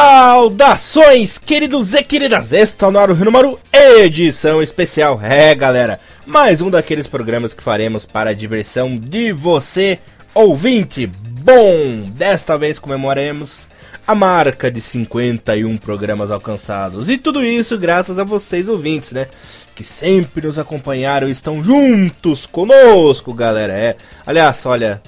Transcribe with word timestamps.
Saudações, 0.00 1.38
queridos 1.38 1.92
e 1.92 2.04
queridas! 2.04 2.52
Está 2.52 2.88
no 2.88 3.00
ar 3.00 3.10
o 3.10 3.14
Renomaru 3.14 3.58
edição 3.72 4.62
especial. 4.62 5.20
É, 5.20 5.52
galera, 5.56 5.98
mais 6.24 6.62
um 6.62 6.70
daqueles 6.70 7.08
programas 7.08 7.52
que 7.52 7.64
faremos 7.64 8.06
para 8.06 8.30
a 8.30 8.32
diversão 8.32 8.96
de 8.96 9.32
você, 9.32 9.98
ouvinte. 10.32 11.10
Bom, 11.40 12.04
desta 12.12 12.56
vez 12.56 12.78
comemoraremos 12.78 13.68
a 14.06 14.14
marca 14.14 14.70
de 14.70 14.80
51 14.80 15.76
programas 15.78 16.30
alcançados. 16.30 17.08
E 17.08 17.18
tudo 17.18 17.44
isso 17.44 17.76
graças 17.76 18.20
a 18.20 18.24
vocês, 18.24 18.68
ouvintes, 18.68 19.10
né? 19.10 19.26
Que 19.74 19.82
sempre 19.82 20.46
nos 20.46 20.60
acompanharam 20.60 21.26
e 21.26 21.32
estão 21.32 21.62
juntos 21.64 22.46
conosco, 22.46 23.34
galera. 23.34 23.72
É, 23.72 23.96
aliás, 24.24 24.64
olha, 24.64 25.02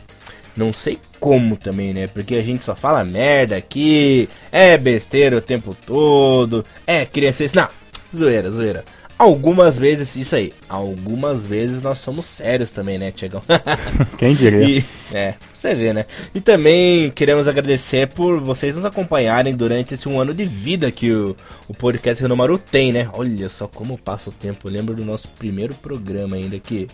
não 0.61 0.73
sei 0.75 0.99
como 1.19 1.57
também, 1.57 1.95
né? 1.95 2.07
Porque 2.07 2.35
a 2.37 2.43
gente 2.43 2.63
só 2.65 2.77
fala 2.77 3.03
merda 3.03 3.57
aqui, 3.57 4.29
é 4.53 4.77
besteira 4.77 5.37
o 5.37 5.41
tempo 5.41 5.75
todo, 5.87 6.63
é 6.87 7.07
criança. 7.07 7.45
Não, 7.55 7.69
zoeira, 8.15 8.51
zoeira. 8.51 8.85
Algumas 9.21 9.77
vezes, 9.77 10.17
isso 10.17 10.35
aí, 10.35 10.51
algumas 10.67 11.45
vezes 11.45 11.83
nós 11.83 11.99
somos 11.99 12.25
sérios 12.25 12.71
também, 12.71 12.97
né, 12.97 13.13
Tiagão? 13.13 13.43
Quem 14.17 14.33
diria? 14.33 14.67
E, 14.67 14.85
é, 15.13 15.35
você 15.53 15.75
vê, 15.75 15.93
né? 15.93 16.07
E 16.35 16.41
também 16.41 17.11
queremos 17.11 17.47
agradecer 17.47 18.09
por 18.09 18.41
vocês 18.41 18.77
nos 18.77 18.87
acompanharem 18.87 19.55
durante 19.55 19.93
esse 19.93 20.09
um 20.09 20.19
ano 20.19 20.33
de 20.33 20.47
vida 20.47 20.91
que 20.91 21.13
o, 21.13 21.37
o 21.69 21.75
podcast 21.75 22.23
Renomaru 22.23 22.57
tem, 22.57 22.93
né? 22.93 23.11
Olha 23.13 23.51
só 23.51 23.69
como 23.69 23.99
passa 23.99 24.31
o 24.31 24.33
tempo. 24.33 24.69
Eu 24.69 24.73
lembro 24.73 24.95
do 24.95 25.05
nosso 25.05 25.29
primeiro 25.29 25.75
programa 25.75 26.37
ainda, 26.37 26.59
que 26.59 26.87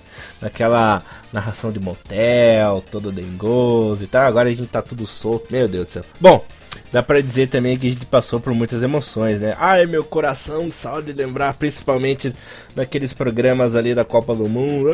naquela 0.43 1.05
narração 1.33 1.71
de 1.71 1.79
motel, 1.79 2.83
todo 2.91 3.13
dengoso 3.13 4.03
e 4.03 4.09
tal. 4.09 4.27
Agora 4.27 4.49
a 4.49 4.53
gente 4.53 4.67
tá 4.67 4.83
tudo 4.83 5.07
solto, 5.07 5.47
meu 5.53 5.69
Deus 5.69 5.85
do 5.85 5.91
céu. 5.93 6.03
Bom, 6.21 6.45
dá 6.93 7.03
pra 7.03 7.21
dizer 7.21 7.49
também 7.49 7.77
que 7.79 7.87
a 7.87 7.91
gente 7.91 8.07
passou 8.07 8.41
por 8.41 8.53
muitas 8.55 8.83
emoções, 8.83 9.41
né? 9.41 9.57
Ai, 9.59 9.87
meu 9.87 10.05
coração, 10.05 10.71
só 10.71 11.01
de 11.01 11.13
lembrar, 11.13 11.55
principalmente 11.55 12.35
daqueles 12.75 13.13
programas 13.13 13.75
ali 13.77 13.95
da 13.95 14.05
Copa 14.05 14.35
do 14.35 14.49
Mundo. 14.49 14.91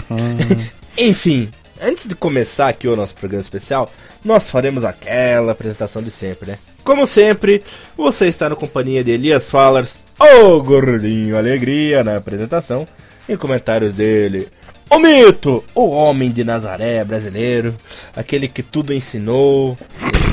Enfim, 0.98 1.50
antes 1.80 2.06
de 2.06 2.14
começar 2.14 2.68
aqui 2.68 2.88
o 2.88 2.96
nosso 2.96 3.14
programa 3.14 3.42
especial, 3.42 3.90
nós 4.24 4.50
faremos 4.50 4.84
aquela 4.84 5.52
apresentação 5.52 6.02
de 6.02 6.10
sempre, 6.10 6.50
né? 6.50 6.58
Como 6.82 7.06
sempre, 7.06 7.62
você 7.96 8.26
está 8.26 8.48
na 8.48 8.56
companhia 8.56 9.02
de 9.02 9.10
Elias 9.10 9.48
Fallers, 9.48 10.04
o 10.18 10.62
gordinho 10.62 11.36
alegria 11.36 12.04
na 12.04 12.16
apresentação, 12.16 12.86
e 13.28 13.36
comentários 13.36 13.94
dele, 13.94 14.48
o 14.90 14.98
mito, 14.98 15.64
o 15.74 15.90
homem 15.90 16.30
de 16.30 16.44
Nazaré 16.44 17.04
brasileiro, 17.04 17.74
aquele 18.14 18.48
que 18.48 18.62
tudo 18.62 18.94
ensinou, 18.94 19.76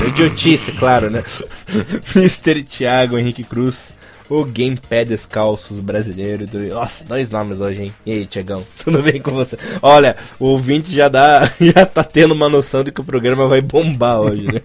idiotice, 0.06 0.72
claro, 0.72 1.10
né? 1.10 1.22
Mr. 2.14 2.62
Thiago 2.62 3.18
Henrique 3.18 3.42
Cruz, 3.42 3.92
o 4.28 4.44
Game 4.44 4.76
Pé 4.76 5.04
Descalços 5.04 5.80
brasileiro. 5.80 6.46
Do... 6.46 6.58
Nossa, 6.68 7.04
dois 7.04 7.30
nomes 7.30 7.60
hoje, 7.60 7.84
hein? 7.84 7.94
E 8.06 8.12
aí, 8.12 8.26
Tiagão, 8.26 8.62
tudo 8.82 9.02
bem 9.02 9.20
com 9.20 9.32
você? 9.32 9.58
Olha, 9.82 10.16
o 10.38 10.46
ouvinte 10.46 10.94
já, 10.94 11.08
dá, 11.08 11.44
já 11.60 11.86
tá 11.86 12.04
tendo 12.04 12.32
uma 12.32 12.48
noção 12.48 12.84
de 12.84 12.92
que 12.92 13.00
o 13.00 13.04
programa 13.04 13.46
vai 13.46 13.60
bombar 13.60 14.20
hoje, 14.20 14.46
né? 14.46 14.60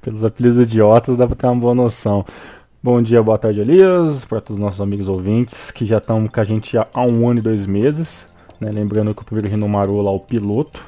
Pelos 0.00 0.24
apelidos 0.24 0.60
idiotas 0.60 1.18
dá 1.18 1.26
pra 1.26 1.36
ter 1.36 1.46
uma 1.46 1.56
boa 1.56 1.74
noção. 1.74 2.24
Bom 2.80 3.02
dia, 3.02 3.20
boa 3.22 3.36
tarde, 3.36 3.60
Elias, 3.60 4.24
para 4.24 4.40
todos 4.40 4.56
os 4.56 4.60
nossos 4.60 4.80
amigos 4.80 5.08
ouvintes 5.08 5.70
que 5.70 5.84
já 5.84 5.98
estão 5.98 6.28
com 6.28 6.40
a 6.40 6.44
gente 6.44 6.78
há 6.78 7.02
um 7.02 7.28
ano 7.28 7.40
e 7.40 7.42
dois 7.42 7.66
meses. 7.66 8.24
Né? 8.60 8.70
Lembrando 8.72 9.14
que 9.14 9.22
o 9.22 9.24
primeiro 9.24 9.48
Renomarou 9.48 10.02
lá, 10.02 10.10
o 10.10 10.20
piloto. 10.20 10.80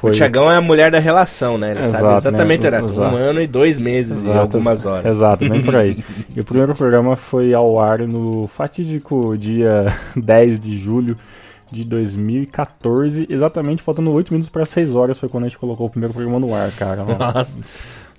Foi... 0.00 0.10
O 0.10 0.14
Tiagão 0.14 0.50
é 0.50 0.56
a 0.56 0.60
mulher 0.60 0.90
da 0.90 0.98
relação, 0.98 1.58
né? 1.58 1.72
Ele 1.72 1.80
Exato, 1.80 2.04
sabe 2.04 2.16
exatamente, 2.16 2.62
né? 2.62 2.66
era 2.66 2.84
Exato. 2.84 3.00
um 3.00 3.16
ano 3.16 3.40
e 3.40 3.46
dois 3.46 3.78
meses 3.78 4.18
Exato, 4.18 4.36
e 4.36 4.38
algumas 4.38 4.86
horas. 4.86 5.06
Exato, 5.06 5.48
bem 5.48 5.62
por 5.62 5.76
aí. 5.76 6.04
e 6.34 6.40
o 6.40 6.44
primeiro 6.44 6.74
programa 6.74 7.16
foi 7.16 7.54
ao 7.54 7.80
ar 7.80 8.00
no 8.00 8.46
fatídico 8.46 9.36
dia 9.36 9.86
10 10.16 10.60
de 10.60 10.76
julho 10.76 11.16
de 11.70 11.84
2014, 11.84 13.26
exatamente 13.30 13.82
faltando 13.82 14.10
8 14.10 14.32
minutos 14.32 14.50
para 14.50 14.64
6 14.64 14.94
horas 14.94 15.18
foi 15.18 15.28
quando 15.28 15.44
a 15.44 15.48
gente 15.48 15.58
colocou 15.58 15.86
o 15.86 15.90
primeiro 15.90 16.12
programa 16.12 16.40
no 16.40 16.54
ar, 16.54 16.70
cara. 16.72 17.04
Nossa. 17.16 17.58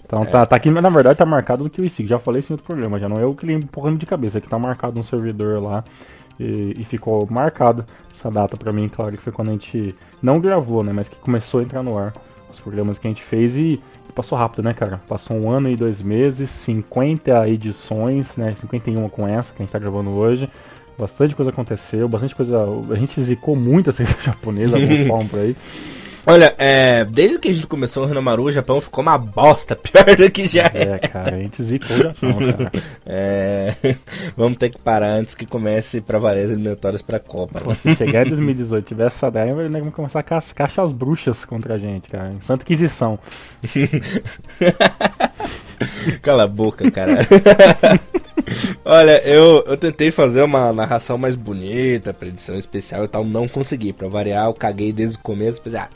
Então 0.06 0.22
é. 0.24 0.26
tá, 0.26 0.46
tá 0.46 0.56
aqui, 0.56 0.70
na 0.70 0.90
verdade 0.90 1.18
tá 1.18 1.26
marcado 1.26 1.64
no 1.64 1.70
QIC, 1.70 2.08
já 2.08 2.20
falei 2.20 2.40
isso 2.40 2.52
em 2.52 2.56
outro 2.56 2.66
programa, 2.66 3.00
já 3.00 3.08
não 3.08 3.18
é 3.18 3.26
o 3.26 3.34
que 3.34 3.50
empurrando 3.52 3.98
de 3.98 4.06
cabeça, 4.06 4.38
é 4.38 4.42
que 4.42 4.48
tá 4.48 4.60
marcado 4.60 4.96
no 4.96 5.04
servidor 5.04 5.62
lá 5.62 5.84
e, 6.42 6.82
e 6.82 6.86
ficou 6.86 7.28
marcado 7.30 7.86
essa 8.12 8.30
data 8.30 8.58
para 8.58 8.74
mim, 8.74 8.90
claro 8.90 9.16
que 9.16 9.24
foi 9.24 9.32
quando 9.32 9.50
a 9.50 9.52
gente 9.52 9.96
não 10.22 10.40
gravou, 10.40 10.84
né, 10.84 10.92
mas 10.92 11.08
que 11.08 11.16
começou 11.16 11.60
a 11.60 11.64
entrar 11.64 11.84
no 11.84 11.98
ar 11.98 12.14
os 12.50 12.60
programas 12.60 12.98
que 13.00 13.08
a 13.08 13.10
gente 13.10 13.24
fez 13.24 13.58
e, 13.58 13.82
passou 14.12 14.38
rápido, 14.38 14.64
né, 14.64 14.74
cara? 14.74 15.00
Passou 15.08 15.38
um 15.38 15.50
ano 15.50 15.70
e 15.70 15.76
dois 15.76 16.02
meses, 16.02 16.50
50 16.50 17.48
edições, 17.48 18.36
né, 18.36 18.54
51 18.56 19.08
com 19.08 19.28
essa 19.28 19.54
que 19.54 19.62
a 19.62 19.66
gente 19.66 19.72
tá 19.72 19.80
gravando 19.80 20.12
hoje. 20.12 20.50
Bastante 21.00 21.34
coisa 21.34 21.50
aconteceu, 21.50 22.10
bastante 22.10 22.36
coisa. 22.36 22.60
A 22.92 22.96
gente 22.96 23.20
zicou 23.22 23.56
muito 23.56 23.90
a 23.90 23.94
ciência 23.94 24.18
japonesa, 24.22 24.76
alguns 24.76 25.00
falam 25.08 25.28
por 25.28 25.40
aí. 25.40 25.56
Olha, 26.26 26.54
é, 26.58 27.04
desde 27.06 27.40
que 27.40 27.50
a 27.50 27.54
gente 27.54 27.66
começou 27.66 28.04
o 28.04 28.06
Renomaru, 28.06 28.44
o 28.44 28.52
Japão 28.52 28.80
ficou 28.80 29.02
uma 29.02 29.18
bosta, 29.18 29.76
pior 29.78 30.16
do 30.16 30.30
que 30.30 30.48
já 30.48 30.70
é. 30.74 30.84
É, 30.94 31.00
cara, 31.00 31.36
a 31.36 31.40
gente 31.40 31.64
zicou 31.64 31.96
o 31.96 32.04
Japão, 32.04 32.34
cara. 32.38 32.72
É, 33.06 33.74
vamos 34.38 34.58
ter 34.58 34.70
que 34.70 34.80
parar 34.80 35.10
antes 35.10 35.36
que 35.36 35.46
comece 35.46 36.00
pra 36.00 36.18
valer 36.18 36.46
as 36.46 36.52
eliminatórias 36.52 37.02
pra 37.02 37.20
Copa. 37.20 37.60
Pô, 37.60 37.74
se 37.74 37.96
chegar 37.96 38.26
em 38.26 38.30
2018 38.30 38.86
tiver 38.86 39.08
essa 39.08 39.30
daí, 39.30 39.52
vai 39.52 39.68
né, 39.68 39.82
começar 39.92 40.20
a 40.20 40.24
cascar 40.24 40.72
as 40.78 40.94
bruxas 40.94 41.44
contra 41.44 41.74
a 41.74 41.78
gente, 41.78 42.08
cara. 42.10 42.32
Santa 42.42 42.64
Inquisição. 42.64 43.20
Cala 46.22 46.44
a 46.44 46.48
boca, 46.48 46.90
cara. 46.90 47.28
Olha, 48.86 49.22
eu, 49.28 49.64
eu 49.68 49.78
tentei 49.78 50.12
fazer 50.12 50.42
uma 50.42 50.72
narração 50.72 51.18
mais 51.18 51.36
bonita, 51.36 52.14
predição 52.14 52.58
especial 52.58 53.04
e 53.04 53.08
tal, 53.08 53.26
não 53.26 53.48
consegui. 53.48 53.92
Pra 53.92 54.08
variar, 54.08 54.46
eu 54.46 54.54
caguei 54.54 54.94
desde 54.94 55.18
o 55.18 55.22
começo, 55.22 55.62
pensei, 55.62 55.80
ah, 55.80 55.90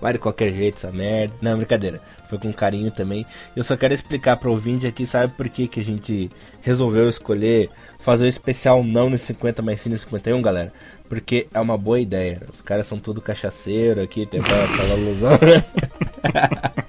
vai 0.00 0.12
de 0.12 0.18
qualquer 0.18 0.52
jeito 0.52 0.76
essa 0.76 0.92
merda. 0.92 1.34
Não, 1.40 1.56
brincadeira. 1.56 2.00
Foi 2.28 2.38
com 2.38 2.52
carinho 2.52 2.90
também. 2.90 3.24
Eu 3.56 3.64
só 3.64 3.76
quero 3.76 3.94
explicar 3.94 4.36
pro 4.36 4.50
ouvinte 4.50 4.86
aqui, 4.86 5.06
sabe 5.06 5.32
por 5.34 5.48
que, 5.48 5.66
que 5.66 5.80
a 5.80 5.84
gente 5.84 6.30
resolveu 6.60 7.08
escolher 7.08 7.70
fazer 7.98 8.26
o 8.26 8.28
especial 8.28 8.84
não 8.84 9.10
no 9.10 9.18
50, 9.18 9.62
mas 9.62 9.80
sim 9.80 9.90
no 9.90 9.98
51, 9.98 10.40
galera? 10.42 10.72
Porque 11.08 11.46
é 11.52 11.60
uma 11.60 11.78
boa 11.78 11.98
ideia. 12.00 12.40
Os 12.52 12.60
caras 12.60 12.86
são 12.86 12.98
tudo 12.98 13.20
cachaceiro 13.20 14.02
aqui, 14.02 14.26
tem 14.26 14.40
aquela 14.40 14.98
ilusão. 14.98 15.38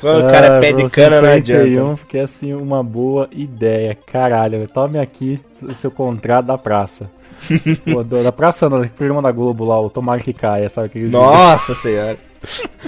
Quando 0.00 0.26
o 0.26 0.30
cara 0.30 0.56
ah, 0.56 0.60
pede 0.60 0.88
cana, 0.90 1.20
não 1.20 1.30
adianta. 1.30 1.96
Porque 1.96 2.18
é 2.18 2.22
assim 2.22 2.52
uma 2.52 2.82
boa 2.82 3.28
ideia. 3.32 3.94
Caralho, 3.94 4.66
tome 4.68 4.98
aqui 4.98 5.40
o 5.62 5.74
seu 5.74 5.90
contrato 5.90 6.46
da 6.46 6.58
praça. 6.58 7.10
Pô, 7.92 8.02
da 8.02 8.32
praça 8.32 8.68
não, 8.68 8.86
programa 8.88 9.22
da 9.22 9.32
Globo 9.32 9.64
lá, 9.64 9.80
o 9.80 9.90
Tomara 9.90 10.20
que 10.20 10.32
caia, 10.32 10.68
sabe? 10.68 10.86
Aqueles 10.86 11.10
Nossa 11.10 11.74
senhora. 11.74 12.16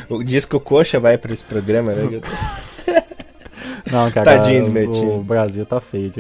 O 0.09 0.23
disco 0.23 0.61
Coxa 0.61 1.01
vai 1.01 1.17
pra 1.17 1.33
esse 1.33 1.45
programa, 1.45 1.93
né? 1.93 2.21
Não, 3.91 4.11
cara, 4.11 4.39
Tadinho 4.39 4.71
do. 4.71 5.15
O 5.19 5.23
Brasil 5.23 5.65
tá 5.65 5.81
feio. 5.81 6.13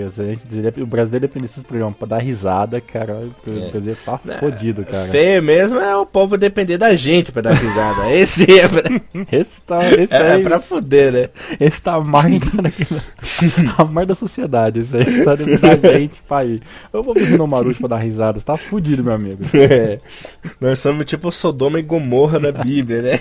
O 0.80 0.86
Brasil 0.86 1.18
depende 1.18 1.46
desses 1.46 1.62
programas 1.62 1.96
pra 1.96 2.06
dar 2.06 2.18
risada, 2.18 2.80
cara. 2.80 3.14
O 3.14 3.32
é. 3.52 3.70
Brasil 3.70 3.96
tá 4.04 4.20
é. 4.28 4.32
fodido, 4.34 4.84
cara. 4.84 5.08
Feio 5.08 5.42
mesmo 5.42 5.78
é 5.78 5.96
o 5.96 6.06
povo 6.06 6.36
depender 6.36 6.78
da 6.78 6.94
gente 6.94 7.32
pra 7.32 7.42
dar 7.42 7.54
risada. 7.54 8.10
Esse 8.14 8.44
é 8.58 8.68
pra... 8.68 8.82
Esse 9.38 9.62
tá. 9.62 9.92
Esse 9.92 10.14
é, 10.14 10.32
aí, 10.32 10.40
é 10.40 10.44
pra 10.44 10.60
fuder, 10.60 11.12
né? 11.12 11.28
Esse 11.58 11.82
tá 11.82 11.94
a 11.94 12.00
marca 12.00 12.46
a 13.78 13.84
marca 13.84 14.06
da 14.06 14.14
sociedade. 14.14 14.80
Esse 14.80 14.96
aí 14.96 15.24
tá 15.24 15.34
dependendo 15.34 15.76
da 15.78 15.94
gente 15.94 16.22
pra 16.28 16.44
ir. 16.44 16.62
Eu 16.92 17.02
vou 17.02 17.14
vir 17.14 17.36
no 17.36 17.46
Marucho 17.46 17.80
pra 17.80 17.88
dar 17.88 17.98
risada. 17.98 18.38
Você 18.38 18.46
tá 18.46 18.56
fudido, 18.56 19.02
meu 19.02 19.12
amigo. 19.12 19.42
É. 19.54 19.98
Nós 20.60 20.78
somos 20.78 21.04
tipo 21.04 21.32
Sodoma 21.32 21.78
e 21.80 21.82
Gomorra 21.82 22.38
na 22.38 22.52
Bíblia, 22.52 23.02
né? 23.02 23.20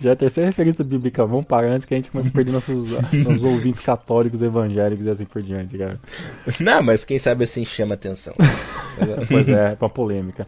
Já 0.00 0.10
é 0.10 0.12
a 0.12 0.16
terceira 0.16 0.48
referência 0.48 0.84
bíblica. 0.84 1.24
Vamos 1.24 1.46
parar 1.46 1.68
antes 1.68 1.86
que 1.86 1.94
a 1.94 1.96
gente 1.96 2.10
comece 2.10 2.28
a 2.28 2.32
perder 2.32 2.52
nossos, 2.52 2.90
nossos 2.90 3.42
ouvintes 3.46 3.80
católicos, 3.80 4.42
evangélicos 4.42 5.06
e 5.06 5.10
assim 5.10 5.24
por 5.24 5.42
diante, 5.42 5.76
cara. 5.76 5.98
Não, 6.60 6.82
mas 6.82 7.04
quem 7.04 7.18
sabe 7.18 7.44
assim 7.44 7.64
chama 7.64 7.94
atenção. 7.94 8.34
pois 9.28 9.48
é, 9.48 9.72
é 9.72 9.76
uma 9.80 9.90
polêmica. 9.90 10.46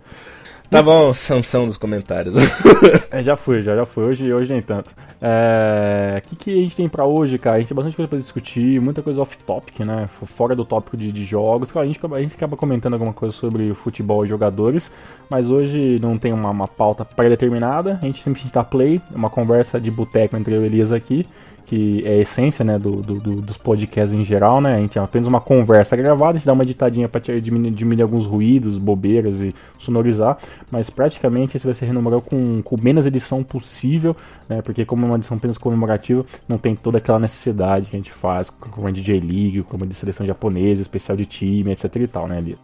Tá 0.70 0.82
bom, 0.82 1.14
sanção 1.14 1.66
dos 1.66 1.78
comentários. 1.78 2.34
é, 3.10 3.22
já 3.22 3.36
fui, 3.36 3.62
já, 3.62 3.74
já 3.74 3.86
fui. 3.86 4.04
Hoje, 4.04 4.30
hoje 4.30 4.52
nem 4.52 4.60
tanto. 4.60 4.90
É... 5.20 6.22
O 6.22 6.28
que, 6.28 6.36
que 6.36 6.50
a 6.52 6.62
gente 6.62 6.76
tem 6.76 6.86
pra 6.86 7.06
hoje, 7.06 7.38
cara? 7.38 7.56
A 7.56 7.58
gente 7.58 7.68
tem 7.68 7.74
bastante 7.74 7.96
coisa 7.96 8.08
pra 8.08 8.18
discutir, 8.18 8.78
muita 8.78 9.00
coisa 9.00 9.22
off-topic, 9.22 9.80
né? 9.80 10.10
Fora 10.26 10.54
do 10.54 10.66
tópico 10.66 10.94
de, 10.94 11.10
de 11.10 11.24
jogos. 11.24 11.70
Claro, 11.70 11.88
a 11.88 11.90
gente, 11.90 12.00
a 12.04 12.20
gente 12.20 12.34
acaba 12.34 12.54
comentando 12.54 12.92
alguma 12.92 13.14
coisa 13.14 13.34
sobre 13.34 13.72
futebol 13.72 14.26
e 14.26 14.28
jogadores, 14.28 14.92
mas 15.30 15.50
hoje 15.50 15.98
não 16.02 16.18
tem 16.18 16.34
uma, 16.34 16.50
uma 16.50 16.68
pauta 16.68 17.02
pré-determinada. 17.02 17.98
A 18.02 18.04
gente 18.04 18.22
simplesmente 18.22 18.52
tá 18.52 18.62
play, 18.62 19.00
uma 19.10 19.30
conversa 19.30 19.80
de 19.80 19.90
boteco 19.90 20.36
entre 20.36 20.54
eu 20.54 20.62
e 20.62 20.66
Elias 20.66 20.92
aqui 20.92 21.26
que 21.68 22.02
é 22.06 22.14
a 22.14 22.16
essência, 22.16 22.64
né, 22.64 22.78
do, 22.78 23.02
do, 23.02 23.20
do, 23.20 23.40
dos 23.42 23.58
podcasts 23.58 24.18
em 24.18 24.24
geral, 24.24 24.58
né? 24.58 24.76
A 24.76 24.80
gente 24.80 24.98
é 24.98 25.02
apenas 25.02 25.28
uma 25.28 25.40
conversa 25.40 25.94
gravada, 25.94 26.30
a 26.30 26.34
gente 26.34 26.46
dá 26.46 26.54
uma 26.54 26.62
editadinha 26.62 27.08
para 27.10 27.20
diminuir, 27.38 27.70
diminuir, 27.70 28.02
alguns 28.02 28.24
ruídos, 28.24 28.78
bobeiras 28.78 29.42
e 29.42 29.54
sonorizar, 29.78 30.38
mas 30.70 30.88
praticamente 30.88 31.56
esse 31.56 31.66
vai 31.66 31.74
ser 31.74 31.84
renombrado 31.84 32.22
com, 32.22 32.62
com 32.62 32.80
menos 32.80 33.06
edição 33.06 33.44
possível, 33.44 34.16
né? 34.48 34.62
Porque 34.62 34.86
como 34.86 35.04
é 35.04 35.08
uma 35.08 35.16
edição 35.16 35.36
apenas 35.36 35.58
comemorativa, 35.58 36.24
não 36.48 36.56
tem 36.56 36.74
toda 36.74 36.96
aquela 36.96 37.18
necessidade 37.18 37.86
que 37.86 37.96
a 37.96 37.98
gente 37.98 38.12
faz 38.12 38.48
com 38.48 38.86
a 38.86 38.90
DJ 38.90 39.20
League, 39.20 39.62
com 39.64 39.76
a 39.76 39.86
de 39.86 39.94
seleção 39.94 40.26
japonesa, 40.26 40.80
especial 40.80 41.18
de 41.18 41.26
time, 41.26 41.70
etc 41.70 41.96
e 41.96 42.06
tal, 42.06 42.26
né, 42.26 42.40
Lia? 42.40 42.56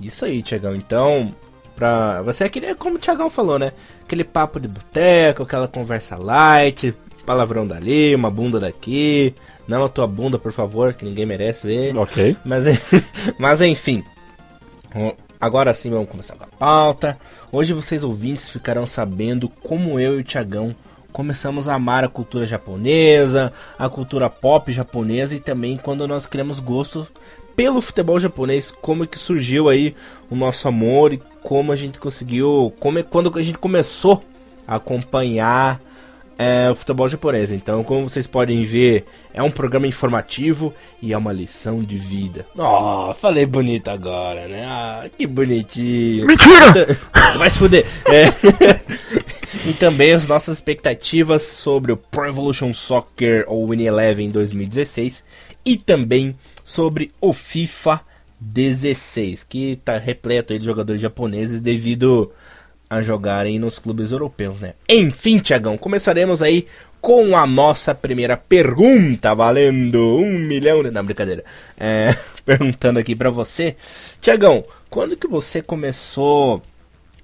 Isso 0.00 0.24
aí, 0.24 0.42
Tiagão. 0.42 0.74
Então, 0.74 1.34
pra 1.76 2.22
você 2.22 2.44
é 2.44 2.46
aquele, 2.46 2.74
como 2.74 2.96
o 2.96 2.98
Tiagão 2.98 3.28
falou, 3.28 3.58
né? 3.58 3.72
Aquele 4.02 4.24
papo 4.24 4.58
de 4.58 4.66
boteco, 4.66 5.42
aquela 5.42 5.68
conversa 5.68 6.16
light, 6.16 6.94
palavrão 7.24 7.66
dali, 7.66 8.14
uma 8.14 8.30
bunda 8.30 8.58
daqui. 8.60 9.34
Não 9.66 9.84
a 9.84 9.88
tua 9.88 10.06
bunda, 10.06 10.38
por 10.38 10.52
favor, 10.52 10.94
que 10.94 11.04
ninguém 11.04 11.24
merece 11.24 11.66
ver. 11.66 11.96
Ok. 11.96 12.36
Mas, 12.44 12.64
mas 13.38 13.60
enfim. 13.60 14.04
Agora 15.40 15.72
sim 15.72 15.90
vamos 15.90 16.10
começar 16.10 16.34
com 16.34 16.44
a 16.44 16.48
pauta. 16.48 17.16
Hoje 17.52 17.72
vocês 17.72 18.02
ouvintes 18.02 18.48
ficarão 18.48 18.86
sabendo 18.86 19.48
como 19.48 19.98
eu 19.98 20.18
e 20.18 20.20
o 20.20 20.24
Tiagão 20.24 20.74
começamos 21.12 21.68
a 21.68 21.74
amar 21.74 22.04
a 22.04 22.08
cultura 22.08 22.46
japonesa, 22.46 23.52
a 23.78 23.88
cultura 23.88 24.30
pop 24.30 24.72
japonesa 24.72 25.34
e 25.34 25.40
também 25.40 25.76
quando 25.76 26.06
nós 26.06 26.26
criamos 26.26 26.60
gosto 26.60 27.06
pelo 27.56 27.80
futebol 27.80 28.18
japonês, 28.18 28.70
como 28.70 29.04
é 29.04 29.06
que 29.06 29.18
surgiu 29.18 29.68
aí 29.68 29.94
o 30.30 30.36
nosso 30.36 30.68
amor 30.68 31.12
e 31.12 31.22
como 31.42 31.72
a 31.72 31.76
gente 31.76 31.98
conseguiu, 31.98 32.72
como 32.78 32.98
é, 32.98 33.02
quando 33.02 33.36
a 33.36 33.42
gente 33.42 33.58
começou 33.58 34.22
a 34.66 34.76
acompanhar 34.76 35.80
é, 36.40 36.70
o 36.70 36.74
futebol 36.74 37.06
japonês. 37.06 37.50
Então, 37.50 37.84
como 37.84 38.08
vocês 38.08 38.26
podem 38.26 38.62
ver, 38.64 39.04
é 39.34 39.42
um 39.42 39.50
programa 39.50 39.86
informativo 39.86 40.72
e 41.02 41.12
é 41.12 41.18
uma 41.18 41.34
lição 41.34 41.82
de 41.82 41.98
vida. 41.98 42.46
Oh, 42.56 43.12
falei 43.12 43.44
bonito 43.44 43.88
agora, 43.88 44.48
né? 44.48 44.64
Ah, 44.64 45.04
que 45.18 45.26
bonitinho. 45.26 46.26
Mentira! 46.26 46.98
Vai 47.36 47.50
se 47.50 47.58
fuder. 47.58 47.84
É. 48.06 48.28
e 49.68 49.74
também 49.74 50.12
as 50.12 50.26
nossas 50.26 50.56
expectativas 50.56 51.42
sobre 51.42 51.92
o 51.92 51.96
Pro 51.98 52.26
Evolution 52.26 52.72
Soccer 52.72 53.44
ou 53.46 53.68
Win 53.68 53.82
Eleven 53.82 54.30
2016 54.30 55.22
e 55.62 55.76
também 55.76 56.34
sobre 56.64 57.12
o 57.20 57.34
FIFA 57.34 58.00
16, 58.40 59.44
que 59.44 59.72
está 59.72 59.98
repleto 59.98 60.58
de 60.58 60.64
jogadores 60.64 61.02
japoneses 61.02 61.60
devido 61.60 62.32
a 62.90 63.00
jogarem 63.00 63.56
nos 63.56 63.78
clubes 63.78 64.10
europeus, 64.10 64.58
né? 64.58 64.74
Enfim, 64.88 65.38
Tiagão, 65.38 65.78
começaremos 65.78 66.42
aí 66.42 66.66
com 67.00 67.36
a 67.36 67.46
nossa 67.46 67.94
primeira 67.94 68.36
pergunta, 68.36 69.32
valendo 69.32 70.16
um 70.18 70.38
milhão 70.38 70.82
de... 70.82 70.90
Não, 70.90 71.04
brincadeira. 71.04 71.44
É, 71.78 72.14
perguntando 72.44 72.98
aqui 72.98 73.14
para 73.14 73.30
você. 73.30 73.76
Tiagão, 74.20 74.64
quando 74.90 75.16
que 75.16 75.28
você 75.28 75.62
começou 75.62 76.60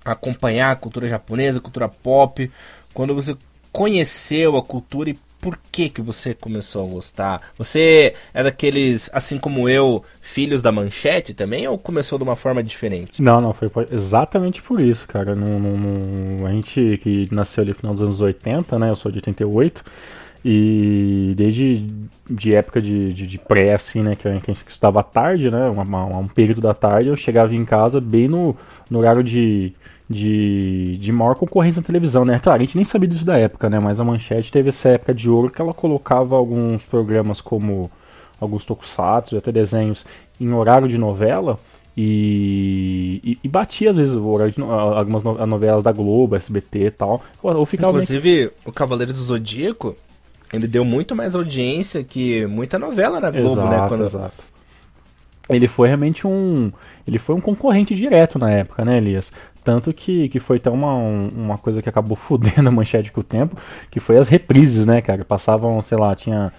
a 0.05 0.13
acompanhar 0.13 0.71
a 0.71 0.77
cultura 0.77 1.09
japonesa, 1.09 1.59
a 1.59 1.63
cultura 1.63 1.89
pop? 1.89 2.49
Quando 2.95 3.13
você 3.13 3.37
conheceu 3.73 4.57
a 4.57 4.63
cultura 4.63 5.11
e 5.11 5.19
por 5.47 5.57
que 5.71 5.89
que 5.89 6.03
você 6.03 6.35
começou 6.35 6.85
a 6.85 6.91
gostar? 6.91 7.41
Você 7.57 8.15
é 8.35 8.43
daqueles, 8.43 9.09
assim 9.13 9.39
como 9.39 9.69
eu, 9.69 10.03
filhos 10.21 10.61
da 10.61 10.73
manchete 10.73 11.33
também, 11.35 11.69
ou 11.69 11.79
começou 11.79 12.19
de 12.19 12.25
uma 12.25 12.35
forma 12.35 12.65
diferente? 12.65 13.23
Não, 13.23 13.41
não, 13.41 13.53
foi 13.53 13.71
exatamente 13.93 14.61
por 14.61 14.81
isso, 14.81 15.07
cara. 15.07 15.37
Não, 15.37 16.45
a 16.45 16.51
gente 16.51 16.99
que 17.01 17.29
nasceu 17.31 17.63
ali 17.63 17.71
no 17.71 17.77
final 17.77 17.95
dos 17.95 18.03
anos 18.03 18.21
80, 18.21 18.77
né? 18.77 18.91
Eu 18.91 18.97
sou 18.97 19.13
de 19.13 19.19
88. 19.19 19.85
E 20.45 21.33
desde 21.37 21.87
de 22.29 22.53
época 22.53 22.83
de, 22.83 23.13
de, 23.13 23.25
de 23.25 23.39
pré, 23.39 23.75
assim, 23.75 24.03
né? 24.03 24.17
Que 24.17 24.27
a 24.27 24.35
gente 24.35 24.51
estudava 24.67 24.99
à 24.99 25.05
tarde, 25.05 25.49
né? 25.49 25.69
Uma, 25.69 26.07
um 26.07 26.27
período 26.27 26.61
da 26.61 26.75
tarde, 26.75 27.09
eu 27.09 27.17
chegava 27.17 27.55
em 27.55 27.65
casa 27.65 28.01
bem 28.01 28.27
no, 28.27 28.57
no 28.91 28.99
horário 28.99 29.23
de 29.23 29.73
de, 30.09 30.97
de 30.99 31.13
maior 31.13 31.35
concorrência 31.35 31.81
na 31.81 31.87
televisão, 31.87 32.25
né? 32.25 32.39
Claro, 32.39 32.63
a 32.63 32.65
gente 32.65 32.77
nem 32.77 32.85
sabia 32.85 33.09
disso 33.09 33.25
da 33.25 33.37
época, 33.37 33.69
né? 33.69 33.79
Mas 33.81 33.99
a 33.99 34.05
Manchete 34.05 34.53
teve 34.53 34.69
essa 34.69 34.91
época 34.91 35.13
de 35.13 35.29
ouro 35.29 35.51
que 35.51 35.61
ela 35.61 35.75
colocava 35.75 36.37
alguns 36.37 36.87
programas 36.87 37.41
como 37.41 37.91
alguns 38.41 38.65
tokusatsu, 38.65 39.37
até 39.37 39.51
desenhos 39.51 40.07
em 40.41 40.53
horário 40.53 40.89
de 40.89 40.99
novela 40.99 41.59
e, 41.97 43.21
e, 43.25 43.39
e 43.43 43.49
batia 43.49 43.91
às 43.91 43.97
vezes 43.97 44.15
o 44.15 44.27
horário 44.27 44.53
de, 44.53 44.61
algumas 44.61 45.23
novelas 45.23 45.83
da 45.83 45.91
Globo, 45.91 46.37
SBT 46.37 46.79
e 46.85 46.91
tal. 46.91 47.23
Ou 47.43 47.65
ficava 47.65 47.93
Inclusive, 47.93 48.47
bem... 48.47 48.51
o 48.65 48.73
Cavaleiro 48.73 49.13
do 49.13 49.19
Zodíaco, 49.19 49.97
ele 50.53 50.69
deu 50.69 50.85
muito 50.85 51.17
mais 51.17 51.35
audiência 51.35 52.05
que 52.05 52.47
muita 52.47 52.79
novela 52.79 53.19
na 53.19 53.31
Globo, 53.31 53.53
exato, 53.53 53.71
né? 53.71 53.89
Quando... 53.89 54.05
Exato. 54.05 54.45
Ele 55.49 55.69
foi 55.69 55.89
realmente 55.89 56.27
um. 56.27 56.73
Ele 57.07 57.19
foi 57.19 57.35
um 57.37 57.41
concorrente 57.41 57.95
direto 57.95 58.37
na 58.37 58.51
época, 58.51 58.85
né, 58.85 58.99
Elias? 58.99 59.33
Tanto 59.67 59.93
que, 59.93 60.29
que 60.29 60.39
foi 60.39 60.59
até 60.59 60.71
uma, 60.71 60.95
uma 60.95 61.59
coisa 61.59 61.83
que 61.83 61.89
acabou 61.89 62.15
fudendo 62.17 62.69
a 62.69 62.71
manchete 62.71 63.11
com 63.11 63.21
o 63.21 63.25
tempo, 63.25 63.57
que 63.91 63.99
foi 63.99 64.17
as 64.17 64.29
reprises, 64.29 64.87
né, 64.87 65.01
cara? 65.01 65.25
Passavam, 65.25 65.83
sei 65.83 65.99
lá, 65.99 66.15
tinha. 66.15 66.53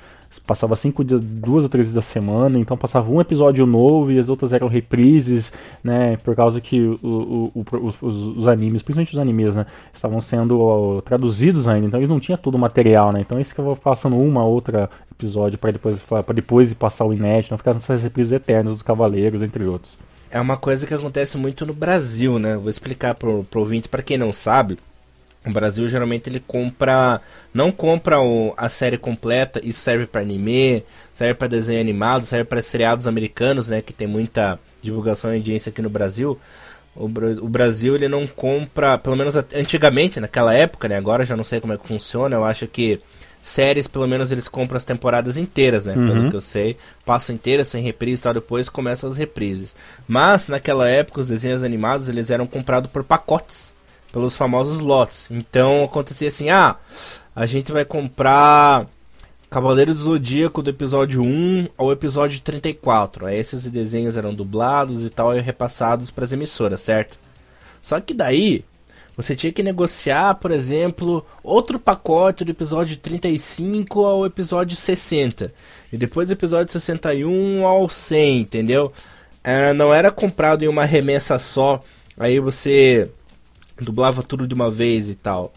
Passava 0.46 0.76
cinco 0.76 1.06
dias, 1.06 1.22
duas 1.22 1.64
ou 1.64 1.70
três 1.70 1.86
vezes 1.86 1.96
da 1.96 2.02
semana, 2.02 2.60
então 2.60 2.76
passava 2.76 3.10
um 3.10 3.22
episódio 3.22 3.66
novo 3.66 4.12
e 4.12 4.20
as 4.20 4.28
outras 4.28 4.52
eram 4.52 4.68
reprises, 4.68 5.54
né? 5.82 6.18
Por 6.18 6.36
causa 6.36 6.60
que 6.60 6.82
o, 6.82 7.00
o, 7.02 7.52
o, 7.56 7.88
os, 7.88 8.02
os, 8.02 8.28
os, 8.38 8.48
animes, 8.48 8.84
principalmente 8.84 9.14
os 9.14 9.20
animes, 9.20 9.56
né? 9.56 9.66
Estavam 9.94 10.20
sendo 10.20 10.60
ó, 10.60 11.00
traduzidos 11.00 11.66
ainda, 11.66 11.88
então 11.88 11.98
eles 11.98 12.10
não 12.10 12.20
tinham 12.20 12.38
todo 12.38 12.56
o 12.56 12.60
material, 12.60 13.14
né? 13.14 13.22
Então 13.22 13.38
eles 13.38 13.48
ficavam 13.48 13.74
passando 13.78 14.18
uma 14.18 14.44
outra 14.44 14.90
episódio 15.10 15.58
para 15.58 15.72
depois, 15.72 16.02
pra 16.02 16.36
depois 16.36 16.74
passar 16.74 17.06
o 17.06 17.14
inédito, 17.14 17.52
não 17.52 17.58
ficar 17.58 17.74
nessas 17.74 18.04
reprises 18.04 18.34
eternas 18.34 18.74
dos 18.74 18.82
Cavaleiros, 18.82 19.42
entre 19.42 19.64
outros 19.64 19.98
é 20.32 20.40
uma 20.40 20.58
coisa 20.58 20.86
que 20.86 20.94
acontece 20.94 21.38
muito 21.38 21.66
no 21.66 21.74
Brasil, 21.74 22.40
né? 22.40 22.56
Vou 22.56 22.70
explicar 22.70 23.16
pro, 23.16 23.44
pro 23.46 23.62
ouvinte, 23.62 23.88
para 23.88 24.04
quem 24.04 24.18
não 24.18 24.34
sabe. 24.34 24.78
O 25.46 25.52
Brasil 25.52 25.88
geralmente 25.88 26.30
ele 26.30 26.42
compra, 26.46 27.22
não 27.54 27.72
compra 27.72 28.20
o, 28.20 28.54
a 28.58 28.68
série 28.68 28.98
completa, 28.98 29.62
isso 29.64 29.80
serve 29.80 30.06
para 30.06 30.22
anime, 30.22 30.84
serve 31.14 31.36
para 31.36 31.48
desenho 31.48 31.80
animado, 31.80 32.26
serve 32.26 32.44
para 32.44 32.62
seriados 32.62 33.08
americanos, 33.08 33.70
né, 33.70 33.82
que 33.82 33.94
tem 33.94 34.08
muita 34.08 34.60
divulgação 34.82 35.32
e 35.32 35.38
audiência 35.38 35.70
aqui 35.70 35.82
no 35.82 35.90
Brasil. 35.90 36.38
O, 36.94 37.06
o, 37.06 37.48
Brasil 37.48 37.96
ele 37.96 38.10
não 38.10 38.28
compra, 38.28 38.98
pelo 38.98 39.16
menos 39.16 39.36
antigamente, 39.36 40.20
naquela 40.20 40.54
época, 40.54 40.90
né, 40.90 40.98
agora 40.98 41.24
já 41.24 41.38
não 41.38 41.46
sei 41.46 41.62
como 41.62 41.72
é 41.72 41.78
que 41.78 41.88
funciona, 41.88 42.36
eu 42.36 42.44
acho 42.44 42.68
que 42.68 43.00
séries, 43.48 43.88
pelo 43.88 44.08
menos 44.08 44.32
eles 44.32 44.48
compram 44.48 44.78
as 44.78 44.86
temporadas 44.86 45.38
inteiras, 45.38 45.86
né? 45.86 45.96
Uhum. 45.96 46.08
Pelo 46.08 46.30
que 46.30 46.36
eu 46.36 46.42
sei, 46.42 46.78
passam 47.06 47.36
inteiras 47.36 47.68
sem 47.68 47.82
reprise 47.82 48.22
e 48.22 48.24
tal, 48.24 48.34
depois 48.34 48.70
começam 48.70 49.10
as 49.10 49.18
reprises. 49.18 49.76
Mas 50.08 50.50
naquela 50.50 50.88
época 50.88 51.22
os 51.22 51.28
desenhos 51.28 51.64
animados 51.64 52.10
eles 52.10 52.30
eram 52.30 52.46
comprados 52.46 52.92
por 52.92 53.04
pacotes, 53.04 53.74
pelos 54.12 54.36
famosos 54.36 54.80
lotes. 54.80 55.30
Então 55.32 55.84
acontecia 55.84 56.28
assim: 56.28 56.50
"Ah, 56.50 56.76
a 57.36 57.46
gente 57.46 57.72
vai 57.72 57.86
comprar 57.86 58.86
Cavaleiro 59.50 59.94
do 59.94 60.02
Zodíaco 60.02 60.62
do 60.62 60.70
episódio 60.70 61.24
1 61.24 61.70
ao 61.78 61.92
episódio 61.92 62.42
34. 62.42 63.28
Aí 63.28 63.38
esses 63.38 63.70
desenhos 63.70 64.18
eram 64.18 64.34
dublados 64.34 65.06
e 65.06 65.10
tal 65.10 65.34
e 65.36 65.40
repassados 65.40 66.12
para 66.12 66.26
as 66.26 66.34
emissoras, 66.34 66.82
certo? 66.82 67.18
Só 67.82 68.02
que 68.02 68.14
daí 68.14 68.66
você 69.18 69.36
tinha 69.36 69.52
que 69.52 69.64
negociar, 69.64 70.36
por 70.36 70.52
exemplo, 70.52 71.26
outro 71.44 71.80
pacote 71.80 72.46
do 72.46 72.52
episódio 72.52 72.96
35 72.98 74.06
ao 74.06 74.28
episódio 74.28 74.78
60. 74.78 75.52
E 75.92 75.98
depois 75.98 76.28
do 76.28 76.34
episódio 76.34 76.72
61 76.72 77.66
ao 77.66 77.90
100, 77.90 78.42
entendeu? 78.42 78.94
É, 79.44 79.74
não 79.74 79.92
era 79.92 80.12
comprado 80.12 80.64
em 80.64 80.68
uma 80.68 80.86
remessa 80.86 81.40
só, 81.40 81.84
aí 82.16 82.40
você 82.40 83.10
dublava 83.82 84.22
tudo 84.22 84.48
de 84.48 84.54
uma 84.54 84.70
vez 84.70 85.10
e 85.10 85.16
tal. 85.16 85.52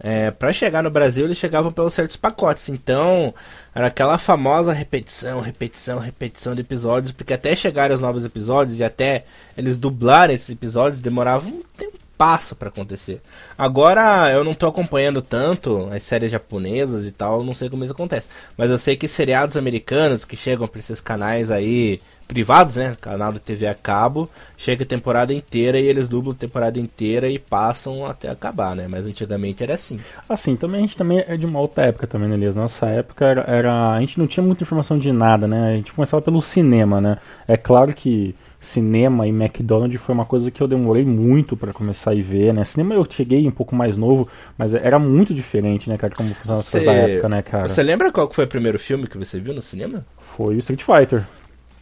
É, 0.00 0.32
para 0.32 0.52
chegar 0.52 0.82
no 0.82 0.90
Brasil, 0.90 1.24
eles 1.24 1.38
chegavam 1.38 1.70
pelos 1.70 1.94
certos 1.94 2.16
pacotes. 2.16 2.68
Então, 2.68 3.32
era 3.72 3.86
aquela 3.86 4.18
famosa 4.18 4.72
repetição, 4.72 5.40
repetição, 5.40 6.00
repetição 6.00 6.52
de 6.52 6.62
episódios, 6.62 7.12
porque 7.12 7.32
até 7.32 7.54
chegarem 7.54 7.94
os 7.94 8.00
novos 8.00 8.24
episódios 8.24 8.80
e 8.80 8.84
até 8.84 9.24
eles 9.56 9.76
dublarem 9.76 10.34
esses 10.34 10.50
episódios 10.50 11.00
demorava 11.00 11.46
um 11.46 11.62
tempo 11.76 12.03
passo 12.16 12.54
para 12.54 12.68
acontecer. 12.68 13.20
Agora 13.56 14.30
eu 14.32 14.44
não 14.44 14.54
tô 14.54 14.66
acompanhando 14.66 15.20
tanto 15.20 15.88
as 15.92 16.02
séries 16.02 16.30
japonesas 16.30 17.06
e 17.06 17.12
tal, 17.12 17.42
não 17.42 17.54
sei 17.54 17.68
como 17.68 17.84
isso 17.84 17.92
acontece. 17.92 18.28
Mas 18.56 18.70
eu 18.70 18.78
sei 18.78 18.96
que 18.96 19.08
seriados 19.08 19.56
americanos 19.56 20.24
que 20.24 20.36
chegam 20.36 20.66
para 20.66 20.80
esses 20.80 21.00
canais 21.00 21.50
aí 21.50 22.00
privados, 22.26 22.76
né, 22.76 22.96
canal 23.00 23.32
da 23.32 23.38
TV 23.38 23.66
a 23.66 23.74
cabo, 23.74 24.30
chega 24.56 24.82
a 24.82 24.86
temporada 24.86 25.32
inteira 25.32 25.78
e 25.78 25.86
eles 25.86 26.08
dublam 26.08 26.32
a 26.32 26.38
temporada 26.38 26.78
inteira 26.78 27.28
e 27.28 27.38
passam 27.38 28.06
até 28.06 28.30
acabar, 28.30 28.74
né? 28.74 28.86
Mas 28.88 29.06
antigamente 29.06 29.62
era 29.62 29.74
assim. 29.74 30.00
Assim, 30.28 30.56
também 30.56 30.78
a 30.78 30.82
gente 30.82 30.96
também 30.96 31.22
é 31.26 31.36
de 31.36 31.44
uma 31.44 31.60
outra 31.60 31.84
época 31.84 32.06
também, 32.06 32.28
né, 32.28 32.34
Elias? 32.34 32.54
Nossa 32.54 32.86
época 32.86 33.26
era, 33.26 33.42
era 33.42 33.92
a 33.92 34.00
gente 34.00 34.18
não 34.18 34.26
tinha 34.26 34.44
muita 34.44 34.64
informação 34.64 34.98
de 34.98 35.12
nada, 35.12 35.46
né? 35.46 35.72
A 35.72 35.76
gente 35.76 35.92
começava 35.92 36.22
pelo 36.22 36.40
cinema, 36.40 37.00
né? 37.00 37.18
É 37.46 37.56
claro 37.56 37.92
que 37.92 38.34
cinema 38.64 39.26
e 39.26 39.30
McDonald's 39.30 40.00
foi 40.00 40.14
uma 40.14 40.24
coisa 40.24 40.50
que 40.50 40.60
eu 40.60 40.66
demorei 40.66 41.04
muito 41.04 41.56
para 41.56 41.72
começar 41.72 42.12
a 42.12 42.14
ver, 42.14 42.52
né? 42.54 42.64
Cinema 42.64 42.94
eu 42.94 43.06
cheguei 43.08 43.46
um 43.46 43.50
pouco 43.50 43.74
mais 43.76 43.96
novo, 43.96 44.28
mas 44.58 44.74
era 44.74 44.98
muito 44.98 45.34
diferente, 45.34 45.88
né, 45.88 45.96
cara, 45.96 46.12
como 46.16 46.30
funcionava 46.34 46.60
as 46.60 46.70
coisas 46.70 46.86
da 46.86 46.92
época, 46.94 47.28
né, 47.28 47.42
cara? 47.42 47.68
Você 47.68 47.82
lembra 47.82 48.10
qual 48.10 48.30
foi 48.32 48.44
o 48.44 48.48
primeiro 48.48 48.78
filme 48.78 49.06
que 49.06 49.18
você 49.18 49.38
viu 49.38 49.54
no 49.54 49.62
cinema? 49.62 50.04
Foi 50.18 50.54
o 50.56 50.58
Street 50.58 50.82
Fighter. 50.82 51.24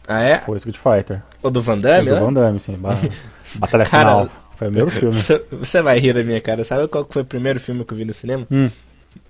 Ah, 0.07 0.21
é? 0.21 0.37
Foi 0.39 0.55
o 0.55 0.57
Street 0.57 0.77
Fighter. 0.77 1.21
O 1.41 1.49
do 1.49 1.61
Van 1.61 1.77
Damme, 1.79 2.09
o 2.09 2.13
né? 2.13 2.19
do 2.19 2.25
Van 2.25 2.33
Damme, 2.33 2.59
sim. 2.59 2.77
Batalha 3.57 3.85
Cara, 3.85 4.09
Final. 4.09 4.29
Foi 4.55 4.67
o 4.67 4.71
primeiro 4.71 4.91
filme. 4.91 5.15
Você- 5.15 5.81
vai 5.81 5.99
rir 5.99 6.13
da 6.13 6.23
minha 6.23 6.39
cara. 6.41 6.63
Sabe 6.63 6.87
qual 6.87 7.07
foi 7.09 7.21
o 7.21 7.25
primeiro 7.25 7.59
filme 7.59 7.83
que 7.83 7.93
eu 7.93 7.97
vi 7.97 8.05
no 8.05 8.13
cinema? 8.13 8.45
Hum. 8.51 8.69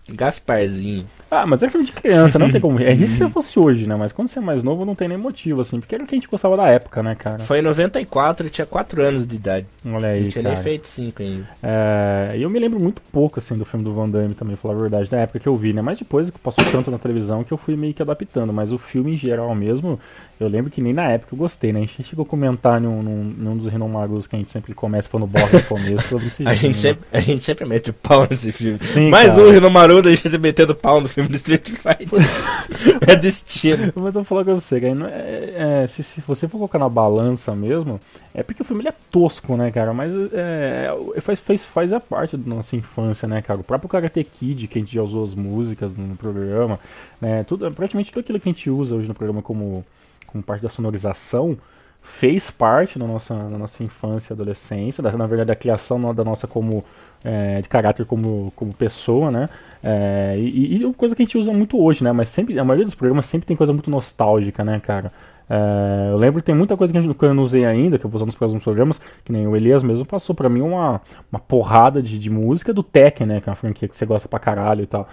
Gasparzinho. 0.10 1.06
Ah, 1.32 1.46
mas 1.48 1.64
é 1.64 1.70
filme 1.70 1.86
de 1.86 1.92
criança, 1.92 2.38
não 2.38 2.52
tem 2.52 2.60
como. 2.62 2.74
É 2.84 2.92
isso 2.94 3.18
se 3.18 3.30
fosse 3.30 3.58
hoje, 3.58 3.88
né? 3.88 3.96
Mas 3.96 4.12
quando 4.12 4.28
você 4.28 4.40
é 4.40 4.42
mais 4.42 4.62
novo, 4.64 4.84
não 4.86 4.94
tem 4.96 5.08
nem 5.08 5.18
motivo, 5.18 5.62
assim. 5.62 5.80
Porque 5.80 5.96
era 5.96 6.04
o 6.04 6.08
que 6.08 6.14
a 6.16 6.18
gente 6.18 6.28
gostava 6.28 6.58
da 6.58 6.68
época, 6.68 7.02
né, 7.02 7.16
cara? 7.16 7.40
Foi 7.40 7.60
em 7.60 7.62
94, 7.62 8.46
eu 8.46 8.50
tinha 8.50 8.66
4 8.66 9.02
anos 9.02 9.26
de 9.26 9.36
idade. 9.36 9.66
Olha 9.86 10.00
Não 10.00 10.08
aí, 10.10 10.28
tinha 10.28 10.44
cara. 10.44 10.56
nem 10.56 10.64
feito 10.64 10.88
5 10.88 11.22
ainda. 11.24 11.48
É, 11.62 12.34
e 12.38 12.42
eu 12.42 12.50
me 12.50 12.60
lembro 12.60 12.80
muito 12.82 13.02
pouco, 13.12 13.40
assim, 13.40 13.58
do 13.58 13.64
filme 13.66 13.84
do 13.86 13.94
Van 13.94 14.10
Damme 14.10 14.34
também, 14.34 14.56
falar 14.56 14.76
a 14.76 14.78
verdade, 14.78 15.10
na 15.12 15.20
época 15.20 15.40
que 15.40 15.48
eu 15.48 15.56
vi, 15.56 15.72
né? 15.74 15.82
Mas 15.82 15.98
depois 15.98 16.30
que 16.30 16.38
passou 16.40 16.64
tanto 16.66 16.92
na 16.92 16.98
televisão 17.00 17.44
que 17.44 17.52
eu 17.54 17.58
fui 17.58 17.76
meio 17.76 17.94
que 17.94 18.02
adaptando. 18.02 18.52
Mas 18.52 18.72
o 18.72 18.78
filme 18.78 19.14
em 19.14 19.18
geral 19.18 19.54
mesmo, 19.56 20.00
eu 20.40 20.48
lembro 20.48 20.70
que 20.70 20.82
nem 20.82 20.94
na 20.94 21.10
época 21.10 21.34
eu 21.34 21.38
gostei, 21.38 21.72
né? 21.72 21.80
A 21.80 21.82
gente 21.86 22.04
chegou 22.04 22.24
a 22.24 22.28
comentar 22.28 22.82
num, 22.82 23.02
num, 23.02 23.24
num 23.38 23.58
dos 23.58 23.68
renomagos 23.68 24.28
que 24.28 24.36
a 24.36 24.40
gente 24.40 24.52
sempre 24.52 24.74
começa 24.74 25.08
falando 25.08 25.28
bosta 25.30 25.58
no 25.58 25.64
começo 25.64 26.10
sobre 26.10 26.28
esse 26.28 26.44
A 26.48 26.54
filme, 26.54 26.74
gente, 26.74 26.76
né? 26.76 26.82
sempre, 26.94 27.06
a 27.14 27.20
gente 27.22 27.44
sempre 27.44 27.66
mete 27.66 27.90
o 27.92 27.94
pau 27.94 28.28
nesse 28.30 28.52
filme. 28.52 28.80
Sim, 28.82 29.10
Mais 29.10 29.34
cara. 29.34 29.44
um 29.48 29.52
Rinomaru 29.94 30.02
da 30.02 30.10
gente 30.14 30.38
metendo 30.38 30.74
pau 30.76 31.00
no 31.00 31.08
filme 31.08 31.30
do 31.30 31.36
Street 31.36 31.70
Fighter. 31.70 32.20
é 33.08 33.16
destino. 33.16 33.94
Mas 33.96 34.08
eu 34.08 34.12
vou 34.14 34.24
falar 34.24 34.44
com 34.46 34.60
você, 34.60 34.80
cara, 34.80 34.96
não 34.96 35.08
é- 35.08 35.84
é, 35.84 35.88
se, 35.88 36.02
se 36.04 36.22
você 36.22 36.48
for 36.48 36.58
colocar 36.58 36.80
na 36.80 36.90
balança 36.90 37.56
mesmo, 37.56 38.00
é 38.34 38.42
porque 38.44 38.62
o 38.62 38.66
filme 38.66 38.88
é 38.88 38.94
tosco, 39.12 39.56
né, 39.56 39.72
cara? 39.72 39.94
Mas 39.94 40.14
é, 40.34 40.90
faz, 41.22 41.40
faz, 41.40 41.66
faz 41.66 41.94
a 41.94 42.00
parte 42.00 42.36
da 42.38 42.56
nossa 42.56 42.76
infância, 42.76 43.28
né, 43.28 43.42
cara? 43.42 43.60
O 43.60 43.64
próprio 43.64 43.90
Karate 43.90 44.24
Kid, 44.24 44.68
que 44.68 44.80
a 44.80 44.82
gente 44.82 44.94
já 44.94 45.02
usou 45.02 45.24
as 45.24 45.36
músicas 45.36 45.96
no, 45.96 46.08
no 46.08 46.16
programa, 46.16 46.80
né? 47.22 47.44
Tudo, 47.44 47.72
praticamente 47.72 48.12
tudo 48.12 48.22
aquilo 48.22 48.40
que 48.40 48.50
a 48.50 48.52
gente 48.52 48.70
usa 48.70 48.96
hoje 48.96 49.08
no 49.08 49.14
programa 49.14 49.42
como, 49.42 49.86
como 50.28 50.44
parte 50.44 50.62
da 50.62 50.70
sonorização 50.70 51.58
fez 52.06 52.52
parte 52.52 53.00
da 53.00 53.08
nossa, 53.08 53.34
da 53.34 53.58
nossa 53.58 53.82
infância 53.82 54.34
e 54.34 54.36
adolescência, 54.36 55.02
da, 55.02 55.10
na 55.14 55.26
verdade, 55.26 55.48
da 55.48 55.56
criação 55.56 56.14
da 56.14 56.22
nossa 56.24 56.46
como 56.46 56.84
é, 57.24 57.62
de 57.62 57.70
caráter 57.70 58.06
como, 58.06 58.52
como 58.58 58.74
pessoa, 58.74 59.32
né? 59.32 59.48
É, 59.84 60.36
e, 60.38 60.78
e 60.78 60.94
coisa 60.94 61.14
que 61.16 61.22
a 61.22 61.26
gente 61.26 61.38
usa 61.38 61.52
muito 61.52 61.78
hoje, 61.78 62.04
né? 62.04 62.12
Mas 62.12 62.30
sempre, 62.30 62.58
a 62.58 62.64
maioria 62.64 62.86
dos 62.86 62.96
programas 62.96 63.26
sempre 63.26 63.46
tem 63.46 63.56
coisa 63.56 63.74
muito 63.74 63.92
nostálgica, 63.92 64.64
né, 64.64 64.80
cara? 64.80 65.12
É, 65.50 66.12
eu 66.12 66.18
lembro 66.18 66.42
que 66.42 66.46
tem 66.46 66.56
muita 66.56 66.78
coisa 66.78 66.94
que, 66.94 67.02
gente, 67.02 67.14
que 67.14 67.26
eu 67.26 67.34
não 67.34 67.44
usei 67.44 67.66
ainda, 67.66 68.00
que 68.00 68.06
eu 68.06 68.10
vou 68.10 68.16
usar 68.16 68.26
nos 68.26 68.36
próximos 68.36 68.64
programas, 68.64 69.00
que 69.26 69.32
nem 69.32 69.46
o 69.46 69.56
Elias 69.56 69.84
mesmo 69.84 70.06
passou 70.06 70.34
pra 70.34 70.48
mim 70.48 70.62
uma, 70.62 71.02
uma 71.32 71.40
porrada 71.40 72.02
de, 72.02 72.18
de 72.18 72.30
música 72.30 72.74
do 72.74 72.82
Tekken, 72.82 73.28
né? 73.28 73.42
Que 73.42 73.50
é 73.50 73.52
uma 73.52 73.56
franquia 73.56 73.88
que 73.88 73.96
você 73.96 74.06
gosta 74.06 74.28
pra 74.30 74.40
caralho 74.40 74.84
e 74.84 74.88
tal. 74.88 75.08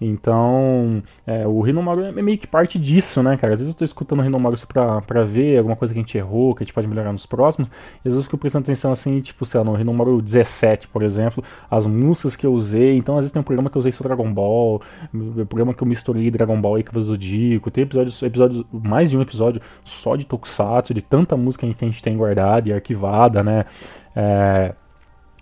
Então, 0.00 1.02
é, 1.26 1.46
o 1.46 1.60
Rinomaru 1.60 2.02
é 2.04 2.22
meio 2.22 2.38
que 2.38 2.46
parte 2.46 2.78
disso, 2.78 3.22
né, 3.22 3.36
cara? 3.36 3.54
Às 3.54 3.60
vezes 3.60 3.74
eu 3.74 3.78
tô 3.78 3.84
escutando 3.84 4.20
o 4.20 4.22
Rinomaru 4.22 4.56
pra, 4.66 5.00
pra 5.00 5.24
ver 5.24 5.58
alguma 5.58 5.76
coisa 5.76 5.92
que 5.92 5.98
a 5.98 6.02
gente 6.02 6.16
errou, 6.16 6.54
que 6.54 6.62
a 6.62 6.64
gente 6.64 6.72
pode 6.72 6.86
melhorar 6.86 7.12
nos 7.12 7.26
próximos. 7.26 7.68
E 7.68 7.98
às 7.98 8.04
vezes 8.04 8.18
eu 8.18 8.22
fico 8.22 8.38
prestando 8.38 8.64
atenção 8.64 8.92
assim, 8.92 9.20
tipo, 9.20 9.44
sei 9.44 9.58
lá, 9.58 9.64
no 9.64 9.74
Rinomaru 9.74 10.22
17, 10.22 10.88
por 10.88 11.02
exemplo, 11.02 11.42
as 11.70 11.86
músicas 11.86 12.36
que 12.36 12.46
eu 12.46 12.52
usei. 12.52 12.96
Então, 12.96 13.16
às 13.16 13.22
vezes 13.22 13.32
tem 13.32 13.40
um 13.40 13.44
programa 13.44 13.68
que 13.68 13.76
eu 13.76 13.80
usei 13.80 13.92
só 13.92 14.04
Dragon 14.04 14.32
Ball, 14.32 14.80
programa 15.48 15.74
que 15.74 15.82
eu 15.82 15.86
misturei 15.86 16.30
Dragon 16.30 16.60
Ball 16.60 16.78
e 16.78 16.82
Cavaleiro 16.82 16.98
do 16.98 17.16
Zodíaco. 17.16 17.70
Tem 17.70 17.84
episódios, 17.84 18.22
episódios, 18.22 18.64
mais 18.72 19.10
de 19.10 19.16
um 19.16 19.22
episódio 19.22 19.60
só 19.84 20.16
de 20.16 20.24
Tokusatsu, 20.24 20.94
de 20.94 21.02
tanta 21.02 21.36
música 21.36 21.66
que 21.66 21.84
a 21.84 21.88
gente 21.88 22.02
tem 22.02 22.16
guardada 22.16 22.68
e 22.68 22.72
arquivada, 22.72 23.42
né? 23.42 23.64
É. 24.14 24.74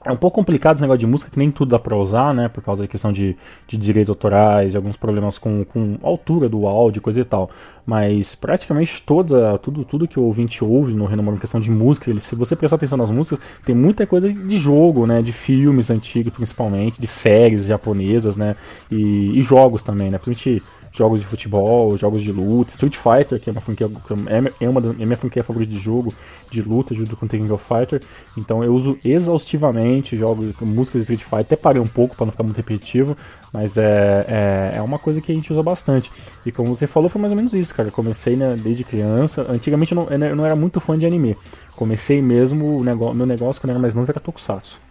É 0.07 0.13
um 0.13 0.17
pouco 0.17 0.37
complicado 0.37 0.77
esse 0.77 0.83
negócio 0.83 1.01
de 1.01 1.07
música, 1.07 1.29
que 1.29 1.37
nem 1.37 1.51
tudo 1.51 1.71
dá 1.71 1.81
pra 1.81 1.97
usar, 1.97 2.33
né? 2.33 2.49
Por 2.49 2.63
causa 2.63 2.85
da 2.85 2.89
questão 2.89 3.13
de, 3.13 3.37
de 3.67 3.77
direitos 3.77 4.09
autorais, 4.09 4.71
de 4.71 4.77
alguns 4.77 4.97
problemas 4.97 5.37
com, 5.37 5.65
com 5.65 5.99
altura 6.01 6.49
do 6.49 6.65
áudio, 6.65 7.03
coisa 7.03 7.21
e 7.21 7.25
tal. 7.25 7.51
Mas 7.85 8.37
praticamente 8.37 9.03
toda, 9.05 9.59
tudo, 9.59 9.85
tudo 9.85 10.07
que 10.07 10.19
o 10.19 10.23
ouvinte 10.23 10.63
ouve 10.63 10.95
no 10.95 11.07
Renomado 11.07 11.37
em 11.37 11.41
questão 11.41 11.61
de 11.61 11.73
música, 11.73 12.13
se 12.21 12.37
você 12.37 12.55
prestar 12.55 12.77
atenção 12.77 12.97
nas 12.97 13.11
músicas, 13.11 13.41
tem 13.65 13.75
muita 13.75 14.07
coisa 14.07 14.33
de 14.33 14.57
jogo, 14.57 15.09
né? 15.09 15.21
De 15.21 15.33
filmes 15.33 15.91
antigos, 15.91 16.33
principalmente, 16.33 17.01
de 17.01 17.07
séries 17.09 17.67
japonesas, 17.67 18.37
né? 18.37 18.55
E, 18.89 19.41
e 19.41 19.43
jogos 19.43 19.83
também, 19.83 20.09
né? 20.09 20.19
Principalmente 20.19 20.63
jogos 20.97 21.21
de 21.21 21.26
futebol, 21.26 21.97
jogos 21.97 22.23
de 22.23 22.33
luta, 22.33 22.73
Street 22.73 22.97
Fighter, 22.97 23.38
que 23.38 23.50
é 23.50 23.53
uma 23.53 23.61
franquia 23.61 23.87
é, 23.87 24.65
é 24.65 24.69
uma 24.69 24.81
da, 24.81 24.88
é 24.91 25.05
minha 25.05 25.17
franquia 25.17 25.45
favorita 25.45 25.71
de 25.71 25.79
jogo, 25.79 26.12
de 26.50 26.62
luta, 26.62 26.95
junto 26.95 27.17
com 27.17 27.29
King 27.29 27.50
of 27.53 27.62
Fighter. 27.62 28.00
Então 28.37 28.65
eu 28.65 28.75
uso 28.75 28.99
exaustivamente 29.05 30.17
jogos, 30.17 30.55
músicas 30.61 31.07
de 31.07 31.12
Street 31.12 31.23
Fighter, 31.23 31.41
até 31.41 31.57
parei 31.57 31.81
um 31.81 31.87
pouco 31.87 32.17
para 32.17 32.26
não 32.26 32.33
ficar 32.33 32.45
muito 32.45 32.57
repetitivo, 32.57 33.17
mas 33.53 33.76
é, 33.76 34.25
é, 34.26 34.79
é 34.79 34.83
uma 34.83 34.99
coisa 34.99 35.21
que 35.21 35.31
a 35.31 35.35
gente 35.35 35.53
usa 35.53 35.62
bastante. 35.62 36.11
E 36.47 36.50
como 36.50 36.75
você 36.75 36.87
falou, 36.87 37.11
foi 37.11 37.21
mais 37.21 37.31
ou 37.31 37.37
menos 37.37 37.53
isso, 37.53 37.75
cara. 37.75 37.91
Comecei 37.91 38.35
né, 38.35 38.57
desde 38.57 38.83
criança. 38.83 39.47
Antigamente 39.50 39.93
eu 39.93 39.97
não, 39.97 40.26
eu 40.29 40.37
não 40.37 40.47
era 40.47 40.57
muito 40.57 40.81
fã 40.81 40.97
de 40.97 41.05
anime. 41.05 41.37
Comecei 41.75 42.23
mesmo, 42.23 42.79
o 42.79 42.85
negócio, 42.85 43.15
meu 43.15 43.26
negócio 43.26 43.61
quando 43.61 43.71
eu 43.71 43.75
era 43.75 43.83
mais 43.83 43.95
novo 43.95 44.11
era 44.11 44.19
Tokusatsu. 44.19 44.86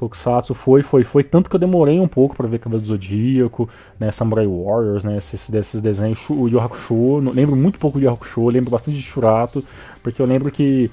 Tokusatsu 0.00 0.54
foi, 0.54 0.80
foi, 0.80 1.04
foi. 1.04 1.22
Tanto 1.22 1.50
que 1.50 1.56
eu 1.56 1.60
demorei 1.60 2.00
um 2.00 2.08
pouco 2.08 2.34
pra 2.34 2.48
ver 2.48 2.58
Cavaleiro 2.58 2.86
do 2.86 2.88
Zodíaco, 2.88 3.68
né, 3.98 4.10
Samurai 4.10 4.46
Warriors, 4.46 5.04
né, 5.04 5.18
esses, 5.18 5.50
desses 5.50 5.82
desenhos. 5.82 6.28
O 6.30 6.48
Yu 6.48 6.58
Hakusho, 6.58 7.18
lembro 7.18 7.54
muito 7.54 7.78
pouco 7.78 7.98
de 7.98 8.06
Yu 8.06 8.12
Hakusho, 8.12 8.48
lembro 8.48 8.70
bastante 8.70 8.96
de 8.96 9.02
Shurato, 9.02 9.62
porque 10.02 10.22
eu 10.22 10.26
lembro 10.26 10.50
que, 10.50 10.90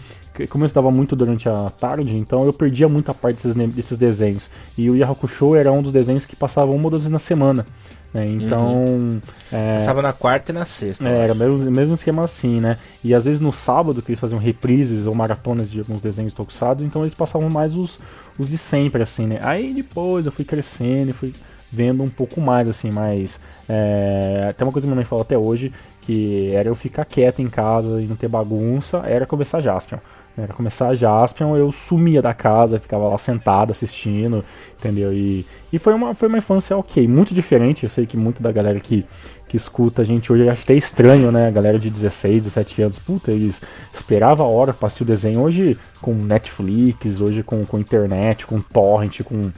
como 0.49 0.65
eu 0.65 0.65
estudava 0.65 0.91
muito 0.91 1.15
durante 1.15 1.47
a 1.47 1.71
tarde, 1.79 2.17
então 2.17 2.45
eu 2.45 2.51
perdia 2.51 2.89
muita 2.89 3.13
parte 3.13 3.37
desses, 3.37 3.73
desses 3.73 3.97
desenhos. 3.97 4.51
E 4.77 4.89
o 4.89 4.95
Yu 4.97 5.09
Hakusho 5.09 5.55
era 5.55 5.71
um 5.71 5.81
dos 5.81 5.93
desenhos 5.93 6.25
que 6.25 6.35
passava 6.35 6.69
uma 6.71 6.83
ou 6.83 6.89
duas 6.89 7.03
vezes 7.03 7.11
na 7.11 7.19
semana. 7.19 7.65
Né, 8.13 8.25
então, 8.29 9.21
é, 9.51 9.77
Passava 9.77 10.01
na 10.01 10.13
quarta 10.13 10.51
e 10.51 10.55
na 10.55 10.65
sexta. 10.65 11.07
é, 11.07 11.19
era 11.19 11.33
o 11.33 11.35
mesmo, 11.35 11.69
mesmo 11.69 11.93
esquema 11.93 12.23
assim, 12.23 12.59
né? 12.59 12.77
E 13.03 13.13
às 13.13 13.25
vezes 13.25 13.39
no 13.39 13.51
sábado, 13.51 14.01
que 14.01 14.11
eles 14.11 14.19
faziam 14.19 14.39
reprises 14.39 15.05
ou 15.05 15.13
maratonas 15.13 15.69
de 15.69 15.79
alguns 15.79 16.01
desenhos 16.01 16.33
tokusatsu, 16.33 16.83
então 16.85 17.03
eles 17.03 17.13
passavam 17.13 17.49
mais 17.49 17.75
os, 17.75 17.99
os 18.39 18.49
de 18.49 18.57
sempre, 18.57 19.03
assim, 19.03 19.27
né? 19.27 19.39
Aí 19.41 19.73
depois 19.73 20.25
eu 20.25 20.31
fui 20.31 20.45
crescendo 20.45 21.09
e 21.09 21.13
fui 21.13 21.33
vendo 21.71 22.01
um 22.01 22.09
pouco 22.09 22.39
mais, 22.39 22.67
assim, 22.67 22.89
mas 22.91 23.39
é, 23.67 24.53
tem 24.57 24.65
uma 24.65 24.71
coisa 24.71 24.85
que 24.85 24.89
minha 24.89 24.95
mãe 24.95 25.05
fala 25.05 25.21
até 25.21 25.37
hoje, 25.37 25.73
que 26.01 26.51
era 26.53 26.69
eu 26.69 26.75
ficar 26.75 27.03
quieto 27.03 27.41
em 27.41 27.49
casa 27.49 28.01
e 28.01 28.05
não 28.07 28.15
ter 28.15 28.29
bagunça, 28.29 29.03
era 29.05 29.25
começar 29.25 29.61
Jaspion. 29.61 29.99
Era 30.37 30.53
começar 30.53 30.93
Jaspion, 30.93 31.55
eu 31.57 31.71
sumia 31.71 32.21
da 32.21 32.31
casa, 32.31 32.79
ficava 32.79 33.07
lá 33.07 33.17
sentado 33.17 33.71
assistindo, 33.71 34.45
entendeu? 34.77 35.11
E, 35.11 35.43
e 35.73 35.79
foi, 35.79 35.93
uma, 35.93 36.13
foi 36.13 36.27
uma 36.27 36.37
infância 36.37 36.77
ok, 36.77 37.07
muito 37.07 37.33
diferente. 37.33 37.83
Eu 37.83 37.89
sei 37.89 38.05
que 38.05 38.15
muito 38.15 38.43
da 38.43 38.51
galera 38.51 38.79
que, 38.79 39.03
que 39.47 39.57
escuta 39.57 40.03
a 40.03 40.05
gente 40.05 40.31
hoje 40.31 40.47
acha 40.47 40.61
até 40.61 40.75
estranho, 40.75 41.31
né? 41.31 41.47
A 41.47 41.51
galera 41.51 41.79
de 41.79 41.89
16, 41.89 42.43
17 42.43 42.81
anos, 42.83 42.99
puta, 42.99 43.31
eles 43.31 43.59
esperavam 43.91 44.45
a 44.45 44.49
hora 44.49 44.73
pra 44.73 44.85
assistir 44.85 45.03
o 45.03 45.07
desenho. 45.07 45.41
Hoje 45.41 45.75
com 46.03 46.13
Netflix, 46.13 47.19
hoje 47.19 47.41
com, 47.41 47.65
com 47.65 47.79
internet, 47.79 48.45
com 48.45 48.61
torrent, 48.61 49.23
com 49.23 49.51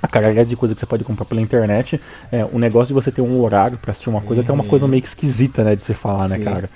a 0.00 0.06
caralhada 0.06 0.44
de 0.44 0.54
coisa 0.54 0.72
que 0.72 0.80
você 0.80 0.86
pode 0.86 1.02
comprar 1.02 1.24
pela 1.24 1.40
internet. 1.40 2.00
É, 2.30 2.44
o 2.52 2.60
negócio 2.60 2.88
de 2.88 2.94
você 2.94 3.10
ter 3.10 3.22
um 3.22 3.40
horário 3.42 3.76
pra 3.76 3.90
assistir 3.90 4.08
uma 4.08 4.20
coisa 4.20 4.44
tem 4.44 4.54
uma 4.54 4.64
coisa 4.64 4.86
meio 4.86 5.02
que 5.02 5.08
esquisita, 5.08 5.64
né? 5.64 5.74
De 5.74 5.82
se 5.82 5.94
falar, 5.94 6.28
né, 6.28 6.38
Sim. 6.38 6.44
cara? 6.44 6.70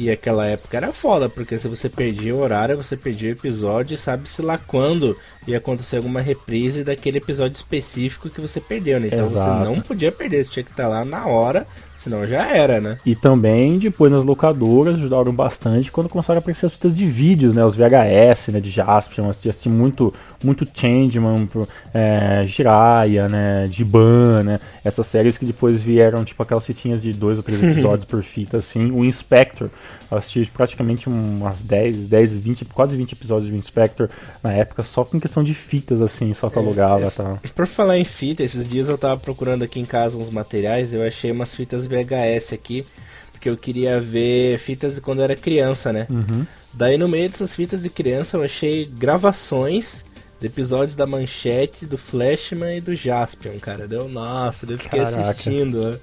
E 0.00 0.10
aquela 0.10 0.46
época 0.46 0.78
era 0.78 0.94
foda, 0.94 1.28
porque 1.28 1.58
se 1.58 1.68
você 1.68 1.86
perdia 1.86 2.34
o 2.34 2.40
horário, 2.40 2.74
você 2.74 2.96
perdia 2.96 3.28
o 3.28 3.32
episódio 3.32 3.92
e 3.92 3.98
sabe-se 3.98 4.40
lá 4.40 4.56
quando 4.56 5.14
ia 5.46 5.58
acontecer 5.58 5.98
alguma 5.98 6.22
reprise 6.22 6.82
daquele 6.82 7.18
episódio 7.18 7.56
específico 7.56 8.30
que 8.30 8.40
você 8.40 8.62
perdeu, 8.62 8.98
né? 8.98 9.08
Então 9.08 9.26
Exato. 9.26 9.58
você 9.58 9.64
não 9.68 9.78
podia 9.78 10.10
perder, 10.10 10.42
você 10.42 10.52
tinha 10.52 10.64
que 10.64 10.70
estar 10.70 10.88
lá 10.88 11.04
na 11.04 11.26
hora, 11.26 11.66
senão 12.00 12.26
já 12.26 12.46
era, 12.46 12.80
né? 12.80 12.96
E 13.04 13.14
também, 13.14 13.78
depois 13.78 14.10
nas 14.10 14.24
locadoras, 14.24 14.94
ajudaram 14.94 15.32
bastante 15.34 15.92
quando 15.92 16.08
começaram 16.08 16.38
a 16.38 16.40
aparecer 16.40 16.64
as 16.64 16.72
fitas 16.72 16.96
de 16.96 17.06
vídeos, 17.06 17.54
né? 17.54 17.62
Os 17.62 17.74
VHS, 17.74 18.48
né? 18.48 18.60
De 18.60 18.70
Jaspion, 18.70 19.24
eu 19.24 19.30
assisti, 19.30 19.68
muito, 19.68 20.12
muito 20.42 20.66
Changeman, 20.74 21.46
é, 21.92 22.44
Jiraiya, 22.46 23.28
né? 23.28 23.68
Jiban, 23.70 24.42
né? 24.44 24.60
Essas 24.82 25.06
séries 25.06 25.36
que 25.36 25.44
depois 25.44 25.82
vieram, 25.82 26.24
tipo, 26.24 26.42
aquelas 26.42 26.64
fitinhas 26.64 27.02
de 27.02 27.12
dois 27.12 27.36
ou 27.36 27.44
três 27.44 27.60
episódios 27.62 28.06
por 28.06 28.22
fita, 28.22 28.56
assim. 28.56 28.90
O 28.90 29.04
Inspector, 29.04 29.68
eu 30.10 30.18
assisti 30.18 30.50
praticamente 30.52 31.08
umas 31.08 31.62
10, 31.62 32.06
10, 32.06 32.36
20, 32.36 32.64
quase 32.66 32.96
20 32.96 33.12
episódios 33.12 33.50
de 33.50 33.56
Inspector 33.56 34.08
na 34.42 34.52
época, 34.52 34.82
só 34.82 35.04
com 35.04 35.20
questão 35.20 35.42
de 35.42 35.54
fitas, 35.54 36.00
assim, 36.00 36.34
só 36.34 36.48
eu 36.48 36.58
alugava 36.58 37.06
e 37.06 37.10
tal. 37.10 37.38
Por 37.54 37.66
falar 37.66 37.98
em 37.98 38.04
fita, 38.04 38.42
esses 38.42 38.68
dias 38.68 38.88
eu 38.88 38.98
tava 38.98 39.18
procurando 39.18 39.62
aqui 39.62 39.78
em 39.78 39.84
casa 39.84 40.16
uns 40.16 40.30
materiais, 40.30 40.92
eu 40.92 41.06
achei 41.06 41.30
umas 41.30 41.54
fitas 41.54 41.86
VHS 41.86 42.52
aqui, 42.52 42.84
porque 43.32 43.48
eu 43.48 43.56
queria 43.56 44.00
ver 44.00 44.58
fitas 44.58 44.96
de 44.96 45.00
quando 45.00 45.18
eu 45.20 45.24
era 45.24 45.36
criança, 45.36 45.92
né? 45.92 46.06
Uhum. 46.10 46.44
Daí 46.72 46.96
no 46.96 47.08
meio 47.08 47.28
dessas 47.28 47.54
fitas 47.54 47.82
de 47.82 47.90
criança 47.90 48.36
eu 48.36 48.42
achei 48.42 48.86
gravações 48.86 50.04
de 50.40 50.46
episódios 50.46 50.96
da 50.96 51.06
Manchete, 51.06 51.84
do 51.84 51.98
Flashman 51.98 52.78
e 52.78 52.80
do 52.80 52.94
Jaspion, 52.96 53.58
cara. 53.60 53.86
Deu, 53.86 54.08
nossa, 54.08 54.64
eu 54.68 54.78
fiquei 54.78 55.00
Caraca. 55.00 55.20
assistindo. 55.20 56.00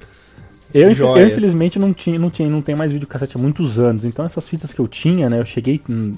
Eu, 0.73 0.91
eu, 0.91 1.27
infelizmente 1.27 1.79
não 1.79 1.93
tinha, 1.93 2.19
não 2.19 2.29
tinha, 2.29 2.49
não 2.49 2.61
tem 2.61 2.75
mais 2.75 2.91
videocassete 2.91 3.37
há 3.37 3.39
muitos 3.39 3.79
anos. 3.79 4.03
Então 4.03 4.25
essas 4.25 4.47
fitas 4.47 4.73
que 4.73 4.79
eu 4.79 4.87
tinha, 4.87 5.29
né, 5.29 5.39
eu 5.39 5.45
cheguei 5.45 5.81
hum, 5.89 6.15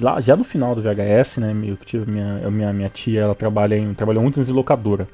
lá 0.00 0.20
já 0.20 0.36
no 0.36 0.44
final 0.44 0.74
do 0.74 0.82
VHS, 0.82 1.38
né, 1.38 1.54
eu 1.64 1.76
tive 1.76 2.10
minha, 2.10 2.50
minha, 2.50 2.72
minha 2.72 2.88
tia, 2.88 3.20
ela 3.20 3.34
trabalha 3.34 3.76
em, 3.76 3.92
trabalhou 3.94 4.22
muito 4.22 4.40
em 4.40 4.44
locadora. 4.52 5.08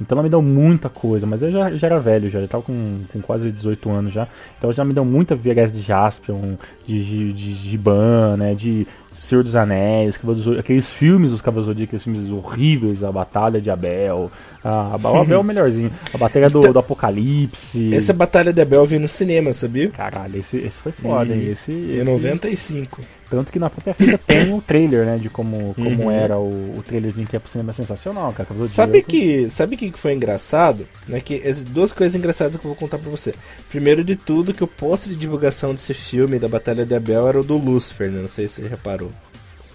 Então 0.00 0.16
ela 0.16 0.22
me 0.22 0.28
deu 0.28 0.40
muita 0.40 0.88
coisa, 0.88 1.26
mas 1.26 1.42
eu 1.42 1.50
já, 1.50 1.70
já 1.70 1.86
era 1.88 1.98
velho, 1.98 2.30
já, 2.30 2.40
já 2.40 2.46
tava 2.46 2.62
com, 2.62 3.00
com 3.12 3.20
quase 3.20 3.50
18 3.50 3.90
anos 3.90 4.12
já. 4.12 4.28
Então 4.56 4.68
ela 4.68 4.72
já 4.72 4.84
me 4.84 4.94
deu 4.94 5.04
muita 5.04 5.34
VHS 5.34 5.72
de 5.72 5.82
Jaspion, 5.82 6.54
de, 6.86 7.04
de, 7.04 7.32
de, 7.32 7.54
de 7.54 7.78
Ban, 7.78 8.36
né, 8.36 8.54
de 8.54 8.86
Senhor 9.20 9.42
dos 9.42 9.56
Anéis, 9.56 10.18
aqueles 10.58 10.88
filmes 10.88 11.30
dos 11.30 11.40
Cavaleiros 11.40 11.76
do 11.76 11.82
aqueles 11.82 12.02
filmes 12.02 12.30
horríveis, 12.30 13.02
a 13.02 13.12
Batalha 13.12 13.60
de 13.60 13.70
Abel, 13.70 14.30
a, 14.64 14.68
a 14.68 14.94
Abel 14.94 15.24
é 15.30 15.38
o 15.38 15.44
melhorzinho, 15.44 15.90
a 16.12 16.18
Batalha 16.18 16.48
do, 16.48 16.58
então, 16.58 16.72
do 16.72 16.78
Apocalipse. 16.78 17.94
Essa 17.94 18.12
Batalha 18.12 18.52
de 18.52 18.60
Abel 18.60 18.80
eu 18.80 18.86
vi 18.86 18.98
no 18.98 19.08
cinema, 19.08 19.52
sabia? 19.52 19.90
Caralho, 19.90 20.38
esse, 20.38 20.58
esse 20.58 20.78
foi 20.78 20.92
foda, 20.92 21.34
hein? 21.34 21.50
Esse, 21.50 21.72
esse... 21.72 22.08
Em 22.08 22.12
95. 22.12 23.00
Tanto 23.30 23.52
que 23.52 23.58
na 23.58 23.68
própria 23.68 23.92
fita 23.92 24.18
tem 24.26 24.52
o 24.52 24.62
trailer, 24.62 25.04
né? 25.04 25.18
De 25.18 25.28
como, 25.28 25.74
como 25.74 26.04
uhum. 26.04 26.10
era 26.10 26.38
o, 26.38 26.78
o 26.78 26.82
trailerzinho 26.82 27.26
que 27.26 27.36
é 27.36 27.38
pro 27.38 27.50
cinema 27.50 27.72
sensacional, 27.72 28.32
cara. 28.32 28.48
Sabe 28.66 29.02
que, 29.02 29.50
sabe 29.50 29.76
que 29.76 29.92
foi 29.92 30.14
engraçado? 30.14 30.86
Né, 31.06 31.20
que 31.20 31.46
as 31.46 31.62
duas 31.62 31.92
coisas 31.92 32.16
engraçadas 32.16 32.56
que 32.56 32.64
eu 32.64 32.70
vou 32.70 32.76
contar 32.76 32.98
pra 32.98 33.10
você. 33.10 33.34
Primeiro 33.68 34.02
de 34.02 34.16
tudo, 34.16 34.54
que 34.54 34.64
o 34.64 34.68
pôster 34.68 35.12
de 35.12 35.18
divulgação 35.18 35.72
desse 35.72 35.92
filme, 35.92 36.38
da 36.38 36.48
Batalha 36.48 36.86
de 36.86 36.94
Abel, 36.94 37.28
era 37.28 37.40
o 37.40 37.44
do 37.44 37.56
Lucifer, 37.56 38.10
né? 38.10 38.20
Não 38.20 38.28
sei 38.28 38.48
se 38.48 38.62
você 38.62 38.68
reparou. 38.68 39.10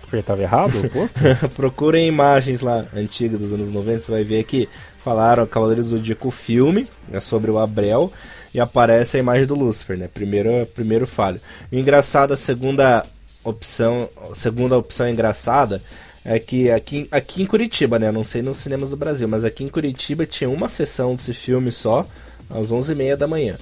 Porque 0.01 0.21
tava 0.21 0.41
errado 0.41 0.79
o 0.79 0.89
pôster? 0.89 1.37
Procurem 1.55 2.07
imagens 2.07 2.61
lá, 2.61 2.85
antigas 2.95 3.39
dos 3.39 3.53
anos 3.53 3.71
90, 3.71 4.01
você 4.01 4.11
vai 4.11 4.23
ver 4.23 4.43
que 4.43 4.69
falaram 4.99 5.45
Cavaleiros 5.45 5.89
do 5.89 5.97
Zodíaco 5.97 6.29
filme, 6.29 6.87
é 7.11 7.19
sobre 7.19 7.49
o 7.49 7.57
Abrel, 7.57 8.11
e 8.53 8.59
aparece 8.59 9.17
a 9.17 9.19
imagem 9.19 9.47
do 9.47 9.55
Lucifer, 9.55 9.97
né? 9.97 10.07
Primeiro, 10.11 10.65
primeiro 10.67 11.07
falho. 11.07 11.41
O 11.71 11.75
engraçado, 11.75 12.31
a 12.33 12.37
segunda 12.37 13.03
opção, 13.43 14.09
segunda 14.35 14.77
opção 14.77 15.07
engraçada 15.09 15.81
é 16.25 16.39
que 16.39 16.71
aqui, 16.71 17.07
aqui 17.11 17.41
em 17.43 17.45
Curitiba, 17.45 17.99
né? 17.99 18.11
Não 18.11 18.23
sei 18.23 18.41
nos 18.41 18.57
cinemas 18.57 18.89
do 18.89 18.97
Brasil, 18.97 19.27
mas 19.27 19.43
aqui 19.43 19.63
em 19.63 19.69
Curitiba 19.69 20.25
tinha 20.25 20.49
uma 20.49 20.69
sessão 20.69 21.15
desse 21.15 21.33
filme 21.33 21.71
só, 21.71 22.07
às 22.49 22.69
11h30 22.69 23.15
da 23.17 23.27
manhã. 23.27 23.57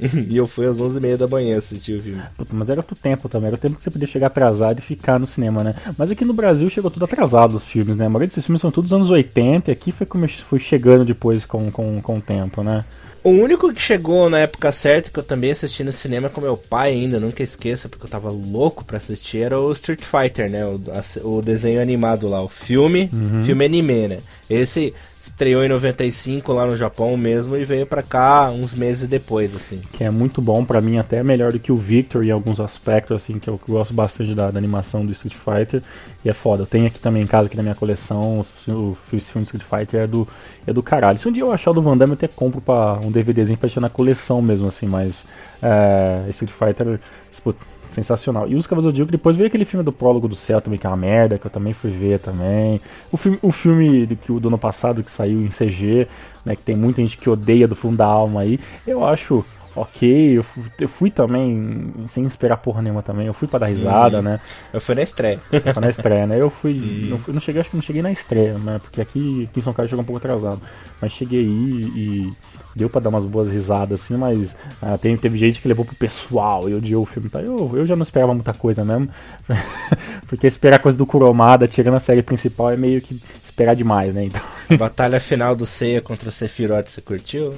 e 0.28 0.36
eu 0.36 0.46
fui 0.46 0.66
às 0.66 0.78
11h30 0.78 1.16
da 1.16 1.28
manhã 1.28 1.58
assistir 1.58 1.94
o 1.94 2.02
filme. 2.02 2.22
Puta, 2.36 2.54
mas 2.54 2.70
era 2.70 2.80
outro 2.80 2.96
tempo 2.96 3.28
também, 3.28 3.48
era 3.48 3.56
o 3.56 3.58
tempo 3.58 3.76
que 3.76 3.82
você 3.82 3.90
podia 3.90 4.08
chegar 4.08 4.28
atrasado 4.28 4.78
e 4.78 4.82
ficar 4.82 5.18
no 5.18 5.26
cinema, 5.26 5.62
né? 5.62 5.74
Mas 5.98 6.10
aqui 6.10 6.24
no 6.24 6.32
Brasil 6.32 6.70
chegou 6.70 6.90
tudo 6.90 7.04
atrasado 7.04 7.56
os 7.56 7.64
filmes, 7.64 7.96
né? 7.96 8.06
A 8.06 8.08
maioria 8.08 8.28
desses 8.28 8.46
filmes 8.46 8.62
são 8.62 8.70
todos 8.70 8.92
anos 8.92 9.10
80 9.10 9.70
e 9.70 9.72
aqui 9.72 9.92
foi 9.92 10.06
foi 10.28 10.58
chegando 10.58 11.04
depois 11.04 11.44
com, 11.44 11.70
com, 11.70 12.00
com 12.00 12.18
o 12.18 12.20
tempo, 12.20 12.62
né? 12.62 12.84
O 13.22 13.30
único 13.30 13.72
que 13.72 13.80
chegou 13.80 14.30
na 14.30 14.38
época 14.38 14.72
certa, 14.72 15.10
que 15.10 15.18
eu 15.18 15.22
também 15.22 15.50
assisti 15.50 15.84
no 15.84 15.92
cinema 15.92 16.30
com 16.30 16.40
meu 16.40 16.56
pai 16.56 16.92
ainda, 16.92 17.20
nunca 17.20 17.42
esqueça, 17.42 17.88
porque 17.88 18.06
eu 18.06 18.10
tava 18.10 18.30
louco 18.30 18.82
pra 18.82 18.96
assistir, 18.96 19.42
era 19.42 19.60
o 19.60 19.70
Street 19.72 20.00
Fighter, 20.02 20.50
né? 20.50 20.64
O, 20.64 20.80
a, 20.90 21.26
o 21.28 21.42
desenho 21.42 21.82
animado 21.82 22.28
lá, 22.28 22.42
o 22.42 22.48
filme, 22.48 23.10
uhum. 23.12 23.44
filme 23.44 23.64
anime, 23.64 24.08
né? 24.08 24.18
Esse 24.48 24.94
estreou 25.20 25.62
em 25.62 25.68
95 25.68 26.50
lá 26.52 26.64
no 26.64 26.76
Japão 26.78 27.14
mesmo 27.14 27.54
e 27.54 27.64
veio 27.64 27.86
para 27.86 28.02
cá 28.02 28.50
uns 28.50 28.74
meses 28.74 29.06
depois, 29.06 29.54
assim. 29.54 29.78
Que 29.92 30.04
é 30.04 30.10
muito 30.10 30.40
bom 30.40 30.64
para 30.64 30.80
mim, 30.80 30.96
até 30.96 31.22
melhor 31.22 31.52
do 31.52 31.58
que 31.58 31.70
o 31.70 31.76
Victor 31.76 32.24
em 32.24 32.30
alguns 32.30 32.58
aspectos, 32.58 33.14
assim, 33.14 33.38
que 33.38 33.48
eu 33.48 33.60
gosto 33.68 33.92
bastante 33.92 34.34
da, 34.34 34.50
da, 34.50 34.58
animação 34.58 35.04
do 35.04 35.12
Street 35.12 35.34
Fighter. 35.34 35.82
E 36.24 36.30
é 36.30 36.32
foda. 36.32 36.62
Eu 36.62 36.66
tenho 36.66 36.86
aqui 36.86 36.98
também 36.98 37.22
em 37.22 37.26
casa, 37.26 37.46
aqui 37.46 37.56
na 37.56 37.62
minha 37.62 37.74
coleção, 37.74 38.46
o, 38.66 38.72
o, 38.72 38.94
filme 38.94 39.44
Street 39.44 39.62
Fighter 39.62 40.00
é 40.00 40.06
do, 40.06 40.26
é 40.66 40.72
do 40.72 40.82
caralho. 40.82 41.18
Se 41.18 41.28
um 41.28 41.32
dia 41.32 41.42
eu 41.42 41.52
achar 41.52 41.70
o 41.72 41.74
do 41.74 41.82
Van 41.82 41.98
Damme, 41.98 42.12
eu 42.12 42.14
até 42.14 42.28
compro 42.28 42.62
pra, 42.62 42.94
um 42.94 43.10
DVDzinho 43.10 43.58
pra 43.58 43.66
deixar 43.66 43.82
na 43.82 43.90
coleção 43.90 44.40
mesmo, 44.40 44.68
assim, 44.68 44.86
mas 44.86 45.26
é, 45.62 46.24
Street 46.30 46.52
Fighter, 46.52 46.98
puta, 47.44 47.58
sensacional. 47.90 48.48
E 48.48 48.54
os 48.54 48.66
Cavaleiros 48.66 48.92
do 48.92 48.96
Zodíaco, 48.96 49.12
depois 49.12 49.36
veio 49.36 49.48
aquele 49.48 49.64
filme 49.64 49.84
do 49.84 49.92
Prólogo 49.92 50.28
do 50.28 50.36
Céu 50.36 50.60
também, 50.60 50.78
que 50.78 50.86
é 50.86 50.90
uma 50.90 50.96
merda, 50.96 51.38
que 51.38 51.46
eu 51.46 51.50
também 51.50 51.72
fui 51.72 51.90
ver 51.90 52.18
também. 52.18 52.80
O 53.10 53.16
filme, 53.16 53.38
o 53.42 53.52
filme 53.52 54.06
do, 54.06 54.16
que, 54.16 54.32
do 54.32 54.48
ano 54.48 54.58
passado, 54.58 55.02
que 55.02 55.10
saiu 55.10 55.40
em 55.40 55.48
CG, 55.48 56.08
né, 56.44 56.56
que 56.56 56.62
tem 56.62 56.76
muita 56.76 57.02
gente 57.02 57.18
que 57.18 57.28
odeia 57.28 57.68
do 57.68 57.76
fundo 57.76 57.96
da 57.96 58.06
alma 58.06 58.40
aí, 58.40 58.58
eu 58.86 59.04
acho 59.04 59.44
ok. 59.74 60.38
Eu 60.38 60.42
fui, 60.42 60.62
eu 60.78 60.88
fui, 60.88 61.10
também, 61.10 61.92
sem 62.08 62.24
esperar 62.26 62.56
porra 62.58 62.82
nenhuma 62.82 63.02
também. 63.02 63.26
Eu 63.26 63.34
fui 63.34 63.48
pra 63.48 63.58
dar 63.58 63.66
risada, 63.66 64.18
hum. 64.18 64.22
né? 64.22 64.40
Eu 64.72 64.80
fui 64.80 64.94
na 64.94 65.02
estreia. 65.02 65.40
Eu 65.52 65.60
fui 65.60 65.80
na 65.80 65.90
estreia, 65.90 66.26
né? 66.26 66.40
Eu 66.40 66.50
fui. 66.50 67.08
Não, 67.10 67.18
fui 67.18 67.32
não, 67.34 67.40
cheguei, 67.40 67.60
acho 67.60 67.70
que 67.70 67.76
não 67.76 67.82
cheguei 67.82 68.02
na 68.02 68.12
estreia, 68.12 68.58
né? 68.58 68.80
Porque 68.82 69.00
aqui, 69.00 69.48
aqui 69.50 69.60
em 69.60 69.62
São 69.62 69.72
Carlos 69.72 69.90
chegou 69.90 70.02
um 70.02 70.06
pouco 70.06 70.18
atrasado. 70.18 70.60
Mas 71.00 71.12
cheguei 71.12 71.40
aí 71.40 71.46
e 71.46 72.32
deu 72.80 72.88
para 72.88 73.02
dar 73.02 73.10
umas 73.10 73.26
boas 73.26 73.52
risadas 73.52 74.00
assim, 74.00 74.16
mas 74.16 74.56
ah, 74.80 74.96
tem, 74.96 75.14
teve 75.16 75.36
gente 75.36 75.60
que 75.60 75.68
levou 75.68 75.84
pro 75.84 75.94
pessoal 75.94 76.68
e 76.68 76.74
odiou 76.74 77.02
o 77.02 77.06
filme. 77.06 77.28
Tá? 77.28 77.40
Eu, 77.40 77.70
eu 77.74 77.84
já 77.84 77.94
não 77.94 78.02
esperava 78.02 78.32
muita 78.32 78.54
coisa 78.54 78.84
mesmo, 78.84 79.08
porque 80.26 80.46
esperar 80.46 80.78
coisa 80.78 80.96
do 80.96 81.04
Kuromada, 81.04 81.68
tirando 81.68 81.94
a 81.94 82.00
série 82.00 82.22
principal, 82.22 82.70
é 82.70 82.76
meio 82.76 83.02
que 83.02 83.20
esperar 83.44 83.76
demais, 83.76 84.14
né? 84.14 84.24
Então... 84.24 84.40
Batalha 84.78 85.20
final 85.20 85.54
do 85.54 85.66
Seiya 85.66 86.00
contra 86.00 86.28
o 86.28 86.32
Sephiroth, 86.32 86.86
você 86.86 87.00
curtiu? 87.02 87.54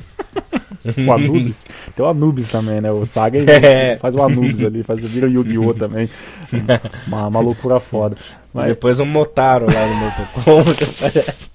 o 1.06 1.12
Anubis. 1.12 1.64
Tem 1.94 2.04
o 2.04 2.08
Anubis 2.08 2.48
também, 2.48 2.80
né? 2.80 2.90
O 2.90 3.06
Saga 3.06 3.38
é. 3.38 3.96
faz 3.98 4.14
o 4.14 4.22
Anubis 4.22 4.64
ali, 4.64 4.82
faz, 4.82 5.00
vira 5.02 5.28
o 5.28 5.30
Yu-Gi-Oh! 5.30 5.74
também. 5.74 6.10
Uma, 7.06 7.28
uma 7.28 7.40
loucura 7.40 7.78
foda. 7.78 8.16
Mas... 8.52 8.68
Depois 8.68 8.98
um 8.98 9.06
Motaro 9.06 9.66
lá 9.72 9.86
no 9.86 9.94
Mortal 9.94 10.26
Kombat 10.34 10.84
aparece. 10.84 11.48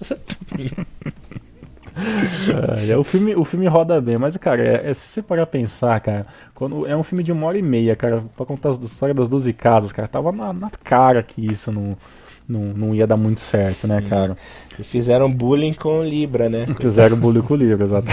É, 2.88 2.96
o, 2.96 3.04
filme, 3.04 3.34
o 3.34 3.44
filme 3.44 3.66
roda 3.66 4.00
bem, 4.00 4.18
mas, 4.18 4.36
cara, 4.36 4.62
é, 4.62 4.90
é, 4.90 4.94
se 4.94 5.08
você 5.08 5.22
parar 5.22 5.42
a 5.42 5.46
pensar, 5.46 5.98
cara, 6.00 6.26
quando 6.54 6.86
é 6.86 6.96
um 6.96 7.02
filme 7.02 7.22
de 7.22 7.32
uma 7.32 7.46
hora 7.46 7.58
e 7.58 7.62
meia, 7.62 7.96
cara, 7.96 8.22
pra 8.36 8.46
contar 8.46 8.70
a 8.70 8.72
história 8.72 9.14
das 9.14 9.28
12 9.28 9.52
casas, 9.52 9.92
cara, 9.92 10.08
tava 10.08 10.32
na, 10.32 10.52
na 10.52 10.70
cara 10.84 11.22
que 11.22 11.44
isso 11.44 11.72
não, 11.72 11.96
não, 12.48 12.60
não 12.60 12.94
ia 12.94 13.06
dar 13.06 13.16
muito 13.16 13.40
certo, 13.40 13.86
né, 13.86 14.02
cara? 14.08 14.36
E 14.78 14.82
fizeram 14.82 15.30
bullying 15.30 15.74
com 15.74 16.02
Libra, 16.02 16.48
né? 16.48 16.66
Fizeram 16.80 17.16
bullying 17.16 17.42
com 17.42 17.54
Libra, 17.54 17.84
exato. 17.84 18.08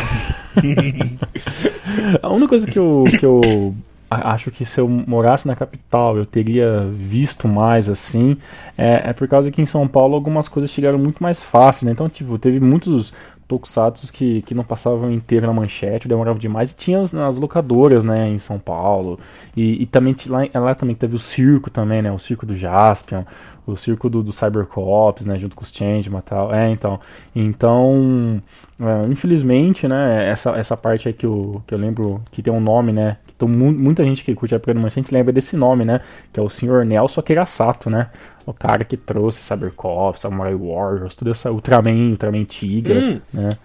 a 2.21 2.29
única 2.29 2.49
coisa 2.49 2.69
que 2.69 2.77
eu, 2.77 3.05
que 3.19 3.25
eu 3.25 3.73
acho 4.09 4.51
que 4.51 4.65
se 4.65 4.79
eu 4.79 4.87
morasse 4.87 5.47
na 5.47 5.55
capital 5.55 6.17
eu 6.17 6.25
teria 6.25 6.85
visto 6.93 7.47
mais 7.47 7.89
assim 7.89 8.37
é, 8.77 9.09
é, 9.09 9.13
por 9.13 9.27
causa 9.27 9.51
que 9.51 9.61
em 9.61 9.65
São 9.65 9.87
Paulo 9.87 10.15
algumas 10.15 10.47
coisas 10.47 10.69
chegaram 10.69 10.97
muito 10.97 11.21
mais 11.21 11.43
fácil 11.43 11.87
né? 11.87 11.91
então 11.91 12.07
tipo 12.07 12.37
teve 12.37 12.59
muitos 12.59 13.13
tokusatsu 13.47 14.11
que, 14.11 14.41
que 14.41 14.55
não 14.55 14.63
passavam 14.63 15.11
inteiro 15.11 15.45
na 15.45 15.53
manchete, 15.53 16.07
demoravam 16.07 16.39
demais. 16.39 16.71
E 16.71 16.75
tinha 16.75 16.99
as, 16.99 17.13
as 17.13 17.37
locadoras, 17.37 18.03
né, 18.03 18.27
em 18.27 18.39
São 18.39 18.59
Paulo. 18.59 19.19
E, 19.55 19.83
e 19.83 19.85
também 19.85 20.15
lá, 20.27 20.39
lá 20.59 20.75
também 20.75 20.95
teve 20.95 21.15
o 21.15 21.19
circo 21.19 21.69
também, 21.69 22.01
né, 22.01 22.11
o 22.11 22.19
circo 22.19 22.45
do 22.45 22.55
Jaspion, 22.55 23.23
o 23.65 23.75
circo 23.75 24.09
do, 24.09 24.21
do 24.23 24.31
Cybercops, 24.31 25.25
né, 25.25 25.37
junto 25.37 25.55
com 25.55 25.63
os 25.63 25.71
Changeman 25.71 26.19
e 26.19 26.23
tal. 26.23 26.53
É, 26.53 26.69
então, 26.69 26.99
então, 27.35 28.41
é, 28.79 29.07
infelizmente, 29.07 29.87
né, 29.87 30.29
essa, 30.29 30.51
essa 30.51 30.75
parte 30.75 31.07
aí 31.07 31.13
que 31.13 31.25
eu, 31.25 31.61
que 31.67 31.73
eu 31.73 31.77
lembro 31.77 32.21
que 32.31 32.41
tem 32.41 32.53
um 32.53 32.59
nome, 32.59 32.91
né, 32.91 33.17
então, 33.35 33.49
muita 33.49 34.03
gente 34.03 34.23
que 34.23 34.33
curte 34.33 34.55
a 34.55 34.57
época 34.57 34.73
do 34.73 34.79
Manchete 34.79 35.13
lembra 35.13 35.33
desse 35.33 35.57
nome, 35.57 35.83
né? 35.83 35.99
Que 36.31 36.39
é 36.39 36.43
o 36.43 36.49
Sr. 36.49 36.85
Nelson 36.85 37.19
Akirasato, 37.19 37.89
né? 37.89 38.09
O 38.45 38.53
cara 38.53 38.85
que 38.85 38.95
trouxe 38.95 39.41
Cybercops, 39.43 40.21
Samurai 40.21 40.53
Warriors, 40.53 41.15
tudo 41.15 41.31
essa 41.31 41.51
Ultraman, 41.51 42.11
Ultraman 42.11 42.45
Tigra, 42.45 42.99
hum. 42.99 43.21
né? 43.33 43.57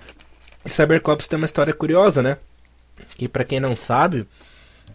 E 0.64 0.71
Cybercops 0.71 1.29
tem 1.29 1.37
uma 1.37 1.47
história 1.47 1.73
curiosa, 1.73 2.23
né? 2.23 2.38
Que 3.16 3.29
para 3.29 3.45
quem 3.45 3.61
não 3.61 3.77
sabe, 3.77 4.27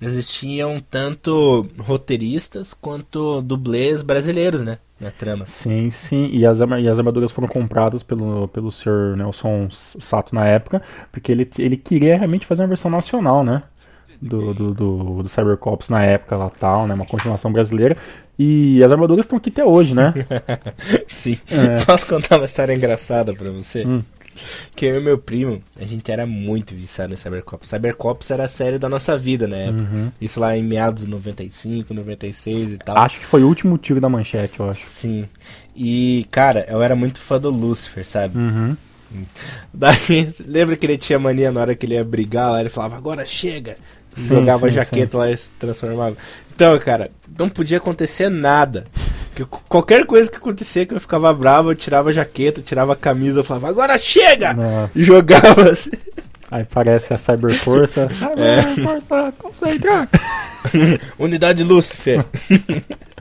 existiam 0.01 0.79
tanto 0.79 1.67
roteiristas 1.79 2.73
quanto 2.73 3.41
dublês 3.41 4.01
brasileiros, 4.01 4.61
né? 4.61 4.77
Na 4.99 5.11
trama. 5.11 5.45
Sim, 5.45 5.91
sim. 5.91 6.29
E 6.31 6.45
as, 6.45 6.59
e 6.59 6.87
as 6.87 6.99
armaduras 6.99 7.31
foram 7.31 7.47
compradas 7.47 8.01
pelo, 8.01 8.47
pelo 8.47 8.71
Sr. 8.71 9.15
Nelson 9.17 9.67
Sato 9.69 10.33
na 10.33 10.47
época, 10.47 10.81
porque 11.11 11.31
ele, 11.31 11.49
ele 11.59 11.75
queria 11.75 12.17
realmente 12.17 12.45
fazer 12.45 12.63
uma 12.63 12.69
versão 12.69 12.89
nacional, 12.89 13.43
né? 13.43 13.63
Do, 14.21 14.53
do, 14.53 14.73
do, 14.73 15.23
do 15.23 15.29
Cybercops 15.29 15.89
na 15.89 16.03
época 16.03 16.35
lá 16.35 16.49
tal, 16.49 16.87
né? 16.87 16.93
Uma 16.93 17.05
continuação 17.05 17.51
brasileira. 17.51 17.97
E 18.37 18.83
as 18.83 18.91
armaduras 18.91 19.25
estão 19.25 19.37
aqui 19.37 19.49
até 19.49 19.63
hoje, 19.63 19.95
né? 19.95 20.13
Sim. 21.07 21.37
É. 21.49 21.83
Posso 21.85 22.05
contar 22.05 22.37
uma 22.37 22.45
história 22.45 22.73
engraçada 22.73 23.33
pra 23.33 23.49
você? 23.49 23.85
Hum. 23.85 24.03
Que 24.75 24.85
eu 24.85 24.97
e 24.97 24.99
meu 24.99 25.17
primo, 25.17 25.61
a 25.79 25.85
gente 25.85 26.11
era 26.11 26.25
muito 26.25 26.75
viciado 26.75 27.13
em 27.13 27.17
Cybercops. 27.17 27.69
Cybercops 27.69 28.29
era 28.31 28.43
a 28.43 28.47
série 28.49 28.77
da 28.77 28.89
nossa 28.89 29.17
vida 29.17 29.47
na 29.47 29.55
época. 29.55 29.83
Uhum. 29.83 30.11
Isso 30.19 30.41
lá 30.41 30.57
em 30.57 30.63
meados 30.63 31.05
de 31.05 31.09
95, 31.09 31.93
96 31.93 32.73
e 32.73 32.77
tal. 32.77 32.97
Acho 32.97 33.19
que 33.19 33.25
foi 33.25 33.43
o 33.43 33.47
último 33.47 33.77
tiro 33.77 34.01
da 34.01 34.09
manchete, 34.09 34.59
eu 34.59 34.69
acho. 34.69 34.83
Sim. 34.83 35.29
E, 35.73 36.27
cara, 36.29 36.65
eu 36.69 36.81
era 36.81 36.95
muito 36.95 37.19
fã 37.19 37.39
do 37.39 37.49
Lucifer, 37.49 38.05
sabe? 38.05 38.37
Uhum. 38.37 38.75
Daí, 39.73 40.29
lembra 40.45 40.75
que 40.75 40.85
ele 40.85 40.97
tinha 40.97 41.17
mania 41.17 41.51
na 41.51 41.61
hora 41.61 41.75
que 41.75 41.85
ele 41.85 41.95
ia 41.95 42.03
brigar 42.03 42.51
lá? 42.51 42.59
Ele 42.59 42.69
falava, 42.69 42.97
agora 42.97 43.25
chega! 43.25 43.77
Sim, 44.15 44.27
jogava 44.27 44.69
sim, 44.69 44.75
jaqueta 44.75 45.11
sim. 45.11 45.17
lá 45.17 45.31
e 45.31 45.37
se 45.37 45.49
transformava. 45.59 46.17
Então, 46.55 46.77
cara, 46.79 47.11
não 47.37 47.49
podia 47.49 47.77
acontecer 47.77 48.29
nada. 48.29 48.85
Que 49.35 49.43
qualquer 49.45 50.05
coisa 50.05 50.31
que 50.31 50.37
acontecia 50.37 50.85
que 50.85 50.93
eu 50.93 50.99
ficava 50.99 51.33
bravo, 51.33 51.71
eu 51.71 51.75
tirava 51.75 52.09
a 52.09 52.13
jaqueta, 52.13 52.61
tirava 52.61 52.93
a 52.93 52.95
camisa, 52.95 53.41
eu 53.41 53.43
falava, 53.43 53.67
agora 53.67 53.97
chega! 53.97 54.53
Nossa. 54.53 54.97
E 54.97 55.03
jogava 55.03 55.69
assim. 55.69 55.91
Aí 56.49 56.63
parece 56.63 57.13
a 57.13 57.17
Cyberforça. 57.17 58.07
Cyberforça, 58.09 59.33
concentra! 59.37 60.07
Unidade 61.19 61.63
Lúcifer. 61.63 62.25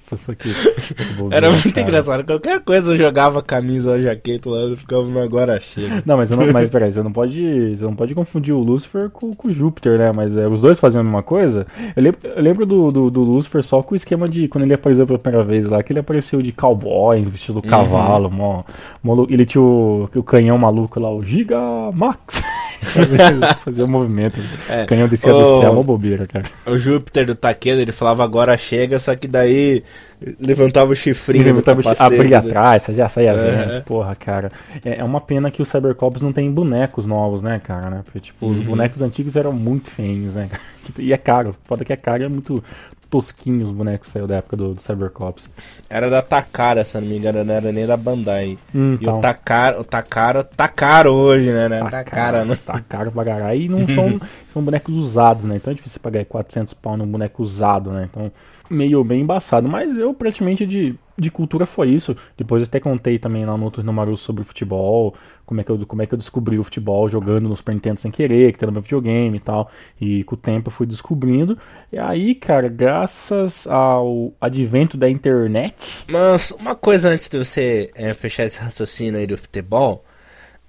Isso 0.00 0.30
aqui. 0.30 0.50
Era 1.30 1.50
muito 1.50 1.72
cara. 1.72 1.86
engraçado. 1.86 2.24
Qualquer 2.24 2.60
coisa 2.60 2.92
eu 2.92 2.96
jogava 2.96 3.42
camisa 3.42 3.92
ou 3.92 4.00
jaqueta 4.00 4.48
lá, 4.48 4.58
eu 4.58 4.76
ficava 4.76 5.02
no 5.02 5.20
agora 5.20 5.60
chega. 5.60 6.02
Não, 6.06 6.16
mas, 6.16 6.30
não, 6.30 6.52
mas 6.52 6.70
peraí, 6.70 6.92
você 6.92 7.02
não 7.02 7.12
pode. 7.12 7.76
Você 7.76 7.84
não 7.84 7.94
pode 7.94 8.14
confundir 8.14 8.54
o 8.54 8.60
Lucifer 8.60 9.10
com, 9.10 9.34
com 9.34 9.48
o 9.48 9.52
Júpiter, 9.52 9.98
né? 9.98 10.12
Mas 10.12 10.36
é, 10.36 10.46
os 10.46 10.60
dois 10.60 10.78
faziam 10.78 11.00
a 11.00 11.04
mesma 11.04 11.22
coisa. 11.22 11.66
Eu 11.94 12.02
lembro, 12.02 12.20
eu 12.22 12.42
lembro 12.42 12.66
do, 12.66 12.90
do, 12.90 13.10
do, 13.10 13.20
Lucifer 13.22 13.62
só 13.62 13.82
com 13.82 13.94
o 13.94 13.96
esquema 13.96 14.28
de 14.28 14.48
quando 14.48 14.64
ele 14.64 14.74
apareceu 14.74 15.06
pela 15.06 15.18
primeira 15.18 15.44
vez 15.44 15.66
lá, 15.66 15.82
que 15.82 15.92
ele 15.92 16.00
apareceu 16.00 16.40
de 16.40 16.52
cowboy, 16.52 17.22
vestido 17.24 17.56
uhum. 17.56 17.62
cavalo, 17.62 18.30
mó, 18.30 18.62
mó, 19.02 19.26
ele 19.28 19.44
tinha 19.44 19.62
o, 19.62 20.08
o 20.14 20.22
canhão 20.22 20.56
maluco 20.56 21.00
lá, 21.00 21.12
o 21.12 21.24
Giga 21.24 21.58
Max. 21.92 22.42
fazia, 23.64 23.84
o 23.84 23.86
um 23.86 23.90
movimento. 23.90 24.40
É. 24.68 24.84
Canhão 24.84 25.08
descia 25.08 25.34
o... 25.34 25.40
do 25.40 25.60
céu, 25.60 25.72
uma 25.72 25.82
bobeira, 25.82 26.26
cara. 26.26 26.44
O 26.66 26.78
Júpiter 26.78 27.26
do 27.26 27.34
Taqueda, 27.34 27.80
ele 27.80 27.92
falava 27.92 28.24
agora 28.24 28.56
chega, 28.56 28.98
só 28.98 29.14
que 29.14 29.26
daí 29.28 29.82
levantava 30.40 30.92
o 30.92 30.96
chifrinho. 30.96 31.44
Levantava 31.44 31.80
o 31.80 32.02
abria 32.02 32.40
né? 32.40 32.48
atrás, 32.48 32.86
já 32.90 33.08
saía 33.08 33.32
é. 33.32 33.80
Porra, 33.80 34.14
cara. 34.14 34.50
É, 34.84 35.00
é, 35.00 35.04
uma 35.04 35.20
pena 35.20 35.50
que 35.50 35.60
o 35.60 35.66
Cybercops 35.66 36.22
não 36.22 36.32
tem 36.32 36.50
bonecos 36.50 37.04
novos, 37.04 37.42
né, 37.42 37.60
cara? 37.62 37.90
Né? 37.90 38.00
Porque, 38.04 38.20
tipo, 38.20 38.46
uhum. 38.46 38.52
os 38.52 38.60
bonecos 38.60 39.02
antigos 39.02 39.36
eram 39.36 39.52
muito 39.52 39.90
feios, 39.90 40.34
né? 40.34 40.48
E 40.98 41.12
é 41.12 41.16
caro. 41.16 41.52
Foda 41.64 41.84
que 41.84 41.92
é 41.92 41.96
caro 41.96 42.22
é 42.22 42.28
muito 42.28 42.62
tosquinho 43.10 43.64
os 43.64 43.72
bonecos 43.72 44.08
que 44.08 44.12
saiu 44.12 44.26
da 44.26 44.36
época 44.36 44.56
do, 44.56 44.74
do 44.74 44.80
Cybercops. 44.80 45.50
Era 45.88 46.10
da 46.10 46.22
Takara, 46.22 46.84
se 46.84 46.98
não 47.00 47.06
me 47.06 47.16
engano, 47.16 47.44
não 47.44 47.54
era 47.54 47.72
nem 47.72 47.86
da 47.86 47.96
Bandai. 47.96 48.58
Hum, 48.74 48.92
e 48.92 49.04
então. 49.04 49.18
o 49.18 49.20
Takara, 49.20 49.80
o 49.80 49.84
Takara 49.84 50.44
tá 50.44 50.68
caro 50.68 51.12
hoje, 51.12 51.50
né? 51.50 51.68
né? 51.68 51.80
Tá, 51.88 52.04
caro, 52.04 52.44
né? 52.44 52.58
Tá 52.64 52.80
caro 52.80 53.12
pra 53.12 53.24
caralho. 53.24 53.60
E 53.60 53.68
não 53.68 53.88
são, 53.88 54.20
são 54.52 54.62
bonecos 54.62 54.94
usados, 54.94 55.44
né? 55.44 55.56
Então 55.56 55.70
é 55.70 55.74
difícil 55.74 56.00
pagar 56.00 56.24
400 56.24 56.74
pau 56.74 56.96
num 56.96 57.06
boneco 57.06 57.42
usado, 57.42 57.90
né? 57.90 58.08
Então 58.10 58.30
meio 58.68 59.02
bem 59.04 59.22
embaçado. 59.22 59.68
Mas 59.68 59.96
eu 59.96 60.12
praticamente 60.14 60.66
de, 60.66 60.94
de 61.18 61.30
cultura 61.30 61.66
foi 61.66 61.90
isso. 61.90 62.16
Depois 62.36 62.62
eu 62.62 62.66
até 62.66 62.80
contei 62.80 63.18
também 63.18 63.44
lá 63.44 63.56
no 63.56 63.64
outro 63.64 63.84
Maru 63.92 64.16
sobre 64.16 64.44
futebol, 64.44 65.14
como 65.44 65.60
é, 65.60 65.64
que 65.64 65.70
eu, 65.70 65.86
como 65.86 66.02
é 66.02 66.06
que 66.06 66.14
eu 66.14 66.18
descobri 66.18 66.58
o 66.58 66.64
futebol 66.64 67.08
jogando 67.08 67.48
no 67.48 67.56
Super 67.56 67.74
Nintendo 67.74 68.00
sem 68.00 68.10
querer, 68.10 68.52
que 68.52 68.58
tá 68.58 68.66
no 68.66 68.72
meu 68.72 68.82
videogame 68.82 69.36
e 69.36 69.40
tal. 69.40 69.70
E 70.00 70.24
com 70.24 70.34
o 70.34 70.38
tempo 70.38 70.68
eu 70.68 70.72
fui 70.72 70.86
descobrindo. 70.86 71.58
E 71.92 71.98
aí, 71.98 72.34
cara, 72.34 72.68
graças 72.68 73.66
ao 73.66 74.32
advento 74.40 74.96
da 74.96 75.08
internet. 75.08 76.04
Mas 76.08 76.50
uma 76.50 76.74
coisa 76.74 77.10
antes 77.10 77.28
de 77.28 77.38
você 77.38 77.90
é, 77.94 78.12
fechar 78.14 78.44
esse 78.44 78.60
raciocínio 78.60 79.18
aí 79.18 79.26
do 79.26 79.38
futebol. 79.38 80.04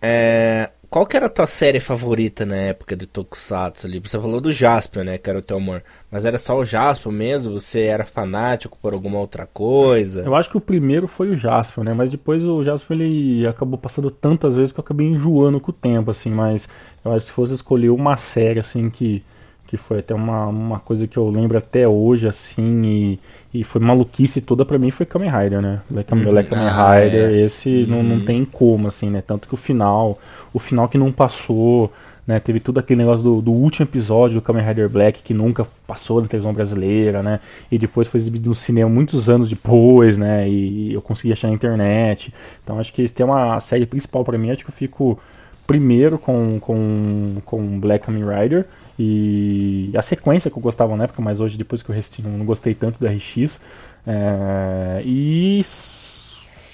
É, 0.02 0.72
qual 0.90 1.06
que 1.06 1.18
era 1.18 1.26
a 1.26 1.30
tua 1.30 1.48
série 1.48 1.80
favorita 1.80 2.46
na 2.46 2.56
época 2.56 2.96
do 2.96 3.06
Tokusatsu 3.06 3.86
ali? 3.88 4.00
Você 4.00 4.20
falou 4.20 4.40
do 4.40 4.52
Jasper, 4.52 5.04
né? 5.04 5.18
Que 5.18 5.30
era 5.30 5.40
o 5.40 5.42
teu 5.42 5.58
amor. 5.58 5.84
Mas 6.10 6.24
era 6.24 6.38
só 6.38 6.58
o 6.58 6.66
Jasper 6.66 7.12
mesmo? 7.12 7.60
Você 7.60 7.82
era 7.82 8.06
fanático 8.06 8.78
por 8.82 8.94
alguma 8.94 9.20
outra 9.20 9.46
coisa? 9.46 10.22
Eu 10.22 10.36
acho 10.36 10.50
que 10.50 10.58
o 10.58 10.62
primeiro 10.62 11.08
foi 11.08 11.30
o 11.30 11.36
Jasper, 11.36 11.84
né? 11.84 11.94
Mas 11.94 12.12
depois 12.12 12.44
o 12.44 12.64
Jasper 12.64 13.00
ele 13.00 13.46
acabou 13.46 13.78
passando 13.78 14.10
tantas 14.10 14.56
vezes 14.56 14.72
que 14.72 14.80
eu 14.80 14.84
acabei 14.84 15.08
enjoando 15.08 15.60
com 15.60 15.72
o 15.72 15.76
tempo, 15.76 16.12
assim. 16.12 16.30
Mas 16.30 16.70
eu 17.04 17.12
acho 17.12 17.26
que 17.26 17.32
se 17.32 17.36
fosse 17.36 17.54
escolher 17.54 17.90
uma 17.90 18.16
série, 18.16 18.60
assim, 18.60 18.90
que 18.90 19.24
que 19.68 19.76
foi 19.76 20.00
até 20.00 20.16
uma, 20.16 20.48
uma 20.48 20.80
coisa 20.80 21.06
que 21.06 21.18
eu 21.18 21.30
lembro 21.30 21.58
até 21.58 21.86
hoje, 21.88 22.28
assim, 22.28 22.82
e, 22.86 23.20
e 23.54 23.64
foi 23.66 23.82
maluquice 23.82 24.40
toda 24.40 24.64
pra 24.64 24.80
mim, 24.80 24.90
foi 24.90 25.06
Kamen 25.06 25.30
Rider, 25.30 25.62
né? 25.62 25.82
Black, 25.90 26.14
uhum. 26.14 26.24
Black 26.24 26.50
Kamen 26.50 26.68
ah, 26.68 26.96
Rider, 26.96 27.30
é. 27.32 27.42
esse 27.42 27.84
uhum. 27.84 27.88
não, 27.88 28.04
não 28.04 28.16
uhum. 28.16 28.26
tem 28.26 28.46
como, 28.46 28.88
assim, 28.88 29.10
né? 29.10 29.22
Tanto 29.22 29.48
que 29.48 29.54
o 29.54 29.58
final, 29.58 30.18
o 30.54 30.60
final 30.60 30.88
que 30.88 30.98
não 30.98 31.12
passou, 31.12 31.92
né? 32.26 32.40
Teve 32.40 32.62
tudo 32.62 32.80
aquele 32.80 33.00
negócio 33.00 33.24
do, 33.24 33.42
do 33.42 33.52
último 33.52 33.86
episódio 33.86 34.36
do 34.36 34.42
Kamen 34.42 34.66
Rider 34.66 34.90
Black, 34.90 35.22
que 35.22 35.34
nunca 35.34 35.68
passou 35.86 36.22
na 36.22 36.28
televisão 36.28 36.54
brasileira, 36.54 37.22
né? 37.22 37.42
E 37.70 37.78
depois 37.78 38.08
foi 38.08 38.20
exibido 38.20 38.50
no 38.50 38.56
cinema 38.56 38.90
muitos 38.90 39.30
anos 39.30 39.50
depois, 39.50 40.18
né? 40.18 40.48
E, 40.48 40.90
e 40.90 40.94
eu 40.94 41.02
consegui 41.02 41.34
achar 41.34 41.50
na 41.50 41.54
internet. 41.54 42.34
Então 42.64 42.80
acho 42.80 42.94
que 42.94 43.08
tem 43.10 43.26
uma 43.26 43.60
série 43.60 43.86
principal 43.86 44.24
para 44.24 44.38
mim, 44.38 44.52
acho 44.52 44.64
que 44.64 44.70
eu 44.70 44.76
fico 44.76 45.20
primeiro 45.66 46.18
com, 46.18 46.60
com, 46.62 47.36
com 47.46 47.80
Black 47.80 48.06
Kamen 48.06 48.24
Rider, 48.24 48.66
e 49.00 49.92
a 49.96 50.02
sequência 50.02 50.50
que 50.50 50.58
eu 50.58 50.62
gostava 50.62 50.96
na 50.96 51.04
época, 51.04 51.22
mas 51.22 51.40
hoje, 51.40 51.58
depois 51.58 51.84
que 51.84 51.90
eu 51.90 51.96
resisti, 51.96 52.22
não 52.22 52.46
gostei 52.46 52.74
tanto 52.74 53.00
do 53.00 53.08
RX. 53.08 53.62
É, 54.06 55.02
e 55.06 55.62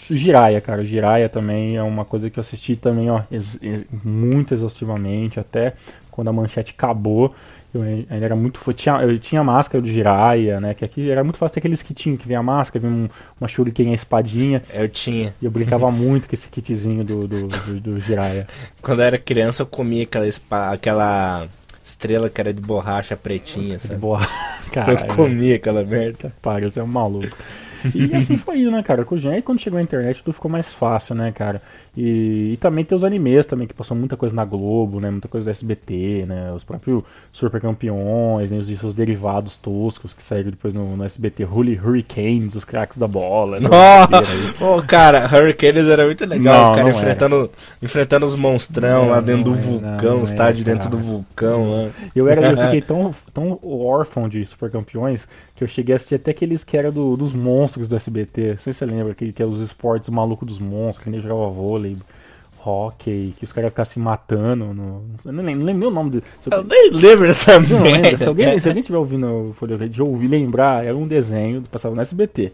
Jiraya, 0.10 0.62
cara. 0.62 0.86
Jiraya 0.86 1.30
também 1.30 1.78
é 1.78 1.84
uma 1.84 2.06
coisa 2.06 2.30
que 2.30 2.40
eu 2.40 2.42
assisti 2.42 2.76
também, 2.76 3.10
ó, 3.10 3.22
ex 3.32 3.60
muito 4.04 4.54
exaustivamente, 4.54 5.40
até 5.40 5.74
quando 6.12 6.30
a 6.30 6.34
manchete 6.34 6.74
acabou. 6.78 7.34
Eu 7.74 7.82
ainda 7.82 8.26
era 8.26 8.36
muito. 8.36 8.62
Tinha, 8.74 9.02
eu 9.02 9.18
tinha 9.18 9.44
máscara 9.44 9.82
do 9.82 9.88
Jiraya, 9.88 10.62
né? 10.62 10.76
Que 10.76 10.86
aqui 10.86 11.10
era 11.10 11.24
muito 11.24 11.38
fácil 11.38 11.56
ter 11.56 11.60
aqueles 11.60 11.82
kitinhos 11.82 12.20
que 12.20 12.28
vinha 12.28 12.38
a 12.38 12.44
máscara, 12.44 12.88
vinha 12.88 13.06
um, 13.06 13.10
uma 13.42 13.48
shuriken 13.48 13.92
a 13.92 13.96
espadinha. 13.96 14.62
Eu 14.72 14.88
tinha. 14.88 15.34
E 15.42 15.46
eu 15.46 15.50
brincava 15.50 15.90
muito 15.92 16.28
com 16.28 16.36
esse 16.36 16.48
kitzinho 16.48 17.04
do, 17.04 17.28
do, 17.28 17.48
do, 17.48 17.80
do 17.80 18.00
Jiraya. 18.00 18.48
Quando 18.80 19.00
eu 19.00 19.06
era 19.06 19.18
criança, 19.18 19.64
eu 19.64 19.66
comia 19.66 20.04
aquela, 20.04 20.72
aquela 20.72 21.48
estrela 22.04 22.30
que 22.30 22.42
era 22.42 22.54
de 22.54 22.62
borracha 22.62 23.16
pretinha, 23.16 23.80
sabe? 23.80 23.96
De 23.96 24.02
borracha. 24.02 24.30
Eu 24.88 25.08
comia 25.08 25.56
aquela 25.56 25.84
merda. 25.84 26.34
Para, 26.42 26.70
você 26.70 26.80
é 26.80 26.84
um 26.84 26.88
maluco. 26.88 27.38
E 27.94 28.16
assim 28.16 28.38
foi 28.38 28.60
indo, 28.60 28.72
né, 28.72 28.84
cara? 28.84 29.04
Com 29.04 29.16
o 29.16 29.18
Gen, 29.18 29.42
quando 29.42 29.60
chegou 29.60 29.80
a 29.80 29.82
internet, 29.82 30.24
tudo 30.24 30.34
ficou 30.34 30.50
mais 30.50 30.74
fácil, 30.74 31.16
né, 31.16 31.32
cara? 31.32 31.62
E, 31.96 32.54
e, 32.54 32.58
também 32.58 32.84
tem 32.84 32.96
os 32.96 33.04
animes 33.04 33.46
também, 33.46 33.68
que 33.68 33.74
passou 33.74 33.96
muita 33.96 34.18
coisa 34.18 34.36
na 34.36 34.44
Globo, 34.44 35.00
né? 35.00 35.12
Muita 35.12 35.28
coisa 35.28 35.46
do 35.46 35.52
SBT, 35.52 36.26
né? 36.28 36.52
Os 36.52 36.64
próprios 36.64 37.04
Super 37.32 37.62
Campeões, 37.62 38.52
né? 38.52 38.58
os 38.58 38.68
seus 38.68 38.94
derivados 38.96 39.58
toscos 39.58 40.12
que 40.12 40.24
saíram 40.24 40.50
depois 40.50 40.74
no, 40.74 40.98
no 40.98 41.04
SBT, 41.04 41.44
Hurry 41.44 41.80
Hurricanes, 41.80 42.56
os 42.56 42.66
craques 42.66 42.98
da 42.98 43.08
bola. 43.08 43.60
Oh, 44.60 44.78
oh, 44.78 44.82
cara, 44.82 45.30
Hurricanes 45.32 45.88
era 45.88 46.06
muito 46.06 46.26
legal, 46.26 46.70
não, 46.70 46.76
cara, 46.76 46.90
enfrentando, 46.90 47.52
enfrentando 47.82 48.26
os 48.26 48.36
monstrão 48.36 49.04
não, 49.04 49.12
lá 49.12 49.22
dentro 49.22 49.46
do 49.46 49.54
vulcão, 49.54 50.22
o 50.22 50.24
estádio 50.24 50.66
dentro 50.66 50.90
do 50.90 50.98
vulcão 50.98 51.70
lá. 51.70 51.90
Eu, 52.16 52.28
era, 52.28 52.42
eu 52.52 52.58
fiquei 52.58 52.82
tão, 52.84 53.14
tão 53.34 53.60
órfão 53.64 54.28
de 54.28 54.44
Super 54.46 54.72
Campeões 54.72 55.28
que 55.64 55.72
eu 55.72 55.76
cheguei 55.76 55.94
a 55.94 55.96
assistir 55.96 56.16
até 56.16 56.32
aqueles 56.32 56.64
que 56.64 56.76
eram 56.76 56.92
do, 56.92 57.16
dos 57.16 57.34
monstros 57.34 57.88
do 57.88 57.96
SBT. 57.96 58.54
Não 58.54 58.58
sei 58.60 58.74
se 58.74 58.80
você 58.80 58.86
lembra, 58.86 59.14
que, 59.14 59.32
que 59.32 59.42
eram 59.42 59.52
os 59.52 59.62
esportes 59.62 60.10
malucos 60.10 60.48
dos 60.48 60.60
monstros, 60.60 61.04
que 61.04 61.10
nem 61.10 61.22
jogava 61.22 61.50
vôlei 61.50 61.98
hockey, 62.66 63.34
que 63.38 63.44
os 63.44 63.52
caras 63.52 63.72
ficavam 63.72 63.92
se 63.92 64.00
matando. 64.00 64.74
No, 64.74 65.04
não, 65.26 65.44
lembro, 65.44 65.60
não 65.60 65.66
lembro 65.66 65.88
o 65.90 65.92
nome 65.92 66.12
dele. 66.12 66.24
Eu, 66.46 66.58
eu 66.58 66.64
nem 66.64 66.90
lembro 66.92 67.28
dessa 67.28 67.60
não 67.60 67.82
merda. 67.82 68.18
Se 68.18 68.28
alguém, 68.28 68.60
se 68.60 68.68
alguém 68.68 68.84
tiver 68.84 68.98
ouvindo 68.98 69.28
o 69.28 69.54
Folha 69.54 69.78
de 69.78 70.02
ouvir 70.02 70.28
lembrar, 70.28 70.86
era 70.86 70.96
um 70.96 71.08
desenho, 71.08 71.62
passava 71.70 71.96
no 71.96 72.02
SBT. 72.02 72.52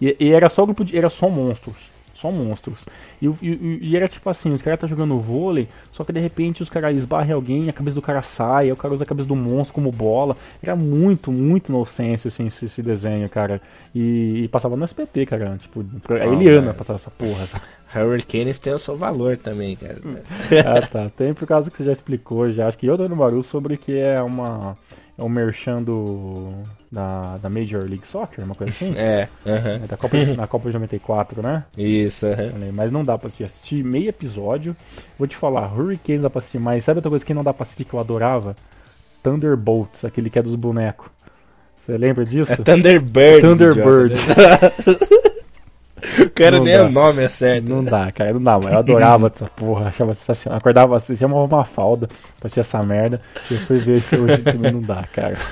E, 0.00 0.16
e, 0.20 0.30
era 0.30 0.48
só 0.48 0.64
grupo 0.64 0.84
de, 0.84 0.96
era 0.96 1.08
só 1.08 1.28
monstros. 1.28 1.95
Só 2.16 2.32
monstros. 2.32 2.86
E, 3.20 3.26
e, 3.26 3.78
e 3.82 3.96
era 3.96 4.08
tipo 4.08 4.28
assim, 4.30 4.50
os 4.50 4.62
caras 4.62 4.80
tá 4.80 4.86
jogando 4.86 5.18
vôlei, 5.18 5.68
só 5.92 6.02
que 6.02 6.12
de 6.12 6.20
repente 6.20 6.62
os 6.62 6.70
caras 6.70 6.96
esbarram 6.96 7.34
alguém, 7.34 7.68
a 7.68 7.74
cabeça 7.74 7.94
do 7.94 8.00
cara 8.00 8.22
sai, 8.22 8.64
aí 8.64 8.72
o 8.72 8.76
cara 8.76 8.94
usa 8.94 9.04
a 9.04 9.06
cabeça 9.06 9.28
do 9.28 9.36
monstro 9.36 9.74
como 9.74 9.92
bola. 9.92 10.34
Era 10.62 10.74
muito, 10.74 11.30
muito 11.30 11.68
inocência, 11.68 12.28
assim, 12.28 12.46
esse, 12.46 12.64
esse 12.64 12.82
desenho, 12.82 13.28
cara. 13.28 13.60
E, 13.94 14.44
e, 14.44 14.48
passava 14.48 14.76
no 14.76 14.84
SPT, 14.84 15.26
cara. 15.26 15.58
Tipo, 15.58 15.84
a 16.08 16.26
Eliana 16.26 16.72
passava 16.72 16.96
essa 16.96 17.10
porra. 17.10 17.46
Sabe? 17.46 17.64
Hurricanes 17.94 18.58
tem 18.58 18.72
o 18.72 18.78
seu 18.78 18.96
valor 18.96 19.36
também, 19.36 19.76
cara. 19.76 19.98
ah, 20.66 20.86
tá. 20.86 21.10
Tem 21.10 21.34
por 21.34 21.46
causa 21.46 21.70
que 21.70 21.76
você 21.76 21.84
já 21.84 21.92
explicou, 21.92 22.50
já. 22.50 22.66
Acho 22.66 22.78
que 22.78 22.86
eu 22.86 22.96
no 22.96 23.16
barulho 23.16 23.42
sobre 23.42 23.76
que 23.76 23.98
é 23.98 24.22
uma 24.22 24.76
é 25.18 25.22
o 25.22 25.28
merchan 25.28 25.82
do, 25.82 26.52
da, 26.92 27.38
da 27.38 27.48
Major 27.48 27.82
League 27.82 28.06
Soccer, 28.06 28.44
uma 28.44 28.54
coisa 28.54 28.70
assim. 28.70 28.94
É. 28.96 29.28
Uh 29.44 29.50
-huh. 29.50 29.86
da 29.86 29.96
Copa, 29.96 30.16
na 30.36 30.46
Copa 30.46 30.68
de 30.68 30.74
94, 30.74 31.42
né? 31.42 31.64
Isso. 31.76 32.26
Uh 32.26 32.30
-huh. 32.30 32.72
Mas 32.72 32.92
não 32.92 33.02
dá 33.02 33.16
pra 33.16 33.28
assistir. 33.28 33.44
Assistir 33.44 33.84
meio 33.84 34.08
episódio. 34.08 34.76
Vou 35.18 35.26
te 35.26 35.36
falar, 35.36 35.72
Hurricanes 35.72 36.22
dá 36.22 36.30
pra 36.30 36.40
assistir 36.40 36.58
mais. 36.58 36.84
Sabe 36.84 36.98
outra 36.98 37.10
coisa 37.10 37.24
que 37.24 37.34
não 37.34 37.42
dá 37.42 37.52
pra 37.52 37.62
assistir 37.62 37.84
que 37.84 37.94
eu 37.94 38.00
adorava? 38.00 38.54
Thunderbolts, 39.22 40.04
aquele 40.04 40.30
que 40.30 40.38
é 40.38 40.42
dos 40.42 40.54
bonecos. 40.54 41.08
Você 41.78 41.96
lembra 41.96 42.24
disso? 42.24 42.52
É 42.52 42.56
Thunderbirds. 42.56 43.40
Thunderbirds. 43.40 44.26
O 46.20 46.30
cara 46.30 46.60
nem 46.60 46.78
o 46.78 46.90
nome 46.90 47.22
é 47.22 47.28
certo. 47.28 47.68
Não 47.68 47.82
dá, 47.82 48.12
cara, 48.12 48.32
não 48.32 48.42
dá, 48.42 48.58
mas 48.58 48.72
eu 48.72 48.78
adorava 48.78 49.32
essa 49.34 49.46
porra, 49.46 49.86
achava 49.88 50.14
sensacional. 50.14 50.58
Acordava 50.58 50.96
assim, 50.96 51.16
chamava 51.16 51.42
uma 51.44 51.64
falda 51.64 52.06
pra 52.06 52.46
assistir 52.46 52.60
essa 52.60 52.82
merda. 52.82 53.20
E 53.50 53.54
eu 53.54 53.60
fui 53.60 53.78
ver 53.78 53.96
isso 53.98 54.16
hoje 54.16 54.38
também 54.38 54.72
não 54.72 54.82
dá, 54.82 55.04
cara. 55.12 55.36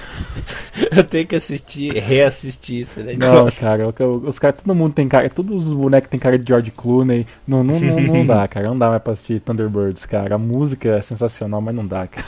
Eu 0.95 1.05
tenho 1.05 1.27
que 1.27 1.37
assistir, 1.37 1.93
reassistir 1.95 2.81
isso, 2.81 3.01
né? 3.01 3.15
Não, 3.15 3.47
cara, 3.51 3.89
os 3.89 4.39
caras, 4.39 4.61
todo 4.61 4.75
mundo 4.75 4.93
tem 4.93 5.09
cara, 5.09 5.31
todos 5.31 5.67
os 5.67 5.73
bonecos 5.73 6.11
tem 6.11 6.19
cara 6.19 6.39
de 6.39 6.47
George 6.47 6.71
Clooney. 6.71 7.27
Não, 7.47 7.63
não, 7.63 7.79
não, 7.79 8.01
não 8.01 8.27
dá, 8.27 8.47
cara, 8.49 8.69
não 8.69 8.79
dá 8.79 8.91
mais 8.91 9.03
pra 9.03 9.13
assistir 9.13 9.41
Thunderbirds, 9.41 10.05
cara. 10.05 10.35
A 10.35 10.39
música 10.39 10.91
é 10.91 11.01
sensacional, 11.01 11.61
mas 11.61 11.75
não 11.75 11.87
dá, 11.87 12.07
cara. 12.07 12.27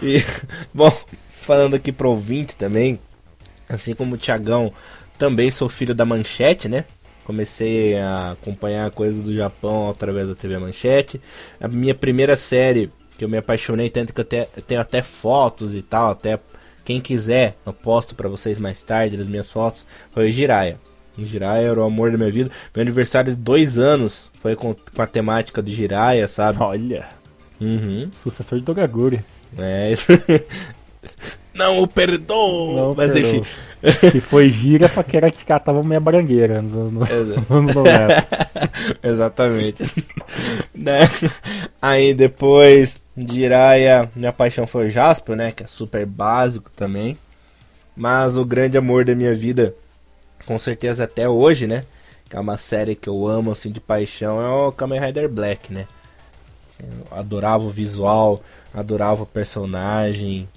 e, 0.00 0.24
bom, 0.72 0.92
falando 1.42 1.74
aqui 1.74 1.90
pro 1.92 2.10
ouvinte 2.10 2.56
também, 2.56 2.98
assim 3.68 3.94
como 3.94 4.14
o 4.14 4.18
Thiagão 4.18 4.72
também 5.20 5.50
sou 5.50 5.68
filho 5.68 5.94
da 5.94 6.06
Manchete, 6.06 6.66
né? 6.66 6.86
comecei 7.30 7.96
a 7.96 8.32
acompanhar 8.32 8.90
coisas 8.90 9.22
do 9.22 9.32
Japão 9.32 9.90
através 9.90 10.26
da 10.26 10.34
TV 10.34 10.58
Manchete. 10.58 11.20
A 11.60 11.68
minha 11.68 11.94
primeira 11.94 12.36
série, 12.36 12.90
que 13.16 13.24
eu 13.24 13.28
me 13.28 13.36
apaixonei 13.36 13.88
tanto 13.88 14.12
que 14.12 14.20
eu, 14.20 14.24
te, 14.24 14.48
eu 14.56 14.62
tenho 14.62 14.80
até 14.80 15.00
fotos 15.00 15.76
e 15.76 15.80
tal, 15.80 16.10
até 16.10 16.40
quem 16.84 17.00
quiser, 17.00 17.54
eu 17.64 17.72
posto 17.72 18.16
para 18.16 18.28
vocês 18.28 18.58
mais 18.58 18.82
tarde 18.82 19.20
as 19.20 19.28
minhas 19.28 19.48
fotos, 19.48 19.86
foi 20.12 20.28
o 20.28 20.32
Jiraya. 20.32 20.76
O 21.16 21.24
Jiraya 21.24 21.68
era 21.68 21.80
o 21.80 21.84
amor 21.84 22.10
da 22.10 22.18
minha 22.18 22.32
vida. 22.32 22.50
Meu 22.74 22.82
aniversário 22.82 23.32
de 23.32 23.40
dois 23.40 23.78
anos 23.78 24.28
foi 24.40 24.56
com, 24.56 24.74
com 24.74 25.02
a 25.02 25.06
temática 25.06 25.62
do 25.62 25.70
Jiraya, 25.70 26.26
sabe? 26.26 26.58
Olha. 26.60 27.06
Uhum. 27.60 28.08
Sucessor 28.10 28.58
de 28.58 28.64
Dogaguri. 28.64 29.20
É 29.56 29.92
isso. 29.92 30.06
Não 31.60 31.82
o 31.82 31.86
perdoou! 31.86 32.74
Não 32.74 32.94
Mas 32.96 33.12
perdoou. 33.12 33.34
enfim. 33.42 34.10
Que 34.10 34.20
foi 34.20 34.50
gira 34.50 34.88
pra 34.88 35.02
que 35.02 35.16
era 35.16 35.30
que 35.30 35.44
catava 35.44 35.82
meia 35.82 36.00
barangueira 36.00 36.60
nos 36.60 36.74
anos 36.74 36.92
nos 36.92 37.10
anos 37.50 37.74
90. 37.74 38.28
Exatamente. 39.02 39.82
Né? 40.74 41.00
Aí 41.82 42.14
depois 42.14 42.98
de 43.14 43.34
Jiraya, 43.34 44.08
minha 44.16 44.32
paixão 44.32 44.66
foi 44.66 44.86
o 44.86 44.90
Jasper, 44.90 45.36
né? 45.36 45.52
Que 45.52 45.64
é 45.64 45.66
super 45.66 46.06
básico 46.06 46.70
também. 46.74 47.18
Mas 47.94 48.38
o 48.38 48.44
grande 48.46 48.78
amor 48.78 49.04
da 49.04 49.14
minha 49.14 49.34
vida, 49.34 49.74
com 50.46 50.58
certeza 50.58 51.04
até 51.04 51.28
hoje, 51.28 51.66
né? 51.66 51.84
Que 52.30 52.36
é 52.36 52.40
uma 52.40 52.56
série 52.56 52.94
que 52.94 53.08
eu 53.10 53.26
amo 53.26 53.50
assim 53.50 53.70
de 53.70 53.80
paixão, 53.80 54.40
é 54.40 54.48
o 54.48 54.72
Kamen 54.72 55.00
Rider 55.00 55.28
Black, 55.28 55.70
né? 55.70 55.86
Eu 56.78 57.18
adorava 57.18 57.64
o 57.64 57.70
visual, 57.70 58.40
adorava 58.72 59.24
o 59.24 59.26
personagem, 59.26 60.48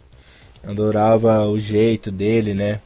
adorava 0.65 1.45
o 1.45 1.59
jeito 1.59 2.11
dele, 2.11 2.53
né? 2.53 2.79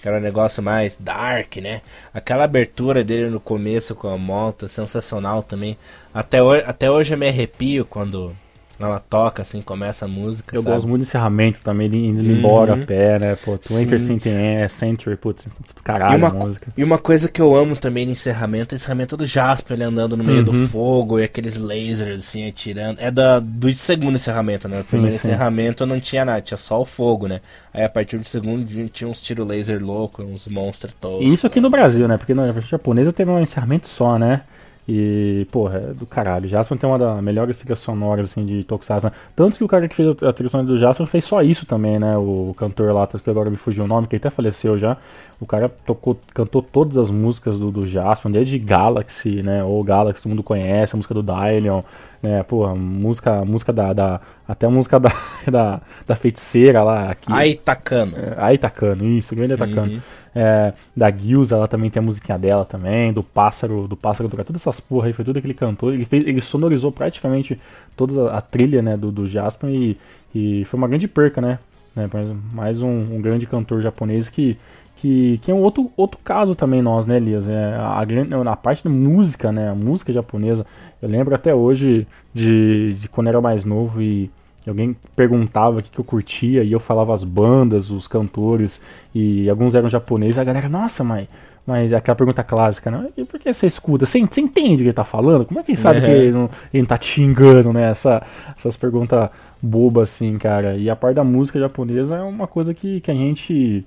Que 0.00 0.08
era 0.08 0.18
um 0.18 0.22
negócio 0.22 0.62
mais 0.62 0.96
dark, 0.96 1.56
né? 1.56 1.82
Aquela 2.14 2.44
abertura 2.44 3.04
dele 3.04 3.28
no 3.28 3.40
começo 3.40 3.94
com 3.94 4.08
a 4.08 4.16
moto, 4.16 4.68
sensacional 4.68 5.42
também. 5.42 5.76
Até, 6.14 6.42
ho 6.42 6.52
até 6.52 6.90
hoje 6.90 7.14
eu 7.14 7.18
me 7.18 7.28
arrepio 7.28 7.84
quando 7.84 8.34
ela 8.78 9.00
toca, 9.00 9.42
assim, 9.42 9.60
começa 9.60 10.04
a 10.04 10.08
música. 10.08 10.54
Eu 10.56 10.62
sabe? 10.62 10.74
gosto 10.74 10.86
muito 10.88 11.00
do 11.02 11.04
encerramento 11.06 11.60
também, 11.62 11.86
ele 11.86 12.06
indo 12.08 12.24
embora 12.24 12.74
Uhum. 12.74 12.82
a 12.82 12.86
pé, 12.86 13.18
né? 13.18 13.36
Pô, 13.44 13.58
Twinkle 13.58 13.98
Sim. 13.98 14.18
Century, 14.20 14.68
Century, 14.68 15.16
putz, 15.16 15.46
E 15.46 15.82
caralho 15.82 16.16
uma, 16.18 16.28
a 16.28 16.32
música. 16.32 16.72
e 16.76 16.84
uma 16.84 16.98
coisa 16.98 17.28
que 17.28 17.40
eu 17.40 17.56
amo 17.56 17.76
também 17.76 18.06
no 18.06 18.12
encerramento 18.12 18.74
é 18.74 18.76
o 18.76 18.76
encerramento 18.76 19.16
do 19.16 19.26
Jasper, 19.26 19.76
ele 19.76 19.84
andando 19.84 20.16
no 20.16 20.22
meio 20.22 20.38
Uhum. 20.38 20.44
do 20.44 20.68
fogo 20.68 21.18
e 21.18 21.24
aqueles 21.24 21.56
lasers 21.56 22.20
assim 22.20 22.46
atirando. 22.46 23.00
É 23.00 23.10
da, 23.10 23.40
do 23.40 23.72
segundo 23.72 24.14
encerramento, 24.16 24.68
né? 24.68 24.80
O 24.80 24.84
primeiro 24.84 25.12
sim. 25.16 25.26
encerramento 25.28 25.84
não 25.84 25.98
tinha 26.00 26.24
nada, 26.24 26.40
tinha 26.40 26.58
só 26.58 26.80
o 26.80 26.84
fogo, 26.84 27.26
né? 27.26 27.40
Aí 27.74 27.84
a 27.84 27.88
partir 27.88 28.16
do 28.18 28.24
segundo 28.24 28.64
tinha 28.88 29.08
uns 29.08 29.20
tiro 29.20 29.44
laser 29.44 29.82
louco, 29.84 30.22
uns 30.22 30.46
monstros 30.46 30.94
todos. 31.00 31.30
E 31.30 31.34
isso 31.34 31.46
aqui 31.46 31.60
no 31.60 31.68
Brasil, 31.70 32.06
né? 32.06 32.16
Porque 32.16 32.32
na 32.34 32.50
versão 32.52 32.70
japonesa 32.70 33.12
teve 33.12 33.30
um 33.30 33.40
encerramento 33.40 33.88
só, 33.88 34.18
né? 34.18 34.42
E, 34.90 35.46
porra, 35.52 35.76
é 35.90 35.92
do 35.92 36.06
caralho. 36.06 36.48
Jasper 36.48 36.78
tem 36.78 36.88
uma 36.88 36.98
das 36.98 37.22
melhores 37.22 37.58
trilhas 37.58 37.78
sonoras, 37.78 38.30
assim, 38.30 38.46
de 38.46 38.64
Tokusatsu. 38.64 39.08
né? 39.08 39.12
Tanto 39.36 39.58
que 39.58 39.62
o 39.64 39.68
cara 39.68 39.86
que 39.86 39.94
fez 39.94 40.22
a 40.22 40.32
trilha 40.32 40.48
sonora 40.48 40.66
do 40.66 40.78
Jasper 40.78 41.06
fez 41.06 41.26
só 41.26 41.42
isso 41.42 41.66
também, 41.66 41.98
né? 41.98 42.16
O 42.16 42.54
cantor 42.56 42.90
lá, 42.94 43.06
que 43.06 43.28
agora 43.28 43.50
me 43.50 43.58
fugiu 43.58 43.84
o 43.84 43.86
nome, 43.86 44.06
que 44.06 44.16
até 44.16 44.30
faleceu 44.30 44.78
já. 44.78 44.96
O 45.38 45.44
cara 45.46 45.68
tocou, 45.68 46.18
cantou 46.32 46.62
todas 46.62 46.96
as 46.96 47.10
músicas 47.10 47.58
do, 47.58 47.70
do 47.70 47.86
Jasper, 47.86 48.32
desde 48.32 48.58
Galaxy, 48.58 49.42
né? 49.42 49.62
Ou 49.62 49.84
Galaxy, 49.84 50.22
todo 50.22 50.30
mundo 50.30 50.42
conhece, 50.42 50.94
a 50.94 50.96
música 50.96 51.12
do 51.12 51.22
Dylion, 51.22 51.82
né? 52.22 52.42
Porra, 52.44 52.74
música, 52.74 53.44
música 53.44 53.72
da, 53.74 53.92
da- 53.92 54.20
Até 54.48 54.66
a 54.66 54.70
música 54.70 54.98
da, 54.98 55.12
da, 55.50 55.80
da 56.06 56.16
feiticeira 56.16 56.82
lá. 56.82 57.10
Aqui. 57.10 57.30
Ai, 57.30 57.54
Takano. 57.62 58.14
É, 58.16 58.34
Aí 58.38 58.56
Takano, 58.56 59.04
isso, 59.04 59.36
grande 59.36 59.54
Takano. 59.54 59.92
Uhum. 59.92 60.00
É, 60.40 60.72
da 60.96 61.10
Gilza, 61.10 61.56
ela 61.56 61.66
também 61.66 61.90
tem 61.90 62.00
a 62.00 62.04
musiquinha 62.04 62.38
dela 62.38 62.64
também, 62.64 63.12
do 63.12 63.24
pássaro, 63.24 63.88
do 63.88 63.96
pássaro 63.96 64.28
do 64.28 64.36
todas 64.36 64.62
essas 64.62 64.78
porra 64.78 65.08
aí, 65.08 65.12
foi 65.12 65.24
tudo 65.24 65.40
que 65.40 65.46
ele 65.48 65.54
cantou. 65.54 65.92
Ele, 65.92 66.04
fez, 66.04 66.24
ele 66.24 66.40
sonorizou 66.40 66.92
praticamente 66.92 67.60
toda 67.96 68.30
a, 68.30 68.38
a 68.38 68.40
trilha 68.40 68.80
né, 68.80 68.96
do, 68.96 69.10
do 69.10 69.26
Jasper 69.26 69.68
e, 69.68 69.98
e 70.32 70.64
foi 70.66 70.78
uma 70.78 70.86
grande 70.86 71.08
perca, 71.08 71.40
né? 71.40 71.58
né 71.96 72.08
mais 72.52 72.80
um, 72.80 73.16
um 73.16 73.20
grande 73.20 73.46
cantor 73.46 73.82
japonês 73.82 74.28
que, 74.28 74.56
que, 74.94 75.38
que 75.38 75.50
é 75.50 75.54
um 75.54 75.60
outro, 75.60 75.90
outro 75.96 76.20
caso 76.22 76.54
também 76.54 76.80
nós, 76.80 77.04
né, 77.04 77.16
Elias? 77.16 77.48
É, 77.48 77.74
a, 77.74 78.04
grande- 78.04 78.32
a 78.32 78.56
parte 78.56 78.84
da 78.84 78.90
música, 78.90 79.50
né? 79.50 79.70
A 79.70 79.74
música 79.74 80.12
japonesa. 80.12 80.64
Eu 81.02 81.08
lembro 81.08 81.34
até 81.34 81.52
hoje 81.52 82.06
de, 82.32 82.94
de 82.94 83.08
quando 83.08 83.26
era 83.26 83.40
mais 83.40 83.64
novo 83.64 84.00
e 84.00 84.30
alguém 84.66 84.96
perguntava 85.16 85.78
o 85.78 85.82
que, 85.82 85.90
que 85.90 85.98
eu 85.98 86.04
curtia 86.04 86.62
e 86.62 86.72
eu 86.72 86.80
falava 86.80 87.12
as 87.14 87.24
bandas, 87.24 87.90
os 87.90 88.06
cantores 88.08 88.80
e 89.14 89.48
alguns 89.48 89.74
eram 89.74 89.88
japoneses. 89.88 90.38
A 90.38 90.44
galera, 90.44 90.68
nossa, 90.68 91.02
mas, 91.04 91.26
mas 91.66 91.92
aquela 91.92 92.14
pergunta 92.14 92.42
clássica, 92.42 92.90
né? 92.90 93.08
E 93.16 93.24
por 93.24 93.38
que 93.38 93.52
você 93.52 93.66
escuta? 93.66 94.04
Você, 94.06 94.20
você 94.20 94.40
entende 94.40 94.74
o 94.74 94.78
que 94.78 94.82
ele 94.84 94.92
tá 94.92 95.04
falando? 95.04 95.44
Como 95.44 95.60
é 95.60 95.62
que 95.62 95.70
ele 95.72 95.78
sabe 95.78 96.00
Uhum. 96.00 96.04
que 96.04 96.10
ele 96.10 96.32
não, 96.32 96.50
ele 96.72 96.86
tá 96.86 96.98
te 96.98 97.06
xingando, 97.06 97.72
né? 97.72 97.90
Essa, 97.90 98.22
essas 98.56 98.76
perguntas 98.76 99.30
bobas 99.62 100.10
assim, 100.10 100.36
cara. 100.38 100.76
E 100.76 100.88
a 100.90 100.96
parte 100.96 101.16
da 101.16 101.24
música 101.24 101.58
japonesa 101.58 102.16
é 102.16 102.22
uma 102.22 102.46
coisa 102.46 102.74
que, 102.74 103.00
que 103.00 103.10
a 103.10 103.14
gente 103.14 103.84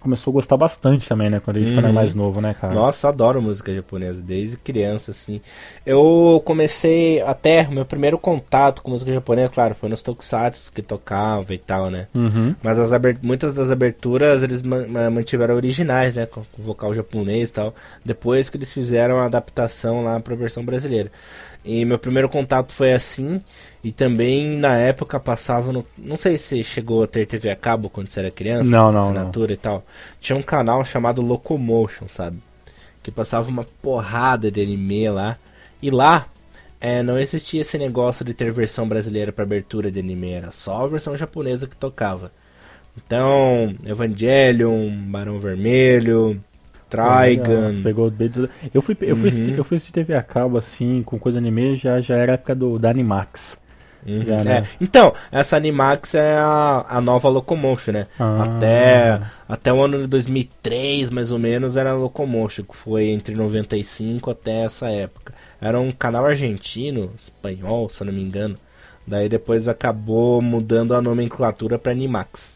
começou 0.00 0.30
a 0.30 0.34
gostar 0.34 0.56
bastante 0.56 1.08
também, 1.08 1.30
né? 1.30 1.40
Quando 1.40 1.56
a 1.56 1.60
gente 1.60 1.72
Uhum. 1.72 1.78
era 1.78 1.92
mais 1.92 2.14
novo, 2.14 2.40
né, 2.40 2.54
cara? 2.60 2.74
Nossa, 2.74 3.08
adoro 3.08 3.40
música 3.40 3.74
japonesa, 3.74 4.22
desde 4.22 4.56
criança, 4.56 5.10
assim. 5.10 5.40
Eu 5.84 6.42
comecei 6.44 7.20
até, 7.22 7.66
meu 7.68 7.84
primeiro 7.84 8.18
contato 8.18 8.82
com 8.82 8.90
música 8.90 9.12
japonesa, 9.12 9.48
claro, 9.52 9.74
foi 9.74 9.88
nos 9.88 10.02
tokusatsu 10.02 10.72
que 10.72 10.82
tocava 10.82 11.54
e 11.54 11.58
tal, 11.58 11.90
né? 11.90 12.06
Uhum. 12.14 12.54
Mas 12.62 12.78
as 12.78 12.90
muitas 13.22 13.54
das 13.54 13.70
aberturas 13.70 14.42
eles 14.42 14.62
ma- 14.62 14.86
ma- 14.86 15.10
mantiveram 15.10 15.54
originais, 15.54 16.14
né? 16.14 16.26
Com, 16.26 16.42
com 16.52 16.62
vocal 16.62 16.94
japonês 16.94 17.50
e 17.50 17.54
tal. 17.54 17.74
Depois 18.04 18.50
que 18.50 18.56
eles 18.56 18.72
fizeram 18.72 19.18
a 19.18 19.26
adaptação 19.26 20.02
lá 20.02 20.20
pra 20.20 20.34
versão 20.34 20.64
brasileira. 20.64 21.10
E 21.66 21.84
meu 21.84 21.98
primeiro 21.98 22.28
contato 22.28 22.72
foi 22.72 22.92
assim. 22.92 23.42
E 23.82 23.90
também 23.90 24.56
na 24.56 24.76
época 24.76 25.18
passava 25.18 25.72
no. 25.72 25.84
Não 25.98 26.16
sei 26.16 26.36
se 26.36 26.62
chegou 26.62 27.02
a 27.02 27.06
ter 27.06 27.26
TV 27.26 27.50
a 27.50 27.56
cabo 27.56 27.90
quando 27.90 28.08
você 28.08 28.20
era 28.20 28.30
criança. 28.30 28.70
Não, 28.70 28.92
não, 28.92 29.04
Assinatura 29.04 29.52
e 29.52 29.56
tal. 29.56 29.84
Tinha 30.20 30.38
um 30.38 30.42
canal 30.42 30.84
chamado 30.84 31.20
Locomotion, 31.20 32.08
sabe? 32.08 32.38
Que 33.02 33.10
passava 33.10 33.48
uma 33.50 33.66
porrada 33.82 34.50
de 34.50 34.62
anime 34.62 35.10
lá. 35.10 35.36
E 35.82 35.90
lá 35.90 36.28
é, 36.80 37.02
não 37.02 37.18
existia 37.18 37.62
esse 37.62 37.78
negócio 37.78 38.24
de 38.24 38.34
ter 38.34 38.52
versão 38.52 38.86
brasileira 38.86 39.32
para 39.32 39.44
abertura 39.44 39.90
de 39.90 40.00
anime, 40.00 40.32
era 40.32 40.50
só 40.50 40.84
a 40.84 40.88
versão 40.88 41.16
japonesa 41.16 41.66
que 41.66 41.76
tocava. 41.76 42.30
Então, 42.96 43.74
Evangelion, 43.84 44.90
Barão 45.08 45.38
Vermelho, 45.38 46.42
Trigun. 46.96 47.82
Pegou 47.82 48.10
tudo. 48.10 48.50
Eu 48.72 48.82
fui, 48.82 48.96
eu 49.00 49.14
fui, 49.16 49.22
Uhum. 49.24 49.28
assistir, 49.28 49.58
eu 49.58 49.64
fui 49.64 49.76
assistir 49.76 49.92
TV 49.92 50.14
a 50.14 50.22
cabo 50.22 50.56
assim, 50.58 51.02
com 51.04 51.18
coisa 51.18 51.38
anime, 51.38 51.76
já, 51.76 52.00
já 52.00 52.16
era 52.16 52.32
a 52.32 52.34
época 52.34 52.54
do, 52.54 52.78
da 52.78 52.90
Animax. 52.90 53.58
Uhum. 54.06 54.24
Já, 54.24 54.36
né? 54.36 54.58
É, 54.58 54.64
Então, 54.80 55.12
essa 55.32 55.56
Animax 55.56 56.14
é 56.14 56.36
a, 56.38 56.86
a 56.88 57.00
nova 57.00 57.28
Locomotion, 57.28 57.92
né? 57.92 58.06
Ah. 58.20 58.44
Até, 58.44 59.20
até 59.48 59.72
o 59.72 59.82
ano 59.82 59.98
de 60.02 60.06
2003, 60.06 61.10
mais 61.10 61.32
ou 61.32 61.38
menos, 61.40 61.76
era 61.76 61.90
a 61.90 61.94
Locomotion, 61.94 62.62
que 62.64 62.76
foi 62.76 63.06
entre 63.06 63.34
95 63.34 64.30
até 64.30 64.62
essa 64.64 64.88
época. 64.88 65.34
Era 65.60 65.80
um 65.80 65.90
canal 65.90 66.24
argentino, 66.24 67.10
espanhol, 67.18 67.88
se 67.88 68.00
eu 68.02 68.06
não 68.06 68.12
me 68.12 68.22
engano. 68.22 68.56
Daí 69.04 69.28
depois 69.28 69.66
acabou 69.68 70.40
mudando 70.40 70.94
a 70.94 71.02
nomenclatura 71.02 71.78
para 71.78 71.90
Animax. 71.92 72.55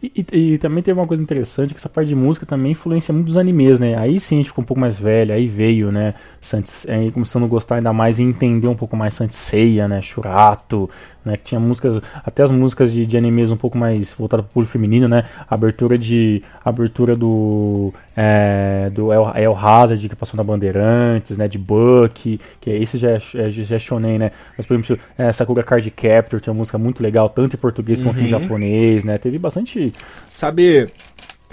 E, 0.00 0.24
e- 0.32 0.52
e 0.54 0.58
também 0.58 0.80
teve 0.82 0.98
uma 1.00 1.06
coisa 1.08 1.20
interessante, 1.22 1.74
que 1.74 1.78
essa 1.80 1.88
parte 1.88 2.08
de 2.08 2.14
música 2.14 2.46
também 2.46 2.70
influencia 2.72 3.12
muito 3.12 3.26
dos 3.26 3.36
animes, 3.36 3.80
né? 3.80 3.96
Aí 3.98 4.20
sim 4.20 4.36
a 4.36 4.38
gente 4.38 4.48
ficou 4.50 4.62
um 4.62 4.66
pouco 4.66 4.80
mais 4.80 4.96
velho, 4.96 5.34
aí 5.34 5.48
veio, 5.48 5.90
né? 5.90 6.14
Santos, 6.40 6.88
aí 6.88 7.10
começando 7.10 7.44
a 7.44 7.48
gostar 7.48 7.76
ainda 7.76 7.92
mais 7.92 8.20
e 8.20 8.22
entender 8.22 8.68
um 8.68 8.76
pouco 8.76 8.96
mais 8.96 9.14
Sanseia, 9.14 9.88
né? 9.88 10.00
Churato, 10.00 10.88
né? 11.28 11.36
Que 11.36 11.44
tinha 11.44 11.60
músicas, 11.60 12.00
até 12.24 12.42
as 12.42 12.50
músicas 12.50 12.92
de, 12.92 13.06
de 13.06 13.16
animes 13.16 13.50
um 13.50 13.56
pouco 13.56 13.78
mais 13.78 14.12
voltadas 14.14 14.44
para 14.44 14.50
o 14.50 14.54
público 14.54 14.72
feminino, 14.72 15.06
né? 15.06 15.24
Abertura 15.48 15.96
de, 15.96 16.42
abertura 16.64 17.14
do, 17.14 17.92
é, 18.16 18.90
do 18.92 19.12
El, 19.12 19.30
El 19.36 19.56
Hazard, 19.56 20.08
que 20.08 20.16
passou 20.16 20.36
na 20.36 20.42
Bandeirantes, 20.42 21.36
né? 21.36 21.46
De 21.46 21.58
Buck, 21.58 22.40
que 22.60 22.70
esse 22.70 22.98
já 22.98 23.10
é, 23.10 23.18
é, 23.34 23.50
já 23.50 23.76
é 23.76 23.78
shonen, 23.78 24.18
né? 24.18 24.32
Mas, 24.56 24.66
por 24.66 24.74
exemplo, 24.74 24.98
é, 25.16 25.32
Sakura 25.32 25.62
Card 25.62 25.90
Captor 25.90 26.40
tinha 26.40 26.52
uma 26.52 26.58
música 26.58 26.78
muito 26.78 27.02
legal, 27.02 27.28
tanto 27.28 27.54
em 27.54 27.58
português 27.58 28.00
quanto 28.00 28.18
em 28.18 28.22
Uhum. 28.22 28.28
japonês, 28.28 29.04
né? 29.04 29.18
Teve 29.18 29.38
bastante 29.38 29.92
Sabe 30.32 30.90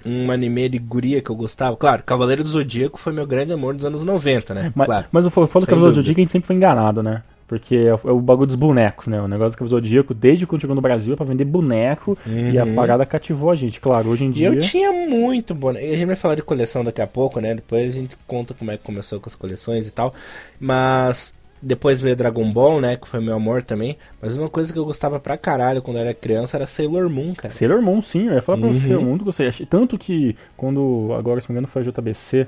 um 0.05 0.31
anime 0.31 0.69
de 0.69 0.77
guria 0.77 1.21
que 1.21 1.29
eu 1.29 1.35
gostava? 1.35 1.75
Claro, 1.75 2.03
Cavaleiro 2.03 2.43
do 2.43 2.49
Zodíaco 2.49 2.99
foi 2.99 3.11
meu 3.11 3.25
grande 3.25 3.51
amor 3.53 3.73
dos 3.73 3.85
anos 3.85 4.03
90, 4.03 4.53
né? 4.53 4.71
Mas, 4.75 4.85
claro. 4.85 5.05
mas 5.11 5.25
eu 5.25 5.31
falo, 5.31 5.45
eu 5.45 5.49
falo 5.49 5.65
Cavaleiro 5.65 5.93
do. 5.93 5.95
Zodíaco, 5.95 6.19
a 6.19 6.21
gente 6.23 6.31
sempre 6.31 6.47
foi 6.47 6.55
enganado, 6.55 7.01
né? 7.01 7.23
Porque 7.47 7.75
é, 7.75 7.93
o- 7.93 7.99
é 8.05 8.11
o 8.11 8.19
bagulho 8.19 8.47
dos 8.47 8.55
bonecos, 8.55 9.05
né? 9.07 9.21
O 9.21 9.27
negócio 9.27 9.55
Cavaleiro 9.57 9.79
do 9.81 9.87
Zodíaco, 9.87 10.13
desde 10.15 10.47
quando 10.47 10.61
chegou 10.61 10.75
no 10.75 10.81
Brasil, 10.81 11.13
é 11.13 11.15
pra 11.15 11.25
vender 11.25 11.45
boneco. 11.45 12.17
E 12.25 12.57
a 12.57 12.63
Uhum. 12.65 12.73
parada 12.73 13.05
cativou 13.05 13.51
a 13.51 13.55
gente. 13.55 13.79
Claro, 13.79 14.09
hoje 14.09 14.23
em 14.23 14.29
E 14.29 14.33
dia. 14.33 14.47
eu 14.47 14.59
tinha 14.59 14.91
muito 14.91 15.53
boneco. 15.53 15.85
A 15.85 15.89
gente 15.95 16.05
vai 16.07 16.15
falar 16.15 16.33
de 16.35 16.41
coleção 16.41 16.83
daqui 16.83 17.01
a 17.01 17.07
pouco, 17.07 17.39
né? 17.39 17.53
Depois 17.53 17.95
a 17.95 17.99
gente 17.99 18.17
conta 18.25 18.53
como 18.55 18.71
é 18.71 18.77
que 18.77 18.83
começou 18.83 19.19
com 19.19 19.29
as 19.29 19.35
coleções 19.35 19.87
e 19.87 19.91
tal. 19.91 20.11
Mas 20.59 21.33
depois 21.61 21.99
veio 22.01 22.15
Dragon 22.15 22.51
Ball, 22.51 22.81
né? 22.81 22.95
Que 22.97 23.07
foi 23.07 23.19
meu 23.21 23.35
amor 23.35 23.61
também. 23.61 23.95
Mas 24.19 24.35
uma 24.35 24.49
coisa 24.49 24.73
que 24.73 24.79
eu 24.79 24.85
gostava 24.85 25.19
pra 25.19 25.37
caralho 25.37 25.81
quando 25.83 25.97
eu 25.97 26.01
era 26.01 26.13
criança 26.15 26.57
era 26.57 26.65
Sailor 26.65 27.09
Moon, 27.09 27.33
cara. 27.35 27.53
Sailor 27.53 27.79
Moon, 27.81 28.01
sim, 28.01 28.27
eu 28.27 28.33
ia 28.33 28.41
falar 28.41 28.57
pra 28.57 28.67
você, 28.69 28.95
Uhum. 28.95 29.17
gostei. 29.19 29.47
Achei- 29.47 29.65
Tanto 29.67 29.97
que 29.99 30.35
quando, 30.57 31.09
agora 31.17 31.39
se 31.41 31.47
não 31.49 31.53
me 31.53 31.59
engano, 31.59 31.67
foi 31.71 31.83
a 31.83 31.85
JBC, 31.85 32.47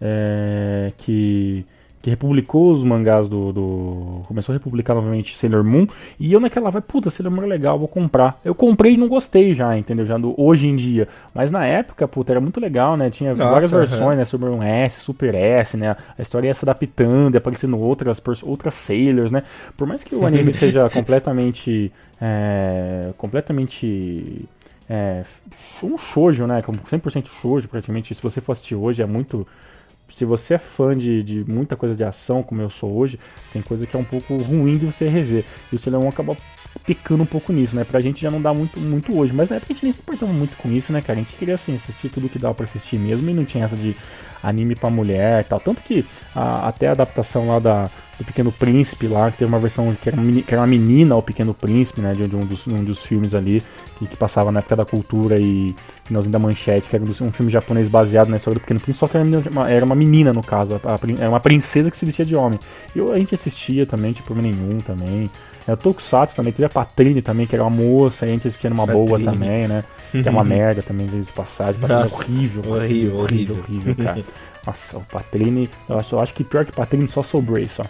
é, 0.00 0.92
que 0.96 1.64
que 2.08 2.10
republicou 2.10 2.72
os 2.72 2.82
mangás 2.82 3.28
do, 3.28 3.52
do, 3.52 4.22
Começou 4.26 4.54
a 4.54 4.56
republicar 4.56 4.96
novamente 4.96 5.36
Sailor 5.36 5.62
Moon. 5.62 5.86
E 6.18 6.32
eu 6.32 6.40
naquela 6.40 6.70
vai, 6.70 6.80
puta, 6.80 7.10
Sailor 7.10 7.32
Moon 7.32 7.42
é 7.42 7.46
legal, 7.46 7.78
vou 7.78 7.88
comprar. 7.88 8.40
Eu 8.44 8.54
comprei 8.54 8.94
e 8.94 8.96
não 8.96 9.08
gostei 9.08 9.54
já, 9.54 9.76
entendeu? 9.76 10.06
Já 10.06 10.16
do, 10.16 10.34
hoje 10.40 10.66
em 10.66 10.74
dia. 10.74 11.06
Mas 11.34 11.50
na 11.50 11.66
época, 11.66 12.08
puta, 12.08 12.32
era 12.32 12.40
muito 12.40 12.58
legal, 12.58 12.96
né? 12.96 13.10
Tinha 13.10 13.34
Nossa, 13.34 13.50
várias 13.50 13.70
versões, 13.70 14.16
né? 14.16 14.24
Sobre 14.24 14.48
um 14.48 14.62
S, 14.62 15.00
Super 15.00 15.34
S, 15.34 15.76
né? 15.76 15.96
A 16.16 16.22
história 16.22 16.48
ia 16.48 16.54
se 16.54 16.64
adaptando, 16.64 17.34
ia 17.34 17.38
aparecendo 17.38 17.78
outras, 17.78 18.22
outras 18.42 18.74
Sailors, 18.74 19.30
né? 19.30 19.42
Por 19.76 19.86
mais 19.86 20.02
que 20.02 20.14
o 20.14 20.26
anime 20.26 20.52
seja 20.54 20.88
completamente. 20.88 21.92
É, 22.20 23.10
completamente. 23.16 24.48
É, 24.88 25.22
um 25.82 25.98
shoujo, 25.98 26.46
né? 26.46 26.62
100% 26.62 27.26
shoujo, 27.26 27.68
praticamente. 27.68 28.14
Se 28.14 28.22
você 28.22 28.40
for 28.40 28.52
assistir 28.52 28.74
hoje, 28.74 29.02
é 29.02 29.06
muito 29.06 29.46
se 30.08 30.24
você 30.24 30.54
é 30.54 30.58
fã 30.58 30.96
de, 30.96 31.22
de 31.22 31.44
muita 31.50 31.76
coisa 31.76 31.94
de 31.94 32.02
ação, 32.02 32.42
como 32.42 32.60
eu 32.60 32.70
sou 32.70 32.96
hoje, 32.96 33.18
tem 33.52 33.60
coisa 33.62 33.86
que 33.86 33.96
é 33.96 33.98
um 33.98 34.04
pouco 34.04 34.36
ruim 34.36 34.78
de 34.78 34.86
você 34.86 35.08
rever. 35.08 35.44
E 35.72 35.76
o 35.76 35.78
Sailor 35.78 36.00
Moon 36.00 36.08
acaba 36.08 36.36
picando 36.84 37.22
um 37.22 37.26
pouco 37.26 37.52
nisso, 37.52 37.76
né? 37.76 37.84
Pra 37.84 38.00
gente 38.00 38.20
já 38.20 38.30
não 38.30 38.40
dá 38.40 38.52
muito, 38.52 38.78
muito 38.80 39.16
hoje. 39.16 39.32
Mas 39.32 39.48
na 39.48 39.56
época 39.56 39.72
a 39.72 39.74
gente 39.74 39.84
nem 39.84 39.92
se 39.92 40.00
importava 40.00 40.32
muito 40.32 40.56
com 40.56 40.70
isso, 40.70 40.92
né, 40.92 41.00
cara? 41.00 41.18
A 41.18 41.22
gente 41.22 41.34
queria, 41.34 41.54
assim, 41.54 41.74
assistir 41.74 42.08
tudo 42.08 42.28
que 42.28 42.38
dava 42.38 42.54
pra 42.54 42.64
assistir 42.64 42.98
mesmo 42.98 43.28
e 43.28 43.34
não 43.34 43.44
tinha 43.44 43.64
essa 43.64 43.76
de 43.76 43.94
anime 44.42 44.74
pra 44.74 44.90
mulher 44.90 45.42
e 45.42 45.44
tal. 45.44 45.60
Tanto 45.60 45.82
que 45.82 46.04
a, 46.34 46.68
até 46.68 46.88
a 46.88 46.92
adaptação 46.92 47.46
lá 47.48 47.58
da, 47.58 47.90
do 48.18 48.24
Pequeno 48.24 48.50
Príncipe 48.50 49.06
lá, 49.06 49.30
que 49.30 49.38
teve 49.38 49.48
uma 49.48 49.60
versão 49.60 49.94
que 49.94 50.08
era, 50.08 50.16
que 50.16 50.52
era 50.52 50.60
uma 50.60 50.66
menina, 50.66 51.14
o 51.14 51.22
Pequeno 51.22 51.54
Príncipe, 51.54 52.00
né? 52.00 52.12
De, 52.12 52.34
um, 52.34 52.44
dos, 52.44 52.66
um 52.66 52.82
dos 52.82 53.02
filmes 53.04 53.34
ali, 53.34 53.62
que, 53.98 54.06
que, 54.08 54.16
passava 54.16 54.50
na 54.50 54.58
época 54.58 54.74
da 54.74 54.84
cultura 54.84 55.38
e 55.38 55.74
finalzinho 56.04 56.32
da 56.32 56.38
manchete, 56.38 56.88
que 56.88 56.96
era 56.96 57.04
um, 57.04 57.32
filme 57.32 57.50
japonês 57.50 57.88
baseado 57.88 58.28
na 58.28 58.36
história 58.36 58.58
do 58.58 58.60
Pequeno 58.60 58.80
Príncipe, 58.80 58.98
só 58.98 59.06
que 59.06 59.16
era 59.16 59.24
uma, 59.50 59.70
era 59.70 59.84
uma 59.84 59.94
menina 59.94 60.32
no 60.32 60.42
caso, 60.42 60.74
a, 60.74 60.94
a, 60.94 60.98
era 61.18 61.28
uma 61.28 61.40
princesa 61.40 61.90
que 61.90 61.96
se 61.96 62.04
vestia 62.04 62.24
de 62.24 62.34
homem. 62.34 62.58
E 62.94 63.00
a 63.00 63.16
gente 63.16 63.34
assistia 63.34 63.86
também, 63.86 64.12
tipo, 64.12 64.34
nenhum 64.34 64.80
também. 64.80 65.30
É, 65.68 65.72
o 65.72 65.76
Tokusatsu 65.76 66.34
também, 66.34 66.52
teve 66.52 66.64
a 66.64 66.70
Patrine 66.70 67.22
também, 67.22 67.46
que 67.46 67.54
era 67.54 67.62
uma 67.62 67.70
moça, 67.70 68.26
e 68.26 68.30
a 68.30 68.32
gente 68.32 68.48
assistia 68.48 68.70
numa 68.70 68.86
boa 68.86 69.20
também, 69.20 69.68
né? 69.68 69.84
Que 70.10 70.26
é 70.26 70.30
uma 70.30 70.42
merda 70.44 70.82
também, 70.82 71.06
às 71.06 71.12
vezes, 71.12 71.30
passagem. 71.30 71.80
Nossa, 71.80 72.14
horrível, 72.16 72.72
horrível, 72.72 73.18
horrível, 73.18 73.58
horrível, 73.58 73.94
cara. 73.94 74.24
Nossa, 74.66 74.98
o 74.98 75.04
Patrine, 75.04 75.70
eu 75.88 75.98
acho, 75.98 76.14
eu 76.14 76.20
acho 76.20 76.34
que 76.34 76.42
pior 76.42 76.64
que 76.64 76.72
Patrine 76.72 77.06
só 77.06 77.22
Sobrei, 77.22 77.66
só. 77.66 77.86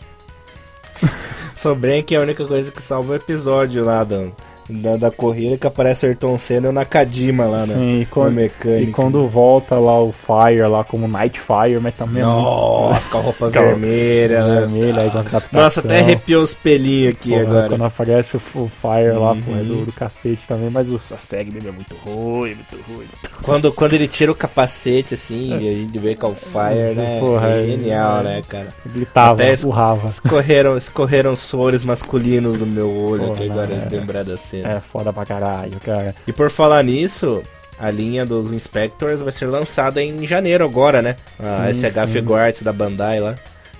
Sobrei 1.58 2.04
que 2.04 2.14
é 2.14 2.18
a 2.18 2.20
única 2.20 2.46
coisa 2.46 2.70
que 2.70 2.80
salva 2.80 3.14
o 3.14 3.16
episódio 3.16 3.84
lá, 3.84 4.04
Dan 4.04 4.30
da, 4.68 4.96
da 4.96 5.10
corrida 5.10 5.56
que 5.56 5.66
aparece 5.66 6.04
o 6.04 6.08
Ayrton 6.08 6.38
Senna 6.38 6.66
e 6.66 6.70
o 6.70 6.72
Nakajima 6.72 7.46
lá, 7.46 7.66
né? 7.66 7.74
Sim, 7.74 8.00
e 8.00 8.06
quando, 8.06 8.34
mecânico. 8.34 8.90
E 8.90 8.92
quando 8.92 9.26
volta 9.26 9.76
lá 9.76 10.00
o 10.00 10.12
Fire 10.12 10.66
lá 10.68 10.84
como 10.84 11.08
Night 11.08 11.40
Fire, 11.40 11.80
mas 11.80 11.94
também. 11.94 12.22
Nossa, 12.22 13.08
com 13.08 13.18
a 13.18 13.20
roupa 13.20 13.48
vermelha, 13.50 14.44
né? 14.44 14.60
Vermelha, 14.60 15.02
aí 15.02 15.10
Nossa, 15.52 15.80
até 15.80 16.00
arrepiou 16.00 16.42
os 16.42 16.54
pelinhos 16.54 17.14
aqui 17.14 17.30
Porra, 17.30 17.42
agora. 17.42 17.68
Quando 17.68 17.84
aparece 17.84 18.36
o, 18.36 18.40
o 18.54 18.68
Fire 18.68 19.12
lá, 19.12 19.32
uhum. 19.32 19.42
pô, 19.42 19.56
é 19.56 19.62
do, 19.62 19.86
do 19.86 19.92
cacete 19.92 20.42
também, 20.46 20.70
mas 20.70 20.90
o, 20.90 20.96
a 20.96 21.18
SEG 21.18 21.50
dele 21.50 21.68
é 21.68 21.72
muito 21.72 21.96
ruim, 21.96 22.54
muito 22.54 22.76
ruim. 22.88 23.06
Quando, 23.42 23.72
quando 23.72 23.94
ele 23.94 24.06
tira 24.06 24.30
o 24.30 24.34
capacete 24.34 25.14
assim, 25.14 25.58
e 25.58 25.68
a 25.68 25.72
gente 25.72 25.98
vê 25.98 26.14
que 26.14 26.24
é 26.24 26.28
o 26.28 26.34
Fire, 26.34 26.94
né? 26.94 27.18
Porra, 27.20 27.48
é 27.48 27.66
genial, 27.66 28.20
é, 28.20 28.22
né, 28.24 28.42
cara? 28.46 28.74
Gritava, 28.84 29.32
até 29.32 29.54
empurrava. 29.54 30.08
Escorreram, 30.08 30.76
escorreram 30.76 31.36
sores 31.36 31.84
masculinos 31.84 32.58
do 32.58 32.66
meu 32.66 32.90
olho 32.90 33.22
Porra, 33.22 33.34
aqui 33.34 33.50
agora, 33.50 33.74
é. 33.74 33.88
lembrado 33.90 34.30
assim. 34.60 34.76
É 34.76 34.80
foda 34.80 35.12
pra 35.12 35.24
caralho, 35.24 35.78
cara. 35.80 36.14
E 36.26 36.32
por 36.32 36.50
falar 36.50 36.82
nisso, 36.82 37.42
a 37.78 37.90
linha 37.90 38.26
dos 38.26 38.52
Inspectors 38.52 39.20
vai 39.20 39.32
ser 39.32 39.46
lançada 39.46 40.02
em 40.02 40.26
janeiro 40.26 40.64
agora, 40.64 41.00
né? 41.00 41.16
A 41.38 41.72
sim, 41.72 41.80
SH 41.80 42.10
Figuarts 42.12 42.62
da 42.62 42.72
Bandai 42.72 43.20
lá. 43.20 43.36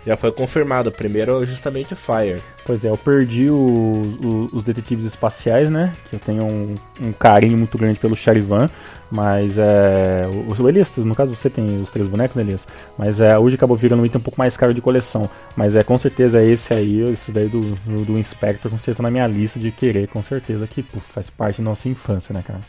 Já 0.09 0.17
foi 0.17 0.33
confirmado. 0.33 0.89
O 0.89 0.93
primeiro 0.93 1.45
justamente 1.45 1.93
o 1.93 1.97
Fire. 1.97 2.41
Pois 2.65 2.83
é, 2.83 2.89
eu 2.89 2.97
perdi 2.97 3.51
o, 3.51 3.55
o, 3.55 4.49
os 4.55 4.65
detetives 4.65 5.05
espaciais, 5.05 5.71
né? 5.71 5.95
Que 6.09 6.17
eu 6.17 6.19
tenho 6.19 6.45
um, 6.45 6.75
um 6.99 7.13
carinho 7.13 7.59
muito 7.59 7.77
grande 7.77 7.99
pelo 7.99 8.17
Charivan. 8.17 8.71
Mas 9.11 9.59
é. 9.59 10.27
O, 10.33 10.63
o 10.63 10.69
Elias, 10.69 10.97
no 10.97 11.15
caso 11.15 11.37
você 11.37 11.51
tem 11.51 11.83
os 11.83 11.91
três 11.91 12.09
bonecos, 12.09 12.35
né, 12.37 12.43
Elias? 12.43 12.67
Mas 12.97 13.21
é, 13.21 13.39
hoje 13.39 13.57
acabou 13.57 13.77
virando 13.77 14.01
um 14.01 14.07
item 14.07 14.19
um 14.19 14.25
pouco 14.25 14.39
mais 14.39 14.57
caro 14.57 14.73
de 14.73 14.81
coleção. 14.81 15.29
Mas 15.55 15.77
é 15.77 15.85
com 15.85 15.99
certeza 15.99 16.43
esse 16.43 16.73
aí, 16.73 17.01
esse 17.11 17.31
daí 17.31 17.47
do, 17.47 17.61
do, 17.61 18.07
do 18.07 18.19
Inspector, 18.19 18.71
com 18.71 18.79
certeza 18.79 19.03
na 19.03 19.11
minha 19.11 19.27
lista 19.27 19.61
de 19.61 19.71
querer, 19.71 20.09
com 20.09 20.23
certeza, 20.23 20.67
que 20.67 20.83
faz 20.83 21.29
parte 21.29 21.59
da 21.59 21.65
nossa 21.65 21.87
infância, 21.87 22.33
né, 22.33 22.43
cara? 22.43 22.61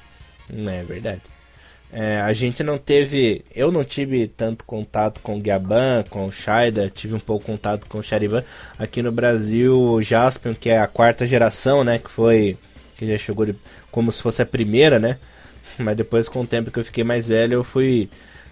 É 0.53 0.83
verdade. 0.83 1.21
É, 1.91 2.21
a 2.21 2.31
gente 2.33 2.63
não 2.63 2.77
teve. 2.77 3.43
Eu 3.53 3.71
não 3.71 3.83
tive 3.83 4.27
tanto 4.27 4.63
contato 4.63 5.19
com 5.21 5.37
o 5.37 5.41
Gaban, 5.41 6.03
com 6.09 6.27
o 6.27 6.31
Shaida, 6.31 6.91
tive 6.93 7.15
um 7.15 7.19
pouco 7.19 7.45
contato 7.45 7.85
com 7.87 7.97
o 7.97 8.03
Charivan. 8.03 8.43
Aqui 8.77 9.01
no 9.01 9.11
Brasil, 9.11 9.75
o 9.75 10.01
Jaspion, 10.01 10.53
que 10.53 10.69
é 10.69 10.79
a 10.79 10.87
quarta 10.87 11.25
geração, 11.25 11.83
né? 11.83 11.97
Que 11.97 12.09
foi. 12.09 12.57
Que 12.95 13.07
já 13.07 13.17
chegou 13.17 13.45
de, 13.45 13.55
como 13.91 14.11
se 14.11 14.21
fosse 14.21 14.41
a 14.41 14.45
primeira, 14.45 14.99
né? 14.99 15.17
Mas 15.79 15.95
depois, 15.95 16.29
com 16.29 16.41
o 16.41 16.47
tempo 16.47 16.69
que 16.69 16.79
eu 16.79 16.83
fiquei 16.83 17.03
mais 17.03 17.25
velho, 17.27 17.53
eu 17.53 17.63
fui 17.63 18.09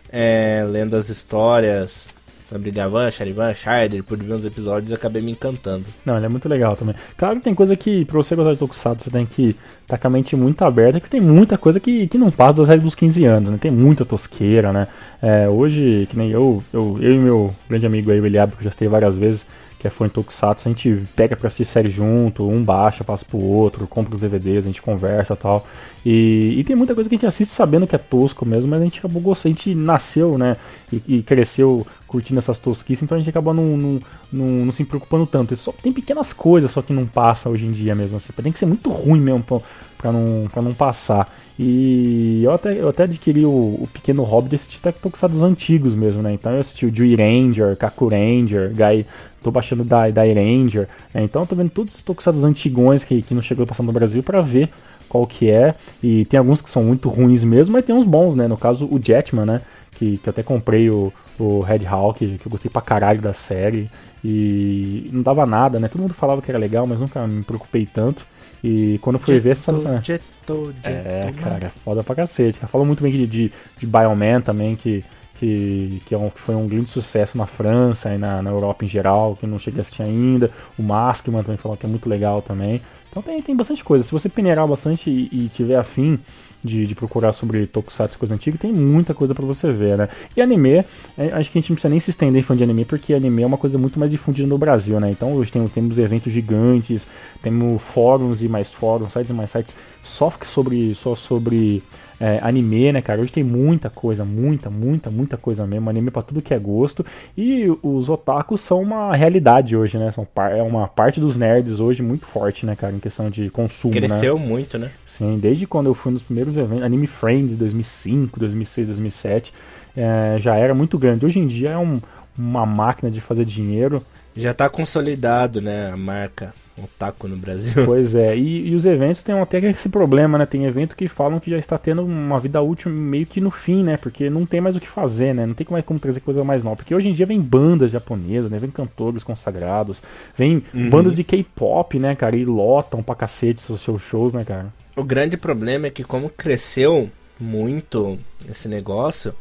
é, 0.09 0.65
lendo 0.67 0.95
as 0.95 1.09
histórias 1.09 2.07
sobre 2.49 2.71
Gavan, 2.71 3.11
Charivan, 3.11 3.53
Shider, 3.53 4.03
por 4.03 4.17
ver 4.17 4.33
uns 4.33 4.45
episódios, 4.45 4.91
eu 4.91 4.97
acabei 4.97 5.21
me 5.21 5.31
encantando. 5.31 5.85
Não, 6.05 6.17
ele 6.17 6.25
é 6.25 6.29
muito 6.29 6.47
legal 6.47 6.75
também. 6.75 6.95
Claro 7.17 7.37
que 7.37 7.43
tem 7.43 7.53
coisa 7.53 7.75
que, 7.75 8.05
pra 8.05 8.17
você 8.17 8.35
gostar 8.35 8.53
de 8.53 8.59
Tokusatsu, 8.59 9.05
você 9.05 9.09
tem 9.09 9.25
que 9.25 9.49
estar 9.49 9.57
tá 9.87 9.97
com 9.97 10.07
a 10.07 10.09
mente 10.09 10.35
muito 10.35 10.63
aberta, 10.63 10.99
porque 10.99 11.17
tem 11.17 11.25
muita 11.25 11.57
coisa 11.57 11.79
que, 11.79 12.07
que 12.07 12.17
não 12.17 12.31
passa 12.31 12.57
das 12.57 12.67
regras 12.67 12.85
dos 12.85 12.95
15 12.95 13.25
anos, 13.25 13.51
né? 13.51 13.57
Tem 13.59 13.71
muita 13.71 14.05
tosqueira, 14.05 14.71
né? 14.71 14.87
É, 15.21 15.49
hoje, 15.49 16.07
que 16.09 16.17
nem 16.17 16.29
eu, 16.29 16.63
eu, 16.71 16.97
eu 17.01 17.15
e 17.15 17.17
meu 17.17 17.53
grande 17.69 17.85
amigo 17.85 18.11
aí, 18.11 18.19
o 18.19 18.25
Eliab, 18.25 18.53
que 18.53 18.59
eu 18.59 18.63
já 18.63 18.69
esteve 18.69 18.89
várias 18.89 19.17
vezes, 19.17 19.45
que 19.79 19.85
é 19.85 19.89
fã 19.89 20.07
de 20.07 20.13
Tokusatsu, 20.13 20.67
a 20.67 20.71
gente 20.71 21.03
pega 21.15 21.35
pra 21.35 21.47
assistir 21.47 21.65
série 21.65 21.89
junto, 21.89 22.47
um 22.47 22.63
baixa, 22.63 23.03
passa 23.03 23.23
pro 23.23 23.37
outro, 23.37 23.85
compra 23.87 24.15
os 24.15 24.21
DVDs, 24.21 24.65
a 24.65 24.67
gente 24.67 24.81
conversa 24.81 25.35
tal. 25.35 25.67
E, 26.05 26.55
e, 26.57 26.63
tem 26.63 26.75
muita 26.75 26.95
coisa 26.95 27.09
que 27.09 27.15
a 27.15 27.17
gente 27.17 27.27
assiste 27.27 27.51
sabendo 27.51 27.85
que 27.85 27.95
é 27.95 27.99
tosco 27.99 28.45
mesmo, 28.45 28.69
mas 28.71 28.81
a 28.81 28.83
gente 28.83 28.99
acabou 28.99 29.21
gostando, 29.21 29.53
a 29.53 29.55
gente 29.55 29.75
nasceu, 29.75 30.37
né, 30.37 30.55
e, 30.91 31.01
e 31.07 31.21
cresceu 31.21 31.85
curtindo 32.07 32.39
essas 32.39 32.57
tosquices, 32.57 33.03
então 33.03 33.15
a 33.15 33.19
gente 33.19 33.29
acaba 33.29 33.53
não, 33.53 33.77
não, 33.77 33.99
não, 34.31 34.71
se 34.71 34.85
preocupando 34.85 35.27
tanto. 35.27 35.55
Só 35.57 35.71
tem 35.71 35.91
pequenas 35.91 36.31
coisas 36.31 36.71
só 36.71 36.81
que 36.81 36.93
não 36.93 37.05
passa 37.05 37.49
hoje 37.49 37.65
em 37.65 37.71
dia 37.71 37.93
mesmo, 37.93 38.17
assim. 38.17 38.31
Tem 38.33 38.51
que 38.51 38.59
ser 38.59 38.65
muito 38.65 38.89
ruim 38.89 39.19
mesmo 39.19 39.43
pra, 39.43 39.59
pra, 39.97 40.11
não, 40.11 40.47
pra 40.51 40.61
não 40.61 40.73
passar. 40.73 41.29
E 41.59 42.43
eu 42.43 42.51
até, 42.51 42.79
eu 42.79 42.87
até 42.87 43.03
adquiri 43.03 43.45
o, 43.45 43.49
o 43.49 43.89
pequeno 43.91 44.23
hobby 44.23 44.49
de 44.49 44.55
assistir 44.55 44.79
Tokusatsu 44.79 45.43
antigos 45.43 45.95
mesmo, 45.95 46.21
né? 46.21 46.31
Então 46.31 46.51
eu 46.53 46.59
assisti 46.61 46.85
o 46.85 46.91
Dewey 46.91 47.15
Ranger, 47.15 47.75
Kaku 47.75 48.07
Ranger, 48.07 48.71
Guy, 48.73 49.05
tô 49.47 49.51
baixando 49.51 49.83
da, 49.83 50.09
da 50.09 50.23
Ranger, 50.23 50.87
né? 51.13 51.23
Então 51.23 51.41
eu 51.41 51.47
tô 51.47 51.55
vendo 51.55 51.69
todos 51.69 51.93
esses 51.93 52.03
Tokusatsu 52.03 52.45
antigões 52.45 53.03
que, 53.03 53.21
que 53.21 53.33
não 53.33 53.41
chegou 53.41 53.63
a 53.63 53.67
passar 53.67 53.83
no 53.83 53.93
Brasil 53.93 54.21
para 54.21 54.41
ver 54.41 54.69
qual 55.07 55.25
que 55.25 55.49
é. 55.49 55.73
E 56.03 56.25
tem 56.25 56.37
alguns 56.37 56.61
que 56.61 56.69
são 56.69 56.83
muito 56.83 57.09
ruins 57.09 57.43
mesmo, 57.43 57.73
mas 57.73 57.85
tem 57.85 57.95
uns 57.95 58.05
bons, 58.05 58.35
né? 58.35 58.47
No 58.47 58.57
caso, 58.57 58.85
o 58.85 58.99
Jetman, 59.01 59.45
né? 59.45 59.61
Que, 59.91 60.17
que 60.17 60.29
até 60.29 60.43
comprei 60.43 60.89
o, 60.89 61.11
o 61.39 61.61
Red 61.61 61.85
Hawk, 61.87 62.19
que 62.37 62.45
eu 62.45 62.51
gostei 62.51 62.69
pra 62.69 62.81
caralho 62.81 63.21
da 63.21 63.33
série. 63.33 63.89
E 64.23 65.09
não 65.13 65.21
dava 65.21 65.45
nada, 65.45 65.79
né? 65.79 65.87
Todo 65.87 66.01
mundo 66.01 66.13
falava 66.13 66.41
que 66.41 66.51
era 66.51 66.59
legal, 66.59 66.85
mas 66.85 66.99
nunca 66.99 67.25
me 67.25 67.43
preocupei 67.43 67.85
tanto. 67.85 68.25
E 68.63 68.99
quando 69.01 69.19
fui 69.19 69.39
ver, 69.39 69.51
essa. 69.51 69.71
Jetou, 70.01 70.71
é, 70.83 71.31
cara, 71.41 71.69
foda 71.69 72.03
pra 72.03 72.15
cacete. 72.15 72.59
Falou 72.67 72.85
muito 72.85 73.01
bem 73.01 73.11
de, 73.11 73.27
de, 73.27 73.51
de 73.77 73.87
Bioman 73.87 74.41
também, 74.41 74.75
que, 74.75 75.05
que, 75.39 76.01
que, 76.05 76.13
é 76.13 76.17
um, 76.17 76.29
que, 76.29 76.39
foi 76.39 76.55
um 76.55 76.67
grande 76.67 76.89
sucesso 76.89 77.37
na 77.37 77.45
França 77.45 78.13
e 78.13 78.17
na, 78.17 78.41
na 78.41 78.49
Europa 78.49 78.85
em 78.85 78.87
geral, 78.87 79.35
que 79.35 79.45
não 79.47 79.59
cheguei 79.59 79.79
a 79.79 79.81
assistir 79.81 80.03
ainda. 80.03 80.51
O 80.77 80.83
Maskman 80.83 81.43
também 81.43 81.57
falou 81.57 81.77
que 81.77 81.85
é 81.85 81.89
muito 81.89 82.09
legal 82.09 82.41
também. 82.41 82.81
Então 83.09 83.21
tem, 83.21 83.41
tem 83.41 83.55
bastante 83.55 83.83
coisa. 83.83 84.03
Se 84.03 84.11
você 84.11 84.29
peneirar 84.29 84.67
bastante 84.67 85.09
e, 85.09 85.29
e 85.31 85.49
tiver 85.49 85.77
afim 85.77 86.19
de, 86.63 86.85
de, 86.85 86.95
procurar 86.95 87.31
sobre 87.33 87.65
Tokusatsu 87.67 88.17
coisa 88.17 88.35
antiga, 88.35 88.57
tem 88.57 88.73
muita 88.73 89.13
coisa 89.13 89.33
para 89.33 89.45
você 89.45 89.71
ver, 89.71 89.97
né? 89.97 90.09
E 90.35 90.41
anime, 90.41 90.83
é, 91.17 91.31
acho 91.33 91.51
que 91.51 91.57
a 91.57 91.61
gente 91.61 91.69
não 91.69 91.75
precisa 91.75 91.89
nem 91.89 91.99
se 91.99 92.09
estender 92.09 92.39
em 92.39 92.43
fã 92.43 92.55
de 92.55 92.63
anime, 92.63 92.83
porque 92.83 93.13
anime 93.13 93.43
é 93.43 93.45
uma 93.45 93.57
coisa 93.57 93.77
muito 93.77 93.99
mais 93.99 94.11
difundida 94.11 94.47
no 94.47 94.57
Brasil, 94.57 94.99
né? 94.99 95.09
Então 95.09 95.33
hoje 95.33 95.51
tem, 95.51 95.65
temos 95.67 95.97
eventos 95.97 96.31
gigantes, 96.33 97.07
temos 97.41 97.81
fóruns 97.81 98.43
e 98.43 98.47
mais 98.47 98.71
fóruns, 98.71 99.13
sites 99.13 99.29
e 99.29 99.33
mais 99.33 99.51
sites 99.51 99.75
só 100.03 100.31
sobre, 100.43 100.93
só 100.95 101.15
sobre 101.15 101.83
é, 102.19 102.39
anime, 102.41 102.91
né, 102.91 103.01
cara? 103.01 103.21
Hoje 103.21 103.31
tem 103.31 103.43
muita 103.43 103.89
coisa, 103.89 104.25
muita, 104.25 104.69
muita, 104.69 105.09
muita 105.09 105.37
coisa 105.37 105.67
mesmo. 105.67 105.89
Anime 105.89 106.09
para 106.09 106.23
tudo 106.23 106.41
que 106.41 106.53
é 106.53 106.59
gosto. 106.59 107.05
E 107.37 107.65
os 107.83 108.09
otakus 108.09 108.61
são 108.61 108.81
uma 108.81 109.15
realidade 109.15 109.75
hoje, 109.75 109.97
né? 109.97 110.11
São 110.11 110.27
é 110.51 110.61
uma 110.63 110.87
parte 110.87 111.19
dos 111.19 111.35
nerds 111.37 111.79
hoje 111.79 112.01
muito 112.01 112.25
forte, 112.25 112.65
né, 112.65 112.75
cara? 112.75 112.93
Em 112.93 112.99
questão 112.99 113.29
de 113.29 113.49
consumo. 113.49 113.93
Né? 113.93 114.01
Cresceu 114.01 114.39
né? 114.39 114.45
muito, 114.45 114.77
né? 114.77 114.91
Sim, 115.05 115.37
desde 115.39 115.67
quando 115.67 115.87
eu 115.87 115.93
fui 115.93 116.11
nos 116.11 116.23
primeiros 116.23 116.57
eventos, 116.57 116.83
Anime 116.83 117.07
Friends 117.07 117.55
2005, 117.55 118.39
2006, 118.39 118.87
2007, 118.87 119.53
é, 119.95 120.37
já 120.39 120.55
era 120.55 120.73
muito 120.73 120.97
grande. 120.97 121.25
Hoje 121.25 121.39
em 121.39 121.47
dia 121.47 121.71
é 121.71 121.77
um, 121.77 121.99
uma 122.37 122.65
máquina 122.65 123.11
de 123.11 123.21
fazer 123.21 123.45
dinheiro. 123.45 124.03
Já 124.35 124.53
tá 124.53 124.69
consolidado, 124.69 125.61
né, 125.61 125.91
a 125.91 125.97
marca. 125.97 126.53
Otaku 126.83 127.27
no 127.27 127.35
Brasil. 127.35 127.73
Pois 127.85 128.15
é, 128.15 128.35
e, 128.35 128.69
e, 128.69 128.75
os 128.75 128.85
eventos 128.85 129.23
têm 129.23 129.39
até 129.39 129.59
esse 129.59 129.89
problema, 129.89 130.37
né? 130.37 130.45
Tem 130.45 130.65
evento 130.65 130.95
que 130.95 131.07
falam 131.07 131.39
que 131.39 131.49
já 131.49 131.57
está 131.57 131.77
tendo 131.77 132.03
uma 132.03 132.39
vida 132.39 132.61
útil 132.61 132.91
meio 132.91 133.25
que 133.25 133.39
no 133.39 133.49
fim, 133.49 133.83
né? 133.83 133.97
Porque 133.97 134.29
não 134.29 134.45
tem 134.45 134.59
mais 134.59 134.75
o 134.75 134.79
que 134.79 134.87
fazer, 134.87 135.33
né? 135.33 135.45
Não 135.45 135.53
tem 135.53 135.65
mais 135.69 135.85
como 135.85 135.99
trazer 135.99 136.19
coisa 136.19 136.43
mais 136.43 136.63
nova. 136.63 136.77
Porque 136.77 136.93
hoje 136.93 137.09
em 137.09 137.13
dia 137.13 137.25
vem 137.25 137.39
bandas 137.39 137.91
japonesas, 137.91 138.51
né? 138.51 138.57
Vem 138.57 138.69
cantores 138.69 139.23
consagrados, 139.23 140.01
vem 140.35 140.63
uhum. 140.73 140.89
bandas 140.89 141.15
de 141.15 141.23
K-pop, 141.23 141.97
né, 141.99 142.15
cara? 142.15 142.35
E 142.35 142.45
lotam 142.45 143.01
pra 143.01 143.15
cacete 143.15 143.71
os 143.71 143.81
seus 143.81 144.01
shows, 144.01 144.33
né, 144.33 144.43
cara? 144.43 144.73
O 144.95 145.03
grande 145.03 145.37
problema 145.37 145.87
é 145.87 145.89
que 145.89 146.03
como 146.03 146.29
cresceu 146.29 147.09
muito 147.39 148.17
esse 148.49 148.67
negócio, 148.67 149.33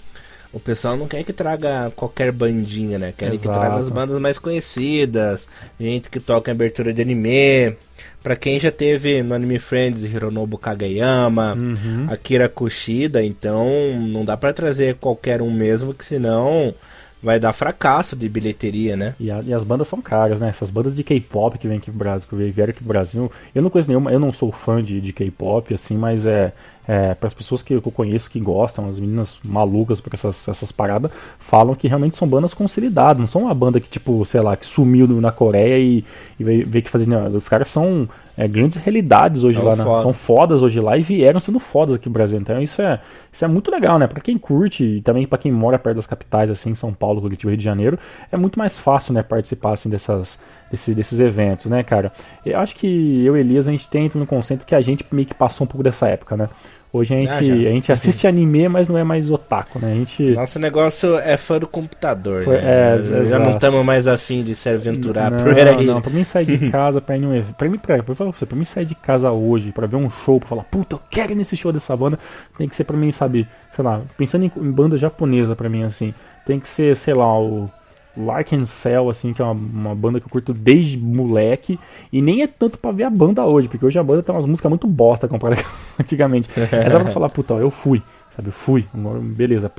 o 0.56 0.60
pessoal 0.60 0.96
não 0.96 1.06
quer 1.06 1.22
que 1.22 1.34
traga 1.34 1.92
qualquer 1.94 2.32
bandinha, 2.32 2.98
né? 2.98 3.12
Querem 3.14 3.34
Exato. 3.34 3.52
que 3.52 3.58
traga 3.58 3.76
as 3.76 3.90
bandas 3.90 4.18
mais 4.18 4.38
conhecidas, 4.38 5.46
gente 5.78 6.08
que 6.08 6.18
toca 6.18 6.50
em 6.50 6.54
abertura 6.54 6.94
de 6.94 7.02
anime. 7.02 7.76
Pra 8.22 8.34
quem 8.34 8.58
já 8.58 8.72
teve 8.72 9.22
no 9.22 9.34
Anime 9.34 9.58
Friends 9.58 10.02
Hironobu 10.02 10.56
Kageyama, 10.56 11.54
uhum. 11.54 12.06
Akira 12.08 12.48
Kushida, 12.48 13.22
então 13.22 13.68
não 14.00 14.24
dá 14.24 14.34
para 14.34 14.54
trazer 14.54 14.96
qualquer 14.96 15.42
um 15.42 15.50
mesmo, 15.50 15.92
que 15.92 16.04
senão 16.04 16.74
vai 17.22 17.38
dar 17.38 17.52
fracasso 17.52 18.16
de 18.16 18.28
bilheteria, 18.28 18.96
né? 18.96 19.14
E, 19.20 19.30
a, 19.30 19.40
e 19.42 19.52
as 19.52 19.62
bandas 19.62 19.88
são 19.88 20.00
caras, 20.00 20.40
né? 20.40 20.48
Essas 20.48 20.70
bandas 20.70 20.96
de 20.96 21.04
K-pop 21.04 21.58
que 21.58 21.68
vêm 21.68 21.76
aqui 21.76 21.90
pro 21.90 21.98
Brasil, 21.98 22.26
que 22.28 22.36
vieram 22.36 22.70
aqui 22.70 22.80
pro 22.80 22.88
Brasil, 22.88 23.30
eu 23.54 23.62
não 23.62 23.68
conheço 23.68 23.88
nenhuma, 23.88 24.10
eu 24.10 24.18
não 24.18 24.32
sou 24.32 24.50
fã 24.50 24.82
de, 24.82 25.00
de 25.00 25.12
K-pop, 25.12 25.74
assim, 25.74 25.96
mas 25.96 26.24
é, 26.24 26.52
é 26.88 27.14
para 27.14 27.26
as 27.26 27.34
pessoas 27.34 27.62
que 27.62 27.74
eu 27.74 27.82
conheço 27.82 28.30
que 28.30 28.38
gostam, 28.38 28.88
as 28.88 28.98
meninas 28.98 29.40
malucas 29.44 30.00
por 30.00 30.14
essas, 30.14 30.46
essas 30.48 30.70
paradas, 30.70 31.10
falam 31.38 31.74
que 31.74 31.88
realmente 31.88 32.16
são 32.16 32.28
bandas 32.28 32.54
consolidadas, 32.54 33.18
não 33.18 33.26
são 33.26 33.42
uma 33.42 33.54
banda 33.54 33.80
que, 33.80 33.88
tipo, 33.88 34.24
sei 34.24 34.40
lá, 34.40 34.56
que 34.56 34.64
sumiu 34.64 35.08
na 35.20 35.32
Coreia 35.32 35.78
e, 35.78 36.04
e 36.38 36.44
veio, 36.44 36.82
que 36.82 36.90
fazer. 36.90 37.06
Não, 37.08 37.26
os 37.28 37.48
caras 37.48 37.68
são 37.68 38.08
é, 38.36 38.46
grandes 38.46 38.76
realidades 38.76 39.42
hoje 39.42 39.60
lá, 39.60 39.74
né? 39.74 39.82
são 39.82 40.12
fodas 40.12 40.62
hoje 40.62 40.78
lá 40.78 40.96
e 40.96 41.02
vieram 41.02 41.40
sendo 41.40 41.58
fodas 41.58 41.96
aqui 41.96 42.06
no 42.08 42.12
Brasil. 42.12 42.38
Então 42.38 42.60
isso 42.62 42.80
é, 42.82 43.00
isso 43.32 43.44
é 43.44 43.48
muito 43.48 43.70
legal, 43.70 43.98
né? 43.98 44.06
Para 44.06 44.20
quem 44.20 44.38
curte 44.38 44.84
e 44.84 45.00
também 45.00 45.26
para 45.26 45.38
quem 45.38 45.50
mora 45.50 45.78
perto 45.78 45.96
das 45.96 46.06
capitais, 46.06 46.50
assim, 46.50 46.74
São 46.74 46.92
Paulo, 46.92 47.20
Curitiba, 47.20 47.50
Rio 47.50 47.58
de 47.58 47.64
Janeiro, 47.64 47.98
é 48.30 48.36
muito 48.36 48.58
mais 48.58 48.78
fácil, 48.78 49.12
né, 49.14 49.22
participar 49.22 49.72
assim 49.72 49.88
dessas 49.88 50.38
desse, 50.70 50.94
desses 50.94 51.20
eventos, 51.20 51.66
né, 51.66 51.82
cara? 51.82 52.12
Eu 52.44 52.58
acho 52.58 52.76
que 52.76 53.24
eu 53.24 53.36
e 53.36 53.40
Elias 53.40 53.68
a 53.68 53.70
gente 53.70 53.88
tem 53.88 54.10
no 54.14 54.26
conceito 54.26 54.66
que 54.66 54.74
a 54.74 54.80
gente 54.80 55.04
meio 55.10 55.26
que 55.26 55.34
passou 55.34 55.64
um 55.64 55.68
pouco 55.68 55.82
dessa 55.82 56.08
época, 56.08 56.36
né? 56.36 56.48
Hoje 56.96 57.14
a 57.14 57.20
gente, 57.20 57.30
ah, 57.30 57.38
a 57.38 57.72
gente 57.72 57.92
assiste 57.92 58.26
anime, 58.26 58.68
mas 58.68 58.88
não 58.88 58.96
é 58.96 59.04
mais 59.04 59.30
otaku, 59.30 59.78
né? 59.78 59.92
A 59.92 59.94
gente... 59.94 60.22
Nosso 60.30 60.58
negócio 60.58 61.18
é 61.18 61.36
fã 61.36 61.58
do 61.58 61.66
computador, 61.66 62.42
Foi, 62.42 62.56
né? 62.56 62.96
É, 62.96 63.24
Já 63.24 63.38
não 63.38 63.50
estamos 63.50 63.84
mais 63.84 64.08
afim 64.08 64.42
de 64.42 64.54
se 64.54 64.68
aventurar 64.68 65.30
não, 65.30 65.38
por 65.38 65.54
aí. 65.54 65.84
Não, 65.84 66.00
pra 66.00 66.10
mim 66.10 66.24
sair 66.24 66.46
de 66.46 66.70
casa 66.70 67.00
pra 67.00 67.16
ir 67.16 67.20
num 67.20 67.34
evento. 67.34 67.54
Pra 67.54 67.68
mim, 67.68 67.78
pra, 67.78 68.02
pra, 68.02 68.14
pra, 68.14 68.32
pra 68.32 68.56
mim 68.56 68.64
sair 68.64 68.86
de 68.86 68.94
casa 68.94 69.30
hoje, 69.30 69.72
pra 69.72 69.86
ver 69.86 69.96
um 69.96 70.08
show, 70.08 70.40
pra 70.40 70.48
falar, 70.48 70.64
puta, 70.64 70.96
eu 70.96 71.00
quero 71.10 71.32
ir 71.32 71.34
nesse 71.34 71.56
show 71.56 71.70
dessa 71.70 71.94
banda, 71.96 72.18
tem 72.56 72.68
que 72.68 72.74
ser 72.74 72.84
pra 72.84 72.96
mim, 72.96 73.10
sabe, 73.10 73.46
sei 73.72 73.84
lá, 73.84 74.00
pensando 74.16 74.44
em, 74.44 74.52
em 74.56 74.70
banda 74.70 74.96
japonesa 74.96 75.54
pra 75.54 75.68
mim, 75.68 75.82
assim, 75.82 76.14
tem 76.46 76.58
que 76.58 76.68
ser, 76.68 76.96
sei 76.96 77.12
lá, 77.12 77.38
o 77.38 77.70
Lark 78.16 78.54
and 78.54 78.64
Cell, 78.64 79.10
assim, 79.10 79.32
que 79.32 79.42
é 79.42 79.44
uma, 79.44 79.52
uma, 79.52 79.94
banda 79.94 80.18
que 80.18 80.26
eu 80.26 80.30
curto 80.30 80.54
desde 80.54 80.96
moleque. 80.96 81.78
E 82.12 82.22
nem 82.22 82.42
é 82.42 82.46
tanto 82.46 82.78
pra 82.78 82.90
ver 82.90 83.04
a 83.04 83.10
banda 83.10 83.44
hoje, 83.44 83.68
porque 83.68 83.84
hoje 83.84 83.98
a 83.98 84.02
banda 84.02 84.22
tem 84.22 84.34
umas 84.34 84.46
músicas 84.46 84.70
muito 84.70 84.86
bosta 84.86 85.28
comparada 85.28 85.62
antigamente. 86.00 86.48
Dá 86.58 87.00
pra 87.00 87.12
falar, 87.12 87.28
puta, 87.28 87.54
eu 87.54 87.70
fui, 87.70 88.02
sabe? 88.34 88.48
Eu 88.48 88.52
fui, 88.52 88.86
beleza, 89.34 89.70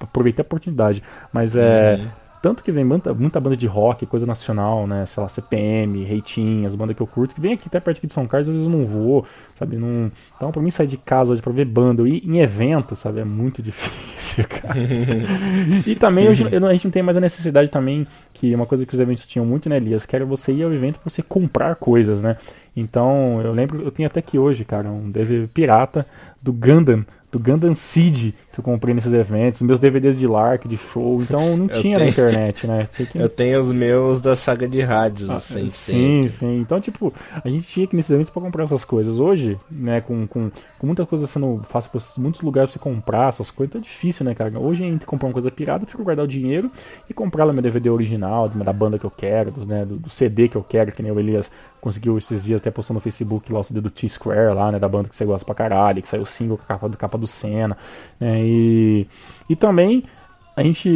aproveitei 0.00 0.42
a 0.42 0.46
oportunidade. 0.46 1.02
Mas 1.32 1.56
é. 1.56 1.94
Uhum. 1.94 2.21
Tanto 2.42 2.64
que 2.64 2.72
vem 2.72 2.84
muita, 2.84 3.14
muita 3.14 3.38
banda 3.38 3.56
de 3.56 3.68
rock, 3.68 4.04
coisa 4.04 4.26
nacional, 4.26 4.84
né? 4.84 5.06
Sei 5.06 5.22
lá, 5.22 5.28
CPM, 5.28 6.02
Reitinho, 6.02 6.66
as 6.66 6.74
bandas 6.74 6.96
que 6.96 7.00
eu 7.00 7.06
curto, 7.06 7.36
que 7.36 7.40
vem 7.40 7.52
aqui 7.52 7.68
até 7.68 7.78
perto 7.78 7.98
aqui 7.98 8.08
de 8.08 8.12
São 8.12 8.26
Carlos, 8.26 8.48
às 8.48 8.54
vezes 8.54 8.68
eu 8.68 8.76
não 8.76 8.84
vou, 8.84 9.24
sabe? 9.56 9.76
Não... 9.76 10.10
Então, 10.36 10.50
pra 10.50 10.60
mim 10.60 10.72
sair 10.72 10.88
de 10.88 10.96
casa 10.96 11.32
hoje 11.32 11.40
pra 11.40 11.52
ver 11.52 11.64
banda, 11.66 12.02
ir 12.02 12.20
em 12.28 12.40
evento, 12.40 12.96
sabe? 12.96 13.20
É 13.20 13.24
muito 13.24 13.62
difícil, 13.62 14.44
cara. 14.48 14.74
e 15.86 15.94
também 15.94 16.28
hoje 16.28 16.44
a 16.44 16.72
gente 16.72 16.84
não 16.84 16.90
tem 16.90 17.00
mais 17.00 17.16
a 17.16 17.20
necessidade 17.20 17.70
também, 17.70 18.04
que 18.34 18.52
uma 18.52 18.66
coisa 18.66 18.84
que 18.84 18.92
os 18.92 18.98
eventos 18.98 19.24
tinham 19.24 19.46
muito, 19.46 19.68
né, 19.68 19.76
Elias? 19.76 20.04
Que 20.04 20.16
era 20.16 20.24
você 20.24 20.52
ir 20.52 20.64
ao 20.64 20.72
evento 20.72 20.98
pra 20.98 21.08
você 21.08 21.22
comprar 21.22 21.76
coisas, 21.76 22.24
né? 22.24 22.36
Então, 22.76 23.40
eu 23.40 23.52
lembro, 23.52 23.82
eu 23.82 23.92
tenho 23.92 24.08
até 24.08 24.20
que 24.20 24.36
hoje, 24.36 24.64
cara, 24.64 24.90
um 24.90 25.12
DVD 25.12 25.46
pirata 25.46 26.04
do 26.42 26.52
Gundam, 26.52 27.04
do 27.30 27.38
Gundam 27.38 27.72
Seed 27.72 28.34
que 28.52 28.60
eu 28.60 28.64
comprei 28.64 28.94
nesses 28.94 29.12
eventos, 29.12 29.62
meus 29.62 29.80
DVDs 29.80 30.18
de 30.18 30.26
Lark, 30.26 30.68
de 30.68 30.76
show, 30.76 31.22
então 31.22 31.56
não 31.56 31.68
tinha 31.68 31.96
tenho, 31.96 31.98
na 31.98 32.06
internet, 32.06 32.66
né? 32.66 32.86
Que... 32.94 33.18
Eu 33.18 33.28
tenho 33.28 33.58
os 33.58 33.72
meus 33.72 34.20
da 34.20 34.36
saga 34.36 34.68
de 34.68 34.82
rádios, 34.82 35.30
ah, 35.30 35.36
assim, 35.36 35.70
Sim, 35.70 36.28
sim. 36.28 36.60
Então, 36.60 36.80
tipo, 36.80 37.12
a 37.42 37.48
gente 37.48 37.66
tinha 37.66 37.86
que 37.86 37.94
ir 37.94 37.96
nesses 37.96 38.10
eventos 38.10 38.30
para 38.30 38.42
comprar 38.42 38.64
essas 38.64 38.84
coisas. 38.84 39.18
Hoje, 39.18 39.58
né, 39.70 40.02
com, 40.02 40.26
com, 40.26 40.50
com 40.78 40.86
muita 40.86 41.06
coisa 41.06 41.26
sendo 41.26 41.62
fácil 41.68 41.90
para 41.90 42.00
muitos 42.18 42.42
lugares 42.42 42.70
pra 42.70 42.78
você 42.78 42.90
comprar 42.90 43.28
essas 43.30 43.50
coisas, 43.50 43.76
é 43.76 43.78
difícil, 43.78 44.24
né, 44.24 44.34
cara? 44.34 44.58
Hoje, 44.58 44.84
entre 44.84 45.06
comprar 45.06 45.28
uma 45.28 45.32
coisa 45.32 45.50
pirata, 45.50 45.84
eu 45.84 45.88
fico 45.88 46.04
guardar 46.04 46.24
o 46.24 46.28
dinheiro 46.28 46.70
e 47.08 47.14
comprar 47.14 47.44
lá 47.44 47.52
meu 47.52 47.62
DVD 47.62 47.88
original, 47.88 48.48
da 48.48 48.72
banda 48.72 48.98
que 48.98 49.04
eu 49.04 49.10
quero, 49.10 49.50
do, 49.50 49.64
né, 49.64 49.84
do, 49.84 49.96
do 49.96 50.10
CD 50.10 50.48
que 50.48 50.56
eu 50.56 50.62
quero, 50.62 50.92
que 50.92 51.02
nem 51.02 51.10
o 51.10 51.18
Elias 51.18 51.50
conseguiu 51.82 52.16
esses 52.16 52.44
dias 52.44 52.60
até 52.60 52.70
postou 52.70 52.94
no 52.94 53.00
Facebook 53.00 53.52
lá 53.52 53.58
o 53.58 53.64
CD 53.64 53.80
do 53.80 53.90
T-Square 53.90 54.54
lá, 54.54 54.70
né, 54.70 54.78
da 54.78 54.88
banda 54.88 55.08
que 55.08 55.16
você 55.16 55.24
gosta 55.24 55.44
pra 55.44 55.52
caralho, 55.52 56.00
que 56.00 56.08
saiu 56.08 56.22
o 56.22 56.26
single 56.26 56.56
com 56.56 56.62
a 56.62 56.66
capa 56.66 56.88
do, 56.88 56.96
capa 56.96 57.18
do 57.18 57.26
Senna, 57.26 57.76
né, 58.22 58.40
e, 58.40 59.08
e 59.50 59.56
também 59.56 60.04
a 60.56 60.62
gente, 60.62 60.88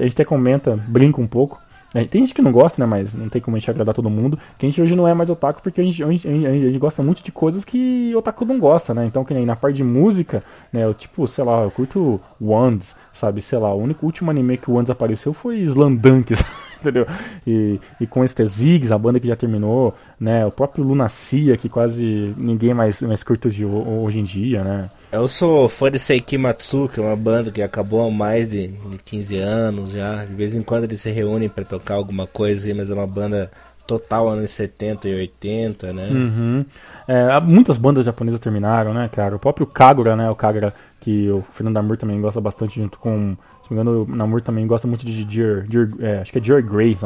a 0.00 0.02
gente 0.02 0.14
até 0.14 0.24
comenta, 0.24 0.76
brinca 0.88 1.20
um 1.20 1.26
pouco. 1.28 1.60
Né, 1.94 2.04
tem 2.04 2.22
gente 2.22 2.34
que 2.34 2.42
não 2.42 2.50
gosta, 2.50 2.80
né? 2.82 2.86
Mas 2.86 3.14
não 3.14 3.28
tem 3.28 3.40
como 3.40 3.56
a 3.56 3.60
gente 3.60 3.70
agradar 3.70 3.94
todo 3.94 4.10
mundo. 4.10 4.36
Que 4.58 4.66
a 4.66 4.68
gente 4.68 4.82
hoje 4.82 4.96
não 4.96 5.06
é 5.06 5.14
mais 5.14 5.30
otaku 5.30 5.62
porque 5.62 5.80
a 5.80 5.84
gente, 5.84 6.02
a 6.02 6.10
gente, 6.10 6.26
a 6.26 6.52
gente, 6.52 6.78
gosta 6.78 7.04
muito 7.04 7.22
de 7.22 7.30
coisas 7.30 7.64
que 7.64 8.12
otaku 8.16 8.44
não 8.44 8.58
gosta, 8.58 8.92
né? 8.92 9.06
Então, 9.06 9.24
que 9.24 9.32
nem 9.32 9.46
na 9.46 9.54
parte 9.54 9.76
de 9.76 9.84
música, 9.84 10.42
né? 10.72 10.84
Eu, 10.84 10.92
tipo, 10.92 11.24
sei 11.28 11.44
lá, 11.44 11.62
eu 11.62 11.70
curto 11.70 12.20
Wands, 12.40 12.96
sabe? 13.12 13.40
Sei 13.40 13.58
lá, 13.58 13.72
o 13.72 13.80
único 13.80 14.04
último 14.04 14.28
anime 14.28 14.58
que 14.58 14.68
o 14.68 14.74
Wands 14.74 14.90
apareceu 14.90 15.32
foi 15.32 15.58
Slandunk, 15.60 16.34
entendeu? 16.80 17.06
E, 17.46 17.78
e 18.00 18.06
com 18.08 18.24
este 18.24 18.44
Ziggs, 18.44 18.92
a 18.92 18.98
banda 18.98 19.20
que 19.20 19.28
já 19.28 19.36
terminou, 19.36 19.94
né? 20.18 20.44
O 20.44 20.50
próprio 20.50 20.84
Lunacia, 20.84 21.56
que 21.56 21.68
quase 21.68 22.34
ninguém 22.36 22.74
mais, 22.74 23.00
mais 23.02 23.22
curte 23.22 23.46
hoje, 23.46 23.64
hoje 23.64 24.18
em 24.18 24.24
dia, 24.24 24.64
né? 24.64 24.90
Eu 25.12 25.28
sou 25.28 25.68
fã 25.68 25.90
de 25.90 25.98
Seiki 25.98 26.36
Matsuki, 26.36 27.00
uma 27.00 27.16
banda 27.16 27.50
que 27.50 27.62
acabou 27.62 28.06
há 28.06 28.10
mais 28.10 28.48
de, 28.48 28.68
de 28.68 28.98
15 29.04 29.38
anos 29.38 29.90
já. 29.92 30.24
De 30.24 30.34
vez 30.34 30.54
em 30.54 30.62
quando 30.62 30.84
eles 30.84 31.00
se 31.00 31.10
reúnem 31.10 31.48
para 31.48 31.64
tocar 31.64 31.94
alguma 31.94 32.26
coisa, 32.26 32.74
mas 32.74 32.90
é 32.90 32.94
uma 32.94 33.06
banda 33.06 33.50
total 33.86 34.28
anos 34.28 34.50
70 34.50 35.08
e 35.08 35.14
80, 35.14 35.92
né? 35.92 36.08
Uhum. 36.08 36.64
É, 37.06 37.40
muitas 37.40 37.76
bandas 37.76 38.04
japonesas 38.04 38.40
terminaram, 38.40 38.92
né, 38.92 39.08
cara? 39.10 39.36
O 39.36 39.38
próprio 39.38 39.66
Kagura, 39.66 40.16
né? 40.16 40.28
O 40.28 40.34
Kagura 40.34 40.74
que 41.00 41.30
o 41.30 41.44
Fernando 41.52 41.76
Amor 41.76 41.96
também 41.96 42.20
gosta 42.20 42.40
bastante 42.40 42.80
junto 42.80 42.98
com 42.98 43.36
se 43.66 43.74
não 43.74 43.82
me 43.82 43.90
engano, 43.90 44.12
o 44.12 44.16
Namor 44.16 44.40
também 44.40 44.66
gosta 44.66 44.86
muito 44.86 45.04
de 45.04 45.24
Dear, 45.24 45.66
Dear 45.66 45.88
é, 46.00 46.18
acho 46.20 46.30
que 46.30 46.38
é 46.38 46.40
Dear 46.40 46.62
Grey. 46.62 46.96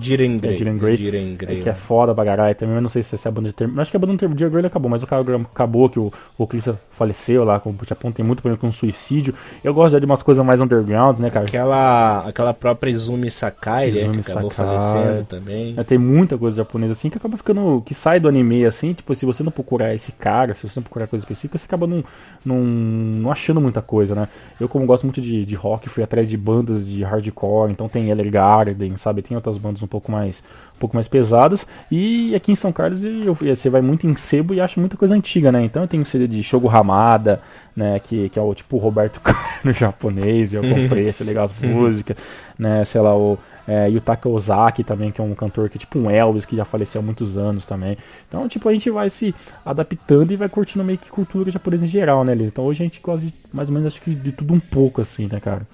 Jiren 0.00 0.38
Grey. 0.38 0.54
É, 0.54 0.56
Jiren 0.56 0.78
Grey. 0.78 0.96
Jiren 0.96 1.36
Grey. 1.36 1.58
É, 1.58 1.62
que 1.62 1.68
é 1.68 1.74
foda 1.74 2.14
pra 2.14 2.24
caralho 2.24 2.54
também, 2.54 2.76
eu 2.76 2.80
não 2.80 2.88
sei 2.88 3.02
se 3.02 3.16
é 3.16 3.28
a 3.28 3.30
banda 3.32 3.48
de 3.48 3.54
termo. 3.54 3.80
Acho 3.80 3.90
que 3.90 3.96
a 3.96 4.00
banda 4.00 4.12
de 4.12 4.18
termo 4.18 4.34
Dear 4.34 4.50
Grey 4.50 4.66
acabou, 4.66 4.90
mas 4.90 5.02
o 5.02 5.06
cara 5.06 5.24
acabou 5.52 5.88
que 5.88 5.98
o, 5.98 6.12
o 6.38 6.46
Clissa 6.46 6.78
faleceu 6.92 7.44
lá, 7.44 7.58
com 7.58 7.70
o 7.70 7.76
Japão 7.86 8.12
tem 8.12 8.24
muito 8.24 8.40
problema 8.42 8.60
com 8.60 8.70
suicídio. 8.70 9.34
Eu 9.62 9.74
gosto 9.74 9.98
de 9.98 10.06
umas 10.06 10.22
coisas 10.22 10.44
mais 10.44 10.60
underground, 10.60 11.18
né, 11.18 11.30
cara? 11.30 11.46
Aquela, 11.46 12.28
aquela 12.28 12.54
própria 12.54 12.90
Izumi 12.90 13.30
Sakai, 13.30 13.90
né, 13.90 14.00
Izumi 14.02 14.22
que 14.22 14.30
acabou 14.30 14.50
Sakai. 14.50 14.78
falecendo 14.78 15.24
também. 15.26 15.74
É, 15.76 15.82
tem 15.82 15.98
muita 15.98 16.38
coisa 16.38 16.56
japonesa 16.58 16.92
assim 16.92 17.10
que 17.10 17.18
acaba 17.18 17.36
ficando, 17.36 17.82
que 17.84 17.94
sai 17.94 18.20
do 18.20 18.28
anime 18.28 18.64
assim, 18.64 18.92
tipo, 18.92 19.12
se 19.14 19.26
você 19.26 19.42
não 19.42 19.50
procurar 19.50 19.94
esse 19.94 20.12
cara, 20.12 20.54
se 20.54 20.68
você 20.68 20.78
não 20.78 20.84
procurar 20.84 21.08
coisa 21.08 21.24
específica, 21.24 21.58
você 21.58 21.66
acaba 21.66 21.86
não, 21.86 22.04
não, 22.44 22.58
não 22.58 23.32
achando 23.32 23.60
muita 23.60 23.82
coisa, 23.82 24.14
né? 24.14 24.28
Eu 24.60 24.68
como 24.68 24.86
gosto 24.86 25.04
muito 25.04 25.20
de, 25.20 25.44
de 25.44 25.54
rock, 25.54 25.88
fui 25.88 26.03
atrás 26.04 26.28
de 26.28 26.36
bandas 26.36 26.86
de 26.86 27.02
hardcore, 27.02 27.70
então 27.70 27.88
tem 27.88 28.10
Eller 28.10 28.30
Garden, 28.30 28.96
sabe? 28.96 29.22
Tem 29.22 29.36
outras 29.36 29.58
bandas 29.58 29.82
um 29.82 29.86
pouco 29.86 30.10
mais 30.10 30.42
um 30.74 30.78
pouco 30.78 30.96
mais 30.96 31.06
pesadas. 31.06 31.66
E 31.90 32.34
aqui 32.34 32.50
em 32.52 32.56
São 32.56 32.72
Carlos 32.72 33.04
eu, 33.04 33.34
você 33.34 33.70
vai 33.70 33.80
muito 33.80 34.06
em 34.06 34.16
sebo 34.16 34.52
e 34.54 34.60
acha 34.60 34.80
muita 34.80 34.96
coisa 34.96 35.14
antiga, 35.14 35.52
né? 35.52 35.62
Então 35.62 35.82
eu 35.82 35.88
tenho 35.88 36.02
o 36.02 36.06
CD 36.06 36.26
de 36.26 36.42
Shogo 36.42 36.68
Hamada, 36.68 37.40
né? 37.76 37.98
Que, 38.00 38.28
que 38.28 38.38
é 38.38 38.42
o 38.42 38.54
tipo 38.54 38.76
Roberto 38.76 39.20
no 39.64 39.72
japonês, 39.72 40.52
eu 40.52 40.62
comprei, 40.62 41.08
achei 41.08 41.26
legal 41.26 41.44
as 41.44 41.52
músicas, 41.60 42.16
né? 42.58 42.84
Sei 42.84 43.00
lá, 43.00 43.16
o 43.16 43.38
é, 43.66 43.88
Yutaka 43.88 44.28
Ozaki 44.28 44.84
também, 44.84 45.10
que 45.10 45.20
é 45.20 45.24
um 45.24 45.34
cantor 45.34 45.68
que 45.68 45.78
é 45.78 45.80
tipo 45.80 45.98
um 45.98 46.10
Elvis, 46.10 46.44
que 46.44 46.56
já 46.56 46.64
faleceu 46.64 47.00
há 47.00 47.04
muitos 47.04 47.36
anos 47.36 47.66
também. 47.66 47.96
Então, 48.28 48.48
tipo, 48.48 48.68
a 48.68 48.72
gente 48.72 48.90
vai 48.90 49.08
se 49.08 49.34
adaptando 49.64 50.32
e 50.32 50.36
vai 50.36 50.48
curtindo 50.48 50.84
meio 50.84 50.98
que 50.98 51.08
cultura 51.08 51.50
japonesa 51.50 51.86
em 51.86 51.88
geral, 51.88 52.24
né, 52.24 52.34
Liz? 52.34 52.48
Então 52.48 52.64
hoje 52.64 52.82
a 52.82 52.86
gente 52.86 53.00
gosta 53.00 53.26
de, 53.26 53.34
mais 53.52 53.68
ou 53.68 53.74
menos, 53.74 53.92
acho 53.92 54.02
que 54.02 54.14
de 54.14 54.32
tudo 54.32 54.52
um 54.52 54.60
pouco, 54.60 55.00
assim, 55.00 55.28
né, 55.30 55.40
cara? 55.40 55.66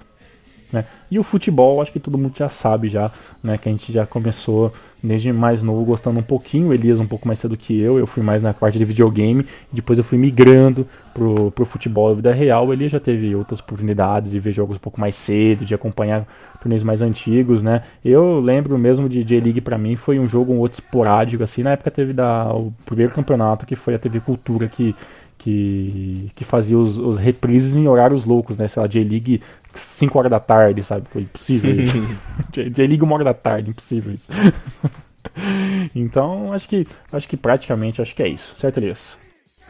Né? 0.71 0.85
E 1.09 1.19
o 1.19 1.23
futebol, 1.23 1.81
acho 1.81 1.91
que 1.91 1.99
todo 1.99 2.17
mundo 2.17 2.33
já 2.37 2.47
sabe 2.47 2.87
já, 2.87 3.11
né? 3.43 3.57
Que 3.57 3.67
a 3.67 3.71
gente 3.71 3.91
já 3.91 4.05
começou 4.05 4.71
desde 5.03 5.33
mais 5.33 5.63
novo 5.63 5.83
gostando 5.83 6.19
um 6.19 6.23
pouquinho, 6.23 6.67
o 6.67 6.73
Elias 6.73 6.99
um 6.99 7.07
pouco 7.07 7.27
mais 7.27 7.39
cedo 7.39 7.57
que 7.57 7.79
eu, 7.79 7.97
eu 7.97 8.05
fui 8.05 8.21
mais 8.21 8.41
na 8.41 8.53
parte 8.53 8.77
de 8.77 8.85
videogame, 8.85 9.45
depois 9.71 9.97
eu 9.97 10.03
fui 10.03 10.17
migrando 10.17 10.87
pro, 11.13 11.51
pro 11.51 11.65
futebol 11.65 12.09
da 12.09 12.15
vida 12.15 12.33
real, 12.33 12.67
o 12.67 12.73
Elias 12.73 12.91
já 12.91 12.99
teve 12.99 13.35
outras 13.35 13.59
oportunidades 13.59 14.31
de 14.31 14.39
ver 14.39 14.51
jogos 14.51 14.77
um 14.77 14.79
pouco 14.79 15.01
mais 15.01 15.15
cedo, 15.15 15.65
de 15.65 15.73
acompanhar 15.73 16.25
torneios 16.61 16.83
mais 16.83 17.01
antigos, 17.01 17.63
né? 17.63 17.81
Eu 18.05 18.39
lembro 18.39 18.77
mesmo 18.77 19.09
de 19.09 19.23
J-League 19.23 19.61
para 19.61 19.77
mim 19.77 19.95
foi 19.95 20.19
um 20.19 20.27
jogo 20.27 20.53
um 20.53 20.59
outro 20.59 20.79
esporádico, 20.79 21.43
assim, 21.43 21.63
na 21.63 21.71
época 21.71 21.89
teve 21.89 22.13
da, 22.13 22.53
o 22.53 22.71
primeiro 22.85 23.11
campeonato 23.11 23.65
que 23.65 23.75
foi 23.75 23.95
a 23.95 23.99
TV 23.99 24.19
Cultura 24.19 24.67
que 24.67 24.95
que, 25.41 26.31
que 26.35 26.43
fazia 26.45 26.77
os, 26.77 26.99
os 26.99 27.17
reprises 27.17 27.75
em 27.75 27.87
horários 27.87 28.25
loucos, 28.25 28.55
né? 28.57 28.67
Sei 28.67 28.79
lá, 28.79 28.87
J-League 28.87 29.41
5 29.73 30.19
horas 30.19 30.29
da 30.29 30.39
tarde, 30.39 30.83
sabe? 30.83 31.07
Foi 31.11 31.23
impossível 31.23 31.75
isso. 31.75 31.97
J-League 32.53 33.03
1 33.03 33.11
hora 33.11 33.23
da 33.23 33.33
tarde, 33.33 33.71
impossível 33.71 34.13
isso. 34.13 34.29
então, 35.95 36.53
acho 36.53 36.69
que, 36.69 36.85
acho 37.11 37.27
que 37.27 37.35
praticamente, 37.35 38.01
acho 38.01 38.13
que 38.13 38.21
é 38.21 38.27
isso. 38.27 38.53
Certo, 38.55 38.77
Elias? 38.77 39.17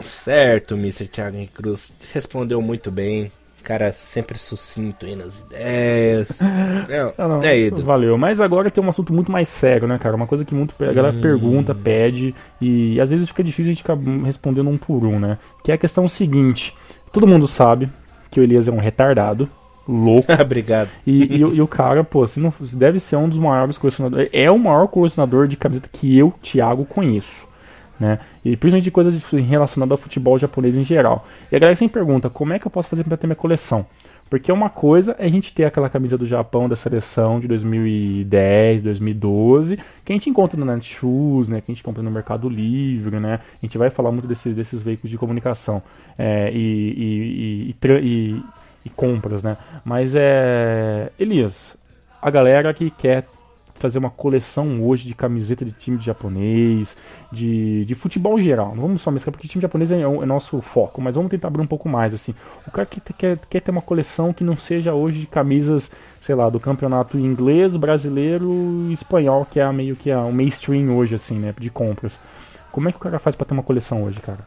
Certo, 0.04 0.74
Mr. 0.74 1.08
Thiago 1.08 1.48
Cruz. 1.54 1.96
Respondeu 2.12 2.62
muito 2.62 2.92
bem 2.92 3.32
cara 3.62 3.92
sempre 3.92 4.38
sucinto 4.38 5.06
aí 5.06 5.16
nas 5.16 5.40
ideias. 5.40 6.40
Não, 6.90 7.14
não, 7.18 7.38
não, 7.40 7.48
é 7.48 7.58
ido. 7.58 7.84
Valeu. 7.84 8.18
Mas 8.18 8.42
agora 8.42 8.70
tem 8.70 8.84
um 8.84 8.90
assunto 8.90 9.14
muito 9.14 9.32
mais 9.32 9.48
sério, 9.48 9.88
né, 9.88 9.98
cara? 9.98 10.16
Uma 10.16 10.28
coisa 10.28 10.44
que 10.44 10.54
muito 10.54 10.76
a 10.80 10.94
galera 10.94 11.16
hum. 11.16 11.22
pergunta, 11.22 11.74
pede, 11.74 12.36
e 12.60 13.00
às 13.00 13.12
vezes 13.12 13.28
fica 13.30 13.44
difícil 13.44 13.72
a 13.72 13.74
gente 13.74 13.84
ficar 13.84 13.98
respondendo 14.26 14.70
um 14.70 14.78
por 14.78 15.06
um, 15.06 15.20
né? 15.20 15.38
Que 15.64 15.72
é 15.72 15.76
a 15.76 15.78
questão 15.78 16.08
seguinte: 16.08 16.76
todo 17.12 17.28
mundo 17.28 17.48
sabe 17.48 17.90
que 18.30 18.40
o 18.40 18.44
Elias 18.44 18.68
é 18.68 18.72
um 18.72 18.78
retardado. 18.78 19.48
Louco. 19.88 20.32
Obrigado. 20.40 20.90
E, 21.06 21.38
e, 21.38 21.40
e, 21.40 21.62
o 21.62 21.68
cara, 21.68 22.04
pô, 22.04 22.26
se 22.28 22.40
não, 22.40 22.54
deve 22.74 23.00
ser 23.00 23.16
um 23.16 23.30
dos 23.30 23.40
maiores 23.40 23.78
colecionadores. 23.78 24.30
É 24.32 24.52
o 24.52 24.58
maior 24.58 24.88
colecionador 24.88 25.48
de 25.48 25.58
camiseta 25.58 25.90
que 25.92 26.18
eu, 26.18 26.34
Thiago, 26.42 26.86
conheço 26.86 27.51
né? 28.02 28.18
E 28.44 28.58
principalmente 28.58 28.86
de 28.86 28.92
coisas 28.92 29.24
relacionadas 29.32 29.92
ao 29.92 29.98
futebol 29.98 30.36
japonês 30.36 30.76
em 30.76 30.84
geral. 30.84 31.28
E 31.52 31.56
a 31.56 31.60
galera 31.60 31.76
sempre 31.76 31.94
pergunta, 31.94 32.32
como 32.32 32.52
é 32.52 32.58
que 32.58 32.66
eu 32.66 32.72
posso 32.72 32.90
fazer 32.90 33.04
para 33.04 33.16
ter 33.16 33.28
minha 33.28 33.36
coleção? 33.36 33.86
Porque 34.28 34.52
uma 34.52 34.70
coisa 34.72 35.16
é 35.20 35.26
a 35.26 35.30
gente 35.30 35.54
ter 35.54 35.66
aquela 35.66 35.88
camisa 35.88 36.18
do 36.18 36.26
Japão 36.26 36.68
da 36.68 36.76
seleção 36.76 37.40
de 37.40 37.48
2010, 37.48 38.82
2012, 38.82 39.78
que 40.04 40.12
a 40.12 40.16
gente 40.16 40.30
encontra 40.32 40.60
no 40.60 40.66
Netshoes, 40.66 41.48
né? 41.48 41.62
Que 41.62 41.72
a 41.72 41.76
gente 41.76 41.84
compra 41.84 42.02
no 42.02 42.10
Mercado 42.10 42.50
Livre, 42.50 43.20
né? 43.20 43.36
A 43.62 43.66
gente 43.66 43.78
vai 43.78 43.92
falar 43.92 44.12
muito 44.12 44.28
desses, 44.28 44.56
desses 44.56 44.82
veículos 44.82 45.12
de 45.12 45.18
comunicação 45.18 45.84
é, 46.18 46.50
e, 46.52 47.76
e, 47.76 47.76
e, 47.86 48.44
e, 48.86 48.90
compras, 48.90 49.44
né? 49.44 49.58
Mas 49.86 50.16
é. 50.16 51.12
Elias, 51.20 51.78
a 52.20 52.32
galera 52.32 52.74
que 52.74 52.90
quer 52.90 53.26
fazer 53.82 53.98
uma 53.98 54.10
coleção 54.10 54.84
hoje 54.84 55.08
de 55.08 55.16
camiseta 55.16 55.66
de 55.66 55.72
time 55.72 56.00
japonês, 56.00 56.96
de, 57.32 57.84
de 57.86 57.96
futebol 57.96 58.40
em 58.40 58.44
geral. 58.44 58.76
Não 58.76 58.84
vamos 58.84 59.02
só 59.02 59.10
mesclar 59.12 59.32
porque 59.32 59.48
time 59.48 59.62
japonês 59.62 59.92
é, 59.92 60.02
é 60.02 60.26
nosso 60.26 60.62
foco, 60.62 61.02
mas 61.02 61.16
vamos 61.16 61.32
tentar 61.32 61.48
abrir 61.48 61.62
um 61.62 61.68
pouco 61.68 61.90
mais 61.90 62.14
assim. 62.14 62.34
O 62.68 62.72
cara 62.72 62.86
que 62.86 63.02
quer, 63.14 63.38
quer 63.50 63.60
ter 63.60 63.72
uma 63.72 63.82
coleção 63.82 64.32
que 64.32 64.44
não 64.44 64.58
seja 64.58 64.94
hoje 64.94 65.22
de 65.22 65.28
camisas, 65.28 65.92
sei 66.22 66.36
lá, 66.36 66.50
do 66.50 66.60
campeonato 66.60 67.18
inglês, 67.18 67.76
brasileiro 67.76 68.88
e 68.88 68.94
espanhol, 68.94 69.46
que 69.50 69.60
é 69.60 69.72
meio 69.72 69.96
que 69.96 70.12
a, 70.12 70.22
o 70.22 70.32
mainstream 70.32 70.96
hoje 70.96 71.16
assim, 71.16 71.40
né, 71.40 71.54
de 71.60 71.70
compras. 71.70 72.20
Como 72.72 72.88
é 72.88 72.92
que 72.92 72.98
o 72.98 73.02
cara 73.02 73.20
faz 73.20 73.36
para 73.36 73.46
ter 73.48 73.54
uma 73.54 73.64
coleção 73.64 74.04
hoje, 74.04 74.20
cara? 74.20 74.46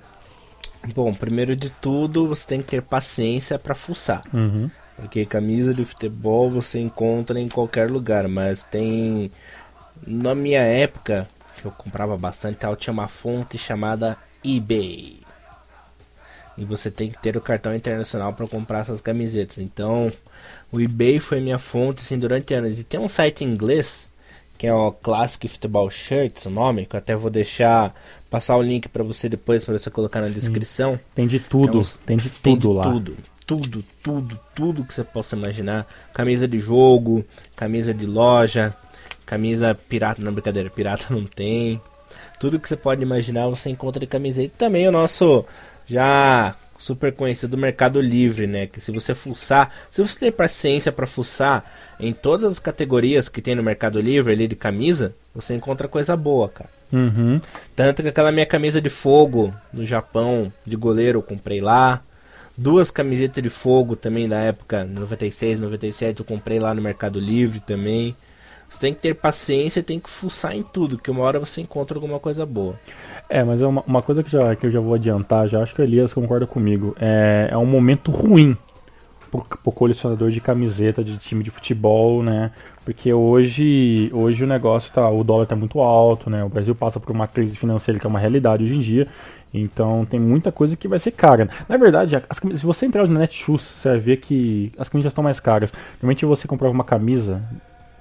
Bom, 0.94 1.12
primeiro 1.14 1.56
de 1.56 1.70
tudo, 1.70 2.28
você 2.28 2.46
tem 2.46 2.60
que 2.60 2.68
ter 2.68 2.82
paciência 2.82 3.58
para 3.58 3.74
fuçar. 3.74 4.22
Uhum. 4.32 4.70
Porque 4.96 5.26
camisa 5.26 5.74
de 5.74 5.84
futebol 5.84 6.48
você 6.48 6.78
encontra 6.78 7.38
em 7.40 7.48
qualquer 7.48 7.90
lugar, 7.90 8.28
mas 8.28 8.62
tem. 8.62 9.30
Na 10.06 10.34
minha 10.34 10.60
época, 10.60 11.28
que 11.60 11.64
eu 11.64 11.72
comprava 11.72 12.16
bastante, 12.16 12.58
tal, 12.58 12.76
tinha 12.76 12.92
uma 12.92 13.08
fonte 13.08 13.58
chamada 13.58 14.16
eBay. 14.44 15.20
E 16.56 16.64
você 16.64 16.90
tem 16.90 17.10
que 17.10 17.20
ter 17.20 17.36
o 17.36 17.40
cartão 17.40 17.74
internacional 17.74 18.32
para 18.32 18.46
comprar 18.46 18.80
essas 18.80 19.00
camisetas. 19.00 19.58
Então, 19.58 20.12
o 20.70 20.80
eBay 20.80 21.18
foi 21.18 21.40
minha 21.40 21.58
fonte 21.58 22.00
assim, 22.00 22.18
durante 22.18 22.54
anos. 22.54 22.78
E 22.78 22.84
tem 22.84 23.00
um 23.00 23.08
site 23.08 23.42
em 23.42 23.48
inglês, 23.48 24.08
que 24.56 24.66
é 24.66 24.72
o 24.72 24.92
Classic 24.92 25.48
Football 25.48 25.90
Shirts, 25.90 26.46
o 26.46 26.50
nome, 26.50 26.86
que 26.86 26.94
eu 26.94 26.98
até 26.98 27.16
vou 27.16 27.30
deixar 27.30 27.92
passar 28.30 28.56
o 28.56 28.62
link 28.62 28.88
para 28.88 29.02
você 29.02 29.28
depois 29.28 29.64
para 29.64 29.76
você 29.76 29.90
colocar 29.90 30.20
na 30.20 30.28
descrição. 30.28 30.98
Tem 31.12 31.26
de 31.26 31.40
tudo, 31.40 31.80
é 31.80 31.84
tem 32.06 32.16
de 32.16 32.30
tudo 32.30 32.42
tem 32.42 32.58
de 32.58 32.68
lá. 32.68 32.82
Tudo 32.84 33.33
tudo, 33.46 33.84
tudo, 34.02 34.38
tudo 34.54 34.84
que 34.84 34.94
você 34.94 35.04
possa 35.04 35.36
imaginar. 35.36 35.86
Camisa 36.12 36.48
de 36.48 36.58
jogo, 36.58 37.24
camisa 37.56 37.92
de 37.92 38.06
loja, 38.06 38.74
camisa 39.24 39.74
pirata, 39.74 40.22
não 40.22 40.32
brincadeira, 40.32 40.70
pirata 40.70 41.06
não 41.10 41.24
tem. 41.24 41.80
Tudo 42.38 42.58
que 42.58 42.68
você 42.68 42.76
pode 42.76 43.02
imaginar 43.02 43.48
você 43.48 43.70
encontra 43.70 44.00
de 44.00 44.06
camiseta. 44.06 44.46
E 44.46 44.58
também 44.58 44.88
o 44.88 44.92
nosso 44.92 45.44
já 45.86 46.54
super 46.78 47.12
conhecido 47.12 47.56
Mercado 47.56 48.00
Livre, 48.00 48.46
né? 48.46 48.66
Que 48.66 48.80
se 48.80 48.92
você 48.92 49.14
fuçar, 49.14 49.72
se 49.90 50.02
você 50.02 50.18
tem 50.18 50.32
paciência 50.32 50.92
para 50.92 51.06
fuçar 51.06 51.64
em 51.98 52.12
todas 52.12 52.52
as 52.52 52.58
categorias 52.58 53.28
que 53.28 53.40
tem 53.40 53.54
no 53.54 53.62
Mercado 53.62 54.00
Livre 54.00 54.32
ali 54.32 54.46
de 54.46 54.56
camisa, 54.56 55.14
você 55.34 55.54
encontra 55.54 55.88
coisa 55.88 56.16
boa, 56.16 56.48
cara. 56.48 56.70
Uhum. 56.92 57.40
Tanto 57.74 58.02
que 58.02 58.08
aquela 58.08 58.30
minha 58.30 58.46
camisa 58.46 58.80
de 58.80 58.90
fogo 58.90 59.54
no 59.72 59.84
Japão, 59.84 60.52
de 60.64 60.76
goleiro, 60.76 61.18
eu 61.18 61.22
comprei 61.22 61.60
lá 61.60 62.02
duas 62.56 62.90
camisetas 62.90 63.42
de 63.42 63.50
fogo 63.50 63.96
também 63.96 64.28
da 64.28 64.38
época 64.38 64.84
96, 64.84 65.58
97, 65.58 66.20
eu 66.20 66.26
comprei 66.26 66.58
lá 66.58 66.74
no 66.74 66.82
Mercado 66.82 67.18
Livre 67.18 67.60
também. 67.60 68.16
Você 68.68 68.80
tem 68.80 68.94
que 68.94 69.00
ter 69.00 69.14
paciência, 69.14 69.82
tem 69.82 70.00
que 70.00 70.10
fuçar 70.10 70.56
em 70.56 70.62
tudo, 70.62 70.98
que 70.98 71.10
uma 71.10 71.22
hora 71.22 71.38
você 71.38 71.60
encontra 71.60 71.96
alguma 71.96 72.18
coisa 72.18 72.44
boa. 72.44 72.74
É, 73.28 73.44
mas 73.44 73.62
é 73.62 73.66
uma, 73.66 73.82
uma 73.86 74.02
coisa 74.02 74.22
que, 74.22 74.30
já, 74.30 74.56
que 74.56 74.66
eu 74.66 74.70
já 74.70 74.80
vou 74.80 74.94
adiantar, 74.94 75.48
já 75.48 75.62
acho 75.62 75.74
que 75.74 75.80
o 75.80 75.84
Elias 75.84 76.12
concorda 76.12 76.46
comigo. 76.46 76.96
É, 76.98 77.48
é 77.52 77.56
um 77.56 77.66
momento 77.66 78.10
ruim 78.10 78.56
pro, 79.30 79.42
pro 79.62 79.72
colecionador 79.72 80.30
de 80.30 80.40
camiseta 80.40 81.04
de 81.04 81.16
time 81.18 81.42
de 81.42 81.50
futebol, 81.50 82.22
né? 82.22 82.50
Porque 82.84 83.12
hoje, 83.12 84.10
hoje 84.12 84.44
o 84.44 84.46
negócio 84.46 84.92
tá. 84.92 85.08
O 85.08 85.24
dólar 85.24 85.46
tá 85.46 85.56
muito 85.56 85.80
alto, 85.80 86.28
né? 86.28 86.44
O 86.44 86.48
Brasil 86.48 86.74
passa 86.74 87.00
por 87.00 87.10
uma 87.10 87.26
crise 87.26 87.56
financeira 87.56 87.98
que 87.98 88.06
é 88.06 88.08
uma 88.08 88.18
realidade 88.18 88.64
hoje 88.64 88.74
em 88.74 88.80
dia. 88.80 89.08
Então 89.54 90.04
tem 90.04 90.18
muita 90.18 90.50
coisa 90.50 90.76
que 90.76 90.88
vai 90.88 90.98
ser 90.98 91.12
cara. 91.12 91.48
Na 91.68 91.76
verdade, 91.76 92.16
as, 92.28 92.38
se 92.38 92.66
você 92.66 92.86
entrar 92.86 93.06
no 93.06 93.16
Netshoes, 93.16 93.62
você 93.62 93.90
vai 93.90 93.98
ver 93.98 94.16
que 94.16 94.72
as 94.76 94.88
camisas 94.88 95.12
estão 95.12 95.22
mais 95.22 95.38
caras. 95.38 95.72
Normalmente 95.94 96.26
você 96.26 96.48
comprava 96.48 96.74
uma 96.74 96.82
camisa 96.82 97.40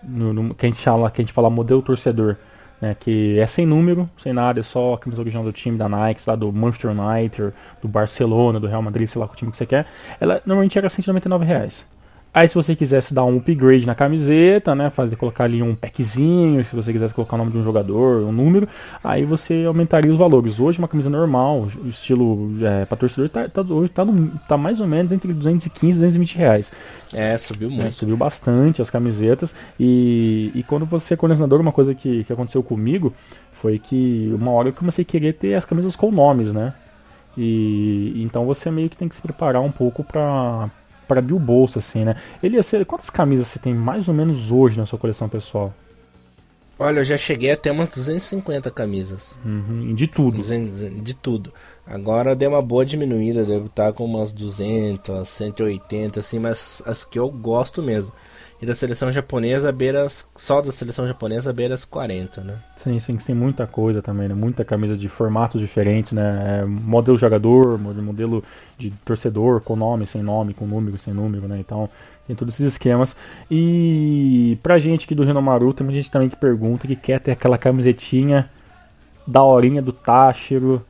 no, 0.01 0.33
no, 0.33 0.55
que, 0.55 0.65
a 0.65 0.69
gente 0.69 0.83
fala, 0.83 1.11
que 1.11 1.21
a 1.21 1.23
gente 1.23 1.33
fala 1.33 1.49
modelo 1.49 1.81
torcedor. 1.83 2.35
Né, 2.81 2.93
que 2.99 3.39
é 3.39 3.47
sem 3.47 3.65
número, 3.65 4.09
sem 4.17 4.33
nada, 4.33 4.59
é 4.59 4.63
só 4.63 4.95
a 4.95 4.97
camisa 4.97 5.21
original 5.21 5.45
do 5.45 5.53
time 5.53 5.77
da 5.77 5.87
Nike, 5.87 6.21
lá 6.27 6.35
do 6.35 6.51
Manchester 6.51 6.91
United, 6.91 7.53
do 7.81 7.87
Barcelona, 7.87 8.59
do 8.59 8.67
Real 8.67 8.81
Madrid, 8.81 9.07
sei 9.07 9.21
lá 9.21 9.25
o 9.25 9.33
time 9.33 9.51
que 9.51 9.55
você 9.55 9.65
quer. 9.65 9.85
Ela 10.19 10.41
normalmente 10.45 10.77
era 10.77 10.89
199 10.89 11.45
reais. 11.45 11.87
Aí 12.33 12.47
se 12.47 12.55
você 12.55 12.75
quisesse 12.75 13.13
dar 13.13 13.23
um 13.25 13.37
upgrade 13.37 13.85
na 13.85 13.93
camiseta, 13.93 14.73
né, 14.73 14.89
fazer 14.89 15.15
colocar 15.15 15.43
ali 15.43 15.61
um 15.61 15.75
packzinho, 15.75 16.65
se 16.65 16.75
você 16.75 16.91
quisesse 16.91 17.13
colocar 17.13 17.35
o 17.35 17.37
nome 17.37 17.51
de 17.51 17.59
um 17.59 17.63
jogador, 17.63 18.23
um 18.23 18.31
número, 18.31 18.67
aí 19.03 19.23
você 19.23 19.65
aumentaria 19.67 20.11
os 20.11 20.17
valores. 20.17 20.59
Hoje 20.59 20.79
uma 20.79 20.87
camisa 20.87 21.11
normal, 21.11 21.67
estilo 21.85 22.51
é, 22.65 22.85
para 22.85 22.97
torcedor, 22.97 23.29
tá, 23.29 23.47
tá, 23.47 23.61
hoje 23.61 23.91
tá, 23.91 24.03
no, 24.03 24.29
tá 24.47 24.57
mais 24.57 24.81
ou 24.81 24.87
menos 24.87 25.11
entre 25.11 25.31
215 25.31 25.95
e 25.95 26.01
220 26.01 26.35
reais. 26.35 26.71
É, 27.13 27.37
subiu 27.37 27.69
muito. 27.69 27.85
É, 27.85 27.91
subiu 27.91 28.17
bastante 28.17 28.81
as 28.81 28.89
camisetas. 28.89 29.53
E, 29.79 30.51
e 30.55 30.63
quando 30.63 30.87
você 30.87 31.13
é 31.13 31.17
colecionador, 31.17 31.61
uma 31.61 31.71
coisa 31.71 31.93
que, 31.93 32.23
que 32.23 32.33
aconteceu 32.33 32.63
comigo 32.63 33.13
foi 33.51 33.77
que 33.77 34.33
uma 34.33 34.49
hora 34.49 34.69
eu 34.69 34.73
comecei 34.73 35.03
a 35.03 35.05
querer 35.05 35.33
ter 35.33 35.53
as 35.53 35.65
camisas 35.65 35.95
com 35.95 36.11
nomes, 36.11 36.51
né? 36.51 36.73
E 37.37 38.13
então 38.23 38.45
você 38.45 38.71
meio 38.71 38.89
que 38.89 38.97
tem 38.97 39.07
que 39.07 39.15
se 39.15 39.21
preparar 39.21 39.61
um 39.61 39.71
pouco 39.71 40.03
para 40.03 40.69
para 41.07 41.19
abrir 41.19 41.33
o 41.33 41.39
bolso, 41.39 41.79
assim, 41.79 42.03
né? 42.05 42.15
Ele 42.41 42.61
ser, 42.61 42.85
quantas 42.85 43.09
camisas 43.09 43.47
você 43.47 43.59
tem 43.59 43.73
mais 43.73 44.07
ou 44.07 44.13
menos 44.13 44.51
hoje 44.51 44.77
na 44.77 44.85
sua 44.85 44.99
coleção 44.99 45.29
pessoal? 45.29 45.73
Olha, 46.79 46.99
eu 46.99 47.03
já 47.03 47.17
cheguei 47.17 47.51
até 47.51 47.71
umas 47.71 47.89
250 47.89 48.71
camisas. 48.71 49.35
Uhum, 49.45 49.93
de 49.93 50.07
tudo. 50.07 50.37
De 51.01 51.13
tudo. 51.13 51.53
Agora 51.85 52.35
deu 52.35 52.49
uma 52.49 52.61
boa 52.61 52.85
diminuída, 52.85 53.45
devo 53.45 53.67
estar 53.67 53.93
com 53.93 54.05
umas 54.05 54.31
200, 54.33 55.27
180, 55.27 56.19
assim, 56.19 56.39
mas 56.39 56.81
as 56.85 57.05
que 57.05 57.19
eu 57.19 57.29
gosto 57.29 57.81
mesmo. 57.81 58.11
E 58.63 58.65
da 58.65 58.73
seleção 58.73 59.11
japonesa, 59.11 59.73
beiras, 59.73 60.25
só 60.37 60.61
da 60.61 60.71
seleção 60.71 61.05
japonesa, 61.05 61.51
beiras 61.51 61.83
40, 61.83 62.39
né? 62.39 62.55
Sim, 62.77 62.97
sim, 62.97 63.17
tem 63.17 63.35
muita 63.35 63.67
coisa 63.67 64.01
também, 64.01 64.29
né? 64.29 64.33
Muita 64.33 64.63
camisa 64.63 64.95
de 64.95 65.09
formatos 65.09 65.59
diferentes, 65.59 66.13
né? 66.13 66.61
É, 66.61 66.65
modelo 66.65 67.17
jogador, 67.17 67.77
modelo 67.77 68.41
de 68.77 68.89
torcedor, 69.03 69.59
com 69.59 69.75
nome, 69.75 70.07
sem 70.07 70.23
nome, 70.23 70.53
com 70.53 70.65
número, 70.65 70.97
sem 70.97 71.13
número, 71.13 71.45
né? 71.45 71.59
Então, 71.59 71.89
tem 72.25 72.37
todos 72.37 72.53
esses 72.53 72.67
esquemas. 72.67 73.17
E 73.51 74.57
pra 74.63 74.79
gente 74.79 75.03
aqui 75.03 75.13
do 75.13 75.25
Renomaru, 75.25 75.73
tem 75.73 75.91
gente 75.91 76.09
também 76.09 76.29
que 76.29 76.37
pergunta 76.37 76.87
que 76.87 76.95
quer 76.95 77.19
ter 77.19 77.33
aquela 77.33 77.57
camisetinha 77.57 78.49
da 79.27 79.43
horinha 79.43 79.81
do 79.81 79.91
Táchiro, 79.91 80.81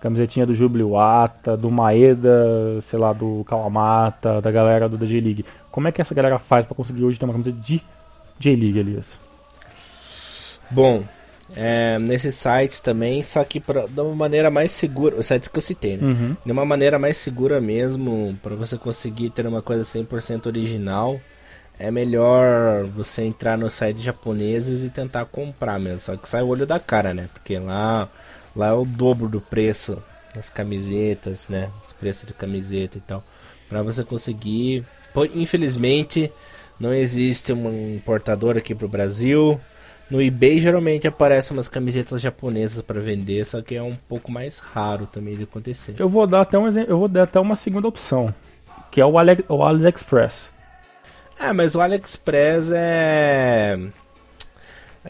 camisetinha 0.00 0.46
do 0.46 0.54
Jubiluata, 0.54 1.58
do 1.58 1.70
Maeda, 1.70 2.80
sei 2.80 2.98
lá, 2.98 3.12
do 3.12 3.44
Kawamata, 3.46 4.40
da 4.40 4.50
galera 4.50 4.88
do 4.88 4.96
DJ 4.96 5.20
League. 5.20 5.44
Como 5.78 5.86
é 5.86 5.92
que 5.92 6.02
essa 6.02 6.12
galera 6.12 6.40
faz 6.40 6.66
para 6.66 6.74
conseguir 6.74 7.04
hoje 7.04 7.20
ter 7.20 7.24
uma 7.24 7.34
camisa 7.34 7.52
de 7.52 7.80
J-League, 8.36 8.80
Elias? 8.80 9.20
Bom, 10.68 11.04
é, 11.54 12.00
nesses 12.00 12.34
sites 12.34 12.80
também, 12.80 13.22
só 13.22 13.44
que 13.44 13.60
pra, 13.60 13.86
de 13.86 14.00
uma 14.00 14.12
maneira 14.12 14.50
mais 14.50 14.72
segura, 14.72 15.14
os 15.14 15.26
sites 15.26 15.48
que 15.48 15.56
eu 15.56 15.62
citei, 15.62 15.96
né? 15.96 16.02
Uhum. 16.02 16.36
De 16.44 16.50
uma 16.50 16.64
maneira 16.64 16.98
mais 16.98 17.16
segura 17.18 17.60
mesmo, 17.60 18.36
para 18.42 18.56
você 18.56 18.76
conseguir 18.76 19.30
ter 19.30 19.46
uma 19.46 19.62
coisa 19.62 19.84
100% 19.84 20.46
original, 20.46 21.20
é 21.78 21.92
melhor 21.92 22.84
você 22.86 23.22
entrar 23.22 23.56
nos 23.56 23.74
sites 23.74 24.02
japoneses 24.02 24.82
e 24.82 24.90
tentar 24.90 25.26
comprar 25.26 25.78
mesmo. 25.78 26.00
Só 26.00 26.16
que 26.16 26.28
sai 26.28 26.42
o 26.42 26.48
olho 26.48 26.66
da 26.66 26.80
cara, 26.80 27.14
né? 27.14 27.28
Porque 27.32 27.56
lá, 27.56 28.08
lá 28.56 28.66
é 28.70 28.72
o 28.72 28.84
dobro 28.84 29.28
do 29.28 29.40
preço 29.40 30.02
das 30.34 30.50
camisetas, 30.50 31.48
né? 31.48 31.70
Os 31.84 31.92
preços 31.92 32.26
de 32.26 32.34
camiseta 32.34 32.98
e 32.98 33.00
tal. 33.00 33.22
Para 33.68 33.80
você 33.80 34.02
conseguir. 34.02 34.84
Infelizmente, 35.24 36.32
não 36.78 36.92
existe 36.94 37.52
um 37.52 37.96
importador 37.96 38.56
aqui 38.56 38.74
pro 38.74 38.88
Brasil. 38.88 39.60
No 40.10 40.22
eBay 40.22 40.58
geralmente 40.58 41.06
aparecem 41.06 41.56
umas 41.56 41.68
camisetas 41.68 42.20
japonesas 42.20 42.82
para 42.82 43.00
vender, 43.00 43.44
só 43.44 43.60
que 43.60 43.74
é 43.74 43.82
um 43.82 43.94
pouco 43.94 44.32
mais 44.32 44.58
raro 44.58 45.06
também 45.06 45.36
de 45.36 45.42
acontecer. 45.42 45.94
Eu 45.98 46.08
vou 46.08 46.26
dar 46.26 46.40
até 46.40 46.58
um 46.58 46.66
exemplo, 46.66 46.90
eu 46.90 46.98
vou 46.98 47.08
dar 47.08 47.24
até 47.24 47.38
uma 47.38 47.54
segunda 47.54 47.88
opção, 47.88 48.34
que 48.90 49.00
é 49.00 49.04
o, 49.04 49.18
Ale, 49.18 49.44
o 49.48 49.62
AliExpress. 49.62 50.50
Ah, 51.38 51.52
mas 51.52 51.74
o 51.74 51.80
AliExpress 51.80 52.70
é 52.72 53.78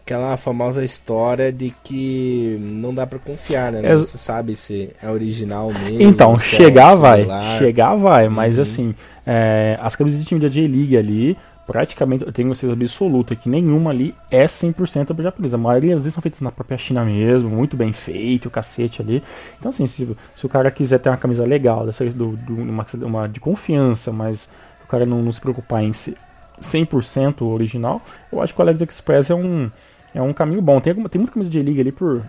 aquela 0.02 0.36
famosa 0.36 0.84
história 0.84 1.52
de 1.52 1.72
que 1.84 2.56
não 2.60 2.94
dá 2.94 3.06
pra 3.06 3.18
confiar, 3.18 3.72
né? 3.72 3.80
Ex- 3.92 4.02
Você 4.02 4.18
sabe 4.18 4.56
se 4.56 4.90
é 5.02 5.10
original 5.10 5.70
mesmo. 5.72 6.02
Então, 6.02 6.38
se 6.38 6.54
é 6.54 6.58
chegar 6.58 6.94
um 6.94 7.00
vai, 7.00 7.26
chegar 7.58 7.94
vai, 7.96 8.28
mas 8.28 8.56
Uhum. 8.56 8.62
assim, 8.62 8.94
é, 9.26 9.78
as 9.80 9.94
camisas 9.96 10.18
de 10.20 10.26
time 10.26 10.40
da 10.40 10.48
J-League 10.48 10.96
ali, 10.96 11.36
praticamente, 11.66 12.24
eu 12.24 12.32
tenho 12.32 12.54
certeza 12.54 12.72
absoluta 12.72 13.36
que 13.36 13.48
nenhuma 13.48 13.90
ali 13.90 14.14
é 14.30 14.46
100% 14.46 15.22
japonesa. 15.22 15.56
A 15.56 15.58
maioria 15.58 15.96
às 15.96 16.02
vezes 16.04 16.14
são 16.14 16.22
feitas 16.22 16.40
na 16.40 16.50
própria 16.50 16.78
China 16.78 17.04
mesmo, 17.04 17.50
muito 17.50 17.76
bem 17.76 17.92
feito, 17.92 18.46
o 18.46 18.50
cacete 18.50 19.02
ali. 19.02 19.22
Então, 19.58 19.68
assim, 19.68 19.84
se, 19.86 20.08
se 20.34 20.46
o 20.46 20.48
cara 20.48 20.70
quiser 20.70 20.98
ter 20.98 21.10
uma 21.10 21.18
camisa 21.18 21.44
legal, 21.44 21.84
dessa, 21.84 22.04
do, 22.06 22.36
do- 22.36 22.54
uma, 22.54 22.86
uma 23.02 23.28
de 23.28 23.38
confiança, 23.40 24.10
mas 24.12 24.48
o 24.82 24.86
cara 24.88 25.04
não, 25.04 25.22
não 25.22 25.30
se 25.32 25.40
preocupar 25.40 25.82
em 25.84 25.92
ser 25.92 26.14
100% 26.60 27.42
original, 27.42 28.00
eu 28.32 28.42
acho 28.42 28.54
que 28.54 28.60
o 28.60 28.62
AliExpress 28.62 29.30
é 29.30 29.34
um, 29.34 29.70
é 30.14 30.22
um 30.22 30.32
caminho 30.32 30.60
bom. 30.62 30.80
Tem, 30.80 30.90
alguma, 30.90 31.08
tem 31.08 31.18
muita 31.18 31.32
camisa 31.34 31.50
de 31.50 31.58
J-League 31.58 31.80
ali 31.80 31.92
por 31.92 32.22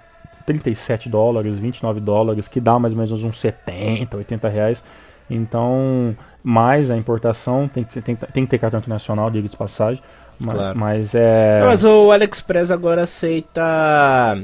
37 0.45 1.09
dólares, 1.09 1.59
29 1.59 1.99
dólares, 1.99 2.47
que 2.47 2.59
dá 2.59 2.80
mais 2.80 2.93
ou 2.93 2.97
menos 2.97 3.23
uns 3.23 3.39
70, 3.39 4.17
80 4.17 4.49
reais. 4.49 4.84
Então, 5.30 6.15
mais 6.43 6.89
a 6.89 6.97
importação, 6.97 7.67
tem 7.67 7.84
que, 7.84 8.01
tem, 8.01 8.15
tem 8.15 8.45
que 8.45 8.49
ter 8.49 8.57
cartão 8.57 8.80
internacional, 8.80 9.30
diga 9.30 9.47
de 9.47 9.55
passagem. 9.55 10.01
Mas, 10.39 10.55
Claro. 10.55 10.80
mas 10.80 11.13
é. 11.15 11.61
Mas 11.63 11.84
o 11.84 12.11
AliExpress 12.11 12.71
agora 12.71 13.03
aceita 13.03 14.39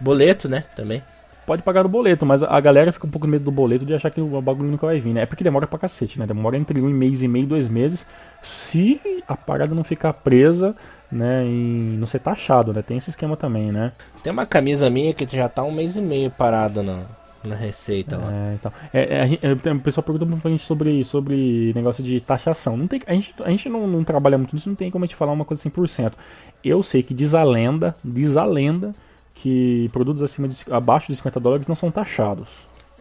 boleto, 0.00 0.48
né? 0.48 0.64
Também. 0.74 1.02
Pode 1.50 1.64
pagar 1.64 1.84
o 1.84 1.88
boleto, 1.88 2.24
mas 2.24 2.44
a 2.44 2.60
galera 2.60 2.92
fica 2.92 3.08
um 3.08 3.10
pouco 3.10 3.26
com 3.26 3.30
medo 3.32 3.44
do 3.44 3.50
boleto 3.50 3.84
de 3.84 3.92
achar 3.92 4.08
que 4.08 4.20
o 4.20 4.40
bagulho 4.40 4.70
nunca 4.70 4.86
vai 4.86 5.00
vir, 5.00 5.12
né? 5.12 5.22
É 5.22 5.26
porque 5.26 5.42
demora 5.42 5.66
pra 5.66 5.80
cacete, 5.80 6.16
né? 6.16 6.24
Demora 6.24 6.56
entre 6.56 6.80
um 6.80 6.88
mês 6.88 7.24
e 7.24 7.26
meio, 7.26 7.44
dois 7.44 7.66
meses. 7.66 8.06
Se 8.40 9.00
a 9.26 9.36
parada 9.36 9.74
não 9.74 9.82
ficar 9.82 10.12
presa, 10.12 10.76
né? 11.10 11.44
E 11.44 11.96
não 11.98 12.06
ser 12.06 12.20
taxado, 12.20 12.72
né? 12.72 12.82
Tem 12.82 12.98
esse 12.98 13.10
esquema 13.10 13.36
também, 13.36 13.72
né? 13.72 13.90
Tem 14.22 14.32
uma 14.32 14.46
camisa 14.46 14.88
minha 14.88 15.12
que 15.12 15.26
já 15.26 15.48
tá 15.48 15.64
um 15.64 15.72
mês 15.72 15.96
e 15.96 16.00
meio 16.00 16.30
parada 16.30 16.84
na, 16.84 17.00
na 17.42 17.56
receita 17.56 18.16
lá. 18.16 18.32
É, 18.32 18.54
então, 18.54 18.72
é, 18.94 19.00
é, 19.00 19.48
é, 19.50 19.72
o 19.72 19.80
pessoal 19.80 20.04
pergunta 20.04 20.24
muito 20.24 20.42
pra 20.42 20.52
gente 20.52 20.62
sobre, 20.62 21.04
sobre 21.04 21.72
negócio 21.74 22.04
de 22.04 22.20
taxação. 22.20 22.76
Não 22.76 22.86
tem, 22.86 23.02
a 23.08 23.12
gente, 23.12 23.34
a 23.42 23.50
gente 23.50 23.68
não, 23.68 23.88
não 23.88 24.04
trabalha 24.04 24.38
muito 24.38 24.54
nisso, 24.54 24.68
não 24.68 24.76
tem 24.76 24.88
como 24.88 25.04
a 25.04 25.08
gente 25.08 25.16
falar 25.16 25.32
uma 25.32 25.44
coisa 25.44 25.68
100%. 25.68 26.12
Eu 26.62 26.80
sei 26.80 27.02
que 27.02 27.12
diz 27.12 27.34
a 27.34 27.42
lenda, 27.42 27.92
diz 28.04 28.36
a 28.36 28.44
lenda 28.44 28.94
que 29.40 29.88
produtos 29.92 30.22
acima 30.22 30.46
de, 30.48 30.56
abaixo 30.70 31.08
de 31.08 31.16
50 31.16 31.40
dólares 31.40 31.66
não 31.66 31.74
são 31.74 31.90
taxados. 31.90 32.48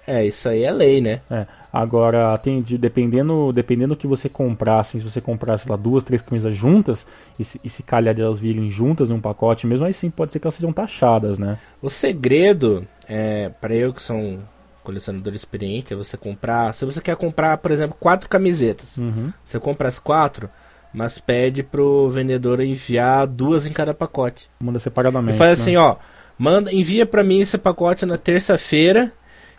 É, 0.08 0.26
isso 0.26 0.50
aí 0.50 0.64
é 0.64 0.72
lei, 0.72 1.02
né? 1.02 1.22
É, 1.30 1.46
agora, 1.72 2.36
tem 2.40 2.62
de, 2.62 2.78
dependendo 2.78 3.52
dependendo 3.54 3.94
do 3.94 4.00
que 4.00 4.08
você 4.08 4.28
comprar, 4.28 4.80
assim, 4.80 4.98
se 4.98 5.04
você 5.04 5.22
comprar, 5.22 5.58
sei 5.58 5.70
lá, 5.70 5.78
duas, 5.78 6.04
três 6.04 6.22
camisas 6.22 6.56
juntas, 6.56 7.06
e 7.38 7.44
se, 7.46 7.62
e 7.64 7.70
se 7.70 7.84
calhar 7.84 8.16
de 8.16 8.22
elas 8.22 8.40
virem 8.40 8.72
juntas 8.72 9.10
num 9.10 9.20
pacote, 9.22 9.68
mesmo 9.68 9.86
aí 9.86 9.94
sim 9.94 10.10
pode 10.10 10.32
ser 10.32 10.40
que 10.40 10.48
elas 10.48 10.56
sejam 10.56 10.74
taxadas, 10.74 11.38
né? 11.38 11.60
O 11.82 11.90
segredo, 11.90 12.88
é, 13.08 13.50
para 13.62 13.76
eu 13.76 13.94
que 13.94 14.02
sou 14.02 14.16
um 14.16 14.40
colecionador 14.84 15.36
experiente, 15.36 15.94
é 15.94 15.96
você 15.96 16.18
comprar. 16.18 16.74
Se 16.74 16.86
você 16.86 17.02
quer 17.02 17.16
comprar, 17.16 17.58
por 17.58 17.70
exemplo, 17.70 17.96
quatro 18.00 18.28
camisetas, 18.28 18.98
Uhum. 18.98 19.32
você 19.46 19.60
compra 19.60 19.88
as 19.90 20.00
quatro, 20.00 20.50
mas 20.92 21.20
pede 21.20 21.62
pro 21.62 22.10
vendedor 22.10 22.62
enviar 22.62 23.28
duas 23.28 23.68
em 23.68 23.72
cada 23.72 23.94
pacote. 23.94 24.50
Manda 24.60 24.80
separadamente. 24.80 25.36
E 25.36 25.38
faz 25.38 25.60
né? 25.60 25.64
assim, 25.64 25.76
ó, 25.76 25.98
manda, 26.40 26.74
envia 26.74 27.06
pra 27.06 27.24
mim 27.24 27.42
esse 27.42 27.58
pacote 27.58 28.06
na 28.06 28.18
terça-feira 28.18 29.12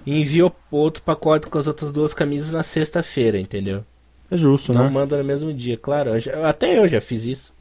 e 0.05 0.18
envia 0.20 0.51
outro 0.70 1.03
pacote 1.03 1.47
com 1.47 1.59
as 1.59 1.68
outras 1.68 1.93
duas 1.93 2.12
camisas 2.14 2.51
na 2.51 2.62
sexta-feira, 2.62 3.39
entendeu? 3.39 3.85
É 4.31 4.37
justo, 4.37 4.72
Não 4.72 4.85
né? 4.85 4.91
manda 4.91 5.16
no 5.18 5.24
mesmo 5.24 5.53
dia, 5.53 5.76
claro. 5.76 6.11
eu 6.11 6.20
já- 6.20 6.49
até 6.49 6.78
eu 6.78 6.89
já 6.89 7.01
fiz 7.01 7.24
isso. 7.26 7.53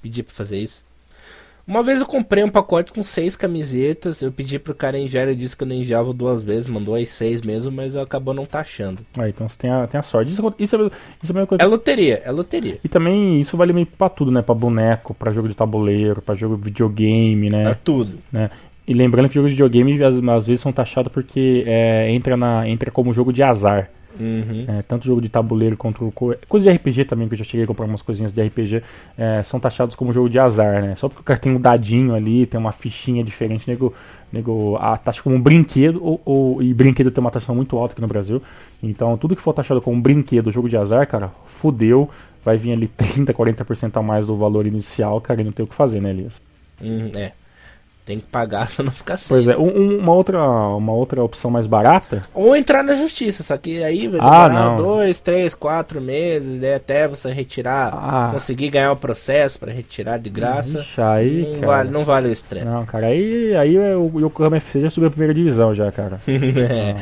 Pedi 0.00 0.22
pra 0.22 0.32
fazer 0.34 0.58
isso. 0.58 0.86
Uma 1.66 1.82
vez 1.82 2.00
eu 2.00 2.06
comprei 2.06 2.42
um 2.42 2.48
pacote 2.48 2.92
com 2.94 3.02
seis 3.02 3.36
camisetas. 3.36 4.22
Eu 4.22 4.32
pedi 4.32 4.58
pro 4.58 4.74
cara 4.74 4.96
enviar, 4.98 5.26
ele 5.28 5.36
disse 5.36 5.54
que 5.54 5.64
eu 5.64 5.68
não 5.68 5.74
enviava 5.74 6.14
duas 6.14 6.42
vezes, 6.42 6.66
mandou 6.66 6.94
as 6.94 7.10
seis 7.10 7.42
mesmo, 7.42 7.70
mas 7.70 7.94
acabou 7.94 8.32
não 8.32 8.46
taxando. 8.46 9.00
Aí, 9.18 9.28
então 9.30 9.46
você 9.46 9.58
tem 9.58 9.70
a, 9.70 9.86
tem 9.86 9.98
a 9.98 10.02
sorte. 10.02 10.30
Isso, 10.32 10.54
isso, 10.58 10.76
é, 10.76 10.78
isso 10.86 10.90
é 11.24 11.30
a 11.30 11.34
mesma 11.34 11.46
coisa. 11.46 11.62
É 11.62 11.66
loteria, 11.66 12.22
é 12.24 12.30
loteria. 12.30 12.78
E 12.82 12.88
também 12.88 13.38
isso 13.40 13.54
vale 13.54 13.74
meio 13.74 13.84
pra 13.86 14.08
tudo, 14.08 14.30
né? 14.30 14.40
Pra 14.40 14.54
boneco, 14.54 15.12
pra 15.12 15.30
jogo 15.30 15.46
de 15.48 15.54
tabuleiro, 15.54 16.22
pra 16.22 16.34
jogo 16.34 16.56
de 16.56 16.62
videogame, 16.64 17.50
né? 17.50 17.76
tudo. 17.84 18.18
né? 18.32 18.48
E 18.88 18.94
lembrando 18.94 19.28
que 19.28 19.34
jogos 19.34 19.50
de 19.50 19.56
videogame 19.56 20.02
às, 20.02 20.16
às 20.16 20.46
vezes 20.46 20.60
são 20.62 20.72
taxados 20.72 21.12
porque 21.12 21.62
é, 21.66 22.10
entra, 22.10 22.36
na, 22.36 22.66
entra 22.66 22.90
como 22.90 23.12
jogo 23.12 23.32
de 23.32 23.42
azar. 23.42 23.90
Uhum. 24.18 24.64
É, 24.66 24.82
tanto 24.82 25.06
jogo 25.06 25.20
de 25.20 25.28
tabuleiro 25.28 25.76
quanto 25.76 26.10
co- 26.12 26.34
coisa 26.48 26.64
de 26.64 26.70
RPG 26.76 27.04
também, 27.04 27.28
que 27.28 27.34
eu 27.34 27.38
já 27.38 27.44
cheguei 27.44 27.62
a 27.64 27.66
comprar 27.66 27.84
umas 27.84 28.02
coisinhas 28.02 28.32
de 28.32 28.40
RPG, 28.40 28.82
é, 29.16 29.42
são 29.44 29.60
taxados 29.60 29.94
como 29.94 30.12
jogo 30.12 30.28
de 30.28 30.38
azar, 30.40 30.82
né? 30.82 30.96
Só 30.96 31.08
porque 31.08 31.20
o 31.20 31.24
cara 31.24 31.38
tem 31.38 31.52
um 31.52 31.60
dadinho 31.60 32.14
ali, 32.14 32.46
tem 32.46 32.58
uma 32.58 32.72
fichinha 32.72 33.22
diferente, 33.22 33.68
nego, 33.68 33.94
nego 34.32 34.76
a 34.80 34.96
taxa 34.96 35.22
como 35.22 35.36
um 35.36 35.40
brinquedo, 35.40 36.02
ou, 36.02 36.20
ou- 36.24 36.62
e 36.62 36.72
brinquedo 36.74 37.10
tem 37.10 37.20
uma 37.20 37.30
taxa 37.30 37.52
muito 37.52 37.76
alta 37.76 37.92
aqui 37.92 38.00
no 38.00 38.08
Brasil. 38.08 38.42
Então 38.82 39.16
tudo 39.18 39.36
que 39.36 39.42
for 39.42 39.52
taxado 39.52 39.80
como 39.82 39.96
um 39.96 40.00
brinquedo, 40.00 40.50
jogo 40.50 40.68
de 40.68 40.76
azar, 40.76 41.06
cara, 41.06 41.30
fudeu, 41.46 42.08
vai 42.44 42.56
vir 42.56 42.72
ali 42.72 42.88
30, 42.88 43.32
40% 43.34 43.98
a 43.98 44.02
mais 44.02 44.26
do 44.26 44.36
valor 44.36 44.66
inicial, 44.66 45.20
cara, 45.20 45.42
e 45.42 45.44
não 45.44 45.52
tem 45.52 45.64
o 45.64 45.68
que 45.68 45.74
fazer, 45.74 46.00
né, 46.00 46.10
Elias? 46.10 46.40
Uhum, 46.80 47.12
é. 47.14 47.32
Tem 48.08 48.18
que 48.20 48.26
pagar, 48.26 48.68
senão 48.72 48.86
não 48.86 48.92
fica 48.92 49.18
sem. 49.18 49.28
Pois 49.36 49.46
é, 49.48 49.54
um- 49.56 49.66
um- 49.78 49.98
uma, 49.98 50.14
outra, 50.14 50.40
uma 50.42 50.92
outra 50.92 51.22
opção 51.22 51.50
mais 51.50 51.66
barata 51.66 52.22
Ou 52.34 52.56
entrar 52.56 52.82
na 52.82 52.94
justiça, 52.94 53.42
só 53.42 53.56
que 53.58 53.84
aí 53.84 54.08
vai 54.08 54.18
Ah, 54.22 54.48
demorar 54.48 54.70
não. 54.70 54.76
dois, 54.78 55.20
três, 55.20 55.54
quatro 55.54 56.00
meses, 56.00 56.58
né, 56.58 56.76
até 56.76 57.06
você 57.06 57.30
retirar, 57.30 57.92
Ah. 57.92 58.30
conseguir 58.32 58.70
ganhar 58.70 58.92
o 58.92 58.96
processo 58.96 59.58
pra 59.60 59.70
retirar 59.70 60.16
de 60.18 60.30
graça. 60.30 60.78
Ixi, 60.80 61.00
aí, 61.02 61.42
não, 61.52 61.54
cara. 61.60 61.66
vale, 61.66 61.90
não 61.90 62.04
vale 62.04 62.28
o 62.28 62.32
estresse. 62.32 62.64
Não, 62.64 62.86
cara, 62.86 63.08
aí, 63.08 63.54
aí 63.54 63.76
é 63.76 63.94
o 63.94 64.10
Yokohama 64.18 64.56
FC 64.56 64.80
já 64.80 64.88
subiu 64.88 65.08
a 65.08 65.10
primeira 65.10 65.34
divisão 65.34 65.74
já, 65.74 65.92
cara. 65.92 66.18
É. 66.26 66.96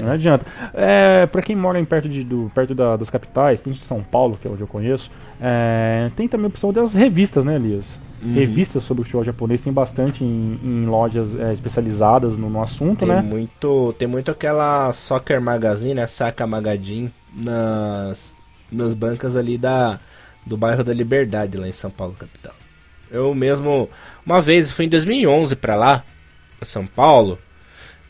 Não 0.00 0.12
adianta. 0.12 0.46
É, 0.72 1.26
pra 1.26 1.42
quem 1.42 1.54
mora 1.54 1.78
em 1.78 1.84
perto, 1.84 2.08
de, 2.08 2.24
do, 2.24 2.50
perto 2.54 2.74
da- 2.74 2.96
das 2.96 3.10
capitais, 3.10 3.60
principalmente 3.60 3.80
de 3.80 3.86
São 3.86 4.02
Paulo, 4.02 4.38
que 4.40 4.48
é 4.48 4.50
onde 4.50 4.62
eu 4.62 4.66
conheço, 4.66 5.10
é, 5.38 6.08
tem 6.16 6.26
também 6.26 6.46
a 6.46 6.48
opção 6.48 6.72
das 6.72 6.94
revistas, 6.94 7.44
né, 7.44 7.56
Elias? 7.56 7.98
Uhum. 8.22 8.34
Revistas 8.34 8.82
sobre 8.82 9.00
o 9.00 9.04
futebol 9.04 9.24
japonês 9.24 9.62
tem 9.62 9.72
bastante 9.72 10.22
em, 10.22 10.60
em 10.62 10.84
lojas 10.84 11.34
é, 11.34 11.52
especializadas 11.52 12.36
no, 12.36 12.50
no 12.50 12.62
assunto, 12.62 13.06
Tem 13.06 13.08
né? 13.08 13.22
muito, 13.22 13.94
tem 13.98 14.06
muito 14.06 14.30
aquela 14.30 14.92
Soccer 14.92 15.40
Magazine, 15.40 16.00
a 16.00 16.06
Saca 16.06 16.46
Magazine 16.46 17.10
nas 17.34 18.32
nas 18.70 18.94
bancas 18.94 19.36
ali 19.36 19.58
da 19.58 19.98
do 20.44 20.56
bairro 20.56 20.84
da 20.84 20.92
Liberdade 20.92 21.56
lá 21.56 21.66
em 21.66 21.72
São 21.72 21.90
Paulo 21.90 22.14
capital. 22.18 22.54
Eu 23.10 23.34
mesmo 23.34 23.88
uma 24.24 24.40
vez 24.40 24.70
fui 24.70 24.84
em 24.84 24.88
2011 24.88 25.56
pra 25.56 25.74
lá, 25.74 26.04
pra 26.58 26.66
São 26.66 26.86
Paulo. 26.86 27.38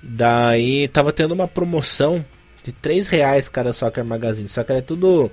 Daí 0.02 0.88
tava 0.88 1.12
tendo 1.12 1.32
uma 1.32 1.46
promoção 1.48 2.24
de 2.62 2.72
3 2.72 3.08
reais 3.08 3.48
cada 3.48 3.72
Soccer 3.72 4.04
Magazine, 4.04 4.48
só 4.48 4.62
que 4.64 4.72
era 4.72 4.82
tudo 4.82 5.30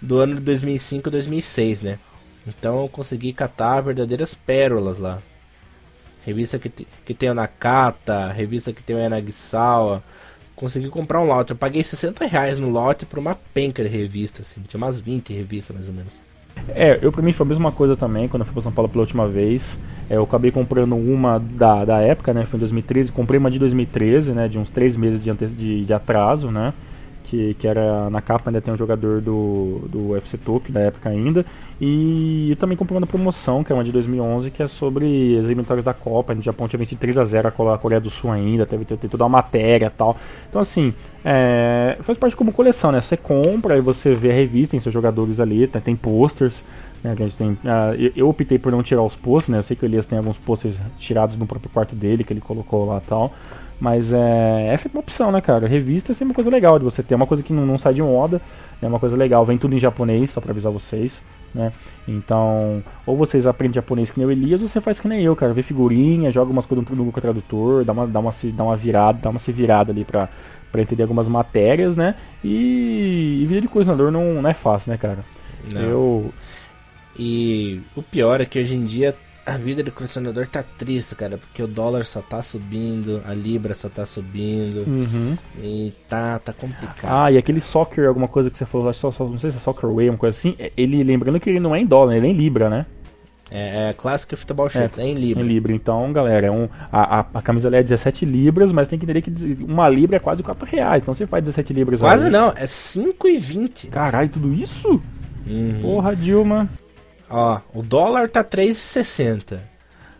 do 0.00 0.18
ano 0.18 0.34
de 0.34 0.40
2005 0.40 1.08
e 1.08 1.12
2006, 1.12 1.82
né? 1.82 1.98
Então 2.46 2.82
eu 2.82 2.88
consegui 2.88 3.32
catar 3.32 3.80
verdadeiras 3.80 4.34
pérolas 4.34 4.98
lá. 4.98 5.18
Revista 6.24 6.58
que, 6.58 6.68
te- 6.68 6.86
que 7.04 7.14
tem 7.14 7.30
o 7.30 7.34
Nakata, 7.34 8.32
revista 8.32 8.72
que 8.72 8.82
tem 8.82 8.96
o 8.96 8.98
Yanagisawa. 8.98 10.02
Consegui 10.54 10.88
comprar 10.88 11.20
um 11.20 11.26
lote. 11.26 11.50
Eu 11.52 11.56
paguei 11.56 11.82
60 11.82 12.24
reais 12.26 12.58
no 12.58 12.70
lote 12.70 13.04
por 13.06 13.18
uma 13.18 13.36
penca 13.52 13.82
de 13.82 13.88
revista, 13.88 14.42
assim. 14.42 14.62
Tinha 14.66 14.78
umas 14.78 14.98
20 14.98 15.32
revistas 15.32 15.74
mais 15.76 15.88
ou 15.88 15.94
menos. 15.94 16.12
É, 16.70 16.98
eu 17.02 17.12
pra 17.12 17.20
mim 17.22 17.32
foi 17.32 17.44
a 17.44 17.48
mesma 17.48 17.70
coisa 17.70 17.94
também, 17.94 18.26
quando 18.28 18.40
eu 18.40 18.46
fui 18.46 18.54
pra 18.54 18.62
São 18.62 18.72
Paulo 18.72 18.88
pela 18.88 19.02
última 19.02 19.28
vez. 19.28 19.78
É, 20.08 20.16
eu 20.16 20.22
acabei 20.24 20.50
comprando 20.50 20.96
uma 20.96 21.38
da, 21.38 21.84
da 21.84 22.00
época, 22.00 22.32
né? 22.32 22.44
Foi 22.46 22.56
em 22.56 22.60
2013. 22.60 23.12
Comprei 23.12 23.38
uma 23.38 23.50
de 23.50 23.58
2013, 23.58 24.32
né? 24.32 24.48
De 24.48 24.58
uns 24.58 24.70
três 24.70 24.96
meses 24.96 25.22
de, 25.22 25.32
de, 25.54 25.84
de 25.84 25.92
atraso, 25.92 26.50
né? 26.50 26.72
Que, 27.26 27.54
que 27.54 27.66
era 27.66 28.08
na 28.08 28.20
capa 28.20 28.50
ainda 28.50 28.60
tem 28.60 28.72
um 28.72 28.76
jogador 28.76 29.20
do, 29.20 29.82
do 29.88 30.10
UFC 30.10 30.38
Tokyo 30.38 30.72
da 30.72 30.80
época 30.80 31.08
ainda. 31.08 31.44
E 31.80 32.50
eu 32.50 32.56
também 32.56 32.76
comprei 32.76 32.96
uma 32.96 33.06
promoção, 33.06 33.62
que 33.62 33.70
é 33.70 33.74
uma 33.74 33.84
de 33.84 33.92
2011, 33.92 34.50
que 34.50 34.62
é 34.62 34.66
sobre 34.66 35.36
as 35.38 35.44
eliminatórias 35.44 35.84
da 35.84 35.92
Copa. 35.92 36.32
O 36.32 36.42
Japão 36.42 36.68
tinha 36.68 36.78
vencido 36.78 37.04
3x0 37.04 37.74
a 37.74 37.78
Coreia 37.78 38.00
do 38.00 38.08
Sul 38.08 38.30
ainda, 38.30 38.64
teve, 38.64 38.84
teve 38.84 39.08
toda 39.08 39.24
uma 39.24 39.38
matéria 39.38 39.90
tal. 39.90 40.16
Então, 40.48 40.60
assim, 40.60 40.94
é, 41.24 41.98
faz 42.00 42.16
parte 42.16 42.36
como 42.36 42.52
coleção, 42.52 42.92
né? 42.92 43.00
Você 43.00 43.16
compra 43.16 43.76
e 43.76 43.80
você 43.80 44.14
vê 44.14 44.30
a 44.30 44.34
revista, 44.34 44.70
tem 44.70 44.80
seus 44.80 44.94
jogadores 44.94 45.40
ali, 45.40 45.66
tem, 45.66 45.82
tem 45.82 45.96
posters. 45.96 46.64
Né, 47.04 47.12
a 47.12 47.14
gente 47.14 47.36
tem, 47.36 47.50
uh, 47.50 48.12
eu 48.16 48.28
optei 48.28 48.58
por 48.58 48.72
não 48.72 48.82
tirar 48.82 49.02
os 49.02 49.16
posters, 49.16 49.48
né? 49.50 49.58
Eu 49.58 49.62
sei 49.62 49.76
que 49.76 49.84
o 49.84 49.86
Elias 49.86 50.06
tem 50.06 50.18
alguns 50.18 50.38
posters 50.38 50.78
tirados 50.98 51.36
no 51.36 51.46
próprio 51.46 51.70
quarto 51.70 51.94
dele, 51.94 52.24
que 52.24 52.32
ele 52.32 52.40
colocou 52.40 52.86
lá 52.86 53.02
tal. 53.06 53.34
Mas 53.78 54.12
é, 54.12 54.68
essa 54.68 54.88
é 54.88 54.90
uma 54.90 55.00
opção, 55.00 55.30
né, 55.30 55.40
cara? 55.40 55.66
Revista 55.66 56.12
é 56.12 56.14
sempre 56.14 56.30
uma 56.30 56.34
coisa 56.34 56.50
legal 56.50 56.78
de 56.78 56.84
você 56.84 57.02
ter. 57.02 57.14
uma 57.14 57.26
coisa 57.26 57.42
que 57.42 57.52
não, 57.52 57.66
não 57.66 57.76
sai 57.76 57.92
de 57.92 58.02
moda, 58.02 58.40
é 58.80 58.86
uma 58.86 58.98
coisa 58.98 59.16
legal. 59.16 59.44
Vem 59.44 59.58
tudo 59.58 59.74
em 59.74 59.78
japonês, 59.78 60.30
só 60.30 60.40
pra 60.40 60.50
avisar 60.50 60.72
vocês, 60.72 61.22
né? 61.54 61.72
Então, 62.08 62.82
ou 63.04 63.16
vocês 63.16 63.46
aprendem 63.46 63.74
japonês 63.74 64.10
que 64.10 64.18
nem 64.18 64.26
o 64.26 64.30
Elias, 64.30 64.62
ou 64.62 64.68
você 64.68 64.80
faz 64.80 64.98
que 64.98 65.06
nem 65.06 65.22
eu, 65.22 65.36
cara. 65.36 65.52
Vê 65.52 65.62
figurinha, 65.62 66.30
joga 66.30 66.50
umas 66.50 66.64
coisas 66.64 66.88
no 66.88 66.96
Google 66.96 67.20
Tradutor, 67.20 67.84
dá 67.84 67.92
uma, 67.92 68.06
dá 68.06 68.18
uma, 68.18 68.30
dá 68.54 68.64
uma 68.64 68.76
virada, 68.76 69.18
dá 69.22 69.30
uma 69.30 69.38
se 69.38 69.52
virada 69.52 69.92
ali 69.92 70.04
pra, 70.04 70.28
pra 70.72 70.80
entender 70.80 71.02
algumas 71.02 71.28
matérias, 71.28 71.94
né? 71.94 72.14
E, 72.42 73.40
e 73.42 73.46
vida 73.46 73.60
de 73.60 73.68
colecionador 73.68 74.10
não, 74.10 74.40
não 74.40 74.48
é 74.48 74.54
fácil, 74.54 74.90
né, 74.90 74.96
cara? 74.96 75.18
Não. 75.72 75.80
Eu... 75.80 76.34
E 77.18 77.80
o 77.94 78.02
pior 78.02 78.42
é 78.42 78.44
que 78.44 78.58
hoje 78.58 78.74
em 78.74 78.84
dia 78.84 79.14
a 79.46 79.56
vida 79.56 79.80
do 79.80 79.92
colecionador 79.92 80.46
tá 80.48 80.62
triste, 80.62 81.14
cara, 81.14 81.38
porque 81.38 81.62
o 81.62 81.68
dólar 81.68 82.04
só 82.04 82.20
tá 82.20 82.42
subindo, 82.42 83.22
a 83.24 83.32
libra 83.32 83.74
só 83.74 83.88
tá 83.88 84.04
subindo, 84.04 84.84
uhum. 84.86 85.38
e 85.62 85.94
tá, 86.08 86.40
tá 86.40 86.52
complicado. 86.52 87.04
Ah, 87.04 87.30
e 87.30 87.38
aquele 87.38 87.60
soccer, 87.60 88.08
alguma 88.08 88.26
coisa 88.26 88.50
que 88.50 88.58
você 88.58 88.66
falou, 88.66 88.92
só, 88.92 89.12
só, 89.12 89.24
não 89.24 89.38
sei 89.38 89.52
se 89.52 89.58
é 89.58 89.60
soccer 89.60 89.88
way, 89.88 90.10
uma 90.10 90.18
coisa 90.18 90.36
assim, 90.36 90.56
é, 90.58 90.72
ele, 90.76 91.00
lembrando 91.04 91.38
que 91.38 91.48
ele 91.48 91.60
não 91.60 91.74
é 91.74 91.80
em 91.80 91.86
dólar, 91.86 92.16
ele 92.16 92.26
é 92.26 92.30
em 92.30 92.32
libra, 92.32 92.68
né? 92.68 92.86
É, 93.48 93.90
é 93.90 93.92
Classic 93.92 94.34
Football 94.34 94.68
Shirts, 94.68 94.98
é, 94.98 95.02
é, 95.02 95.06
em 95.06 95.14
libra. 95.14 95.44
Em 95.44 95.46
libra, 95.46 95.72
então, 95.72 96.12
galera, 96.12 96.48
é 96.48 96.50
um, 96.50 96.68
a, 96.90 97.20
a, 97.20 97.26
a, 97.34 97.40
camisa 97.40 97.68
é 97.68 97.80
17 97.80 98.24
libras, 98.24 98.72
mas 98.72 98.88
tem 98.88 98.98
que 98.98 99.04
entender 99.04 99.22
que 99.22 99.30
uma 99.62 99.88
libra 99.88 100.16
é 100.16 100.20
quase 100.20 100.42
4 100.42 100.66
reais, 100.68 101.02
então 101.02 101.14
você 101.14 101.24
faz 101.24 101.44
17 101.44 101.72
libras. 101.72 102.00
Quase 102.00 102.28
não, 102.28 102.48
é 102.48 102.64
5,20. 102.64 103.90
Caralho, 103.90 104.28
tudo 104.28 104.52
isso? 104.52 105.00
Uhum. 105.46 105.78
Porra, 105.80 106.16
Dilma. 106.16 106.68
Ó, 107.28 107.60
o 107.74 107.82
dólar 107.82 108.30
tá 108.30 108.44
3,60. 108.44 109.58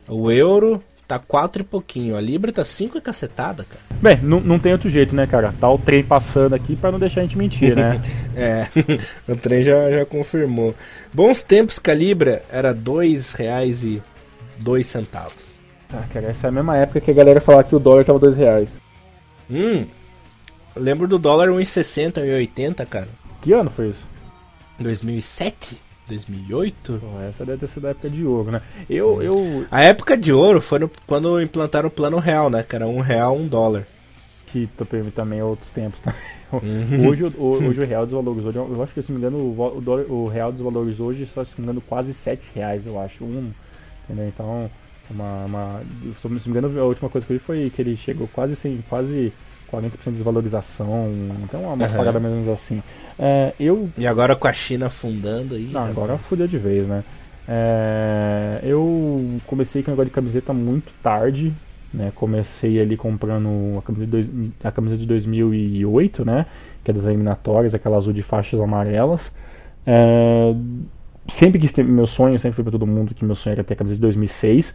O 0.08 0.30
euro 0.30 0.82
tá 1.06 1.18
4 1.18 1.62
e 1.62 1.64
pouquinho. 1.64 2.16
A 2.16 2.20
libra 2.20 2.52
tá 2.52 2.64
5 2.64 2.98
e 2.98 3.00
cacetada, 3.00 3.64
cara. 3.64 3.82
Bem, 4.00 4.18
não, 4.22 4.40
não 4.40 4.58
tem 4.58 4.72
outro 4.72 4.90
jeito, 4.90 5.14
né, 5.14 5.26
cara? 5.26 5.54
Tá 5.58 5.70
o 5.70 5.78
trem 5.78 6.02
passando 6.02 6.54
aqui 6.54 6.74
para 6.76 6.92
não 6.92 6.98
deixar 6.98 7.20
a 7.20 7.24
gente 7.24 7.38
mentir, 7.38 7.76
né? 7.76 8.00
é, 8.34 8.68
o 9.28 9.36
trem 9.36 9.62
já, 9.62 9.90
já 9.90 10.04
confirmou. 10.04 10.74
Bons 11.12 11.42
tempos 11.42 11.78
que 11.78 11.90
a 11.90 11.94
libra 11.94 12.42
era 12.50 12.74
2 12.74 13.32
reais 13.32 13.82
e 13.82 14.02
2 14.58 14.86
centavos. 14.86 15.60
Ah, 15.92 16.04
cara, 16.12 16.26
essa 16.28 16.46
é 16.46 16.48
a 16.48 16.52
mesma 16.52 16.76
época 16.76 17.00
que 17.00 17.10
a 17.10 17.14
galera 17.14 17.40
falava 17.40 17.64
que 17.64 17.76
o 17.76 17.78
dólar 17.78 18.04
tava 18.04 18.18
2 18.18 18.36
reais. 18.36 18.80
Hum, 19.48 19.86
lembro 20.74 21.06
do 21.06 21.18
dólar 21.18 21.48
1,60, 21.48 22.14
1,80, 22.14 22.84
cara. 22.86 23.08
Que 23.40 23.52
ano 23.52 23.70
foi 23.70 23.90
isso? 23.90 24.06
2007? 24.80 25.85
2008? 26.08 27.00
Pô, 27.00 27.20
essa 27.20 27.44
deve 27.44 27.58
ter 27.58 27.66
sido 27.66 27.86
a 27.86 27.90
época 27.90 28.08
de 28.08 28.24
ouro, 28.24 28.50
né? 28.52 28.62
Eu, 28.88 29.22
eu... 29.22 29.66
A 29.70 29.82
época 29.82 30.16
de 30.16 30.32
ouro 30.32 30.60
foi 30.60 30.78
no, 30.78 30.90
quando 31.06 31.40
implantaram 31.40 31.88
o 31.88 31.90
plano 31.90 32.18
real, 32.18 32.48
né? 32.48 32.62
Que 32.62 32.76
era 32.76 32.86
um 32.86 33.00
real, 33.00 33.36
um 33.36 33.46
dólar. 33.46 33.86
Que 34.46 34.68
também 35.14 35.40
é 35.40 35.44
outros 35.44 35.70
tempos 35.70 36.00
também. 36.00 36.20
Uhum. 36.52 37.08
Hoje, 37.08 37.24
o, 37.24 37.42
hoje 37.42 37.80
o 37.80 37.86
real 37.86 38.06
desvalorizou. 38.06 38.52
Eu 38.52 38.82
acho 38.82 38.94
que, 38.94 39.02
se 39.02 39.10
não 39.10 39.18
me 39.18 39.26
engano, 39.26 39.38
o, 39.38 39.80
dólar, 39.80 40.04
o 40.08 40.28
real 40.28 40.52
desvalorizou 40.52 41.08
hoje, 41.08 41.26
só 41.26 41.44
se 41.44 41.52
não 41.52 41.58
me 41.58 41.64
engano, 41.64 41.80
quase 41.80 42.14
7 42.14 42.50
reais, 42.54 42.86
eu 42.86 43.00
acho. 43.00 43.24
Um, 43.24 43.50
entendeu? 44.04 44.28
Então, 44.28 44.70
uma, 45.10 45.44
uma, 45.44 45.82
se 46.18 46.28
não 46.28 46.36
me 46.36 46.40
engano, 46.46 46.80
a 46.80 46.84
última 46.84 47.08
coisa 47.08 47.26
que 47.26 47.32
eu 47.32 47.38
vi 47.38 47.42
foi 47.42 47.70
que 47.70 47.82
ele 47.82 47.96
chegou 47.96 48.28
quase, 48.28 48.54
sem, 48.54 48.82
quase 48.88 49.32
40% 49.72 49.90
de 50.04 50.10
desvalorização. 50.12 51.10
Então, 51.44 51.62
uma 51.62 51.72
uhum. 51.72 51.76
mais 51.76 51.94
ou 51.94 52.20
menos 52.20 52.48
assim. 52.48 52.82
É, 53.18 53.52
eu... 53.58 53.88
E 53.96 54.06
agora 54.06 54.36
com 54.36 54.46
a 54.46 54.52
China 54.52 54.86
afundando 54.86 55.54
aí. 55.54 55.70
Não, 55.72 55.84
agora 55.84 56.16
fudeu 56.18 56.46
de 56.46 56.58
vez, 56.58 56.86
né? 56.86 57.04
É, 57.48 58.60
eu 58.62 59.38
comecei 59.46 59.82
com 59.82 59.90
o 59.90 59.92
negócio 59.92 60.10
de 60.10 60.14
camiseta 60.14 60.52
muito 60.52 60.92
tarde. 61.02 61.52
Né? 61.92 62.12
Comecei 62.14 62.80
ali 62.80 62.96
comprando 62.96 63.78
a 63.78 63.82
camisa, 63.82 64.04
de 64.04 64.10
dois, 64.10 64.30
a 64.62 64.96
de 64.96 65.06
2008, 65.06 66.24
né? 66.24 66.46
Que 66.84 66.90
é 66.90 66.94
das 66.94 67.04
eliminatórias, 67.04 67.74
aquela 67.74 67.96
azul 67.96 68.12
de 68.12 68.22
faixas 68.22 68.60
amarelas. 68.60 69.32
É, 69.86 70.54
sempre 71.28 71.58
quis 71.58 71.72
ter 71.72 71.84
meu 71.84 72.06
sonho, 72.06 72.38
sempre 72.38 72.56
foi 72.56 72.64
para 72.64 72.72
todo 72.72 72.86
mundo 72.86 73.14
que 73.14 73.24
meu 73.24 73.34
sonho 73.34 73.54
era 73.54 73.64
ter 73.64 73.74
a 73.74 73.76
camisa 73.76 73.94
de 73.94 74.00
2006 74.00 74.74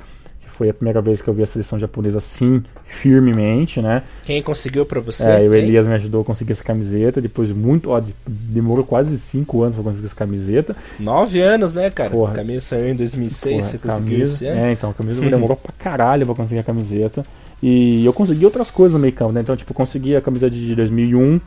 foi 0.51 0.69
a 0.69 0.73
primeira 0.73 1.01
vez 1.01 1.21
que 1.21 1.27
eu 1.27 1.33
vi 1.33 1.41
a 1.41 1.45
seleção 1.45 1.79
japonesa 1.79 2.17
assim, 2.17 2.63
firmemente, 2.85 3.81
né? 3.81 4.03
Quem 4.25 4.41
conseguiu 4.41 4.85
pra 4.85 4.99
você? 4.99 5.23
É, 5.23 5.39
o 5.39 5.53
Elias 5.53 5.87
me 5.87 5.93
ajudou 5.93 6.21
a 6.21 6.25
conseguir 6.25 6.51
essa 6.51 6.63
camiseta, 6.63 7.21
depois 7.21 7.51
muito, 7.51 7.89
ó, 7.89 8.01
demorou 8.27 8.85
quase 8.85 9.17
5 9.17 9.63
anos 9.63 9.75
pra 9.75 9.83
conseguir 9.83 10.05
essa 10.05 10.15
camiseta. 10.15 10.75
9 10.99 11.41
anos, 11.41 11.73
né, 11.73 11.89
cara? 11.89 12.09
Porra. 12.09 12.33
A 12.33 12.35
camisa 12.35 12.61
saiu 12.61 12.89
em 12.89 12.95
2006, 12.95 13.55
Porra, 13.55 13.69
você 13.69 13.77
conseguiu 13.77 14.09
camisa, 14.11 14.33
esse 14.33 14.45
ano? 14.45 14.61
É, 14.61 14.71
então, 14.71 14.89
a 14.89 14.93
camisa 14.93 15.21
demorou 15.29 15.55
pra 15.55 15.73
caralho 15.77 16.25
pra 16.25 16.35
conseguir 16.35 16.59
a 16.59 16.63
camiseta. 16.63 17.25
E 17.61 18.03
eu 18.03 18.11
consegui 18.11 18.43
outras 18.43 18.71
coisas 18.71 18.93
no 18.93 18.99
meio 18.99 19.13
campo, 19.13 19.31
né? 19.31 19.41
Então, 19.41 19.55
tipo, 19.55 19.73
consegui 19.73 20.15
a 20.15 20.21
camisa 20.21 20.49
de 20.49 20.73
2001, 20.75 21.39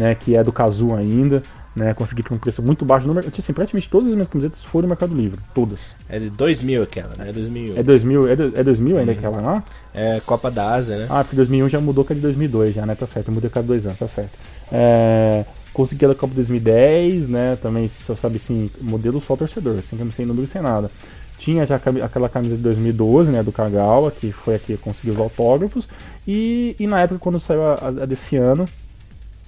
né, 0.00 0.14
que 0.14 0.34
é 0.34 0.42
do 0.42 0.50
Kazu 0.50 0.94
ainda 0.94 1.42
né? 1.74 1.94
Consegui 1.94 2.22
por 2.22 2.34
um 2.34 2.38
preço 2.38 2.62
muito 2.62 2.84
baixo 2.84 3.06
no 3.06 3.14
mercado. 3.14 3.32
Assim, 3.36 3.52
praticamente 3.52 3.88
todas 3.88 4.08
as 4.08 4.14
minhas 4.14 4.28
camisetas 4.28 4.62
foram 4.64 4.82
no 4.82 4.88
Mercado 4.88 5.14
Livre. 5.14 5.40
Todas. 5.54 5.94
É 6.08 6.18
de 6.18 6.30
2000 6.30 6.82
aquela, 6.82 7.12
né? 7.16 7.28
É 7.28 7.32
2000. 7.32 7.76
É 7.76 7.82
2000, 7.82 8.28
é, 8.28 8.36
do, 8.36 8.58
é 8.58 8.64
2000 8.64 8.98
ainda 8.98 9.12
uhum. 9.12 9.18
aquela 9.18 9.40
lá? 9.40 9.64
É 9.94 10.20
Copa 10.20 10.50
da 10.50 10.74
Ásia, 10.74 10.96
né? 10.98 11.06
Ah, 11.08 11.22
porque 11.22 11.36
2001 11.36 11.68
já 11.68 11.80
mudou 11.80 12.04
que 12.04 12.12
é 12.12 12.16
de 12.16 12.22
2002 12.22 12.74
já, 12.74 12.86
né? 12.86 12.94
Tá 12.94 13.06
certo, 13.06 13.28
eu 13.28 13.34
mudei 13.34 13.50
cada 13.50 13.66
dois 13.66 13.86
anos, 13.86 13.98
tá 13.98 14.08
certo. 14.08 14.36
É, 14.72 15.44
consegui 15.72 16.04
a 16.04 16.08
da 16.08 16.14
Copa 16.14 16.34
2010, 16.34 17.28
né? 17.28 17.56
Também, 17.56 17.86
se 17.86 18.02
você 18.02 18.16
sabe, 18.16 18.36
assim, 18.36 18.70
modelo 18.80 19.20
só 19.20 19.36
torcedor, 19.36 19.80
sem, 19.82 19.98
sem 20.10 20.26
número, 20.26 20.46
sem 20.46 20.60
nada. 20.60 20.90
Tinha 21.38 21.64
já 21.64 21.76
aquela 21.76 22.28
camisa 22.28 22.54
de 22.54 22.62
2012, 22.62 23.32
né, 23.32 23.42
do 23.42 23.50
Kagawa, 23.50 24.10
que 24.10 24.30
foi 24.30 24.56
aqui 24.56 24.66
que 24.66 24.72
eu 24.74 24.78
consegui 24.78 25.10
os 25.10 25.18
autógrafos. 25.18 25.88
E, 26.28 26.76
e 26.78 26.86
na 26.86 27.00
época, 27.00 27.18
quando 27.18 27.38
saiu 27.38 27.64
a, 27.64 27.76
a 27.86 28.04
desse 28.04 28.36
ano, 28.36 28.66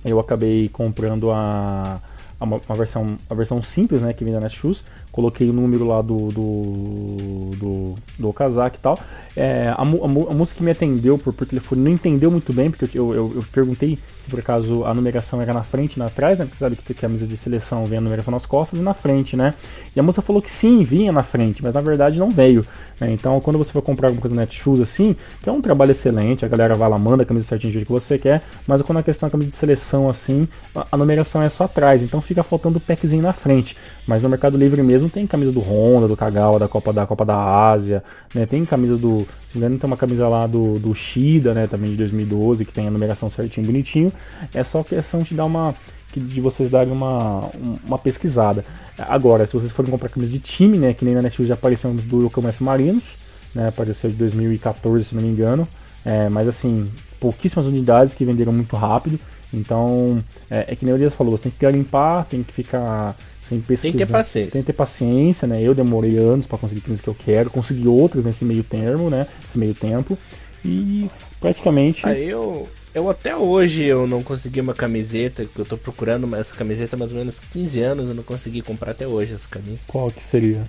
eu 0.04 0.18
acabei 0.18 0.68
comprando 0.68 1.30
a, 1.30 2.00
uma, 2.40 2.60
uma, 2.68 2.76
versão, 2.76 3.16
a 3.28 3.34
versão 3.34 3.62
simples, 3.62 4.02
né, 4.02 4.12
que 4.12 4.24
vem 4.24 4.32
da 4.32 4.40
Netshoes. 4.40 4.84
Coloquei 5.12 5.48
o 5.48 5.52
número 5.52 5.86
lá 5.86 6.00
do 6.00 6.28
do, 6.28 7.50
do, 7.56 7.94
do 8.18 8.28
Okazaki 8.28 8.78
e 8.78 8.80
tal. 8.80 8.98
É, 9.36 9.68
a, 9.68 9.80
a, 9.80 9.82
a, 9.82 10.34
moça 10.34 10.54
que 10.54 10.62
me 10.62 10.70
atendeu 10.70 11.16
por, 11.16 11.32
por 11.32 11.46
telefone 11.46 11.82
não 11.82 11.90
entendeu 11.90 12.30
muito 12.30 12.52
bem, 12.52 12.70
porque 12.70 12.98
eu, 12.98 13.14
eu, 13.14 13.32
eu, 13.36 13.44
perguntei 13.50 13.98
se 14.20 14.28
por 14.28 14.38
acaso 14.38 14.84
a 14.84 14.92
numeração 14.92 15.40
era 15.40 15.54
na 15.54 15.62
frente 15.62 15.98
na 15.98 16.10
trás, 16.10 16.38
né? 16.38 16.44
Porque 16.44 16.58
sabe 16.58 16.76
que, 16.76 16.94
que 16.94 17.06
a 17.06 17.08
mesa 17.08 17.26
de 17.26 17.36
seleção 17.36 17.86
vem 17.86 17.98
a 17.98 18.00
numeração 18.00 18.32
nas 18.32 18.44
costas 18.44 18.78
e 18.78 18.82
na 18.82 18.92
frente, 18.92 19.36
né? 19.36 19.54
E 19.96 20.00
a 20.00 20.02
moça 20.02 20.20
falou 20.20 20.42
que 20.42 20.50
sim, 20.50 20.82
vinha 20.84 21.12
na 21.12 21.22
frente, 21.22 21.62
mas 21.62 21.72
na 21.72 21.80
verdade 21.80 22.18
não 22.18 22.30
veio. 22.30 22.66
Né? 23.00 23.10
Então, 23.12 23.40
quando 23.40 23.58
você 23.58 23.72
for 23.72 23.82
comprar 23.82 24.08
alguma 24.08 24.20
coisa 24.20 24.34
no 24.34 24.40
Netshoes 24.40 24.80
assim, 24.80 25.16
que 25.42 25.48
é 25.48 25.52
um 25.52 25.60
trabalho 25.60 25.92
excelente, 25.92 26.44
a 26.44 26.48
galera 26.48 26.74
vai 26.74 26.88
lá, 26.88 26.98
manda 26.98 27.22
a 27.22 27.26
camisa 27.26 27.46
certinho 27.46 27.70
do 27.70 27.74
jeito 27.74 27.86
que 27.86 27.92
você 27.92 28.18
quer, 28.18 28.42
mas 28.66 28.82
quando 28.82 28.98
a 28.98 29.02
questão 29.02 29.26
é 29.26 29.28
a 29.28 29.30
camisa 29.30 29.48
de 29.50 29.56
seleção 29.56 30.08
assim, 30.08 30.46
a, 30.74 30.86
a 30.92 30.96
numeração 30.96 31.42
é 31.42 31.48
só 31.48 31.64
atrás, 31.64 32.02
então 32.02 32.20
fica 32.20 32.42
faltando 32.42 32.78
o 32.78 32.80
packzinho 32.80 33.22
na 33.22 33.32
frente. 33.32 33.76
Mas 34.06 34.22
no 34.22 34.28
Mercado 34.28 34.56
Livre 34.58 34.82
mesmo 34.82 35.08
tem 35.08 35.26
camisa 35.26 35.52
do 35.52 35.60
Honda, 35.60 36.08
do 36.08 36.16
Kagawa, 36.16 36.58
da 36.58 36.68
Copa 36.68 36.92
da 36.92 37.06
Copa 37.06 37.24
da 37.24 37.36
Ásia, 37.70 38.02
né? 38.34 38.46
Tem 38.46 38.64
camisa 38.64 38.96
do, 38.96 39.26
se 39.52 39.58
não 39.58 39.76
tem 39.76 39.86
uma 39.86 39.96
camisa 39.96 40.26
lá 40.28 40.46
do, 40.46 40.78
do 40.78 40.94
Shida, 40.94 41.52
né, 41.52 41.66
também 41.66 41.90
de 41.90 41.96
2012, 41.98 42.64
que 42.64 42.72
tem 42.72 42.88
a 42.88 42.90
numeração 42.90 43.28
certinho, 43.28 43.66
bonitinho. 43.66 44.10
É 44.54 44.64
só 44.64 44.82
questão 44.82 45.22
de 45.22 45.34
dar 45.34 45.44
uma 45.44 45.74
de 46.14 46.40
vocês 46.40 46.70
darem 46.70 46.92
uma, 46.92 47.50
uma 47.86 47.98
pesquisada. 47.98 48.64
Agora, 48.98 49.46
se 49.46 49.54
vocês 49.54 49.72
forem 49.72 49.90
comprar 49.90 50.10
camisa 50.10 50.30
de 50.30 50.38
time, 50.38 50.78
né, 50.78 50.92
que 50.92 51.04
nem 51.04 51.14
na 51.14 51.22
Netshoes 51.22 51.48
já 51.48 51.54
apareceu 51.54 51.90
do 51.90 52.26
Yokohama 52.26 52.50
F 52.50 52.62
Marinos, 52.62 53.16
né, 53.54 53.68
apareceu 53.68 54.10
de 54.10 54.16
2014, 54.16 55.04
se 55.04 55.14
não 55.14 55.22
me 55.22 55.28
engano, 55.28 55.66
é, 56.04 56.28
mas 56.28 56.46
assim, 56.48 56.90
pouquíssimas 57.18 57.66
unidades 57.66 58.12
que 58.12 58.26
venderam 58.26 58.52
muito 58.52 58.76
rápido, 58.76 59.18
então 59.54 60.22
é, 60.50 60.66
é 60.68 60.76
que 60.76 60.84
nem 60.84 60.92
o 60.92 60.96
Elias 60.98 61.14
falou, 61.14 61.34
você 61.34 61.44
tem 61.44 61.52
que 61.58 61.70
limpar, 61.70 62.26
tem 62.26 62.42
que 62.42 62.52
ficar 62.52 63.16
sem 63.42 63.60
pesquisar. 63.60 63.82
Tem 63.82 63.92
que 63.92 64.06
ter 64.06 64.12
paciência. 64.12 64.50
Tem 64.52 64.62
que 64.62 64.66
ter 64.66 64.72
paciência, 64.72 65.48
né? 65.48 65.60
Eu 65.60 65.74
demorei 65.74 66.16
anos 66.16 66.46
para 66.46 66.58
conseguir 66.58 66.80
coisas 66.80 67.00
que 67.00 67.08
eu 67.08 67.14
quero, 67.14 67.50
consegui 67.50 67.88
outras 67.88 68.24
nesse 68.24 68.44
meio 68.44 68.62
termo, 68.62 69.10
né? 69.10 69.26
Nesse 69.42 69.58
meio 69.58 69.74
tempo. 69.74 70.16
E 70.64 71.10
praticamente. 71.40 72.06
Aí 72.06 72.28
eu, 72.28 72.68
eu 72.94 73.10
até 73.10 73.36
hoje 73.36 73.82
eu 73.82 74.06
não 74.06 74.22
consegui 74.22 74.60
uma 74.60 74.74
camiseta, 74.74 75.44
que 75.44 75.58
eu 75.58 75.64
tô 75.64 75.76
procurando 75.76 76.34
essa 76.36 76.54
camiseta 76.54 76.94
há 76.94 76.98
mais 76.98 77.10
ou 77.10 77.18
menos 77.18 77.40
15 77.52 77.80
anos, 77.80 78.08
eu 78.08 78.14
não 78.14 78.22
consegui 78.22 78.62
comprar 78.62 78.92
até 78.92 79.06
hoje 79.06 79.34
essa 79.34 79.48
camisa. 79.48 79.82
Qual 79.88 80.10
que 80.10 80.24
seria? 80.24 80.64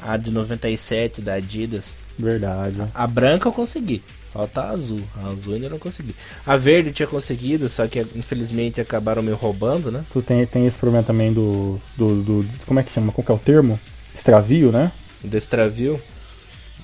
A 0.00 0.16
de 0.16 0.30
97 0.30 1.20
da 1.20 1.34
Adidas. 1.34 1.96
Verdade. 2.18 2.76
A 2.94 3.06
branca 3.06 3.48
eu 3.48 3.52
consegui. 3.52 4.02
Falta 4.30 4.60
a 4.60 4.70
azul. 4.70 5.00
A 5.16 5.28
azul 5.28 5.54
ainda 5.54 5.68
não 5.68 5.78
consegui. 5.78 6.14
A 6.46 6.56
verde 6.56 6.90
eu 6.90 6.94
tinha 6.94 7.06
conseguido, 7.06 7.68
só 7.68 7.86
que 7.86 8.00
infelizmente 8.14 8.80
acabaram 8.80 9.22
me 9.22 9.32
roubando, 9.32 9.90
né? 9.90 10.04
Tu 10.12 10.20
tem, 10.22 10.44
tem 10.46 10.66
esse 10.66 10.76
problema 10.76 11.04
também 11.04 11.32
do, 11.32 11.80
do, 11.96 12.22
do. 12.22 12.48
Como 12.66 12.78
é 12.78 12.82
que 12.82 12.92
chama? 12.92 13.12
Qual 13.12 13.24
que 13.24 13.32
é 13.32 13.34
o 13.34 13.38
termo? 13.38 13.78
Extravio, 14.14 14.70
né? 14.70 14.92
Do 15.24 15.36
extravio. 15.36 16.00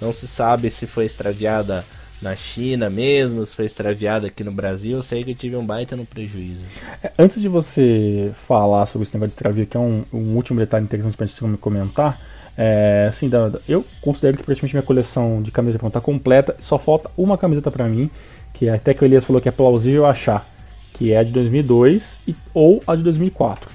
Não 0.01 0.13
se 0.13 0.27
sabe 0.27 0.71
se 0.71 0.87
foi 0.87 1.05
extraviada 1.05 1.85
na 2.25 2.35
China 2.35 2.89
mesmo, 2.89 3.45
se 3.45 3.55
foi 3.55 3.67
extraviada 3.67 4.27
aqui 4.27 4.43
no 4.43 4.51
Brasil. 4.51 4.97
Eu 4.97 5.03
sei 5.03 5.23
que 5.23 5.33
eu 5.33 5.35
tive 5.35 5.55
um 5.57 5.65
baita 5.65 5.95
no 5.95 6.07
prejuízo. 6.07 6.63
É, 7.03 7.13
antes 7.19 7.41
de 7.41 7.49
você 7.49 8.31
falar 8.33 8.87
sobre 8.87 9.05
esse 9.05 9.15
negócio 9.15 9.29
de 9.29 9.35
extravio, 9.35 9.67
que 9.67 9.77
é 9.77 9.81
um, 9.81 10.05
um 10.13 10.35
último 10.35 10.59
detalhe 10.59 10.85
interessante 10.85 11.17
pra 11.17 11.27
gente 11.27 11.59
comentar. 11.59 12.19
É, 12.57 13.07
assim, 13.09 13.31
eu 13.69 13.85
considero 14.01 14.39
que 14.39 14.43
praticamente 14.43 14.75
minha 14.75 14.83
coleção 14.83 15.43
de 15.43 15.51
camisetas 15.51 15.87
está 15.87 16.01
completa. 16.01 16.57
Só 16.59 16.79
falta 16.79 17.11
uma 17.17 17.37
camiseta 17.37 17.71
para 17.71 17.87
mim, 17.87 18.11
que 18.55 18.69
é 18.69 18.75
até 18.75 18.95
que 18.95 19.05
o 19.05 19.07
Elias 19.07 19.25
falou 19.25 19.43
que 19.43 19.49
é 19.49 19.53
plausível 19.53 20.07
achar, 20.07 20.47
que 20.95 21.13
é 21.13 21.19
a 21.19 21.23
de 21.23 21.31
2002 21.31 22.21
e, 22.27 22.35
ou 22.55 22.83
a 22.87 22.97
de 22.97 23.03
2004. 23.03 23.69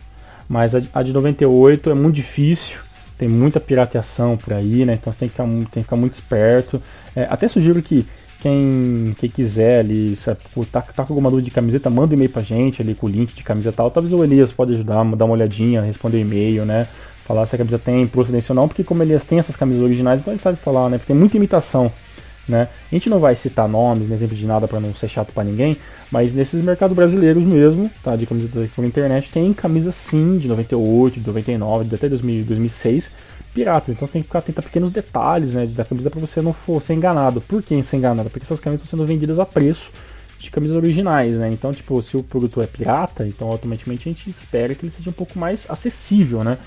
Mas 0.48 0.74
a, 0.74 0.82
a 0.94 1.04
de 1.04 1.14
98 1.14 1.92
é 1.92 1.94
muito 1.94 2.16
difícil, 2.16 2.80
tem 3.16 3.28
muita 3.28 3.60
pirateação 3.60 4.36
por 4.36 4.54
aí, 4.54 4.86
né? 4.86 4.94
Então 4.94 5.14
você 5.14 5.20
tem 5.20 5.30
que 5.30 5.36
ficar, 5.36 5.48
tem 5.48 5.66
que 5.66 5.84
ficar 5.84 5.96
muito 5.96 6.14
esperto. 6.14 6.82
É, 7.16 7.28
até 7.30 7.48
sugiro 7.48 7.82
que 7.84 8.08
quem, 8.42 9.16
quem 9.20 9.30
quiser 9.30 9.80
ali, 9.80 10.16
sabe, 10.16 10.40
tá, 10.72 10.82
tá 10.82 11.06
com 11.06 11.14
alguma 11.14 11.30
dúvida 11.30 11.46
de 11.46 11.52
camiseta, 11.52 11.90
manda 11.90 12.12
um 12.12 12.16
e-mail 12.16 12.30
pra 12.30 12.42
gente 12.42 12.82
ali 12.82 12.96
com 12.96 13.08
o 13.08 13.10
link 13.10 13.34
de 13.34 13.44
camiseta 13.44 13.78
tal. 13.78 13.92
Talvez 13.92 14.14
o 14.14 14.24
Elias 14.24 14.52
pode 14.52 14.74
ajudar, 14.74 15.04
dar 15.16 15.26
uma 15.26 15.34
olhadinha, 15.34 15.82
responder 15.82 16.22
e-mail, 16.22 16.66
né? 16.66 16.88
falar 17.30 17.46
se 17.46 17.54
a 17.54 17.60
camisa 17.60 17.78
tem 17.78 18.08
procedência 18.08 18.52
ou 18.52 18.56
não, 18.56 18.68
porque 18.68 18.84
como 18.84 19.04
eles 19.04 19.24
têm 19.24 19.38
essas 19.38 19.56
camisas 19.56 19.84
originais, 19.84 20.20
então 20.20 20.34
ele 20.34 20.42
sabe 20.42 20.58
falar, 20.58 20.90
né? 20.90 20.98
Porque 20.98 21.14
tem 21.14 21.16
muita 21.16 21.38
imitação, 21.38 21.92
né? 22.48 22.68
A 22.92 22.96
gente 22.96 23.08
não 23.08 23.20
vai 23.20 23.36
citar 23.36 23.70
nomes, 23.70 24.08
nem 24.08 24.16
exemplo 24.16 24.36
de 24.36 24.48
nada 24.48 24.68
para 24.68 24.80
não 24.80 24.96
ser 24.96 25.08
chato 25.08 25.32
para 25.32 25.44
ninguém, 25.44 25.78
mas 26.12 26.34
nesses 26.34 26.60
mercados 26.60 26.96
brasileiros 26.96 27.44
mesmo, 27.44 27.92
tá? 28.04 28.16
De 28.16 28.26
camisetas 28.26 28.72
pela 28.72 28.88
internet, 28.88 29.30
tem 29.30 29.54
camisa 29.54 29.92
sim 29.92 30.40
de 30.40 30.48
98, 30.48 31.20
de 31.20 31.28
99, 31.28 31.86
de 31.86 31.94
até 31.94 32.10
2000, 32.10 32.46
2006, 32.46 33.12
piratas. 33.60 33.90
Então 33.90 34.08
você 34.08 34.14
tem 34.14 34.22
que 34.22 34.28
ficar 34.28 34.40
atento 34.40 34.60
a 34.62 34.64
pequenos 34.64 34.92
detalhes, 34.92 35.54
né? 35.54 35.68
Da 35.68 35.84
camisa 35.84 36.10
para 36.10 36.20
você 36.20 36.42
não 36.42 36.54
for 36.54 36.82
ser 36.82 36.94
enganado. 36.94 37.42
Por 37.42 37.62
que 37.62 37.82
ser 37.84 37.98
enganado? 37.98 38.30
Porque 38.30 38.46
essas 38.46 38.60
camisas 38.60 38.86
estão 38.86 38.98
sendo 38.98 39.08
vendidas 39.08 39.38
a 39.38 39.46
preço 39.46 39.92
de 40.40 40.50
camisas 40.50 40.78
originais, 40.78 41.34
né? 41.34 41.50
Então, 41.52 41.74
tipo, 41.74 42.02
se 42.02 42.16
o 42.16 42.24
produto 42.24 42.62
é 42.62 42.68
pirata, 42.68 43.28
então 43.28 43.50
automaticamente 43.50 44.08
a 44.08 44.12
gente 44.12 44.30
espera 44.30 44.74
que 44.74 44.86
ele 44.86 44.92
seja 44.92 45.10
um 45.10 45.14
pouco 45.14 45.38
mais 45.38 45.66
acessível, 45.70 46.44
né? 46.44 46.58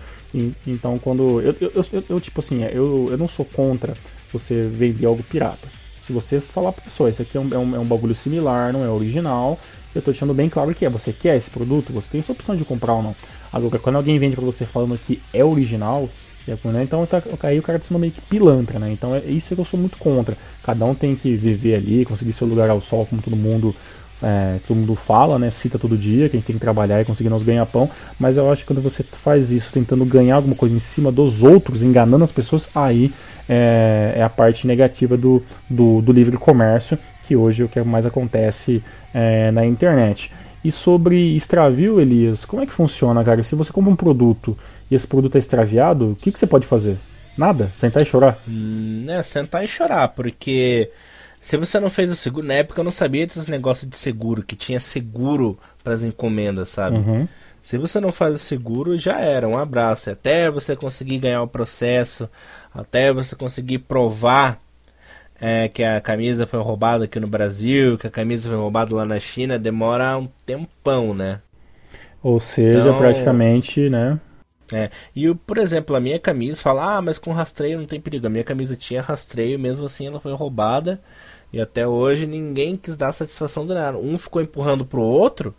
então, 0.66 0.98
quando. 0.98 1.40
Eu, 1.42 1.54
eu, 1.60 1.72
eu, 1.74 2.04
eu, 2.08 2.20
tipo 2.20 2.40
assim, 2.40 2.62
eu, 2.64 3.08
eu 3.10 3.18
não 3.18 3.28
sou 3.28 3.44
contra 3.44 3.94
você 4.32 4.66
vender 4.66 5.06
algo 5.06 5.22
pirata. 5.22 5.68
Se 6.06 6.12
você 6.12 6.40
falar 6.40 6.72
pra 6.72 6.84
pessoa, 6.84 7.10
isso 7.10 7.20
aqui 7.20 7.36
é 7.36 7.40
um, 7.40 7.48
é 7.52 7.58
um, 7.58 7.76
é 7.76 7.78
um 7.78 7.84
bagulho 7.84 8.14
similar, 8.14 8.72
não 8.72 8.82
é 8.82 8.88
original, 8.88 9.58
eu 9.94 10.00
tô 10.00 10.10
deixando 10.10 10.32
bem 10.32 10.48
claro 10.48 10.74
que 10.74 10.86
é. 10.86 10.90
Você 10.90 11.12
quer 11.12 11.36
esse 11.36 11.50
produto, 11.50 11.92
você 11.92 12.08
tem 12.10 12.18
essa 12.20 12.32
opção 12.32 12.56
de 12.56 12.64
comprar 12.64 12.94
ou 12.94 13.02
não. 13.02 13.14
Agora, 13.52 13.78
quando 13.78 13.96
alguém 13.96 14.18
vende 14.18 14.34
pra 14.34 14.44
você 14.44 14.64
falando 14.64 14.98
que 14.98 15.20
é 15.34 15.44
original, 15.44 16.08
né, 16.46 16.82
então 16.82 17.06
tá, 17.06 17.22
aí 17.44 17.58
o 17.58 17.62
cara 17.62 17.78
tá 17.78 17.84
sendo 17.84 17.98
meio 17.98 18.12
que 18.12 18.20
pilantra, 18.20 18.78
né? 18.78 18.90
Então 18.90 19.14
é 19.14 19.20
isso 19.20 19.54
que 19.54 19.60
eu 19.60 19.64
sou 19.64 19.78
muito 19.78 19.96
contra. 19.98 20.36
Cada 20.62 20.84
um 20.84 20.94
tem 20.94 21.14
que 21.14 21.36
viver 21.36 21.76
ali, 21.76 22.04
conseguir 22.04 22.32
seu 22.32 22.46
lugar 22.46 22.68
ao 22.68 22.80
sol, 22.80 23.06
como 23.06 23.22
todo 23.22 23.36
mundo 23.36 23.74
é, 24.22 24.58
todo 24.66 24.76
mundo 24.76 24.94
fala, 24.94 25.38
né, 25.38 25.50
cita 25.50 25.78
todo 25.78 25.98
dia, 25.98 26.28
que 26.28 26.36
a 26.36 26.38
gente 26.38 26.46
tem 26.46 26.54
que 26.54 26.60
trabalhar 26.60 27.00
e 27.00 27.04
conseguir 27.04 27.28
nos 27.28 27.42
ganhar 27.42 27.66
pão, 27.66 27.90
mas 28.18 28.36
eu 28.36 28.50
acho 28.50 28.62
que 28.62 28.68
quando 28.68 28.80
você 28.80 29.02
faz 29.02 29.50
isso 29.50 29.72
tentando 29.72 30.04
ganhar 30.04 30.36
alguma 30.36 30.54
coisa 30.54 30.74
em 30.74 30.78
cima 30.78 31.10
dos 31.10 31.42
outros, 31.42 31.82
enganando 31.82 32.22
as 32.22 32.30
pessoas, 32.30 32.68
aí 32.74 33.12
é, 33.48 34.14
é 34.16 34.22
a 34.22 34.30
parte 34.30 34.66
negativa 34.66 35.16
do, 35.16 35.42
do, 35.68 36.00
do, 36.00 36.12
livre 36.12 36.36
comércio, 36.36 36.96
que 37.26 37.34
hoje 37.34 37.62
é 37.62 37.64
o 37.64 37.68
que 37.68 37.80
mais 37.82 38.06
acontece 38.06 38.82
é, 39.12 39.50
na 39.50 39.66
internet. 39.66 40.30
E 40.64 40.70
sobre 40.70 41.34
extravio, 41.34 42.00
Elias, 42.00 42.44
como 42.44 42.62
é 42.62 42.66
que 42.66 42.72
funciona, 42.72 43.24
cara? 43.24 43.42
Se 43.42 43.56
você 43.56 43.72
compra 43.72 43.90
um 43.90 43.96
produto 43.96 44.56
e 44.92 44.94
esse 44.94 45.06
produto 45.06 45.36
é 45.36 45.38
extraviado, 45.38 46.10
o 46.10 46.14
que, 46.14 46.30
que 46.30 46.38
você 46.38 46.46
pode 46.46 46.66
fazer? 46.66 46.98
Nada? 47.36 47.72
Sentar 47.74 48.02
e 48.02 48.06
chorar? 48.06 48.38
Hum, 48.46 49.06
é, 49.08 49.22
sentar 49.22 49.64
e 49.64 49.66
chorar, 49.66 50.08
porque 50.08 50.90
se 51.40 51.56
você 51.56 51.80
não 51.80 51.88
fez 51.88 52.10
o 52.10 52.14
seguro, 52.14 52.46
na 52.46 52.54
época 52.54 52.78
eu 52.78 52.84
não 52.84 52.92
sabia 52.92 53.26
desses 53.26 53.46
negócios 53.46 53.88
de 53.88 53.96
seguro, 53.96 54.42
que 54.42 54.54
tinha 54.54 54.78
seguro 54.78 55.58
para 55.82 55.94
as 55.94 56.02
encomendas, 56.02 56.68
sabe? 56.68 56.98
Uhum. 56.98 57.26
Se 57.62 57.78
você 57.78 58.00
não 58.00 58.12
faz 58.12 58.34
o 58.34 58.38
seguro, 58.38 58.98
já 58.98 59.18
era, 59.18 59.48
um 59.48 59.56
abraço. 59.56 60.10
Até 60.10 60.50
você 60.50 60.76
conseguir 60.76 61.16
ganhar 61.18 61.42
o 61.42 61.48
processo, 61.48 62.28
até 62.74 63.10
você 63.10 63.34
conseguir 63.34 63.78
provar 63.78 64.60
é, 65.40 65.68
que 65.68 65.82
a 65.82 66.02
camisa 66.02 66.46
foi 66.46 66.60
roubada 66.60 67.04
aqui 67.04 67.18
no 67.18 67.28
Brasil, 67.28 67.96
que 67.96 68.06
a 68.06 68.10
camisa 68.10 68.50
foi 68.50 68.58
roubada 68.58 68.94
lá 68.94 69.06
na 69.06 69.18
China, 69.18 69.58
demora 69.58 70.18
um 70.18 70.28
tempão, 70.44 71.14
né? 71.14 71.40
Ou 72.22 72.38
seja, 72.38 72.80
então, 72.80 72.98
praticamente, 72.98 73.88
né? 73.88 74.20
É. 74.72 74.90
E, 75.14 75.32
por 75.34 75.58
exemplo, 75.58 75.94
a 75.94 76.00
minha 76.00 76.18
camisa 76.18 76.60
fala, 76.60 76.96
ah, 76.96 77.02
mas 77.02 77.18
com 77.18 77.30
rastreio 77.30 77.78
não 77.78 77.84
tem 77.84 78.00
perigo. 78.00 78.26
A 78.26 78.30
minha 78.30 78.44
camisa 78.44 78.74
tinha 78.74 79.02
rastreio, 79.02 79.58
mesmo 79.58 79.84
assim 79.84 80.06
ela 80.06 80.18
foi 80.18 80.32
roubada. 80.32 81.00
E 81.52 81.60
até 81.60 81.86
hoje 81.86 82.26
ninguém 82.26 82.76
quis 82.76 82.96
dar 82.96 83.12
satisfação 83.12 83.66
de 83.66 83.74
nada. 83.74 83.98
Um 83.98 84.16
ficou 84.16 84.40
empurrando 84.40 84.86
pro 84.86 85.02
outro, 85.02 85.54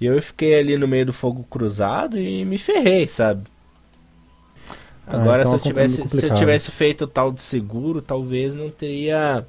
e 0.00 0.06
eu 0.06 0.20
fiquei 0.20 0.58
ali 0.58 0.76
no 0.76 0.86
meio 0.86 1.06
do 1.06 1.12
fogo 1.12 1.44
cruzado 1.44 2.18
e 2.18 2.44
me 2.44 2.58
ferrei, 2.58 3.06
sabe? 3.06 3.44
Ah, 5.06 5.16
Agora, 5.16 5.42
ah, 5.42 5.46
então 5.46 5.58
se, 5.58 5.64
eu 5.64 5.70
é 5.70 5.86
tivesse, 5.86 6.08
se 6.08 6.26
eu 6.26 6.34
tivesse 6.34 6.70
feito 6.70 7.06
tal 7.06 7.32
de 7.32 7.42
seguro, 7.42 8.02
talvez 8.02 8.54
não 8.54 8.70
teria. 8.70 9.46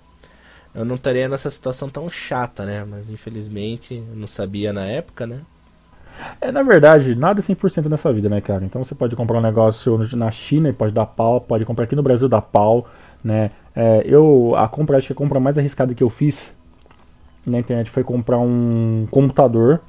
Eu 0.73 0.85
não 0.85 0.95
estaria 0.95 1.27
nessa 1.27 1.49
situação 1.49 1.89
tão 1.89 2.09
chata, 2.09 2.65
né? 2.65 2.85
Mas 2.85 3.09
infelizmente 3.09 3.95
eu 3.95 4.15
não 4.15 4.27
sabia 4.27 4.71
na 4.71 4.85
época, 4.85 5.27
né? 5.27 5.41
É, 6.39 6.51
na 6.51 6.63
verdade, 6.63 7.15
nada 7.15 7.39
é 7.39 7.43
100% 7.43 7.87
nessa 7.87 8.11
vida, 8.11 8.29
né, 8.29 8.41
cara? 8.41 8.63
Então 8.65 8.83
você 8.83 8.95
pode 8.95 9.15
comprar 9.15 9.37
um 9.37 9.41
negócio 9.41 9.99
na 10.15 10.31
China 10.31 10.69
e 10.69 10.73
pode 10.73 10.93
dar 10.93 11.05
pau, 11.05 11.41
pode 11.41 11.65
comprar 11.65 11.85
aqui 11.85 11.95
no 11.95 12.03
Brasil 12.03 12.27
dar 12.27 12.41
pau, 12.41 12.87
né? 13.23 13.51
É, 13.75 14.03
eu 14.05 14.53
a 14.55 14.67
compra 14.67 14.97
acho 14.97 15.07
que 15.07 15.13
a 15.13 15.15
compra 15.15 15.39
mais 15.39 15.57
arriscada 15.57 15.93
que 15.93 16.03
eu 16.03 16.09
fiz 16.09 16.55
na 17.45 17.59
internet 17.59 17.89
foi 17.89 18.03
comprar 18.03 18.39
um 18.39 19.07
computador, 19.09 19.81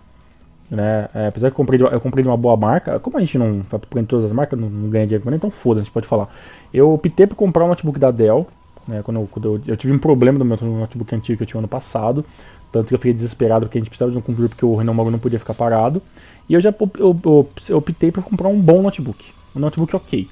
né? 0.71 1.09
É, 1.15 1.27
apesar 1.27 1.51
que 1.51 1.53
eu 1.53 1.57
comprei, 1.57 1.81
eu 1.81 2.01
comprei 2.01 2.23
de 2.23 2.29
uma 2.29 2.37
boa 2.37 2.57
marca, 2.57 2.99
como 3.01 3.17
a 3.17 3.21
gente 3.21 3.37
não 3.37 3.63
vai 3.69 3.81
em 4.03 4.05
todas 4.05 4.25
as 4.25 4.33
marcas, 4.33 4.59
não, 4.59 4.69
não 4.69 4.89
ganha 4.89 5.07
dinheiro, 5.07 5.35
então 5.35 5.51
foda, 5.51 5.81
a 5.81 5.83
gente 5.83 5.93
pode 5.93 6.07
falar. 6.07 6.29
Eu 6.73 6.93
optei 6.93 7.27
por 7.27 7.37
comprar 7.37 7.65
um 7.65 7.69
notebook 7.69 7.99
da 7.99 8.11
Dell, 8.11 8.47
né? 8.87 9.03
Quando, 9.03 9.21
eu, 9.21 9.29
quando 9.31 9.55
eu, 9.55 9.61
eu, 9.67 9.77
tive 9.77 9.93
um 9.93 9.99
problema 9.99 10.39
no 10.39 10.45
meu 10.45 10.57
notebook 10.57 11.15
antigo 11.15 11.37
que 11.39 11.43
eu 11.43 11.47
tinha 11.47 11.61
ano 11.61 11.69
passado, 11.69 12.25
tanto 12.73 12.89
que 12.89 12.95
eu 12.95 12.99
fiquei 12.99 13.13
desesperado 13.13 13.67
porque 13.67 13.79
a 13.79 13.81
gente 13.81 13.91
precisava 13.91 14.11
de 14.11 14.17
um 14.17 14.21
computador 14.21 14.49
porque 14.49 14.65
o 14.65 14.75
Renan 14.75 14.95
Mago 14.95 15.11
não 15.11 15.19
podia 15.19 15.39
ficar 15.39 15.55
parado. 15.55 16.03
E 16.49 16.55
eu 16.55 16.61
já 16.61 16.75
eu, 16.99 17.47
optei 17.77 18.11
por 18.11 18.25
comprar 18.25 18.49
um 18.49 18.61
bom 18.61 18.83
notebook, 18.83 19.25
um 19.55 19.61
notebook 19.61 19.95
ok. 19.95 20.27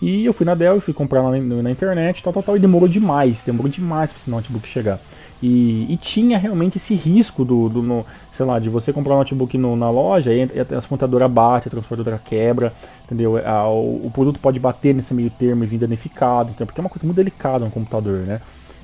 E 0.00 0.24
eu 0.24 0.32
fui 0.32 0.46
na 0.46 0.54
Dell, 0.54 0.76
e 0.76 0.80
fui 0.80 0.94
comprar 0.94 1.22
na, 1.22 1.62
na, 1.62 1.70
internet, 1.70 2.22
tal, 2.22 2.32
tal, 2.32 2.42
tal, 2.42 2.56
e 2.56 2.60
demorou 2.60 2.88
demais, 2.88 3.42
demorou 3.42 3.68
demais 3.68 4.12
para 4.12 4.20
esse 4.20 4.30
notebook 4.30 4.68
chegar. 4.68 5.00
E, 5.42 5.92
e, 5.92 5.96
tinha 5.96 6.36
realmente 6.36 6.78
esse 6.78 6.94
risco 6.94 7.44
do, 7.44 7.68
do 7.68 7.82
no, 7.82 8.04
sei 8.32 8.44
lá, 8.44 8.58
de 8.58 8.68
você 8.68 8.92
comprar 8.92 9.14
um 9.14 9.18
notebook 9.18 9.56
no, 9.56 9.76
na 9.76 9.90
loja 9.90 10.32
e 10.32 10.42
a 10.42 10.64
transportadora 10.64 11.28
bate, 11.28 11.68
a 11.68 11.70
transportadora 11.70 12.20
quebra, 12.24 12.72
entendeu? 13.04 13.36
A, 13.44 13.68
o, 13.68 14.06
o, 14.06 14.10
produto 14.12 14.38
pode 14.40 14.58
bater 14.58 14.94
nesse 14.94 15.14
meio 15.14 15.30
termo 15.30 15.62
e 15.62 15.66
vir 15.66 15.78
danificado, 15.78 16.50
então, 16.50 16.66
porque 16.66 16.80
é 16.80 16.82
uma 16.82 16.90
coisa 16.90 17.06
muito 17.06 17.16
delicada 17.16 17.64
no 17.64 17.70
computador, 17.70 18.20
né? 18.20 18.40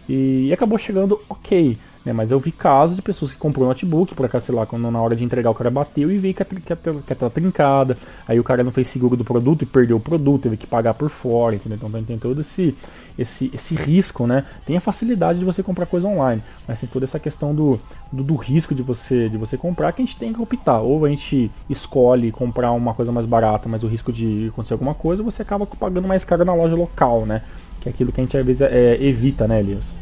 E, 0.09 0.48
e 0.48 0.52
acabou 0.52 0.78
chegando 0.78 1.20
ok. 1.28 1.76
Né, 2.05 2.12
mas 2.12 2.30
eu 2.30 2.38
vi 2.38 2.52
casos 2.52 2.96
de 2.96 3.02
pessoas 3.02 3.32
que 3.32 3.38
comprou 3.38 3.64
um 3.64 3.68
notebook, 3.68 4.14
por 4.14 4.26
acaso, 4.26 4.46
sei 4.46 4.55
lá, 4.55 4.66
quando 4.66 4.90
na 4.90 5.00
hora 5.00 5.16
de 5.16 5.24
entregar 5.24 5.50
o 5.50 5.55
cara 5.55 5.70
bateu 5.70 6.11
e 6.11 6.18
veio 6.18 6.34
que 6.34 6.42
a, 6.42 6.44
que 6.44 6.72
a, 6.72 6.76
que 6.76 7.12
a 7.12 7.16
tela 7.16 7.30
trincada, 7.30 7.96
aí 8.28 8.38
o 8.38 8.44
cara 8.44 8.62
não 8.62 8.70
fez 8.70 8.88
seguro 8.88 9.16
do 9.16 9.24
produto 9.24 9.62
e 9.62 9.66
perdeu 9.66 9.96
o 9.96 10.00
produto, 10.00 10.42
teve 10.42 10.59
que 10.59 10.66
pagar 10.66 10.92
por 10.92 11.09
fora, 11.09 11.55
entendeu? 11.55 11.78
Então 11.82 12.02
tem 12.02 12.18
todo 12.18 12.42
esse, 12.42 12.76
esse, 13.18 13.50
esse 13.55 13.74
risco, 13.74 14.26
né? 14.26 14.44
Tem 14.66 14.76
a 14.76 14.82
facilidade 14.82 15.38
de 15.38 15.46
você 15.46 15.62
comprar 15.62 15.86
coisa 15.86 16.07
online, 16.07 16.42
mas 16.68 16.78
tem 16.78 16.88
toda 16.92 17.07
essa 17.07 17.18
questão 17.18 17.55
do, 17.55 17.80
do, 18.12 18.22
do, 18.22 18.34
risco 18.34 18.74
de 18.74 18.82
você, 18.82 19.30
de 19.30 19.38
você 19.38 19.57
comprar 19.57 19.90
que 19.92 20.02
a 20.02 20.05
gente 20.05 20.18
tem 20.18 20.30
que 20.30 20.42
optar. 20.42 20.80
Ou 20.80 21.07
a 21.07 21.09
gente 21.09 21.50
escolhe 21.70 22.30
comprar 22.30 22.72
uma 22.72 22.92
coisa 22.92 23.12
mais 23.12 23.24
barata, 23.24 23.66
mas 23.66 23.82
o 23.82 23.86
risco 23.86 24.12
de 24.12 24.48
acontecer 24.52 24.74
alguma 24.74 24.94
coisa, 24.94 25.22
você 25.22 25.40
acaba 25.40 25.64
pagando 25.64 26.07
mais 26.07 26.22
caro 26.22 26.44
na 26.44 26.52
loja 26.52 26.76
local, 26.76 27.24
né? 27.24 27.40
Que 27.80 27.88
é 27.88 27.92
aquilo 27.92 28.12
que 28.12 28.20
a 28.20 28.24
gente 28.24 28.36
às 28.36 28.44
vezes 28.44 28.61
é, 28.61 28.98
evita, 29.00 29.48
né, 29.48 29.61
Elias? 29.61 29.96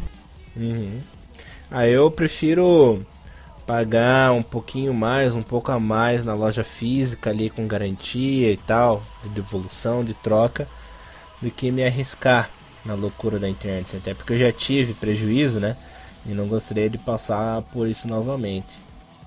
Uhum. 0.56 0.98
Aí 1.74 1.90
eu 1.90 2.10
prefiro 2.10 3.00
pagar 3.66 4.30
um 4.32 4.42
pouquinho 4.42 4.92
mais, 4.92 5.34
um 5.34 5.42
pouco 5.42 5.72
a 5.72 5.80
mais 5.80 6.22
na 6.22 6.34
loja 6.34 6.62
física 6.62 7.30
ali 7.30 7.48
com 7.48 7.66
garantia 7.66 8.52
e 8.52 8.58
tal, 8.58 9.02
de 9.22 9.30
devolução, 9.30 10.04
de 10.04 10.12
troca, 10.12 10.68
do 11.40 11.50
que 11.50 11.70
me 11.70 11.82
arriscar 11.82 12.50
na 12.84 12.92
loucura 12.92 13.38
da 13.38 13.48
internet. 13.48 13.96
Até 13.96 14.12
porque 14.12 14.34
eu 14.34 14.38
já 14.38 14.52
tive 14.52 14.92
prejuízo, 14.92 15.60
né? 15.60 15.74
E 16.26 16.34
não 16.34 16.46
gostaria 16.46 16.90
de 16.90 16.98
passar 16.98 17.62
por 17.62 17.88
isso 17.88 18.06
novamente. 18.06 18.81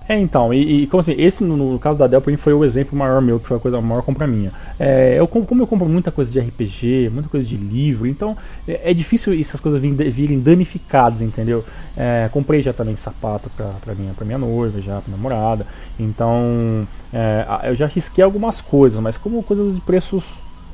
É, 0.08 0.16
então, 0.16 0.54
e, 0.54 0.82
e 0.82 0.86
como 0.86 1.00
assim, 1.00 1.14
esse 1.18 1.42
no, 1.42 1.56
no, 1.56 1.78
caso 1.78 1.98
da 1.98 2.06
Dell 2.06 2.20
pra 2.20 2.30
mim 2.30 2.36
foi 2.36 2.52
o 2.52 2.64
exemplo 2.64 2.96
maior 2.96 3.20
meu, 3.20 3.40
que 3.40 3.46
foi 3.46 3.56
a 3.56 3.60
coisa 3.60 3.78
a 3.78 3.82
maior 3.82 4.02
compra 4.02 4.26
minha. 4.26 4.52
É, 4.78 5.16
eu, 5.18 5.26
como 5.26 5.62
eu 5.62 5.66
compro 5.66 5.88
muita 5.88 6.12
coisa 6.12 6.30
de 6.30 6.38
RPG, 6.38 7.10
muita 7.12 7.28
coisa 7.28 7.44
de 7.44 7.56
livro, 7.56 8.06
então 8.06 8.36
é, 8.68 8.90
é 8.90 8.94
difícil 8.94 9.38
essas 9.38 9.58
coisas 9.58 9.80
virem, 9.80 10.38
danificadas, 10.38 11.22
entendeu? 11.22 11.64
É, 11.96 12.28
comprei 12.32 12.62
já 12.62 12.72
também 12.72 12.94
sapato 12.94 13.50
pra, 13.56 13.66
pra, 13.84 13.94
minha, 13.94 14.12
pra 14.12 14.24
minha 14.24 14.38
noiva, 14.38 14.80
já 14.80 15.00
pra 15.00 15.10
namorada, 15.10 15.66
então 15.98 16.86
é, 17.12 17.44
eu 17.64 17.74
já 17.74 17.86
risquei 17.86 18.22
algumas 18.22 18.60
coisas, 18.60 19.00
mas 19.02 19.16
como 19.16 19.42
coisas 19.42 19.74
de 19.74 19.80
preços 19.80 20.24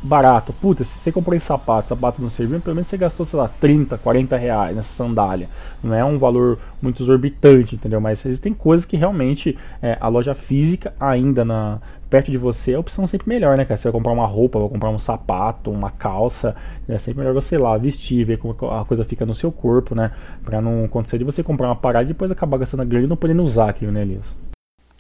barato. 0.03 0.53
Puta, 0.53 0.83
se 0.85 0.99
você 0.99 1.13
comprou 1.13 1.37
esse 1.37 1.47
sapato, 1.47 1.89
sapato 1.89 2.21
não 2.21 2.29
serviu, 2.29 2.61
pelo 2.61 2.75
menos 2.75 2.87
você 2.87 2.97
gastou, 2.97 3.25
sei 3.25 3.39
lá, 3.39 3.49
30, 3.61 3.99
40 3.99 4.37
reais 4.37 4.75
nessa 4.75 4.89
sandália. 4.89 5.49
Não 5.83 5.95
é 5.95 6.05
um 6.05 6.19
valor 6.19 6.59
muito 6.81 7.03
exorbitante, 7.03 7.77
entendeu? 7.77 8.01
Mas 8.01 8.25
existem 8.27 8.53
coisas 8.53 8.85
que 8.85 8.97
realmente 8.97 9.57
é, 9.81 9.97
a 10.01 10.09
loja 10.09 10.35
física, 10.35 10.93
ainda 10.99 11.45
na 11.45 11.81
perto 12.11 12.31
de 12.31 12.37
você, 12.37 12.75
a 12.75 12.79
opção 12.79 13.07
sempre 13.07 13.27
melhor, 13.27 13.57
né, 13.57 13.65
cara? 13.65 13.79
Você 13.79 13.85
vai 13.85 13.93
comprar 13.93 14.13
uma 14.13 14.27
roupa, 14.27 14.59
vai 14.59 14.69
comprar 14.69 14.91
um 14.91 14.99
sapato, 14.99 15.71
uma 15.71 15.89
calça, 15.89 16.55
é 16.87 16.99
sempre 16.99 17.21
melhor 17.21 17.33
você 17.33 17.55
ir 17.55 17.59
lá 17.59 17.75
vestir, 17.79 18.23
ver 18.23 18.37
como 18.37 18.55
a 18.71 18.85
coisa 18.85 19.03
fica 19.03 19.25
no 19.25 19.35
seu 19.35 19.51
corpo, 19.51 19.95
né? 19.95 20.11
Pra 20.45 20.61
não 20.61 20.85
acontecer 20.85 21.17
de 21.17 21.25
você 21.25 21.43
comprar 21.43 21.69
uma 21.69 21.77
parada 21.77 22.05
e 22.05 22.09
depois 22.09 22.31
acabar 22.31 22.59
gastando 22.59 22.81
a 22.81 22.85
grana 22.85 23.07
e 23.07 23.09
não 23.09 23.17
podendo 23.17 23.43
usar 23.43 23.71
aquilo, 23.71 23.91
né, 23.91 24.03
Elias? 24.03 24.37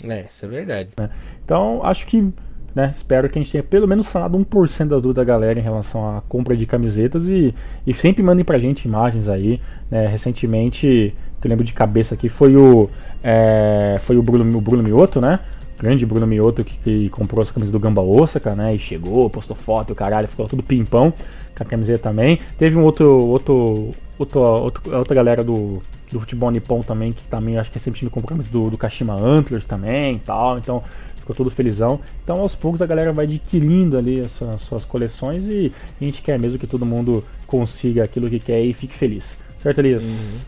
É, 0.02 0.22
isso 0.22 0.46
é 0.46 0.48
verdade. 0.48 0.90
É. 0.98 1.10
Então, 1.44 1.84
acho 1.84 2.06
que 2.06 2.32
né? 2.74 2.90
Espero 2.92 3.28
que 3.28 3.38
a 3.38 3.42
gente 3.42 3.52
tenha 3.52 3.62
pelo 3.62 3.86
menos 3.86 4.06
sanado 4.06 4.38
1% 4.38 4.88
das 4.88 5.02
dúvidas 5.02 5.16
da 5.16 5.24
galera 5.24 5.58
em 5.58 5.62
relação 5.62 6.16
à 6.16 6.22
compra 6.22 6.56
de 6.56 6.66
camisetas 6.66 7.28
e, 7.28 7.54
e 7.86 7.92
sempre 7.92 8.22
mandem 8.22 8.44
pra 8.44 8.58
gente 8.58 8.86
imagens 8.86 9.28
aí. 9.28 9.60
Né? 9.90 10.06
Recentemente, 10.06 11.14
que 11.40 11.46
eu 11.46 11.48
lembro 11.48 11.64
de 11.64 11.72
cabeça 11.72 12.14
aqui, 12.14 12.28
foi 12.28 12.56
o, 12.56 12.88
é, 13.22 13.96
foi 14.00 14.16
o 14.16 14.22
Bruno, 14.22 14.56
o 14.56 14.60
Bruno 14.60 14.82
Mioto, 14.82 15.20
né? 15.20 15.40
grande 15.82 16.06
Bruno 16.06 16.26
Mioto 16.26 16.62
que, 16.62 16.76
que, 16.76 17.08
comprou 17.10 17.42
as 17.42 17.50
camisas 17.50 17.72
do 17.72 17.80
Gamba 17.80 18.00
Osaka, 18.00 18.54
né? 18.54 18.72
E 18.74 18.78
chegou, 18.78 19.28
postou 19.28 19.56
foto, 19.56 19.92
o 19.92 19.96
caralho, 19.96 20.28
ficou 20.28 20.46
tudo 20.46 20.62
pimpão 20.62 21.12
com 21.56 21.62
a 21.62 21.66
camiseta 21.66 22.10
também. 22.10 22.38
Teve 22.56 22.76
um 22.76 22.84
outro, 22.84 23.08
outro, 23.26 23.92
outro, 24.16 24.40
outro 24.40 24.96
outra 24.96 25.14
galera 25.14 25.42
do, 25.42 25.82
do 26.10 26.20
futebol 26.20 26.50
nipom 26.50 26.82
também, 26.82 27.12
que 27.12 27.24
também 27.24 27.58
acho 27.58 27.70
que 27.70 27.78
é 27.78 27.80
sempre 27.80 28.04
me 28.04 28.10
comprou 28.10 28.38
do, 28.38 28.70
do 28.70 28.78
Kashima 28.78 29.14
Antlers 29.14 29.64
também 29.64 30.16
e 30.16 30.18
tal. 30.20 30.56
Então, 30.58 30.82
ficou 31.22 31.34
todo 31.34 31.50
felizão. 31.50 32.00
Então 32.22 32.40
aos 32.40 32.54
poucos 32.54 32.82
a 32.82 32.86
galera 32.86 33.12
vai 33.12 33.24
adquirindo 33.24 33.96
ali 33.96 34.20
as 34.20 34.32
suas, 34.32 34.50
as 34.50 34.60
suas 34.62 34.84
coleções 34.84 35.48
e 35.48 35.72
a 36.00 36.04
gente 36.04 36.20
quer 36.22 36.38
mesmo 36.38 36.58
que 36.58 36.66
todo 36.66 36.84
mundo 36.84 37.24
consiga 37.46 38.04
aquilo 38.04 38.28
que 38.28 38.38
quer 38.38 38.60
e 38.60 38.72
fique 38.72 38.94
feliz. 38.94 39.36
Certo, 39.62 39.78
Elias? 39.78 40.04
Uhum. 40.04 40.40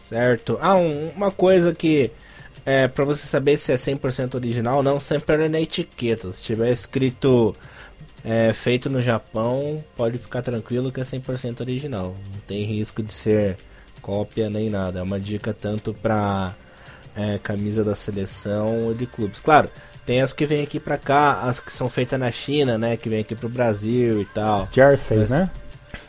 Certo. 0.00 0.58
Ah, 0.60 0.76
um, 0.76 1.10
uma 1.14 1.30
coisa 1.30 1.74
que 1.74 2.10
é 2.64 2.88
para 2.88 3.04
você 3.04 3.26
saber 3.26 3.58
se 3.58 3.72
é 3.72 3.76
100% 3.76 4.34
original 4.34 4.82
não, 4.82 5.00
sempre 5.00 5.34
era 5.34 5.48
na 5.48 5.60
etiqueta. 5.60 6.32
Se 6.32 6.42
tiver 6.42 6.70
escrito 6.72 7.54
é, 8.24 8.52
feito 8.52 8.90
no 8.90 9.00
Japão, 9.00 9.82
pode 9.96 10.18
ficar 10.18 10.42
tranquilo 10.42 10.92
que 10.92 11.00
é 11.00 11.04
100% 11.04 11.60
original. 11.60 12.14
Não 12.32 12.40
tem 12.46 12.64
risco 12.64 13.02
de 13.02 13.12
ser 13.12 13.56
cópia 14.00 14.50
nem 14.50 14.68
nada. 14.70 15.00
É 15.00 15.02
uma 15.02 15.20
dica 15.20 15.54
tanto 15.54 15.94
para 15.94 16.54
é, 17.14 17.38
camisa 17.38 17.84
da 17.84 17.94
seleção 17.94 18.86
ou 18.86 18.94
de 18.94 19.06
clubes. 19.06 19.40
Claro, 19.40 19.70
tem 20.06 20.22
as 20.22 20.32
que 20.32 20.46
vêm 20.46 20.62
aqui 20.62 20.80
pra 20.80 20.98
cá, 20.98 21.42
as 21.42 21.60
que 21.60 21.72
são 21.72 21.88
feitas 21.88 22.18
na 22.18 22.30
China, 22.30 22.76
né? 22.76 22.96
Que 22.96 23.08
vêm 23.08 23.20
aqui 23.20 23.34
pro 23.34 23.48
Brasil 23.48 24.20
e 24.20 24.24
tal. 24.24 24.68
Jerseys, 24.72 25.30
né? 25.30 25.50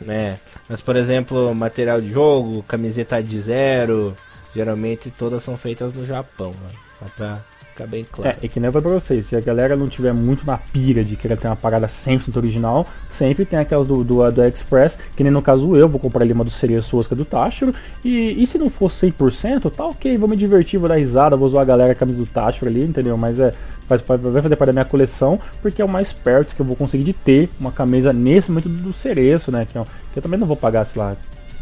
né? 0.00 0.38
Mas, 0.68 0.80
por 0.80 0.96
exemplo, 0.96 1.54
material 1.54 2.00
de 2.00 2.10
jogo, 2.10 2.62
camiseta 2.64 3.22
de 3.22 3.40
zero, 3.40 4.16
geralmente 4.54 5.10
todas 5.10 5.42
são 5.42 5.56
feitas 5.56 5.94
no 5.94 6.04
Japão, 6.04 6.50
né? 6.50 6.70
Só 6.98 7.06
pra 7.16 7.38
ficar 7.72 7.86
bem 7.86 8.06
claro. 8.10 8.30
É, 8.30 8.44
e 8.44 8.48
que 8.48 8.60
nem 8.60 8.70
vai 8.70 8.80
pra 8.80 8.90
vocês, 8.90 9.26
se 9.26 9.36
a 9.36 9.40
galera 9.40 9.74
não 9.76 9.88
tiver 9.88 10.12
muito 10.12 10.46
na 10.46 10.58
pira 10.58 11.02
de 11.02 11.16
querer 11.16 11.36
ter 11.36 11.48
uma 11.48 11.56
parada 11.56 11.86
100% 11.86 12.36
original, 12.36 12.86
sempre 13.10 13.44
tem 13.44 13.58
aquelas 13.58 13.86
do, 13.86 14.04
do, 14.04 14.30
do 14.30 14.44
Express, 14.44 14.98
que 15.16 15.24
nem 15.24 15.32
no 15.32 15.42
caso 15.42 15.74
eu, 15.76 15.88
vou 15.88 15.98
comprar 15.98 16.22
ali 16.22 16.32
uma 16.32 16.44
do 16.44 16.50
Cereço 16.50 16.96
Oscar 16.96 17.16
do 17.16 17.24
Tashiro, 17.24 17.74
e, 18.04 18.42
e 18.42 18.46
se 18.46 18.58
não 18.58 18.70
for 18.70 18.88
100%, 18.88 19.70
tá 19.70 19.86
ok, 19.86 20.16
vou 20.18 20.28
me 20.28 20.36
divertir, 20.36 20.78
vou 20.78 20.88
dar 20.88 20.96
risada, 20.96 21.36
vou 21.36 21.48
zoar 21.48 21.62
a 21.62 21.66
galera 21.66 21.92
a 21.92 21.96
camisa 21.96 22.18
do 22.18 22.26
Tashiro 22.26 22.68
ali, 22.68 22.84
entendeu? 22.84 23.16
Mas 23.16 23.40
é, 23.40 23.54
faz, 24.00 24.20
vai 24.20 24.40
fazer 24.40 24.56
parte 24.56 24.68
da 24.68 24.72
minha 24.72 24.84
coleção, 24.84 25.38
porque 25.60 25.82
é 25.82 25.84
o 25.84 25.88
mais 25.88 26.12
perto 26.12 26.54
que 26.54 26.62
eu 26.62 26.66
vou 26.66 26.76
conseguir 26.76 27.04
de 27.04 27.12
ter 27.12 27.50
uma 27.60 27.72
camisa 27.72 28.12
nesse 28.12 28.50
momento 28.50 28.68
do 28.68 28.92
Cereço, 28.92 29.50
né? 29.50 29.66
Que, 29.70 29.76
eu, 29.76 29.82
é 29.82 29.86
que 30.12 30.18
eu 30.18 30.22
também 30.22 30.38
não 30.38 30.46
vou 30.46 30.56
pagar, 30.56 30.84
sei 30.84 31.00
lá, 31.00 31.16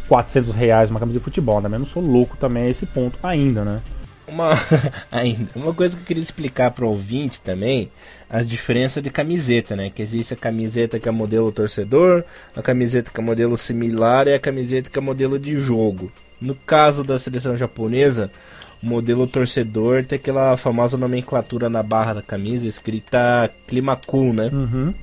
400 0.08 0.54
reais 0.54 0.90
uma 0.90 1.00
camisa 1.00 1.18
de 1.18 1.24
futebol, 1.24 1.60
né? 1.60 1.68
Eu 1.72 1.78
não 1.78 1.86
sou 1.86 2.02
louco 2.02 2.36
também 2.36 2.64
a 2.64 2.68
esse 2.68 2.86
ponto 2.86 3.18
ainda, 3.22 3.64
né? 3.64 3.80
Uma, 4.26 4.50
ainda, 5.10 5.50
uma 5.56 5.74
coisa 5.74 5.96
que 5.96 6.02
eu 6.02 6.06
queria 6.06 6.22
explicar 6.22 6.70
para 6.70 6.84
o 6.84 6.88
ouvinte 6.88 7.40
também, 7.40 7.90
as 8.28 8.46
diferenças 8.46 9.02
de 9.02 9.10
camiseta, 9.10 9.74
né? 9.74 9.90
Que 9.90 10.02
existe 10.02 10.34
a 10.34 10.36
camiseta 10.36 10.98
que 10.98 11.08
é 11.08 11.12
modelo 11.12 11.50
torcedor, 11.50 12.24
a 12.56 12.62
camiseta 12.62 13.10
que 13.12 13.20
é 13.20 13.22
modelo 13.22 13.56
similar 13.56 14.28
e 14.28 14.34
a 14.34 14.38
camiseta 14.38 14.90
que 14.90 14.98
é 14.98 15.02
modelo 15.02 15.38
de 15.38 15.58
jogo. 15.60 16.10
No 16.40 16.54
caso 16.54 17.04
da 17.04 17.18
seleção 17.18 17.56
japonesa, 17.56 18.30
modelo 18.82 19.26
torcedor 19.26 20.04
tem 20.04 20.16
aquela 20.16 20.56
famosa 20.56 20.96
nomenclatura 20.96 21.68
na 21.68 21.82
barra 21.82 22.14
da 22.14 22.22
camisa 22.22 22.66
escrita 22.66 23.50
Clima 23.66 23.96
Cool, 24.06 24.32
né? 24.32 24.50
Uhum. 24.52 24.94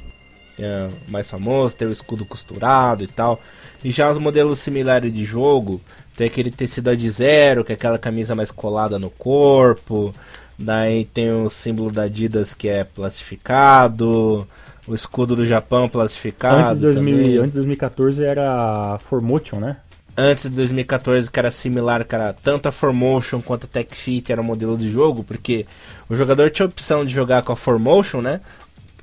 É 0.59 0.88
mais 1.07 1.30
famoso, 1.30 1.75
tem 1.75 1.88
o 1.88 1.91
escudo 1.91 2.25
costurado 2.25 3.03
e 3.03 3.07
tal. 3.07 3.39
E 3.84 3.91
já 3.91 4.09
os 4.09 4.17
modelos 4.17 4.59
similares 4.59 5.13
de 5.13 5.23
jogo, 5.23 5.80
tem 6.15 6.25
aquele 6.25 6.49
tecido 6.49 6.95
de 6.97 7.09
zero, 7.09 7.63
que 7.63 7.71
é 7.71 7.75
aquela 7.75 7.99
camisa 7.99 8.34
mais 8.34 8.49
colada 8.49 8.97
no 8.97 9.11
corpo. 9.11 10.13
Daí 10.57 11.05
tem 11.05 11.32
o 11.32 11.49
símbolo 11.49 11.91
da 11.91 12.03
Adidas 12.03 12.55
que 12.55 12.67
é 12.67 12.84
plastificado. 12.84 14.47
O 14.88 14.95
escudo 14.95 15.36
do 15.36 15.45
Japão 15.45 15.88
plastificado. 15.88 16.57
Antes 16.57 16.75
de, 16.75 16.82
2000, 16.82 17.41
antes 17.41 17.51
de 17.51 17.57
2014 17.57 18.23
era 18.23 18.97
Formotion, 18.99 19.59
né? 19.59 19.78
Antes 20.18 20.49
de 20.49 20.55
2014 20.55 21.30
que 21.30 21.39
era 21.39 21.51
similar, 21.51 22.03
cara, 22.03 22.34
tanto 22.34 22.68
a 22.68 22.72
Formotion 22.72 23.39
quanto 23.39 23.65
a 23.65 23.70
Tech 23.70 23.95
Fit 23.95 24.32
era 24.32 24.41
modelo 24.41 24.76
de 24.76 24.91
jogo, 24.91 25.24
porque 25.24 25.68
o 26.09 26.15
jogador 26.15 26.49
tinha 26.49 26.65
a 26.65 26.70
opção 26.70 27.05
de 27.05 27.13
jogar 27.13 27.43
com 27.43 27.53
a 27.53 27.55
Formotion, 27.55 28.22
né? 28.22 28.41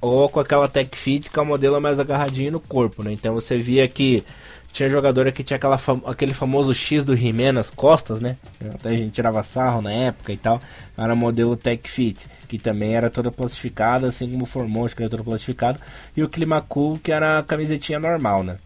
Ou 0.01 0.29
com 0.29 0.41
aquela 0.41 0.69
Tech 0.69 0.97
Fit 0.99 1.31
que 1.31 1.39
é 1.39 1.43
o 1.43 1.47
modelo 1.47 1.81
mais 1.81 2.01
agarradinho 2.01 2.53
no 2.53 2.61
corpo, 2.61 3.05
né? 3.05 3.13
Então 3.13 3.33
você 3.33 3.57
via 3.59 3.87
que 3.87 4.25
tinha 4.73 4.91
jogador 4.91 5.31
que 5.31 5.45
tinha 5.45 5.57
aquela 5.57 5.79
fam 5.79 6.03
aquele 6.05 6.35
famoso 6.35 6.75
X 6.75 7.05
do 7.05 7.15
He-Man 7.15 7.53
nas 7.53 7.71
costas, 7.71 8.21
né? 8.21 8.37
Até 8.75 8.89
a 8.89 8.97
gente 8.97 9.13
tirava 9.13 9.41
sarro 9.45 9.81
na 9.81 9.93
época 9.93 10.33
e 10.33 10.37
tal. 10.37 10.61
Era 10.99 11.15
modelo 11.15 11.57
Tech 11.57 11.89
Fit, 11.89 12.27
que 12.49 12.59
também 12.59 12.93
era 12.93 13.09
toda 13.09 13.31
plastificada, 13.31 14.09
assim 14.09 14.29
como 14.29 14.43
o 14.43 14.47
Formotion, 14.47 14.97
que 14.97 15.03
era 15.03 15.11
toda 15.11 15.23
plastificado. 15.23 15.79
E 16.17 16.25
o 16.25 16.29
Climacool, 16.29 16.99
que 16.99 17.13
era 17.13 17.39
a 17.39 17.43
camisetinha 17.45 18.01
normal, 18.01 18.43
né? 18.43 18.57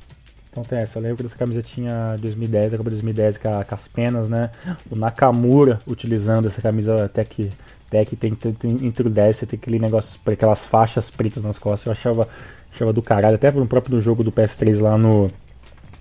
Então 0.59 0.65
tem 0.65 0.79
essa, 0.81 0.99
eu 0.99 1.03
lembro 1.03 1.23
dessa 1.23 1.37
camisetinha 1.37 2.17
2010, 2.19 2.75
a 2.75 2.79
Copa 2.79 2.91
2010 2.91 3.39
com, 3.39 3.65
com, 3.65 3.75
as 3.75 3.87
penas, 3.87 4.29
né? 4.29 4.51
O 4.91 4.97
Nakamura 4.97 5.81
utilizando 5.87 6.49
essa 6.49 6.61
camisa 6.61 7.09
Tech, 7.13 7.51
tech 7.89 8.17
tem, 8.17 8.35
tem, 8.35 8.53
tem 8.53 8.87
entre 8.87 9.07
o 9.07 9.11
10, 9.11 9.37
você 9.37 9.47
tem 9.47 9.59
aquele 9.59 9.79
negócio, 9.79 10.21
aquelas 10.27 10.65
faixas 10.65 11.11
pretas 11.11 11.43
nas 11.43 11.59
costas, 11.59 11.87
eu 11.87 11.93
achava, 11.93 12.29
achava 12.75 12.93
do 12.93 13.03
caralho, 13.03 13.37
até 13.37 13.51
no 13.53 13.67
próprio 13.67 14.01
jogo 14.01 14.25
do 14.25 14.33
PS3 14.33 14.81
lá 14.81 14.99
no 14.99 15.31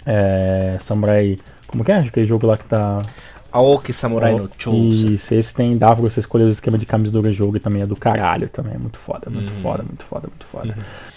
é, 0.05 0.77
Samurai, 0.79 1.37
como 1.67 1.83
que 1.83 1.91
é? 1.91 1.97
Aquele 1.97 2.25
jogo 2.25 2.47
lá 2.47 2.57
que 2.57 2.65
tá... 2.65 3.01
Aoki 3.51 3.93
Samurai 3.93 4.33
oh, 4.33 4.39
no 4.39 4.49
Chosen. 4.57 5.13
Isso, 5.13 5.33
esse 5.33 5.53
tem, 5.53 5.77
dá 5.77 5.87
pra 5.87 6.01
você 6.01 6.19
escolher 6.19 6.45
o 6.45 6.49
esquema 6.49 6.77
de 6.77 6.85
camisa 6.85 7.11
do 7.11 7.33
jogo 7.33 7.57
e 7.57 7.59
também 7.59 7.81
é 7.81 7.85
do 7.85 7.95
caralho 7.95 8.49
também, 8.49 8.73
é 8.73 8.77
muito 8.77 8.97
foda, 8.97 9.29
muito 9.29 9.53
uhum. 9.53 9.61
foda, 9.61 9.83
muito 9.83 10.03
foda, 10.03 10.27
muito 10.27 10.45
foda. 10.45 10.69
Uhum. 10.69 11.16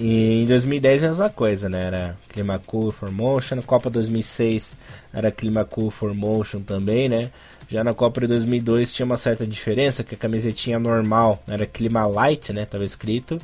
E 0.00 0.44
em 0.44 0.46
2010 0.46 1.02
é 1.02 1.06
a 1.06 1.08
mesma 1.10 1.28
coisa, 1.28 1.68
né? 1.68 1.84
Era 1.84 2.16
Clima 2.30 2.58
Cool 2.64 2.90
Formotion. 2.90 3.60
Copa 3.60 3.90
2006 3.90 4.74
era 5.12 5.30
Clima 5.30 5.62
Cool 5.62 5.90
Formotion 5.90 6.60
também, 6.60 7.06
né? 7.06 7.28
Já 7.68 7.84
na 7.84 7.92
Copa 7.92 8.22
de 8.22 8.26
2002 8.28 8.94
tinha 8.94 9.04
uma 9.04 9.18
certa 9.18 9.46
diferença, 9.46 10.02
que 10.02 10.14
a 10.14 10.18
camisetinha 10.18 10.78
normal 10.78 11.42
era 11.46 11.66
Clima 11.66 12.06
Light, 12.06 12.50
né? 12.50 12.64
Tava 12.64 12.82
escrito. 12.82 13.38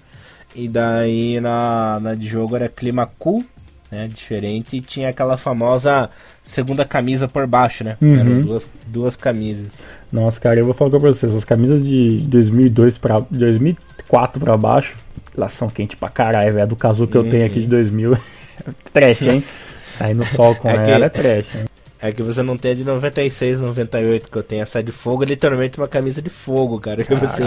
E 0.55 0.67
daí 0.67 1.39
na, 1.41 2.01
na 2.01 2.15
de 2.15 2.27
jogo 2.27 2.57
era 2.57 2.71
Clima 2.71 3.07
Cool, 3.19 3.45
né? 3.93 4.09
Diferente. 4.09 4.79
E 4.79 4.81
tinha 4.81 5.11
aquela 5.11 5.37
famosa 5.37 6.09
segunda 6.43 6.87
camisa 6.87 7.29
por 7.29 7.47
baixo, 7.47 7.85
né? 7.85 7.99
Uhum. 8.01 8.19
Eram 8.19 8.41
duas, 8.41 8.71
duas 8.87 9.15
camisas. 9.15 9.73
Nossa, 10.11 10.41
cara, 10.41 10.59
eu 10.59 10.65
vou 10.65 10.73
falar 10.73 10.89
pra 10.89 11.01
vocês, 11.01 11.35
as 11.35 11.45
camisas 11.45 11.87
de 11.87 12.21
2002 12.29 12.97
para 12.97 13.21
2004 13.31 14.41
para 14.41 14.57
baixo 14.57 15.06
Lá 15.37 15.49
são 15.49 15.69
quente 15.69 15.97
pra 15.97 16.09
caralho, 16.09 16.55
velho. 16.55 16.69
Do 16.69 16.77
caso 16.77 17.07
que 17.07 17.17
eu 17.17 17.29
tenho 17.29 17.45
aqui 17.45 17.61
de 17.61 17.67
2000. 17.67 18.17
trash, 18.93 19.23
hein? 19.23 19.41
Sair 19.87 20.15
no 20.15 20.25
sol 20.25 20.55
com 20.55 20.69
é 20.69 20.91
ela 20.91 21.11
que, 21.11 21.19
é 21.19 21.23
trash, 21.23 21.55
hein? 21.55 21.65
É 22.01 22.13
que 22.13 22.23
você 22.23 22.43
não 22.43 22.57
tem 22.57 22.73
a 22.73 22.75
de 22.75 22.85
96, 22.85 23.59
98 23.59 24.31
que 24.31 24.37
eu 24.37 24.43
tenho. 24.43 24.63
Essa 24.63 24.83
de 24.83 24.93
fogo 24.93 25.25
é 25.25 25.27
literalmente 25.27 25.79
uma 25.79 25.89
camisa 25.89 26.21
de 26.21 26.31
fogo, 26.31 26.79
cara. 26.79 27.05
Que 27.05 27.15
você 27.15 27.45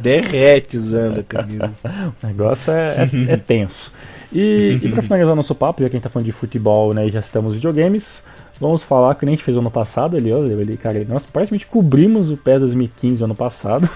derrete 0.00 0.76
usando 0.76 1.20
a 1.20 1.22
camisa. 1.22 1.72
o 2.22 2.26
negócio 2.26 2.72
é, 2.72 3.08
é, 3.28 3.32
é 3.32 3.36
tenso. 3.36 3.92
E, 4.32 4.78
e 4.82 4.88
pra 4.90 5.02
finalizar 5.02 5.34
nosso 5.34 5.54
papo, 5.54 5.82
já 5.82 5.88
que 5.88 5.96
a 5.96 5.98
gente 5.98 6.04
tá 6.04 6.08
falando 6.08 6.26
de 6.26 6.32
futebol, 6.32 6.94
né, 6.94 7.06
e 7.06 7.10
já 7.10 7.20
estamos 7.20 7.54
videogames, 7.54 8.22
vamos 8.60 8.82
falar 8.82 9.14
que 9.14 9.24
nem 9.24 9.32
a 9.32 9.36
gente 9.36 9.44
fez 9.44 9.56
ano 9.56 9.70
passado, 9.70 10.16
ele, 10.16 10.30
ele 10.30 10.76
cara, 10.76 11.02
nós 11.08 11.24
praticamente 11.24 11.66
cobrimos 11.66 12.30
o 12.30 12.36
PES 12.36 12.60
2015 12.60 13.24
ano 13.24 13.34
passado. 13.34 13.88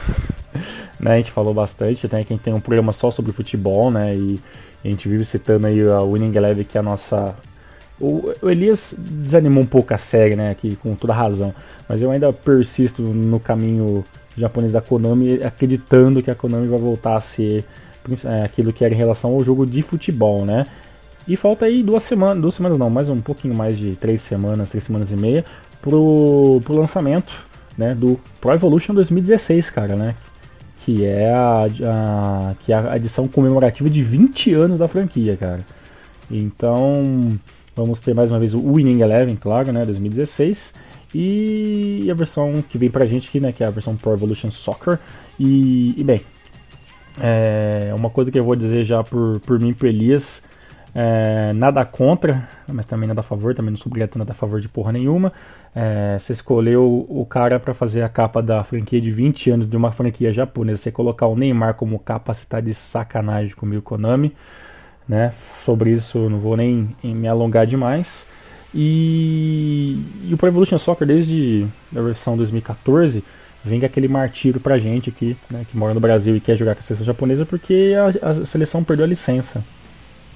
né, 0.99 1.13
a 1.13 1.17
gente 1.17 1.31
falou 1.31 1.53
bastante, 1.53 2.07
até 2.07 2.25
que 2.25 2.33
a 2.33 2.37
gente 2.37 2.45
tem 2.45 2.55
um 2.55 2.61
programa 2.61 2.93
só 2.93 3.11
sobre 3.11 3.33
futebol, 3.33 3.91
né? 3.91 4.17
E 4.17 4.41
a 4.83 4.89
gente 4.89 5.09
vive 5.09 5.25
citando 5.25 5.67
aí 5.67 5.81
a 5.87 6.01
Winning 6.01 6.35
Eleven, 6.35 6.65
que 6.65 6.79
é 6.79 6.81
a 6.81 6.83
nossa. 6.83 7.35
O, 8.01 8.33
o 8.43 8.51
Elias 8.51 8.95
desanimou 8.99 9.63
um 9.63 9.67
pouco 9.67 9.93
a 9.93 9.99
série, 9.99 10.35
né? 10.35 10.51
Aqui, 10.51 10.77
com 10.83 10.95
toda 10.95 11.13
razão. 11.13 11.55
Mas 11.89 12.01
eu 12.01 12.11
ainda 12.11 12.33
persisto 12.33 13.03
no 13.03 13.39
caminho 13.39 14.05
japonês 14.37 14.73
da 14.73 14.81
Konami, 14.81 15.43
acreditando 15.43 16.23
que 16.23 16.31
a 16.31 16.35
Konami 16.35 16.67
vai 16.67 16.79
voltar 16.79 17.17
a 17.17 17.21
ser 17.21 17.65
é, 18.25 18.43
aquilo 18.43 18.73
que 18.73 18.85
era 18.85 18.93
em 18.93 18.97
relação 18.97 19.33
ao 19.33 19.45
jogo 19.45 19.65
de 19.65 19.81
futebol, 19.81 20.45
né? 20.45 20.67
E 21.27 21.37
falta 21.37 21.65
aí 21.65 21.83
duas 21.83 22.03
semanas, 22.03 22.41
duas 22.41 22.55
semanas 22.55 22.79
não, 22.79 22.91
mais 22.91 23.09
um 23.09 23.21
pouquinho 23.21 23.55
mais 23.55 23.79
de 23.79 23.97
três 23.97 24.21
semanas, 24.21 24.71
três 24.71 24.85
semanas 24.85 25.11
e 25.11 25.17
meia, 25.17 25.45
pro, 25.81 26.61
pro 26.65 26.75
lançamento 26.75 27.33
né, 27.77 27.95
do 27.95 28.19
Pro 28.41 28.53
Evolution 28.53 28.95
2016, 28.95 29.71
cara, 29.71 29.97
né? 29.97 30.15
Que 30.85 31.05
é 31.05 31.33
a, 31.33 31.65
a, 31.65 32.55
que 32.61 32.73
é 32.73 32.77
a 32.77 32.97
edição 32.97 33.27
comemorativa 33.27 33.89
de 33.89 34.03
20 34.03 34.53
anos 34.53 34.79
da 34.79 34.87
franquia, 34.87 35.37
cara. 35.37 35.61
Então, 36.31 37.39
vamos 37.75 38.01
ter 38.01 38.15
mais 38.15 38.31
uma 38.31 38.39
vez 38.39 38.55
o 38.55 38.61
Winning 38.61 39.01
Eleven, 39.01 39.37
claro, 39.37 39.73
né, 39.73 39.85
2016. 39.85 40.75
E 41.15 42.07
a 42.11 42.15
versão 42.15 42.63
que 42.69 42.77
vem 42.77 42.91
pra 42.91 43.07
gente 43.07 43.29
aqui, 43.29 43.41
né, 43.41 43.51
que 43.53 43.65
é 43.65 43.67
a 43.67 43.71
versão 43.71 43.97
Pro 43.97 44.13
Evolution 44.13 44.51
Soccer. 44.51 44.99
E, 45.41 45.95
e 45.97 46.05
bem, 46.05 46.21
é 47.19 47.93
uma 47.97 48.11
coisa 48.11 48.31
que 48.31 48.39
eu 48.39 48.45
vou 48.45 48.57
dizer 48.57 48.85
já 48.85 49.03
por, 49.03 49.41
por 49.41 49.59
mim 49.59 49.71
e 49.71 49.75
por 49.75 49.87
Elias, 49.87 50.43
é, 50.95 51.53
nada 51.55 51.85
contra, 51.85 52.49
mas 52.69 52.87
também 52.87 53.09
nada 53.09 53.21
a 53.21 53.25
favor, 53.25 53.53
também 53.53 53.73
não 53.73 53.77
sou 53.77 53.91
obrigado 53.91 54.17
nada 54.17 54.31
a 54.31 54.35
favor 54.35 54.61
de 54.61 54.69
porra 54.69 54.93
nenhuma. 54.93 55.33
É, 55.75 56.17
você 56.19 56.33
escolheu 56.33 57.05
o 57.09 57.27
cara 57.27 57.59
para 57.59 57.75
fazer 57.75 58.03
a 58.03 58.09
capa 58.09 58.41
da 58.41 58.63
franquia 58.63 59.01
de 59.01 59.11
20 59.11 59.51
anos 59.51 59.69
de 59.69 59.77
uma 59.77 59.91
franquia 59.91 60.33
japonesa. 60.33 60.83
Você 60.83 60.93
colocar 60.93 61.27
o 61.27 61.37
Neymar 61.37 61.75
como 61.75 61.99
capa, 61.99 62.33
você 62.33 62.45
tá 62.45 62.61
de 62.61 62.73
sacanagem 62.73 63.57
com 63.57 63.67
o 63.67 63.83
Konami. 63.83 64.33
Né? 65.09 65.35
Sobre 65.65 65.91
isso 65.91 66.31
não 66.31 66.39
vou 66.39 66.57
nem 66.57 66.89
me 67.03 67.27
alongar 67.27 67.67
demais. 67.67 68.27
E, 68.73 69.99
e 70.29 70.33
o 70.33 70.37
Pro 70.37 70.49
Evolution 70.49 70.79
Soccer, 70.79 71.07
desde 71.07 71.67
a 71.95 72.01
versão 72.01 72.37
2014, 72.37 73.25
vem 73.65 73.85
aquele 73.85 74.09
martírio 74.09 74.61
pra 74.61 74.79
gente 74.79 75.11
aqui, 75.11 75.37
né, 75.51 75.65
que 75.71 75.77
mora 75.77 75.95
no 75.95 76.01
Brasil 76.01 76.37
e 76.37 76.41
quer 76.41 76.57
jogar 76.57 76.75
com 76.75 76.81
a 76.81 76.83
seleção 76.83 77.07
japonesa, 77.07 77.47
porque 77.47 77.95
a, 78.21 78.31
a 78.31 78.45
seleção 78.45 78.83
perdeu 78.83 79.05
a 79.05 79.09
licença. 79.09 79.65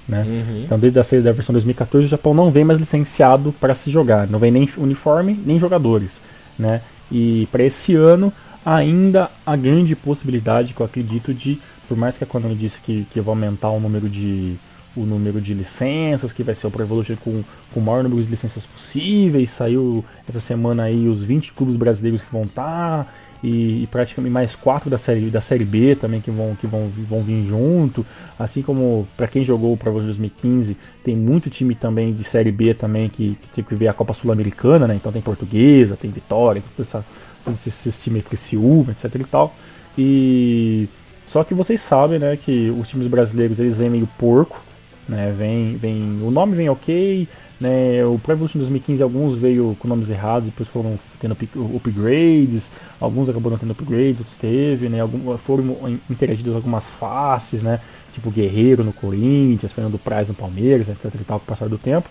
Né? 0.09 0.23
Uhum. 0.27 0.63
Então, 0.65 0.79
desde 0.79 0.99
a 0.99 1.03
saída 1.03 1.25
da 1.25 1.31
versão 1.31 1.53
2014, 1.53 2.07
o 2.07 2.09
Japão 2.09 2.33
não 2.33 2.49
vem 2.49 2.65
mais 2.65 2.79
licenciado 2.79 3.53
para 3.53 3.75
se 3.75 3.91
jogar, 3.91 4.27
não 4.27 4.39
vem 4.39 4.49
nem 4.49 4.67
uniforme 4.77 5.39
nem 5.45 5.59
jogadores. 5.59 6.19
Né? 6.57 6.81
E 7.11 7.47
para 7.51 7.63
esse 7.63 7.95
ano, 7.95 8.33
ainda 8.65 9.29
há 9.45 9.55
grande 9.55 9.95
possibilidade 9.95 10.73
que 10.73 10.81
eu 10.81 10.85
acredito 10.85 11.31
de, 11.31 11.59
por 11.87 11.95
mais 11.95 12.17
que 12.17 12.23
a 12.23 12.27
Konami 12.27 12.55
disse 12.55 12.81
que, 12.81 13.05
que 13.11 13.21
vai 13.21 13.33
aumentar 13.33 13.69
o 13.69 13.79
número 13.79 14.09
de 14.09 14.57
o 14.95 15.05
número 15.05 15.39
de 15.39 15.53
licenças, 15.53 16.33
que 16.33 16.43
vai 16.43 16.55
ser 16.55 16.67
o 16.67 16.71
Pro 16.71 16.83
Evolution 16.83 17.15
com, 17.15 17.43
com 17.71 17.79
o 17.79 17.83
maior 17.83 18.03
número 18.03 18.21
de 18.23 18.29
licenças 18.29 18.65
possíveis. 18.65 19.51
Saiu 19.51 20.03
essa 20.27 20.39
semana 20.39 20.83
aí 20.83 21.07
os 21.07 21.23
20 21.23 21.53
clubes 21.53 21.75
brasileiros 21.75 22.21
que 22.21 22.31
vão 22.31 22.43
estar. 22.43 23.05
Tá, 23.05 23.07
e, 23.43 23.83
e, 23.83 23.87
praticamente 23.87 24.31
mais 24.31 24.55
quatro 24.55 24.89
da 24.89 24.97
série, 24.97 25.29
da 25.29 25.41
série 25.41 25.63
B 25.63 25.95
também 25.95 26.19
que 26.19 26.29
vão, 26.29 26.55
que 26.55 26.67
vão, 26.67 26.89
vão 27.09 27.21
vir 27.21 27.45
junto. 27.45 28.05
Assim 28.37 28.61
como 28.61 29.07
para 29.15 29.27
quem 29.27 29.45
jogou 29.45 29.73
o 29.73 29.77
Pro 29.77 29.93
2015, 30.01 30.77
tem 31.03 31.15
muito 31.15 31.49
time 31.49 31.75
também 31.75 32.13
de 32.13 32.23
série 32.23 32.51
B 32.51 32.73
também 32.73 33.09
que, 33.09 33.35
que 33.35 33.47
tem 33.49 33.63
que 33.63 33.75
ver 33.75 33.87
a 33.87 33.93
Copa 33.93 34.13
Sul-Americana, 34.13 34.87
né? 34.87 34.95
Então 34.95 35.11
tem 35.11 35.21
Portuguesa, 35.21 35.95
tem 35.95 36.11
Vitória, 36.11 36.61
tem 36.61 36.71
essa, 36.79 37.05
todos 37.43 37.65
esses 37.65 38.03
times 38.03 38.23
Criciúma, 38.23 38.91
etc 38.91 39.15
e 39.15 39.23
tal. 39.23 39.55
E 39.97 40.89
só 41.25 41.43
que 41.43 41.53
vocês 41.53 41.79
sabem, 41.79 42.17
né, 42.17 42.35
que 42.37 42.69
os 42.71 42.87
times 42.87 43.05
brasileiros 43.05 43.59
eles 43.59 43.77
vêm 43.77 43.89
meio 43.89 44.07
porco, 44.17 44.61
né? 45.07 45.33
Vem, 45.37 45.77
vem, 45.77 46.21
o 46.23 46.31
nome 46.31 46.55
vem 46.55 46.69
ok, 46.69 47.27
né, 47.59 48.05
o 48.05 48.17
Pro 48.17 48.33
Evolution 48.33 48.57
2015 48.59 49.03
alguns 49.03 49.35
veio 49.35 49.75
com 49.79 49.87
nomes 49.87 50.09
errados, 50.09 50.47
depois 50.47 50.69
foram 50.69 50.97
tendo 51.19 51.35
upgrades, 51.75 52.71
alguns 52.99 53.27
acabaram 53.27 53.57
tendo 53.57 53.71
upgrades, 53.71 54.19
outros 54.19 54.37
teve, 54.37 54.87
né, 54.87 55.01
alguns, 55.01 55.41
foram 55.41 55.99
interagidos 56.09 56.55
algumas 56.55 56.87
faces, 56.87 57.61
né, 57.61 57.81
tipo 58.13 58.31
Guerreiro 58.31 58.83
no 58.83 58.93
Corinthians, 58.93 59.73
Fernando 59.73 59.99
Praz 59.99 60.29
no 60.29 60.33
Palmeiras, 60.33 60.87
etc 60.87 61.13
e 61.13 61.23
tal, 61.23 61.39
com 61.39 61.45
o 61.45 61.47
passar 61.47 61.67
do 61.67 61.77
tempo. 61.77 62.09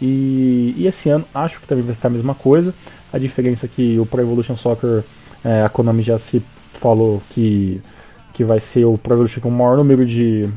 E, 0.00 0.74
e, 0.76 0.86
esse 0.86 1.10
ano 1.10 1.24
acho 1.34 1.60
que 1.60 1.66
também 1.66 1.84
vai 1.84 1.94
ficar 1.94 2.08
a 2.08 2.12
mesma 2.12 2.34
coisa. 2.34 2.74
A 3.12 3.18
diferença 3.18 3.66
é 3.66 3.68
que 3.68 3.98
o 3.98 4.06
Pro 4.06 4.20
Evolution 4.20 4.56
Soccer, 4.56 5.04
é, 5.44 5.62
a 5.62 5.68
Konami 5.68 6.02
já 6.02 6.16
se 6.16 6.42
falou 6.74 7.22
que, 7.30 7.82
que 8.32 8.44
vai 8.44 8.60
ser 8.60 8.84
o 8.84 8.96
Pro 8.96 9.14
Evolution 9.14 9.40
com 9.40 9.48
o 9.48 9.52
maior 9.52 9.76
número 9.76 10.06
de, 10.06 10.48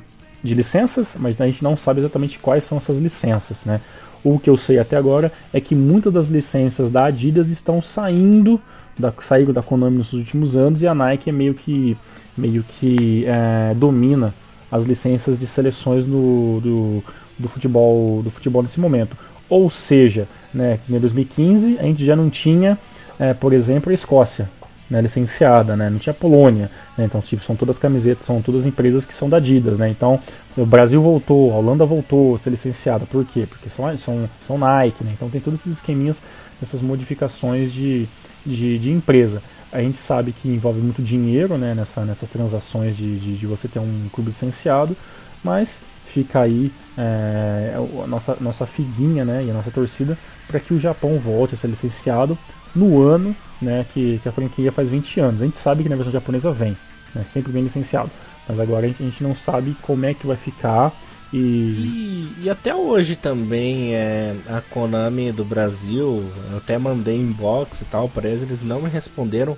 de 0.42 0.54
licenças, 0.54 1.18
mas 1.20 1.40
a 1.40 1.46
gente 1.46 1.64
não 1.64 1.76
sabe 1.76 2.00
exatamente 2.00 2.40
quais 2.40 2.64
são 2.64 2.78
essas 2.78 3.00
licenças, 3.00 3.66
né? 3.66 3.82
O 4.24 4.40
que 4.40 4.50
eu 4.50 4.58
sei 4.58 4.80
até 4.80 4.96
agora 4.96 5.32
é 5.52 5.60
que 5.60 5.76
muitas 5.76 6.14
das 6.14 6.28
licenças 6.30 6.90
da 6.90 7.06
Adidas 7.06 7.50
estão 7.50 7.82
saindo 7.82 8.60
da, 8.98 9.14
saíram 9.20 9.54
da 9.54 9.62
Konami 9.62 9.98
nos 9.98 10.14
últimos 10.14 10.56
anos 10.56 10.82
e 10.82 10.88
a 10.88 10.94
Nike 10.94 11.30
é 11.30 11.34
meio 11.34 11.54
que, 11.54 11.98
meio 12.38 12.64
que 12.64 13.26
é, 13.26 13.74
domina 13.74 14.34
as 14.72 14.86
licenças 14.86 15.40
de 15.40 15.46
seleções 15.46 16.06
do, 16.06 17.04
do, 17.38 17.50
futebol, 17.50 18.24
do 18.24 18.32
futebol 18.32 18.62
nesse 18.62 18.80
momento. 18.80 19.16
Ou 19.50 19.70
seja, 19.70 20.28
né, 20.54 20.80
em 20.90 21.00
2015 21.00 21.78
a 21.80 21.84
gente 21.84 22.04
já 22.04 22.16
não 22.16 22.30
tinha, 22.30 22.78
é, 23.20 23.34
por 23.34 23.54
exemplo, 23.54 23.92
a 23.92 23.94
Escócia 23.94 24.50
né, 24.90 25.02
licenciada, 25.02 25.76
né? 25.76 25.90
Não 25.90 25.98
tinha 25.98 26.14
Polônia, 26.14 26.70
né? 26.98 27.06
Então, 27.06 27.22
tipo, 27.22 27.44
são 27.44 27.56
todas 27.56 27.80
camisetas, 27.80 28.26
são 28.26 28.42
todas 28.42 28.66
empresas 28.66 29.06
que 29.06 29.14
são 29.14 29.30
da 29.30 29.38
Adidas, 29.38 29.80
né? 29.80 29.90
Então, 29.90 30.20
o 30.58 30.66
Brasil 30.66 31.02
voltou, 31.02 31.52
a 31.52 31.56
Holanda 31.56 31.86
voltou 31.86 32.36
a 32.36 32.38
ser 32.38 32.50
licenciada. 32.50 33.06
Por 33.06 33.26
quê? 33.26 33.46
Porque 33.50 33.70
são, 33.70 33.98
são, 33.98 34.30
são 34.42 34.58
Nike, 34.58 35.04
né? 35.04 35.12
Então 35.16 35.30
tem 35.30 35.42
todos 35.42 35.62
esses 35.62 35.74
esqueminhas, 35.74 36.22
essas 36.62 36.82
modificações 36.82 37.72
de, 37.72 38.08
de, 38.46 38.78
de 38.78 38.92
empresa. 38.92 39.42
A 39.72 39.82
gente 39.82 39.98
sabe 39.98 40.32
que 40.32 40.48
envolve 40.48 40.80
muito 40.80 41.02
dinheiro, 41.02 41.58
né? 41.58 41.74
Nessa, 41.74 42.06
nessas 42.06 42.30
transações 42.30 42.96
de, 42.96 43.18
de, 43.18 43.38
de 43.38 43.48
você 43.48 43.68
ter 43.68 43.80
um 43.80 44.08
clube 44.12 44.30
licenciado, 44.30 44.96
mas 45.44 45.82
fica 46.06 46.42
aí 46.42 46.72
é, 46.98 47.74
a 48.04 48.08
nossa, 48.08 48.38
nossa 48.40 48.66
figuinha, 48.68 49.26
né? 49.26 49.44
E 49.44 49.50
a 49.50 49.54
nossa 49.54 49.72
torcida 49.72 50.18
para 50.48 50.60
que 50.60 50.74
o 50.74 50.80
Japão 50.80 51.18
volte 51.18 51.56
a 51.56 51.58
ser 51.58 51.68
licenciado 51.68 52.38
no 52.76 53.02
ano 53.02 53.36
né, 53.62 53.86
que, 53.94 54.20
que, 54.22 54.30
a 54.30 54.32
franquia 54.32 54.72
faz 54.72 54.90
20 54.90 55.20
anos. 55.20 55.42
A 55.42 55.46
gente 55.46 55.58
sabe 55.58 55.84
que 55.84 55.90
na 55.90 55.96
versão 55.96 56.12
japonesa 56.12 56.52
vem, 56.52 56.78
né, 57.14 57.24
sempre 57.26 57.52
vem 57.52 57.64
licenciado. 57.64 58.12
Mas 58.48 58.60
agora 58.60 58.86
a 58.86 58.88
gente, 58.88 59.02
a 59.02 59.06
gente, 59.06 59.24
não 59.24 59.34
sabe 59.36 59.76
como 59.82 60.06
é 60.06 60.14
que 60.14 60.28
vai 60.28 60.36
ficar. 60.36 60.92
E... 61.32 61.38
e, 61.38 62.34
e 62.44 62.50
até 62.50 62.76
hoje 62.76 63.16
também 63.16 63.96
é, 63.96 64.36
a 64.50 64.62
Konami 64.62 65.32
do 65.32 65.44
Brasil, 65.44 66.26
eu 66.52 66.58
até 66.58 66.78
mandei 66.78 67.18
inbox 67.18 67.82
e 67.82 67.86
tal 67.86 68.08
para 68.08 68.28
eles, 68.28 68.44
eles 68.44 68.62
não 68.62 68.82
me 68.82 68.90
responderam 68.90 69.58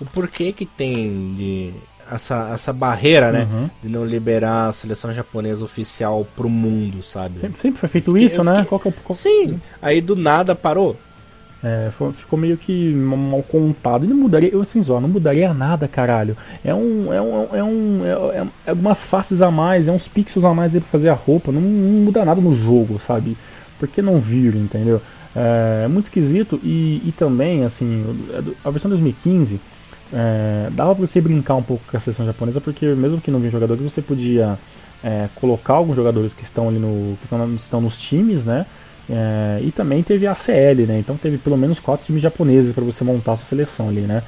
o 0.00 0.04
porquê 0.04 0.52
que 0.52 0.64
tem 0.64 1.34
de 1.34 1.72
essa, 2.10 2.50
essa 2.54 2.72
barreira, 2.72 3.32
né? 3.32 3.48
Uhum. 3.50 3.70
De 3.82 3.88
não 3.88 4.04
liberar 4.04 4.68
a 4.68 4.72
seleção 4.72 5.12
japonesa 5.12 5.64
oficial 5.64 6.26
pro 6.36 6.48
mundo, 6.48 7.02
sabe? 7.02 7.40
Sempre, 7.40 7.60
sempre 7.60 7.80
foi 7.80 7.88
feito 7.88 8.12
fiquei, 8.12 8.26
isso, 8.26 8.44
né? 8.44 8.50
Fiquei... 8.52 8.64
Qual 8.66 8.80
que 8.80 8.88
é 8.88 8.92
o... 9.08 9.14
Sim, 9.14 9.60
aí 9.82 10.00
do 10.00 10.16
nada 10.16 10.54
parou. 10.54 10.96
É, 11.62 11.88
foi, 11.90 12.12
ficou 12.12 12.38
meio 12.38 12.56
que 12.56 12.92
mal 12.94 13.42
contado. 13.42 14.04
E 14.04 14.08
não 14.08 14.16
mudaria, 14.16 14.50
eu 14.50 14.60
assim, 14.60 14.82
só, 14.82 15.00
não 15.00 15.08
mudaria 15.08 15.52
nada, 15.52 15.88
caralho. 15.88 16.36
É 16.64 16.72
um. 16.72 17.12
É 17.12 17.20
um. 17.20 17.48
É, 17.52 17.64
um, 17.64 18.00
é, 18.04 18.46
é 18.66 18.70
algumas 18.70 19.02
faces 19.02 19.42
a 19.42 19.50
mais, 19.50 19.88
é 19.88 19.92
uns 19.92 20.06
pixels 20.06 20.44
a 20.44 20.54
mais 20.54 20.74
aí 20.74 20.80
pra 20.80 20.90
fazer 20.90 21.08
a 21.08 21.14
roupa. 21.14 21.50
Não, 21.50 21.60
não 21.60 22.04
muda 22.04 22.24
nada 22.24 22.40
no 22.40 22.54
jogo, 22.54 23.00
sabe? 23.00 23.36
Por 23.78 23.88
que 23.88 24.00
não 24.00 24.18
vir, 24.18 24.54
entendeu? 24.54 25.00
É, 25.34 25.82
é 25.84 25.88
muito 25.88 26.04
esquisito 26.04 26.60
e, 26.62 27.02
e 27.04 27.12
também, 27.12 27.64
assim, 27.64 28.04
a 28.64 28.70
versão 28.70 28.88
2015 28.88 29.60
é, 30.12 30.68
dava 30.72 30.94
pra 30.94 31.06
você 31.06 31.20
brincar 31.20 31.54
um 31.54 31.62
pouco 31.62 31.84
com 31.88 31.96
a 31.96 32.00
seleção 32.00 32.24
japonesa, 32.24 32.60
porque 32.60 32.86
mesmo 32.86 33.20
que 33.20 33.30
não 33.30 33.38
vinha 33.38 33.50
jogadores, 33.50 33.82
você 33.82 34.00
podia 34.00 34.58
é, 35.02 35.28
colocar 35.34 35.74
alguns 35.74 35.96
jogadores 35.96 36.32
que 36.32 36.42
estão 36.42 36.68
ali 36.68 36.78
no. 36.78 37.16
que 37.18 37.24
estão, 37.24 37.54
estão 37.54 37.80
nos 37.80 37.96
times, 37.98 38.44
né? 38.44 38.66
É, 39.10 39.60
e 39.62 39.72
também 39.72 40.02
teve 40.02 40.26
a 40.26 40.34
CL, 40.34 40.86
né? 40.86 40.98
Então 40.98 41.16
teve 41.16 41.38
pelo 41.38 41.56
menos 41.56 41.80
quatro 41.80 42.04
times 42.04 42.22
japoneses 42.22 42.72
para 42.72 42.84
você 42.84 43.02
montar 43.02 43.32
a 43.32 43.36
sua 43.36 43.46
seleção 43.46 43.88
ali, 43.88 44.02
né? 44.02 44.22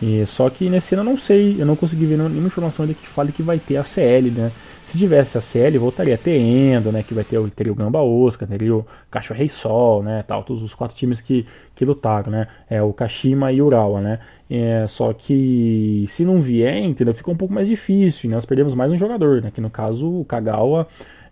E, 0.00 0.26
só 0.26 0.50
que 0.50 0.68
nesse 0.68 0.94
ano 0.94 1.02
eu 1.02 1.10
não 1.12 1.16
sei, 1.16 1.56
eu 1.58 1.64
não 1.64 1.74
consegui 1.74 2.04
ver 2.04 2.18
nenhuma 2.18 2.46
informação 2.46 2.84
ainda 2.84 2.94
que 2.94 3.06
fale 3.06 3.32
que 3.32 3.42
vai 3.42 3.58
ter 3.58 3.76
a 3.76 3.84
CL, 3.84 4.30
né? 4.30 4.52
Se 4.86 4.96
tivesse 4.98 5.36
a 5.36 5.40
CL, 5.40 5.78
voltaria 5.78 6.14
a 6.14 6.18
ter 6.18 6.38
Endo, 6.38 6.92
né? 6.92 7.02
Que 7.02 7.14
vai 7.14 7.24
ter, 7.24 7.40
teria 7.50 7.72
o 7.72 7.76
Gamba 7.76 8.00
Oscar, 8.02 8.46
teria 8.46 8.76
o 8.76 8.86
Cacho 9.10 9.32
Rei 9.32 9.48
Sol, 9.48 10.02
né? 10.02 10.22
Tal, 10.22 10.44
todos 10.44 10.62
os 10.62 10.74
quatro 10.74 10.96
times 10.96 11.20
que, 11.20 11.46
que 11.74 11.84
lutaram, 11.84 12.30
né? 12.30 12.46
É 12.68 12.82
o 12.82 12.92
Kashima 12.92 13.50
e 13.52 13.60
o 13.62 13.66
Urawa, 13.66 14.00
né? 14.00 14.18
É, 14.50 14.86
só 14.86 15.12
que 15.12 16.04
se 16.08 16.24
não 16.24 16.40
vier, 16.40 16.84
entendeu? 16.84 17.14
Fica 17.14 17.30
um 17.30 17.36
pouco 17.36 17.52
mais 17.52 17.66
difícil, 17.66 18.28
né? 18.28 18.36
Nós 18.36 18.44
perdemos 18.44 18.74
mais 18.74 18.92
um 18.92 18.96
jogador, 18.96 19.42
né? 19.42 19.50
Que 19.52 19.60
no 19.60 19.70
caso 19.70 20.20
o 20.20 20.24
Kagawa 20.24 20.86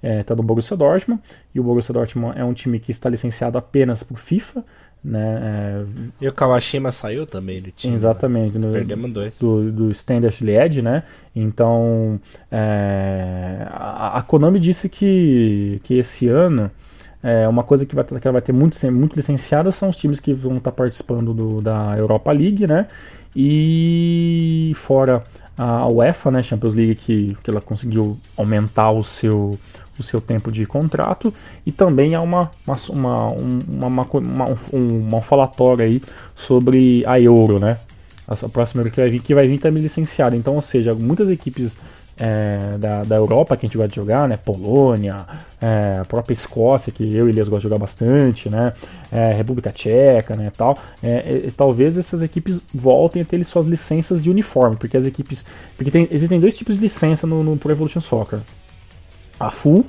está 0.05 0.21
é, 0.21 0.23
tá 0.23 0.35
no 0.35 0.43
Borussia 0.43 0.77
Dortmund, 0.77 1.23
e 1.55 1.61
o 1.61 1.63
Borussia 1.63 1.93
Dortmund 1.93 2.39
é 2.39 2.45
um 2.45 2.53
time 2.53 2.79
que 2.79 2.91
está 2.91 3.09
licenciado 3.09 3.57
apenas 3.57 4.03
por 4.03 4.19
FIFA, 4.19 4.65
Né? 5.05 5.39
É, 5.43 5.85
e 6.23 6.29
o 6.29 6.33
Kawashima 6.33 6.91
saiu 6.91 7.27
também 7.27 7.61
do 7.61 7.71
time. 7.71 7.95
Exatamente. 7.95 8.59
Né? 8.59 8.73
Perdemos 8.73 9.13
dois. 9.13 9.39
Do, 9.39 9.71
do 9.71 9.91
Standard 9.91 10.43
Lied, 10.43 10.81
né? 10.81 11.03
Então, 11.37 12.19
é, 12.51 13.67
a, 13.71 14.19
a, 14.19 14.23
Konami 14.23 14.59
disse 14.59 14.89
que, 14.89 15.79
que 15.85 15.99
esse 15.99 16.27
ano 16.29 16.71
é, 17.23 17.47
uma 17.49 17.63
coisa 17.63 17.85
que, 17.85 17.95
vai, 17.95 18.05
que 18.05 18.27
ela 18.27 18.33
vai 18.33 18.43
ter 18.43 18.53
muito, 18.53 18.79
muito 18.91 19.17
licenciada 19.17 19.71
são 19.71 19.89
os 19.91 19.97
times 19.97 20.21
que 20.21 20.33
vão 20.33 20.57
estar 20.57 20.73
participando 20.73 21.35
do, 21.35 21.61
da 21.61 21.97
Europa 21.99 22.33
League, 22.33 22.67
né? 22.67 22.87
E 23.37 24.73
fora 24.77 25.25
a 25.57 25.87
UEFA, 25.89 26.31
né, 26.31 26.43
Champions 26.43 26.75
League, 26.75 26.97
que, 26.97 27.37
que 27.43 27.51
ela 27.51 27.61
conseguiu 27.61 28.19
aumentar 28.37 28.91
o 28.91 29.03
seu, 29.05 29.59
o 29.99 30.03
seu 30.03 30.21
tempo 30.21 30.51
de 30.51 30.67
contrato 30.67 31.33
e 31.65 31.73
também 31.73 32.15
há 32.15 32.21
uma, 32.21 32.51
uma, 32.67 33.29
uma, 33.31 34.03
uma, 34.03 34.59
um, 34.73 35.17
um 35.17 35.21
falatório 35.21 35.85
aí 35.85 36.03
sobre 36.35 37.05
a 37.07 37.21
Euro, 37.21 37.59
né? 37.59 37.79
A 38.27 38.37
próxima 38.49 38.81
Euro 38.81 38.91
que 38.91 39.01
vai 39.01 39.11
vir, 39.11 39.21
que 39.21 39.35
vai 39.35 39.47
vir 39.47 39.59
também 39.59 39.83
licenciada. 39.83 40.35
Então, 40.35 40.55
ou 40.55 40.63
seja, 40.63 40.95
muitas 40.95 41.29
equipes 41.29 41.77
é, 42.17 42.77
da, 42.79 43.03
da 43.03 43.17
Europa 43.17 43.57
que 43.57 43.67
a 43.67 43.69
gente 43.69 43.77
vai 43.77 43.89
jogar, 43.91 44.29
né? 44.29 44.37
Polônia, 44.37 45.27
é, 45.61 45.99
a 46.01 46.05
própria 46.05 46.33
Escócia, 46.33 46.93
que 46.93 47.15
eu 47.15 47.27
e 47.27 47.31
Elias 47.31 47.49
gostam 47.49 47.61
de 47.61 47.63
jogar 47.65 47.79
bastante, 47.79 48.49
né? 48.49 48.73
É, 49.11 49.33
República 49.33 49.71
Tcheca, 49.71 50.37
né? 50.37 50.51
Tal. 50.57 50.79
É, 51.03 51.51
talvez 51.57 51.99
essas 51.99 52.23
equipes 52.23 52.61
voltem 52.73 53.23
a 53.23 53.25
ter 53.25 53.45
suas 53.45 53.67
licenças 53.67 54.23
de 54.23 54.31
uniforme, 54.31 54.77
porque 54.77 54.97
as 54.97 55.07
equipes. 55.07 55.45
Porque 55.77 55.91
tem, 55.91 56.09
existem 56.11 56.41
dois 56.41 56.57
tipos 56.57 56.77
de 56.77 56.81
licença 56.81 57.27
no, 57.27 57.43
no 57.43 57.57
Pro 57.57 57.73
Evolution 57.73 58.01
Soccer 58.01 58.41
a 59.39 59.51
full, 59.51 59.85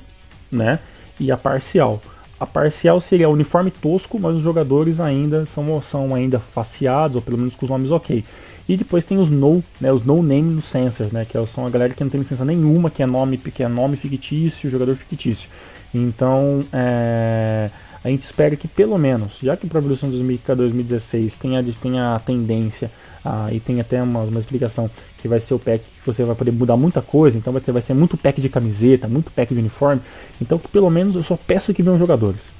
né? 0.50 0.78
E 1.18 1.30
a 1.30 1.36
parcial. 1.36 2.00
A 2.38 2.46
parcial 2.46 3.00
seria 3.00 3.30
uniforme 3.30 3.70
tosco, 3.70 4.18
mas 4.18 4.36
os 4.36 4.42
jogadores 4.42 5.00
ainda 5.00 5.46
são, 5.46 5.80
são 5.80 6.14
ainda 6.14 6.38
faceados, 6.38 7.16
ou 7.16 7.22
pelo 7.22 7.38
menos 7.38 7.56
com 7.56 7.64
os 7.64 7.70
nomes 7.70 7.90
ok. 7.90 8.22
E 8.68 8.76
depois 8.76 9.04
tem 9.04 9.16
os 9.16 9.30
no, 9.30 9.62
né, 9.80 9.92
os 9.92 10.02
no 10.02 10.22
name 10.22 10.54
licenses, 10.54 11.12
né, 11.12 11.24
que 11.24 11.46
são 11.46 11.66
a 11.66 11.70
galera 11.70 11.94
que 11.94 12.02
não 12.02 12.10
tem 12.10 12.20
licença 12.20 12.44
nenhuma, 12.44 12.90
que 12.90 13.02
é 13.02 13.06
nome, 13.06 13.38
que 13.38 13.62
é 13.62 13.68
nome 13.68 13.96
fictício, 13.96 14.68
jogador 14.68 14.94
fictício. 14.96 15.48
Então, 15.94 16.64
é, 16.72 17.70
a 18.02 18.10
gente 18.10 18.22
espera 18.22 18.54
que 18.56 18.68
pelo 18.68 18.98
menos, 18.98 19.38
já 19.40 19.56
que 19.56 19.66
para 19.66 19.78
a 19.78 19.80
evolução 19.80 20.10
2016 20.10 21.38
tem 21.38 21.56
a, 21.56 21.64
tem 21.80 22.00
a 22.00 22.18
tendência 22.18 22.90
ah, 23.26 23.48
e 23.52 23.58
tem 23.58 23.80
até 23.80 24.00
uma, 24.00 24.20
uma 24.20 24.38
explicação 24.38 24.88
que 25.18 25.26
vai 25.26 25.40
ser 25.40 25.54
o 25.54 25.58
pack 25.58 25.84
que 25.84 26.06
você 26.06 26.22
vai 26.22 26.36
poder 26.36 26.52
mudar 26.52 26.76
muita 26.76 27.02
coisa, 27.02 27.36
então 27.36 27.52
vai, 27.52 27.60
ter, 27.60 27.72
vai 27.72 27.82
ser 27.82 27.94
muito 27.94 28.16
pack 28.16 28.40
de 28.40 28.48
camiseta, 28.48 29.08
muito 29.08 29.32
pack 29.32 29.52
de 29.52 29.58
uniforme. 29.58 30.00
Então 30.40 30.58
que 30.58 30.68
pelo 30.68 30.88
menos 30.88 31.16
eu 31.16 31.24
só 31.24 31.36
peço 31.36 31.74
que 31.74 31.82
venham 31.82 31.98
jogadores. 31.98 32.52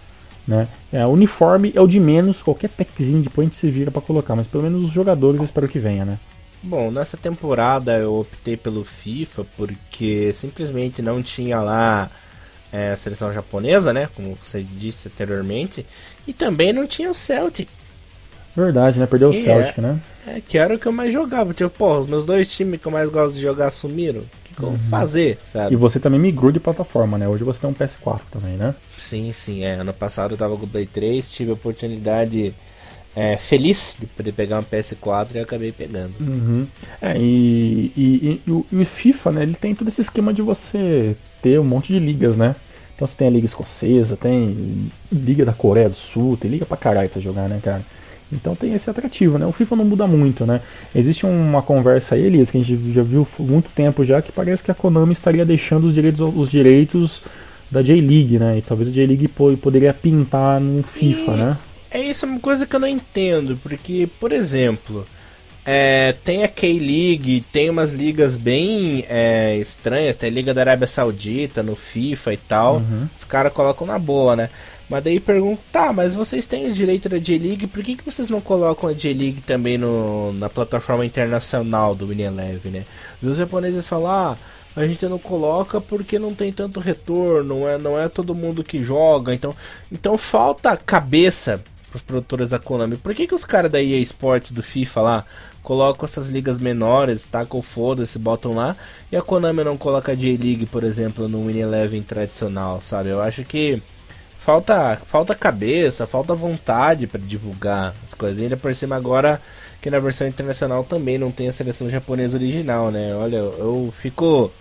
Né? 0.47 0.69
É, 0.93 1.05
uniforme 1.07 1.73
é 1.75 1.81
o 1.81 1.87
de 1.87 1.99
menos, 1.99 2.43
qualquer 2.43 2.69
packzinho 2.69 3.23
depois 3.23 3.49
a 3.49 3.53
se 3.53 3.71
vira 3.71 3.91
para 3.91 4.03
colocar, 4.03 4.37
mas 4.37 4.47
pelo 4.47 4.63
menos 4.65 4.85
os 4.85 4.91
jogadores 4.91 5.39
eu 5.39 5.45
espero 5.45 5.69
que 5.69 5.79
venha, 5.79 6.05
né? 6.05 6.19
Bom, 6.63 6.91
nessa 6.91 7.17
temporada 7.17 7.97
eu 7.99 8.15
optei 8.15 8.57
pelo 8.57 8.85
FIFA 8.85 9.45
porque 9.57 10.33
simplesmente 10.33 11.03
não 11.03 11.23
tinha 11.23 11.61
lá 11.61 12.09
é, 12.73 12.93
a 12.93 12.97
seleção 12.97 13.33
japonesa, 13.33 13.93
né? 13.93 14.09
Como 14.15 14.37
você 14.43 14.63
disse 14.63 15.09
anteriormente, 15.09 15.87
e 16.27 16.33
também 16.33 16.73
não 16.73 16.87
tinha 16.87 17.11
o 17.11 17.15
Celtic. 17.15 17.69
Verdade, 18.57 18.99
né? 18.99 19.07
Perdeu 19.07 19.31
o 19.31 19.35
Celtic, 19.35 19.79
é, 19.79 19.83
né? 19.83 20.01
É, 20.27 20.41
que 20.41 20.57
era 20.57 20.75
o 20.75 20.79
que 20.79 20.87
eu 20.87 20.93
mais 20.93 21.13
jogava. 21.13 21.53
Tipo, 21.53 21.69
pô, 21.71 21.99
os 21.99 22.09
meus 22.09 22.25
dois 22.25 22.51
times 22.51 22.81
que 22.81 22.87
eu 22.87 22.93
mais 22.93 23.09
gosto 23.11 23.35
de 23.35 23.43
jogar 23.43 23.71
sumiram. 23.71 24.21
O 24.21 24.57
que 24.57 24.63
eu 24.63 24.69
uhum. 24.71 24.79
fazer, 24.79 25.39
sabe? 25.45 25.75
E 25.75 25.77
você 25.77 26.01
também 26.01 26.19
migrou 26.19 26.51
de 26.51 26.59
plataforma, 26.59 27.19
né? 27.19 27.29
Hoje 27.29 27.45
você 27.45 27.61
tem 27.61 27.69
um 27.69 27.75
PS4 27.75 28.23
também, 28.31 28.57
né? 28.57 28.75
Sim, 28.97 29.31
sim. 29.33 29.63
É. 29.63 29.75
Ano 29.75 29.93
passado 29.93 30.33
eu 30.33 30.39
tava 30.39 30.57
com 30.57 30.65
o 30.65 30.69
Play 30.69 30.87
3, 30.87 31.31
tive 31.31 31.51
a 31.51 31.55
oportunidade 31.55 32.55
é, 33.15 33.37
feliz 33.37 33.97
de 33.99 34.07
poder 34.07 34.33
pegar 34.33 34.59
um 34.59 34.63
PS4 34.63 35.35
e 35.35 35.39
acabei 35.39 35.73
pegando. 35.73 36.15
Uhum. 36.21 36.67
É, 37.01 37.17
e, 37.19 37.93
e, 37.97 38.41
e, 38.47 38.51
o, 38.51 38.67
e, 38.73 38.77
o, 38.77 38.87
FIFA, 38.87 39.33
né? 39.33 39.43
Ele 39.43 39.55
tem 39.55 39.75
todo 39.75 39.89
esse 39.89 40.01
esquema 40.01 40.33
de 40.33 40.43
você 40.43 41.15
ter 41.41 41.59
um 41.61 41.65
monte 41.65 41.93
de 41.93 41.99
ligas, 41.99 42.37
né? 42.37 42.57
Então 42.95 43.07
você 43.07 43.17
tem 43.17 43.29
a 43.29 43.31
Liga 43.31 43.45
Escocesa, 43.45 44.17
tem 44.17 44.91
Liga 45.13 45.45
da 45.45 45.53
Coreia 45.53 45.89
do 45.89 45.95
Sul, 45.95 46.37
tem 46.37 46.51
Liga 46.51 46.65
pra 46.65 46.79
caralho 46.79 47.11
pra 47.11 47.21
jogar, 47.21 47.49
né, 47.49 47.61
cara? 47.63 47.83
Então 48.33 48.57
tem 48.57 48.75
esse 48.75 48.91
atrativo, 48.91 49.39
né? 49.39 49.47
O 49.47 49.53
FIFA 49.53 49.77
não 49.77 49.85
muda 49.85 50.07
muito, 50.07 50.45
né? 50.45 50.61
Existe 50.95 51.25
uma 51.25 51.63
conversa 51.63 52.15
aí, 52.15 52.25
Elias, 52.25 52.51
que 52.51 52.59
a 52.59 52.63
gente 52.63 52.93
já 52.93 53.03
viu 53.03 53.27
há 53.39 53.43
muito 53.43 53.71
tempo 53.71 54.05
já, 54.05 54.21
que 54.21 54.33
parece 54.33 54.63
que 54.63 54.71
a 54.71 54.75
Konami 54.75 55.13
estaria 55.13 55.45
deixando 55.45 55.87
os 55.87 55.95
direitos, 55.95 56.21
os 56.21 56.51
direitos 56.51 57.23
da 57.71 57.83
J-League, 57.83 58.39
né? 58.39 58.59
E 58.59 58.63
talvez 58.63 58.89
a 58.89 58.93
J-League 58.93 59.29
poderia 59.29 59.95
pintar 59.95 60.61
no 60.61 60.83
FIFA, 60.83 61.33
e 61.33 61.37
né? 61.37 61.59
É 61.91 62.01
isso, 62.01 62.27
é 62.27 62.29
uma 62.29 62.41
coisa 62.41 62.67
que 62.67 62.75
eu 62.75 62.81
não 62.81 62.89
entendo, 62.89 63.57
porque, 63.63 64.09
por 64.21 64.33
exemplo, 64.33 65.07
é, 65.65 66.15
tem 66.25 66.45
a 66.45 66.49
K-League, 66.49 67.45
tem 67.53 67.71
umas 67.71 67.93
ligas 67.93 68.37
bem 68.37 69.05
é, 69.09 69.57
estranhas, 69.57 70.15
tem 70.15 70.31
a 70.31 70.33
Liga 70.33 70.55
da 70.55 70.61
Arábia 70.61 70.87
Saudita 70.87 71.63
no 71.63 71.75
FIFA 71.75 72.33
e 72.33 72.37
tal, 72.37 72.77
uhum. 72.77 73.09
os 73.17 73.25
caras 73.25 73.53
colocam 73.53 73.87
na 73.87 73.99
boa, 73.99 74.37
né? 74.37 74.51
Mas 74.89 75.03
daí 75.03 75.19
pergunta, 75.19 75.61
tá, 75.73 75.93
mas 75.93 76.15
vocês 76.15 76.47
têm 76.47 76.71
o 76.71 76.73
direito 76.73 77.09
da 77.09 77.19
J-League, 77.19 77.67
por 77.67 77.83
que, 77.83 77.97
que 77.97 78.05
vocês 78.05 78.29
não 78.29 78.41
colocam 78.41 78.89
a 78.89 78.93
J-League 78.93 79.41
também 79.41 79.77
no, 79.77 80.33
na 80.35 80.49
plataforma 80.49 81.05
internacional 81.05 81.95
do 81.95 82.07
Win 82.07 82.23
Eleven, 82.23 82.71
né? 82.73 82.85
Os 83.21 83.37
japoneses 83.37 83.89
falam, 83.89 84.11
ah, 84.11 84.37
a 84.77 84.87
gente 84.87 85.05
não 85.07 85.19
coloca 85.19 85.81
porque 85.81 86.19
não 86.19 86.35
tem 86.35 86.53
tanto 86.53 86.79
retorno, 86.79 87.59
não 87.59 87.69
é, 87.69 87.79
não 87.79 87.99
é 87.99 88.09
todo 88.09 88.35
mundo 88.35 88.63
que 88.63 88.85
joga, 88.85 89.35
então, 89.35 89.55
então 89.91 90.17
falta 90.17 90.77
cabeça 90.77 91.65
pros 91.91 92.03
produtores 92.03 92.51
da 92.51 92.59
Konami. 92.59 92.97
Por 92.97 93.15
que, 93.15 93.27
que 93.27 93.35
os 93.35 93.45
caras 93.45 93.73
da 93.73 93.83
EA 93.83 93.99
Sports 93.99 94.53
do 94.53 94.63
FIFA 94.63 95.01
lá 95.01 95.25
colocam 95.63 96.05
essas 96.05 96.29
ligas 96.29 96.59
menores, 96.59 97.25
tacam 97.25 97.61
foda-se, 97.61 98.21
botam 98.21 98.55
lá, 98.55 98.77
e 99.11 99.17
a 99.17 99.23
Konami 99.23 99.65
não 99.65 99.77
coloca 99.77 100.13
a 100.13 100.15
J-League, 100.15 100.67
por 100.67 100.85
exemplo, 100.85 101.27
no 101.27 101.47
Win 101.47 101.59
Eleven 101.59 102.03
tradicional, 102.03 102.81
sabe? 102.81 103.09
Eu 103.09 103.21
acho 103.21 103.43
que 103.43 103.83
falta 104.47 104.97
falta 105.05 105.35
cabeça, 105.35 106.07
falta 106.07 106.33
vontade 106.33 107.09
para 107.09 107.21
divulgar 107.21 107.93
as 108.05 108.15
coisas. 108.15 108.41
Ainda 108.41 108.57
por 108.57 108.73
cima 108.73 108.95
agora 108.95 109.43
que 109.83 109.91
na 109.91 109.99
versão 109.99 110.29
internacional 110.29 110.85
também 110.85 111.19
não 111.19 111.33
tem 111.33 111.49
a 111.49 111.53
seleção 111.53 111.91
japonesa 111.91 112.39
original, 112.39 112.93
né? 112.93 113.13
Olha, 113.17 113.39
eu 113.39 113.93
fico 113.99 114.53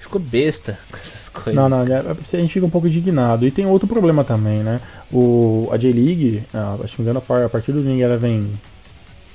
fico 0.00 0.18
besta 0.18 0.78
com 0.90 0.96
essas 0.96 1.28
coisas. 1.28 1.54
Não, 1.54 1.68
não, 1.68 1.82
a 1.82 2.40
gente 2.40 2.54
fica 2.54 2.64
um 2.64 2.70
pouco 2.70 2.88
indignado. 2.88 3.46
E 3.46 3.50
tem 3.50 3.66
outro 3.66 3.86
problema 3.86 4.24
também, 4.24 4.60
né? 4.60 4.80
O 5.12 5.68
a 5.70 5.76
J-League, 5.76 6.44
acho 6.82 6.96
que 6.96 7.02
me 7.02 7.10
engano, 7.10 7.22
a 7.44 7.48
partir 7.50 7.72
do 7.72 7.80
Wing 7.80 8.00
Eleven 8.00 8.50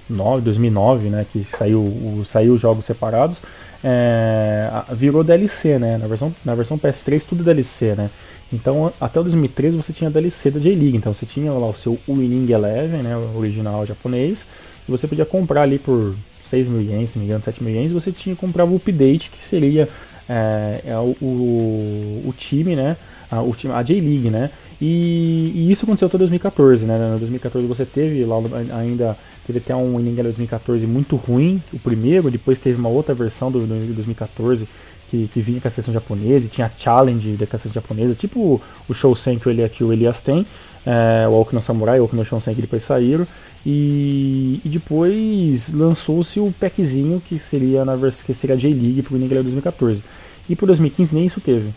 9, 0.10 0.41
2009, 0.41 1.10
né, 1.10 1.26
que 1.32 1.45
saiu, 1.45 1.80
o, 1.80 2.24
saiu 2.26 2.53
os 2.53 2.61
jogos 2.61 2.86
separados, 2.86 3.41
é, 3.84 4.70
virou 4.91 5.24
DLC, 5.24 5.78
né? 5.78 5.98
Na 5.98 6.07
versão, 6.07 6.34
na 6.44 6.56
versão 6.56 6.80
PS3 6.80 7.24
tudo 7.28 7.44
DLC, 7.44 7.95
né? 7.95 8.10
Então, 8.52 8.91
até 8.99 9.20
o 9.20 9.24
2013 9.24 9.78
você 9.78 9.94
tinha 9.94 10.10
a 10.10 10.14
DLC 10.14 10.52
da 10.52 10.60
J-League. 10.60 10.98
Então, 10.98 11.14
você 11.14 11.26
tinha 11.26 11.52
lá 11.52 11.68
o 11.68 11.74
seu 11.74 11.98
Winning 12.07 12.52
Eleven, 12.52 13.02
né, 13.02 13.18
o 13.18 13.38
original 13.38 13.86
japonês, 13.86 14.45
e 14.88 14.91
você 14.91 15.07
podia 15.07 15.26
comprar 15.26 15.64
ali 15.64 15.80
por 15.80 16.15
6 16.53 16.68
mil 16.68 16.82
ienes, 16.82 17.11
se 17.11 17.18
não 17.18 17.24
me 17.24 17.30
engano, 17.30 17.44
7 17.44 17.64
mil 17.64 17.74
ienes, 17.74 17.91
você 17.91 18.11
tinha 18.11 18.36
comprava 18.36 18.72
o 18.72 18.76
update, 18.76 19.32
que 19.32 19.44
seria 19.44 19.90
é, 20.30 20.82
é 20.86 20.98
o, 20.98 21.15
o, 21.20 22.22
o, 22.26 22.34
time, 22.38 22.76
né, 22.76 22.95
a, 23.32 23.41
o 23.41 23.53
time, 23.53 23.74
a 23.74 23.82
J-League, 23.82 24.30
né, 24.30 24.52
e, 24.80 25.52
e, 25.56 25.72
isso 25.72 25.86
aconteceu 25.86 26.07
até 26.07 26.18
2014, 26.18 26.86
né, 26.86 26.98
no 26.98 27.18
2014 27.18 27.65
você 27.65 27.86
teve 27.86 28.24
lá 28.24 28.38
ainda, 28.78 29.18
teve 29.48 29.60
até 29.60 29.76
um 29.76 29.98
Winning 29.98 30.11
Eleven 30.11 30.24
2014 30.24 30.86
muito 30.86 31.15
ruim, 31.15 31.61
o 31.74 31.80
primeiro, 31.80 32.30
depois 32.30 32.60
teve 32.60 32.78
uma 32.80 32.90
outra 32.90 33.15
versão 33.15 33.52
do, 33.52 33.61
do 33.61 33.94
2014 33.94 34.68
que, 35.14 35.27
que 35.27 35.41
vinha 35.41 35.61
com 35.61 35.68
a 35.68 35.72
seleção 35.72 35.94
japonesa, 35.94 36.48
e 36.48 36.49
tinha 36.49 36.72
challenge 36.76 37.34
da 37.34 37.45
seleção 37.45 37.72
japonesa, 37.72 38.15
tipo 38.15 38.60
o 38.90 38.94
Shousen 38.94 39.38
que 39.38 39.48
o, 39.48 39.52
Elias, 39.52 39.72
que 39.72 39.84
o 39.84 39.94
Elias 39.94 40.19
tem, 40.19 40.44
é, 40.84 41.27
o 41.27 41.35
Aoki 41.35 41.61
Samurai, 41.61 41.99
o 41.99 42.02
Aoki 42.02 42.15
no 42.15 42.26
Shousen 42.26 42.56
que 42.56 42.61
depois 42.61 42.81
saíram, 42.81 43.27
e, 43.64 44.60
e 44.65 44.69
depois 44.69 45.72
lançou-se 45.72 46.40
o 46.40 46.52
packzinho 46.60 47.22
que 47.22 47.38
seria 47.38 47.85
na 47.85 47.95
que 48.26 48.34
seria 48.34 48.56
a 48.56 48.60
J-League 48.60 49.03
pro 49.03 49.14
Winning 49.14 49.27
2014. 49.27 50.03
E 50.49 50.56
pro 50.56 50.65
2015 50.65 51.15
nem 51.15 51.26
isso 51.27 51.40
teve. 51.40 51.69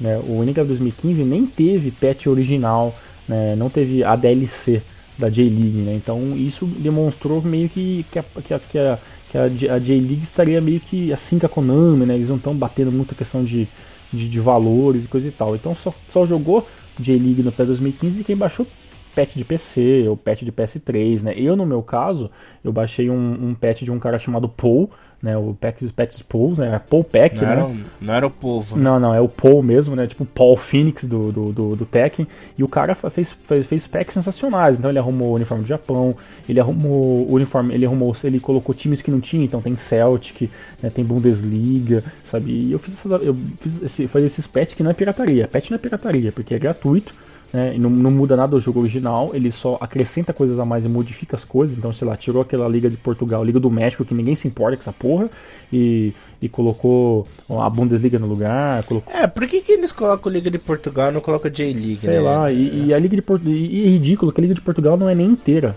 Né? 0.00 0.16
O 0.26 0.38
Winning 0.38 0.52
2015 0.52 1.24
nem 1.24 1.44
teve 1.44 1.90
patch 1.90 2.28
original, 2.28 2.96
né? 3.28 3.56
não 3.56 3.68
teve 3.68 4.04
a 4.04 4.14
DLC 4.14 4.80
da 5.18 5.28
J-League, 5.28 5.82
né? 5.82 5.94
Então 5.94 6.34
isso 6.36 6.64
demonstrou 6.64 7.42
meio 7.42 7.68
que, 7.68 8.06
que, 8.10 8.18
a, 8.18 8.22
que, 8.22 8.54
a, 8.54 8.58
que, 8.58 8.78
a, 8.78 8.98
que 9.30 9.38
a, 9.38 9.44
a 9.74 9.78
J-League 9.78 10.22
estaria 10.22 10.60
meio 10.60 10.80
que 10.80 11.12
assim 11.12 11.38
com 11.38 11.46
a 11.46 11.48
Konami, 11.48 12.06
né? 12.06 12.14
Eles 12.14 12.28
não 12.28 12.36
estão 12.36 12.54
batendo 12.54 12.90
muito 12.90 13.12
a 13.12 13.16
questão 13.16 13.44
de, 13.44 13.68
de, 14.12 14.28
de, 14.28 14.40
valores 14.40 15.04
e 15.04 15.08
coisa 15.08 15.28
e 15.28 15.30
tal. 15.30 15.54
Então 15.54 15.74
só, 15.74 15.94
só 16.08 16.26
jogou 16.26 16.66
J-League 16.98 17.42
no 17.42 17.52
pé 17.52 17.64
2015 17.64 18.20
e 18.20 18.24
quem 18.24 18.36
baixou 18.36 18.66
patch 19.14 19.34
de 19.34 19.44
PC 19.44 20.06
ou 20.08 20.16
patch 20.16 20.42
de 20.42 20.52
PS3, 20.52 21.22
né? 21.22 21.34
Eu, 21.36 21.56
no 21.56 21.66
meu 21.66 21.82
caso, 21.82 22.30
eu 22.62 22.72
baixei 22.72 23.10
um, 23.10 23.50
um 23.50 23.54
patch 23.54 23.82
de 23.82 23.90
um 23.90 23.98
cara 23.98 24.18
chamado 24.18 24.48
Paul, 24.48 24.90
né? 25.22 25.36
O 25.36 25.54
Pets, 25.54 25.92
Pets 25.92 26.22
Pools, 26.22 26.58
né? 26.58 26.80
Paul 26.88 27.04
Pack, 27.04 27.36
não 27.36 27.42
né? 27.42 27.52
Era, 27.52 27.70
não 28.00 28.14
era 28.14 28.26
o 28.26 28.30
povo. 28.30 28.76
Né? 28.76 28.82
Não, 28.82 28.98
não, 28.98 29.14
é 29.14 29.20
o 29.20 29.28
Paul 29.28 29.62
mesmo, 29.62 29.94
né? 29.94 30.06
Tipo 30.06 30.24
Paul 30.24 30.56
Phoenix 30.56 31.04
do, 31.04 31.30
do, 31.30 31.52
do, 31.52 31.76
do 31.76 31.86
Tekken. 31.86 32.26
E 32.56 32.64
o 32.64 32.68
cara 32.68 32.94
fez, 32.94 33.32
fez, 33.32 33.66
fez 33.66 33.86
packs 33.86 34.14
sensacionais. 34.14 34.78
Então 34.78 34.90
ele 34.90 34.98
arrumou 34.98 35.32
o 35.32 35.34
uniforme 35.34 35.64
do 35.64 35.68
Japão, 35.68 36.16
ele 36.48 36.58
arrumou 36.58 37.28
o 37.28 37.34
uniforme, 37.34 37.74
ele 37.74 37.84
arrumou, 37.84 38.16
ele 38.24 38.40
colocou 38.40 38.74
times 38.74 39.02
que 39.02 39.10
não 39.10 39.20
tinha, 39.20 39.44
então 39.44 39.60
tem 39.60 39.76
Celtic, 39.76 40.50
né? 40.82 40.88
tem 40.88 41.04
Bundesliga, 41.04 42.02
sabe? 42.24 42.50
E 42.50 42.72
eu 42.72 42.78
fiz, 42.78 43.04
eu 43.04 43.36
fiz 43.60 43.82
esse, 43.82 44.08
fazer 44.08 44.26
esses 44.26 44.46
patch 44.46 44.74
que 44.74 44.82
não 44.82 44.90
é 44.90 44.94
pirataria. 44.94 45.46
Patch 45.46 45.70
não 45.70 45.76
é 45.76 45.78
pirataria, 45.78 46.32
porque 46.32 46.54
é 46.54 46.58
gratuito 46.58 47.14
né, 47.52 47.74
não, 47.78 47.90
não, 47.90 48.10
muda 48.10 48.36
nada 48.36 48.52
do 48.52 48.60
jogo 48.60 48.80
original, 48.80 49.30
ele 49.34 49.50
só 49.50 49.76
acrescenta 49.80 50.32
coisas 50.32 50.58
a 50.58 50.64
mais 50.64 50.84
e 50.84 50.88
modifica 50.88 51.36
as 51.36 51.44
coisas. 51.44 51.76
Então, 51.76 51.92
sei 51.92 52.06
lá, 52.06 52.16
tirou 52.16 52.42
aquela 52.42 52.68
Liga 52.68 52.88
de 52.88 52.96
Portugal, 52.96 53.44
Liga 53.44 53.58
do 53.58 53.70
México, 53.70 54.04
que 54.04 54.14
ninguém 54.14 54.34
se 54.34 54.46
importa 54.46 54.76
com 54.76 54.82
essa 54.82 54.92
porra, 54.92 55.28
e, 55.72 56.12
e 56.40 56.48
colocou 56.48 57.26
a 57.48 57.68
Bundesliga 57.68 58.18
no 58.18 58.26
lugar. 58.26 58.84
Colocou... 58.84 59.12
É, 59.12 59.26
por 59.26 59.46
que, 59.46 59.60
que 59.60 59.72
eles 59.72 59.90
colocam 59.90 60.30
Liga 60.30 60.50
de 60.50 60.58
Portugal 60.58 61.10
e 61.10 61.14
não 61.14 61.20
colocam 61.20 61.50
J-League? 61.50 61.98
Sei 61.98 62.14
né? 62.14 62.20
lá, 62.20 62.52
e, 62.52 62.86
e, 62.86 62.94
a 62.94 62.98
Liga 62.98 63.16
de 63.16 63.22
Portugal. 63.22 63.54
E 63.54 63.86
é 63.86 63.90
ridículo 63.90 64.32
que 64.32 64.40
a 64.40 64.42
Liga 64.42 64.54
de 64.54 64.60
Portugal 64.60 64.96
não 64.96 65.08
é 65.08 65.14
nem 65.14 65.26
inteira. 65.26 65.76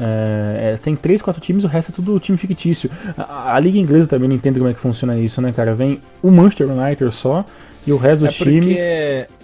É, 0.00 0.72
é, 0.72 0.76
tem 0.78 0.96
3, 0.96 1.20
4 1.20 1.40
times, 1.40 1.64
o 1.64 1.66
resto 1.66 1.92
é 1.92 1.94
tudo 1.94 2.18
time 2.18 2.38
fictício. 2.38 2.90
A, 3.16 3.54
a, 3.54 3.60
Liga 3.60 3.78
Inglesa 3.78 4.08
também 4.08 4.28
não 4.28 4.34
entende 4.34 4.58
como 4.58 4.70
é 4.70 4.74
que 4.74 4.80
funciona 4.80 5.18
isso, 5.18 5.40
né, 5.42 5.52
cara? 5.52 5.74
Vem 5.74 6.00
o 6.22 6.30
Manchester 6.30 6.68
United 6.70 7.14
só 7.14 7.44
e 7.86 7.92
o 7.92 7.96
resto 7.96 8.24
dos 8.24 8.40
é 8.40 8.44
times. 8.44 8.80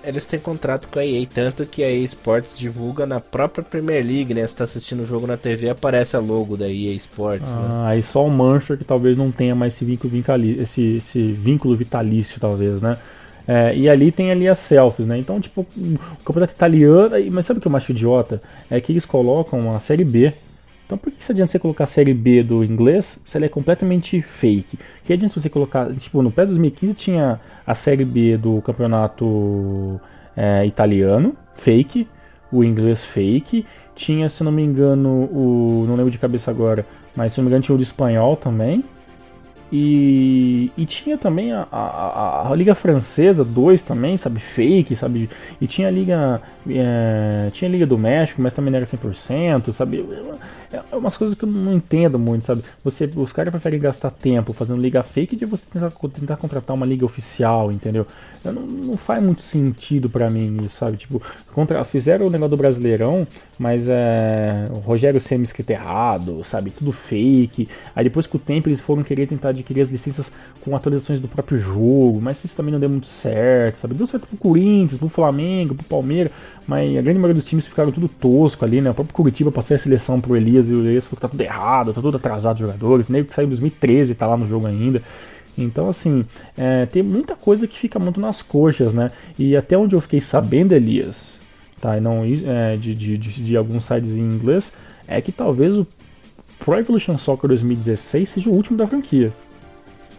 Eles 0.05 0.25
têm 0.25 0.39
contrato 0.39 0.89
com 0.89 0.99
a 0.99 1.05
EA, 1.05 1.27
tanto 1.33 1.67
que 1.67 1.83
a 1.83 1.91
EA 1.91 2.05
Sports 2.05 2.59
divulga 2.59 3.05
na 3.05 3.21
própria 3.21 3.65
Premier 3.65 4.05
League, 4.05 4.33
né? 4.33 4.47
Você 4.47 4.55
tá 4.55 4.65
assistindo 4.65 5.03
o 5.03 5.07
jogo 5.07 5.27
na 5.27 5.37
TV, 5.37 5.69
aparece 5.69 6.17
a 6.17 6.21
logo 6.21 6.57
da 6.57 6.69
EA 6.69 6.95
Sports. 6.95 7.55
Né? 7.55 7.61
Ah, 7.63 7.83
né? 7.83 7.89
aí 7.91 8.03
só 8.03 8.25
o 8.25 8.31
Manchester 8.31 8.79
que 8.79 8.85
talvez 8.85 9.17
não 9.17 9.31
tenha 9.31 9.55
mais 9.55 9.75
esse 9.75 9.85
vínculo, 9.85 10.13
esse, 10.61 10.97
esse 10.97 11.33
vínculo 11.33 11.77
vitalício, 11.77 12.41
talvez, 12.41 12.81
né? 12.81 12.97
É, 13.47 13.75
e 13.75 13.89
ali 13.89 14.13
tem 14.13 14.31
ali 14.31 14.47
as 14.47 14.59
selfies, 14.59 15.07
né? 15.07 15.19
Então, 15.19 15.41
tipo, 15.41 15.67
o 15.77 16.25
campeonato 16.25 16.53
italiano. 16.53 17.11
Mas 17.31 17.47
sabe 17.47 17.59
o 17.59 17.63
que 17.63 17.67
eu 17.67 17.77
acho 17.77 17.93
idiota? 17.93 18.43
É 18.71 18.81
que 18.81 18.93
eles 18.93 19.07
colocam 19.07 19.75
a 19.75 19.81
série 19.81 20.05
B 20.05 20.33
então 20.89 20.97
por 20.97 21.13
que, 21.13 21.19
que 21.19 21.31
adianta 21.31 21.53
você 21.53 21.59
colocar 21.59 21.85
a 21.85 21.87
série 21.87 22.15
B 22.15 22.43
do 22.43 22.65
inglês 22.65 23.21
se 23.23 23.37
ela 23.37 23.45
é 23.45 23.49
completamente 23.51 24.23
fake? 24.23 24.79
Que 25.05 25.13
adianta 25.13 25.39
você 25.39 25.51
colocar, 25.51 25.93
tipo, 25.95 26.23
no 26.23 26.31
pé 26.31 26.47
2015 26.47 26.95
tinha 26.95 27.39
a 27.67 27.75
série 27.75 28.07
B 28.07 28.39
do 28.39 28.63
campeonato 28.63 30.01
é, 30.35 30.65
italiano, 30.65 31.37
fake, 31.53 32.09
o 32.51 32.65
inglês 32.65 33.05
fake, 33.05 33.67
tinha, 33.95 34.31
se 34.31 34.43
não 34.43 34.51
me 34.51 34.63
engano, 34.63 35.29
o. 35.31 35.85
não 35.87 35.95
lembro 35.95 36.11
de 36.11 36.17
cabeça 36.17 36.51
agora, 36.51 36.87
mas 37.15 37.35
se 37.35 37.39
não 37.39 37.45
me 37.45 37.51
engano 37.51 37.65
tinha 37.65 37.75
o 37.75 37.79
de 37.79 37.85
espanhol 37.85 38.35
também. 38.35 38.83
E, 39.71 40.73
e 40.79 40.87
tinha 40.87 41.19
também 41.19 41.53
a, 41.53 41.67
a, 41.71 42.51
a, 42.51 42.55
Liga 42.55 42.75
Francesa 42.75 43.45
2 43.45 43.83
também, 43.83 44.17
sabe, 44.17 44.41
fake, 44.41 44.97
sabe? 44.97 45.29
E 45.61 45.67
tinha 45.67 45.89
a 45.89 45.91
Liga. 45.91 46.41
É, 46.67 47.51
tinha 47.53 47.69
a 47.69 47.73
Liga 47.73 47.87
do 47.87 47.99
México, 47.99 48.41
mas 48.41 48.55
também 48.55 48.71
não 48.71 48.79
era 48.79 48.87
100%, 48.87 49.71
sabe? 49.73 50.07
É, 50.73 50.81
é 50.93 50.97
umas 50.97 51.17
coisas 51.17 51.37
que 51.37 51.45
eu 51.45 51.49
não 51.49 51.75
entendo 51.75 52.19
muito, 52.19 52.47
sabe? 52.47 52.63
Você, 52.85 53.11
os 53.15 53.33
caras 53.33 53.51
preferem 53.51 53.79
gastar 53.81 54.11
tempo 54.11 54.53
fazendo 54.53 54.81
liga 54.81 55.03
fake 55.03 55.37
de 55.37 55.45
você 55.45 55.67
tentar, 55.71 55.91
tentar 55.91 56.37
contratar 56.37 56.75
uma 56.75 56.87
liga 56.87 57.05
oficial, 57.05 57.73
entendeu? 57.73 58.07
Não, 58.45 58.53
não 58.53 58.97
faz 58.97 59.23
muito 59.23 59.43
sentido 59.43 60.09
para 60.09 60.31
mim 60.31 60.59
isso, 60.65 60.77
sabe? 60.77 60.97
Tipo, 60.97 61.23
contra, 61.55 61.83
fizeram 61.85 62.27
o 62.27 62.31
negócio 62.31 62.51
do 62.51 62.57
Brasileirão, 62.57 63.27
mas 63.59 63.89
é, 63.89 64.69
o 64.71 64.79
Rogério 64.79 65.21
Semi 65.21 65.45
escrito 65.45 65.71
errado, 65.71 66.43
sabe? 66.45 66.71
Tudo 66.71 66.93
fake. 66.93 67.69
Aí 67.95 68.05
depois 68.05 68.27
com 68.27 68.37
o 68.37 68.41
tempo 68.41 68.69
eles 68.69 68.81
foram 68.81 69.03
querer 69.03 69.27
tentar 69.27 69.53
adquirir 69.59 69.81
as 69.81 69.91
licenças 69.91 70.33
com 70.61 70.75
atualizações 70.75 71.21
do 71.21 71.29
próprio 71.29 71.59
jogo, 71.59 72.21
mas 72.21 72.43
isso 72.45 72.57
também 72.57 72.73
não 72.73 72.81
deu 72.81 72.89
muito 72.89 73.07
certo, 73.07 73.77
sabe? 73.77 73.95
Deu 73.95 74.07
certo 74.07 74.27
pro 74.27 74.37
Corinthians, 74.37 74.99
pro 74.99 75.09
Flamengo, 75.09 75.75
pro 75.75 75.85
Palmeiras, 75.85 76.33
mas 76.67 76.91
a 76.97 77.01
grande 77.01 77.19
maioria 77.19 77.35
dos 77.35 77.47
times 77.47 77.67
ficaram 77.67 77.91
tudo 77.91 78.09
tosco 78.09 78.65
ali, 78.65 78.81
né? 78.81 78.91
O 78.91 78.95
próprio 78.95 79.15
Curitiba 79.15 79.53
passou 79.53 79.75
a 79.75 79.79
seleção 79.79 80.21
pro 80.21 80.37
Elias 80.37 80.71
e 80.71 80.75
o 80.75 80.85
Elias 80.85 81.05
falou 81.05 81.17
que 81.17 81.23
tá 81.23 81.29
tudo 81.29 81.41
errado, 81.41 81.93
tá 81.93 82.01
tudo 82.01 82.17
atrasado 82.17 82.57
os 82.57 82.61
jogadores, 82.61 83.09
nem 83.09 83.25
que 83.25 83.35
saiu 83.35 83.47
em 83.47 83.51
2013 83.51 84.13
e 84.13 84.15
tá 84.15 84.27
lá 84.27 84.37
no 84.37 84.47
jogo 84.47 84.67
ainda. 84.67 85.03
Então, 85.57 85.89
assim, 85.89 86.25
é, 86.57 86.87
tem 86.87 87.03
muita 87.03 87.35
coisa 87.35 87.67
que 87.67 87.77
fica 87.77 87.99
muito 87.99 88.21
nas 88.21 88.43
coxas, 88.43 88.95
né? 88.95 89.11
E 89.37 89.57
até 89.57 89.77
onde 89.77 89.95
eu 89.95 90.01
fiquei 90.01 90.21
sabendo, 90.21 90.73
Elias, 90.73 91.39
tá? 91.81 91.97
E 91.97 92.01
não, 92.01 92.23
é, 92.25 92.77
de, 92.77 92.95
de, 92.95 93.19
de, 93.19 93.43
de 93.43 93.57
alguns 93.57 93.85
sites 93.85 94.17
em 94.17 94.23
inglês, 94.23 94.73
é 95.07 95.21
que 95.21 95.33
talvez 95.33 95.77
o 95.77 95.87
Pro 96.59 96.77
Evolution 96.77 97.17
Soccer 97.17 97.49
2016 97.49 98.29
seja 98.29 98.51
o 98.51 98.53
último 98.53 98.77
da 98.77 98.87
franquia. 98.87 99.33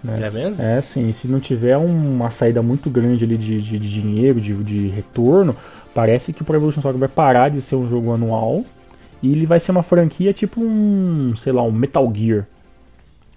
Né? 0.04 0.28
É 0.28 0.30
mesmo? 0.30 0.64
É, 0.64 0.82
sim. 0.82 1.12
Se 1.12 1.28
não 1.28 1.40
tiver 1.40 1.78
uma 1.78 2.30
saída 2.30 2.62
muito 2.62 2.90
grande 2.90 3.24
ali 3.24 3.38
de, 3.38 3.62
de, 3.62 3.78
de 3.78 3.90
dinheiro, 3.90 4.40
de, 4.40 4.54
de 4.64 4.88
retorno, 4.88 5.56
parece 5.94 6.34
que 6.34 6.42
o 6.42 6.46
Pro 6.46 6.56
Evolution 6.56 6.82
Soccer 6.82 7.00
vai 7.00 7.10
parar 7.10 7.50
de 7.50 7.62
ser 7.62 7.76
um 7.76 7.88
jogo 7.88 8.14
anual 8.14 8.64
e 9.22 9.32
ele 9.32 9.46
vai 9.46 9.60
ser 9.60 9.72
uma 9.72 9.84
franquia 9.84 10.34
tipo 10.34 10.62
um, 10.62 11.34
sei 11.36 11.52
lá, 11.52 11.62
um 11.62 11.72
Metal 11.72 12.10
Gear. 12.14 12.48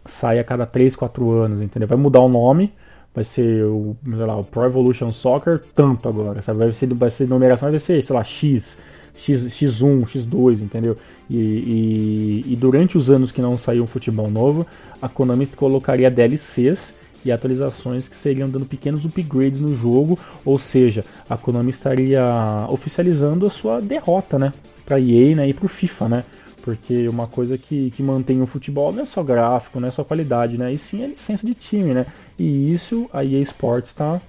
Sai 0.04 0.38
a 0.38 0.44
cada 0.44 0.66
3, 0.66 0.96
4 0.96 1.30
anos, 1.30 1.62
entendeu? 1.62 1.88
Vai 1.88 1.98
mudar 1.98 2.20
o 2.20 2.28
nome, 2.28 2.72
vai 3.14 3.24
ser 3.24 3.64
o, 3.64 3.96
sei 4.04 4.26
lá, 4.26 4.36
o 4.36 4.44
Pro 4.44 4.64
Evolution 4.64 5.12
Soccer 5.12 5.62
tanto 5.74 6.08
agora, 6.08 6.42
sabe? 6.42 6.58
Vai 6.60 6.72
ser, 6.72 6.92
vai 6.94 7.10
ser 7.10 7.28
numeração, 7.28 7.70
vai 7.70 7.78
ser, 7.78 8.02
sei 8.02 8.16
lá, 8.16 8.24
X, 8.24 8.78
X, 9.14 9.46
X1, 9.46 10.04
X2, 10.04 10.62
entendeu? 10.62 10.96
E, 11.28 11.36
e, 11.36 12.52
e 12.52 12.56
durante 12.56 12.96
os 12.96 13.10
anos 13.10 13.30
que 13.30 13.40
não 13.40 13.56
saiu 13.56 13.84
um 13.84 13.86
futebol 13.86 14.30
novo, 14.30 14.66
a 15.00 15.08
Konami 15.08 15.46
colocaria 15.48 16.10
DLCs 16.10 16.94
e 17.24 17.30
atualizações 17.30 18.08
que 18.08 18.16
seriam 18.16 18.48
dando 18.48 18.66
pequenos 18.66 19.04
upgrades 19.04 19.60
no 19.60 19.74
jogo, 19.74 20.18
ou 20.44 20.58
seja, 20.58 21.04
a 21.28 21.36
Konami 21.36 21.70
estaria 21.70 22.22
oficializando 22.68 23.46
a 23.46 23.50
sua 23.50 23.80
derrota, 23.80 24.38
né, 24.38 24.52
para 24.84 24.98
EA, 24.98 25.36
né, 25.36 25.48
e 25.48 25.54
para 25.54 25.66
o 25.66 25.68
FIFA, 25.68 26.08
né? 26.08 26.24
Porque 26.62 27.08
uma 27.08 27.26
coisa 27.26 27.58
que, 27.58 27.90
que 27.90 28.02
mantém 28.02 28.40
o 28.40 28.46
futebol 28.46 28.92
não 28.92 29.02
é 29.02 29.04
só 29.04 29.20
gráfico, 29.22 29.80
não 29.80 29.88
é 29.88 29.90
só 29.90 30.04
qualidade, 30.04 30.56
né? 30.56 30.72
E 30.72 30.78
sim 30.78 31.02
a 31.02 31.08
licença 31.08 31.44
de 31.44 31.54
time, 31.54 31.92
né? 31.92 32.06
E 32.38 32.72
isso 32.72 33.10
a 33.12 33.24
EA 33.24 33.40
Sports 33.40 33.90
está 33.90 34.20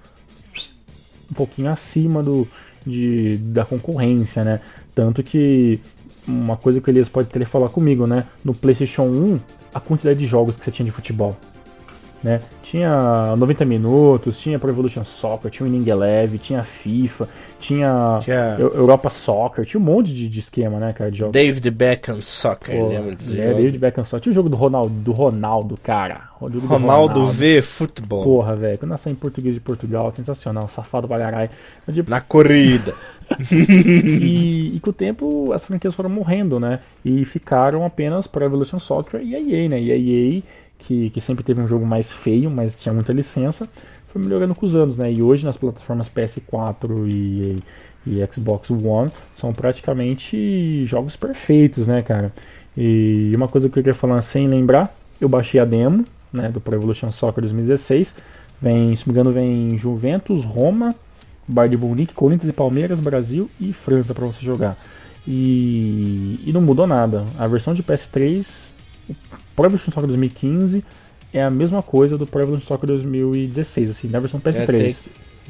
um 1.29 1.33
pouquinho 1.35 1.69
acima 1.69 2.23
do, 2.23 2.47
de, 2.85 3.37
da 3.37 3.65
concorrência, 3.65 4.43
né? 4.43 4.59
Tanto 4.93 5.23
que 5.23 5.79
uma 6.27 6.55
coisa 6.55 6.79
que 6.79 6.89
o 6.89 6.91
Elias 6.91 7.09
pode 7.09 7.27
ter 7.29 7.45
falar 7.45 7.69
comigo, 7.69 8.07
né? 8.07 8.25
No 8.43 8.53
PlayStation 8.53 9.03
1, 9.03 9.39
a 9.73 9.79
quantidade 9.79 10.19
de 10.19 10.25
jogos 10.25 10.57
que 10.57 10.63
você 10.63 10.71
tinha 10.71 10.85
de 10.85 10.91
futebol. 10.91 11.35
Né? 12.23 12.41
Tinha 12.61 13.35
90 13.35 13.65
minutos, 13.65 14.39
tinha 14.39 14.57
Pro 14.57 14.69
Evolution 14.69 15.03
Soccer, 15.03 15.51
tinha 15.51 15.65
o 15.65 15.69
Inning 15.69 15.89
Eleven, 15.89 16.37
tinha 16.37 16.63
FIFA, 16.63 17.27
tinha, 17.59 18.19
tinha... 18.21 18.55
Europa 18.59 19.09
Soccer, 19.09 19.65
tinha 19.65 19.79
um 19.79 19.83
monte 19.83 20.13
de, 20.13 20.29
de, 20.29 20.39
esquema, 20.39 20.79
né, 20.79 20.93
cara, 20.93 21.11
de 21.11 21.17
jogos. 21.17 21.33
David 21.33 21.69
Beckham 21.69 22.21
Soccer, 22.21 22.77
Pô, 22.77 22.87
lembra 22.87 23.13
desse 23.13 23.37
é, 23.37 23.47
jogo? 23.47 23.55
David 23.57 23.77
Beckham 23.77 24.05
Soccer. 24.05 24.21
Tinha 24.21 24.31
o 24.31 24.35
jogo 24.35 24.47
do 24.47 24.55
Ronaldo, 24.55 24.95
do 24.95 25.11
Ronaldo, 25.11 25.77
cara. 25.83 26.21
Do 26.39 26.59
Ronaldo, 26.59 26.73
Ronaldo 26.73 27.27
V 27.27 27.61
Futebol. 27.61 28.23
Porra, 28.23 28.55
velho, 28.55 28.77
quando 28.77 28.91
nasceu 28.91 29.11
em 29.11 29.15
português 29.15 29.53
de 29.55 29.61
Portugal, 29.61 30.09
sensacional, 30.11 30.67
safado 30.69 31.07
pra 31.07 31.19
caralho. 31.19 31.49
Na 32.07 32.21
corrida. 32.21 32.93
e, 33.51 34.75
e, 34.75 34.79
com 34.81 34.89
o 34.89 34.93
tempo 34.93 35.51
as 35.53 35.65
franquias 35.65 35.95
foram 35.95 36.09
morrendo, 36.09 36.59
né? 36.59 36.79
E 37.03 37.23
ficaram 37.25 37.85
apenas 37.85 38.27
Pro 38.27 38.43
Evolution 38.43 38.79
Soccer 38.79 39.21
e 39.21 39.35
a 39.35 39.39
EA, 39.39 39.69
né? 39.69 39.81
E 39.81 39.91
a 39.91 39.95
EA 39.95 40.43
que, 40.87 41.09
que 41.09 41.21
sempre 41.21 41.43
teve 41.43 41.61
um 41.61 41.67
jogo 41.67 41.85
mais 41.85 42.11
feio, 42.11 42.49
mas 42.49 42.79
tinha 42.79 42.93
muita 42.93 43.13
licença, 43.13 43.67
foi 44.07 44.21
melhorando 44.21 44.53
com 44.53 44.65
os 44.65 44.75
anos, 44.75 44.97
né? 44.97 45.11
E 45.11 45.21
hoje 45.21 45.45
nas 45.45 45.57
plataformas 45.57 46.09
PS4 46.09 47.07
e, 47.07 47.57
e 48.05 48.27
Xbox 48.31 48.69
One 48.69 49.09
são 49.35 49.53
praticamente 49.53 50.85
jogos 50.85 51.15
perfeitos, 51.15 51.87
né, 51.87 52.01
cara? 52.01 52.31
E 52.77 53.31
uma 53.35 53.47
coisa 53.47 53.69
que 53.69 53.79
eu 53.79 53.83
queria 53.83 53.93
falar 53.93 54.21
sem 54.21 54.47
lembrar, 54.47 54.95
eu 55.19 55.29
baixei 55.29 55.59
a 55.59 55.65
demo, 55.65 56.05
né, 56.31 56.49
do 56.49 56.59
Pro 56.59 56.75
Evolution 56.75 57.11
Soccer 57.11 57.41
2016. 57.41 58.15
Vem, 58.61 58.95
se 58.95 59.07
não 59.07 59.13
me 59.13 59.19
engano, 59.19 59.31
vem 59.33 59.77
Juventus, 59.77 60.43
Roma, 60.43 60.95
Bayern 61.47 61.75
de 61.75 61.81
Munique, 61.81 62.13
Corinthians 62.13 62.49
e 62.49 62.53
Palmeiras, 62.53 62.99
Brasil 62.99 63.49
e 63.59 63.73
França 63.73 64.13
para 64.13 64.25
você 64.25 64.43
jogar. 64.43 64.77
E, 65.27 66.39
e 66.45 66.51
não 66.51 66.61
mudou 66.61 66.87
nada. 66.87 67.25
A 67.37 67.47
versão 67.47 67.73
de 67.73 67.83
PS3 67.83 68.71
Pro 69.55 69.65
Evolution 69.65 69.91
Soccer 69.91 70.07
2015 70.07 70.83
é 71.33 71.43
a 71.43 71.49
mesma 71.49 71.81
coisa 71.81 72.17
do 72.17 72.27
Pro 72.27 72.41
Evolution 72.41 72.67
Soccer 72.67 72.87
2016, 72.87 73.89
assim, 73.89 74.07
na 74.07 74.19
versão 74.19 74.39
PS3. 74.39 74.69
É, 74.69 74.75
tem, 74.75 74.95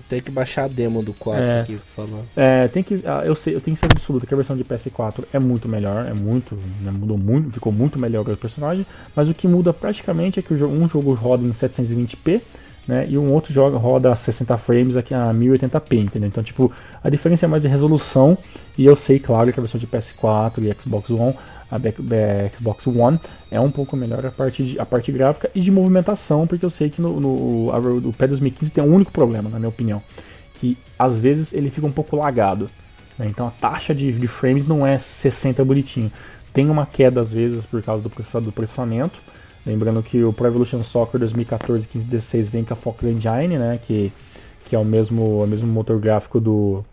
tem, 0.09 0.21
que 0.21 0.31
baixar 0.31 0.65
a 0.65 0.67
demo 0.67 1.03
do 1.03 1.13
4 1.13 1.43
é, 1.43 1.61
aqui, 1.61 1.75
por 1.75 2.05
favor. 2.05 2.25
É, 2.35 2.67
tem 2.67 2.81
que. 2.81 3.01
Ah, 3.05 3.23
eu 3.25 3.35
sei, 3.35 3.55
eu 3.55 3.61
tenho 3.61 3.75
que 3.75 3.79
ser 3.79 3.91
absoluto 3.91 4.25
que 4.25 4.33
a 4.33 4.37
versão 4.37 4.55
de 4.55 4.63
PS4 4.63 5.25
é 5.33 5.39
muito 5.39 5.67
melhor, 5.67 6.05
é 6.05 6.13
muito. 6.13 6.55
Né, 6.81 6.91
mudou 6.91 7.17
muito, 7.17 7.51
ficou 7.51 7.71
muito 7.71 7.99
melhor 7.99 8.27
o 8.27 8.37
personagem, 8.37 8.85
mas 9.15 9.29
o 9.29 9.33
que 9.33 9.47
muda 9.47 9.73
praticamente 9.73 10.39
é 10.39 10.41
que 10.41 10.53
um 10.53 10.87
jogo 10.87 11.13
roda 11.13 11.43
em 11.43 11.51
720p 11.51 12.41
né? 12.87 13.07
E 13.09 13.17
um 13.17 13.31
outro 13.31 13.53
joga, 13.53 13.77
roda 13.77 14.11
a 14.11 14.15
60 14.15 14.57
frames 14.57 14.97
aqui 14.97 15.13
a 15.13 15.27
1080p, 15.27 16.03
entendeu? 16.03 16.27
Então, 16.27 16.43
tipo, 16.43 16.71
a 17.03 17.09
diferença 17.09 17.45
é 17.45 17.47
mais 17.47 17.61
de 17.63 17.67
resolução. 17.67 18.37
E 18.77 18.85
eu 18.85 18.95
sei, 18.95 19.19
claro, 19.19 19.51
que 19.51 19.59
a 19.59 19.63
versão 19.63 19.79
de 19.79 19.87
PS4 19.87 20.59
e 20.59 20.81
Xbox 20.81 21.09
One, 21.09 21.35
a 21.75 22.49
Xbox 22.55 22.87
One, 22.87 23.19
é 23.49 23.59
um 23.59 23.71
pouco 23.71 23.95
melhor 23.95 24.25
a 24.25 24.31
parte, 24.31 24.63
de, 24.63 24.79
a 24.79 24.85
parte 24.85 25.11
gráfica 25.11 25.49
e 25.53 25.59
de 25.59 25.71
movimentação, 25.71 26.45
porque 26.45 26.65
eu 26.65 26.69
sei 26.69 26.89
que 26.89 27.01
no, 27.01 27.19
no 27.19 27.71
a, 27.71 27.79
o 27.79 28.13
P 28.13 28.27
2015 28.27 28.71
tem 28.71 28.83
um 28.83 28.93
único 28.93 29.11
problema, 29.11 29.49
na 29.49 29.57
minha 29.57 29.69
opinião, 29.69 30.01
que 30.55 30.77
às 30.97 31.17
vezes 31.17 31.53
ele 31.53 31.69
fica 31.69 31.87
um 31.87 31.91
pouco 31.91 32.15
lagado. 32.15 32.69
Né? 33.17 33.27
Então 33.29 33.47
a 33.47 33.51
taxa 33.51 33.93
de, 33.93 34.11
de 34.11 34.27
frames 34.27 34.67
não 34.67 34.85
é 34.85 34.97
60 34.97 35.63
bonitinho. 35.63 36.11
Tem 36.53 36.69
uma 36.69 36.85
queda 36.85 37.21
às 37.21 37.31
vezes 37.31 37.65
por 37.65 37.81
causa 37.81 38.03
do 38.03 38.09
processador 38.09 38.49
do 38.49 38.53
processamento 38.53 39.19
Lembrando 39.65 40.03
que 40.03 40.23
o 40.23 40.33
Pro 40.33 40.47
Evolution 40.47 40.83
Soccer 40.83 41.19
2014, 41.19 41.87
15, 41.87 42.05
16 42.05 42.49
vem 42.49 42.63
com 42.65 42.73
a 42.73 42.75
Fox 42.75 43.05
Engine, 43.05 43.57
né, 43.57 43.79
que, 43.81 44.11
que 44.65 44.75
é 44.75 44.79
o 44.79 44.83
mesmo, 44.83 45.43
o 45.43 45.47
mesmo 45.47 45.71
motor 45.71 45.99
gráfico 45.99 46.39
do, 46.39 46.83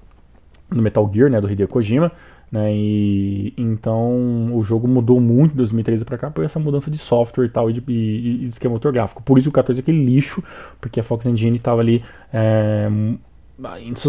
do 0.70 0.80
Metal 0.80 1.10
Gear, 1.12 1.28
né, 1.28 1.40
do 1.40 1.50
Hideo 1.50 1.66
Kojima. 1.66 2.12
Né, 2.50 2.74
e 2.74 3.54
então 3.56 4.56
o 4.56 4.60
jogo 4.64 4.88
mudou 4.88 5.20
muito 5.20 5.52
de 5.52 5.58
2013 5.58 6.04
para 6.04 6.18
cá 6.18 6.30
por 6.32 6.44
essa 6.44 6.58
mudança 6.58 6.90
de 6.90 6.98
software 6.98 7.44
e 7.44 7.48
tal 7.48 7.70
e 7.70 7.74
de, 7.74 7.82
e, 7.86 8.34
e 8.34 8.38
de 8.38 8.48
esquema. 8.48 8.78
Por 9.24 9.38
isso 9.38 9.48
o 9.48 9.52
14 9.52 9.80
é 9.80 9.82
aquele 9.82 10.04
lixo, 10.04 10.42
porque 10.80 10.98
a 10.98 11.02
Fox 11.02 11.26
Engine 11.26 11.56
estava 11.56 11.80
ali 11.80 12.02
é, 12.32 12.88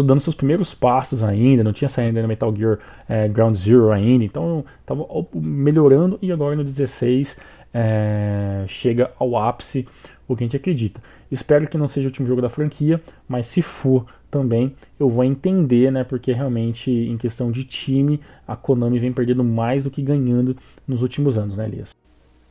dando 0.04 0.20
seus 0.20 0.34
primeiros 0.34 0.74
passos 0.74 1.22
ainda, 1.22 1.62
não 1.62 1.72
tinha 1.72 1.88
saído 1.88 2.20
no 2.20 2.26
Metal 2.26 2.54
Gear 2.54 2.78
é, 3.08 3.28
Ground 3.28 3.54
Zero 3.54 3.92
ainda, 3.92 4.24
então 4.24 4.64
estava 4.80 5.06
melhorando 5.34 6.18
e 6.20 6.32
agora 6.32 6.56
no 6.56 6.64
16 6.64 7.38
é, 7.72 8.64
chega 8.66 9.12
ao 9.18 9.36
ápice 9.36 9.86
o 10.26 10.34
que 10.34 10.42
a 10.42 10.46
gente 10.46 10.56
acredita. 10.56 11.02
Espero 11.30 11.68
que 11.68 11.78
não 11.78 11.86
seja 11.86 12.08
o 12.08 12.10
último 12.10 12.26
jogo 12.26 12.40
da 12.40 12.48
franquia, 12.48 13.00
mas 13.28 13.46
se 13.46 13.62
for 13.62 14.06
também, 14.32 14.74
eu 14.98 15.10
vou 15.10 15.22
entender, 15.22 15.92
né? 15.92 16.02
Porque 16.02 16.32
realmente, 16.32 16.90
em 16.90 17.18
questão 17.18 17.52
de 17.52 17.64
time, 17.64 18.18
a 18.48 18.56
Konami 18.56 18.98
vem 18.98 19.12
perdendo 19.12 19.44
mais 19.44 19.84
do 19.84 19.90
que 19.90 20.00
ganhando 20.00 20.56
nos 20.88 21.02
últimos 21.02 21.36
anos, 21.36 21.58
né, 21.58 21.66
Elias? 21.66 21.94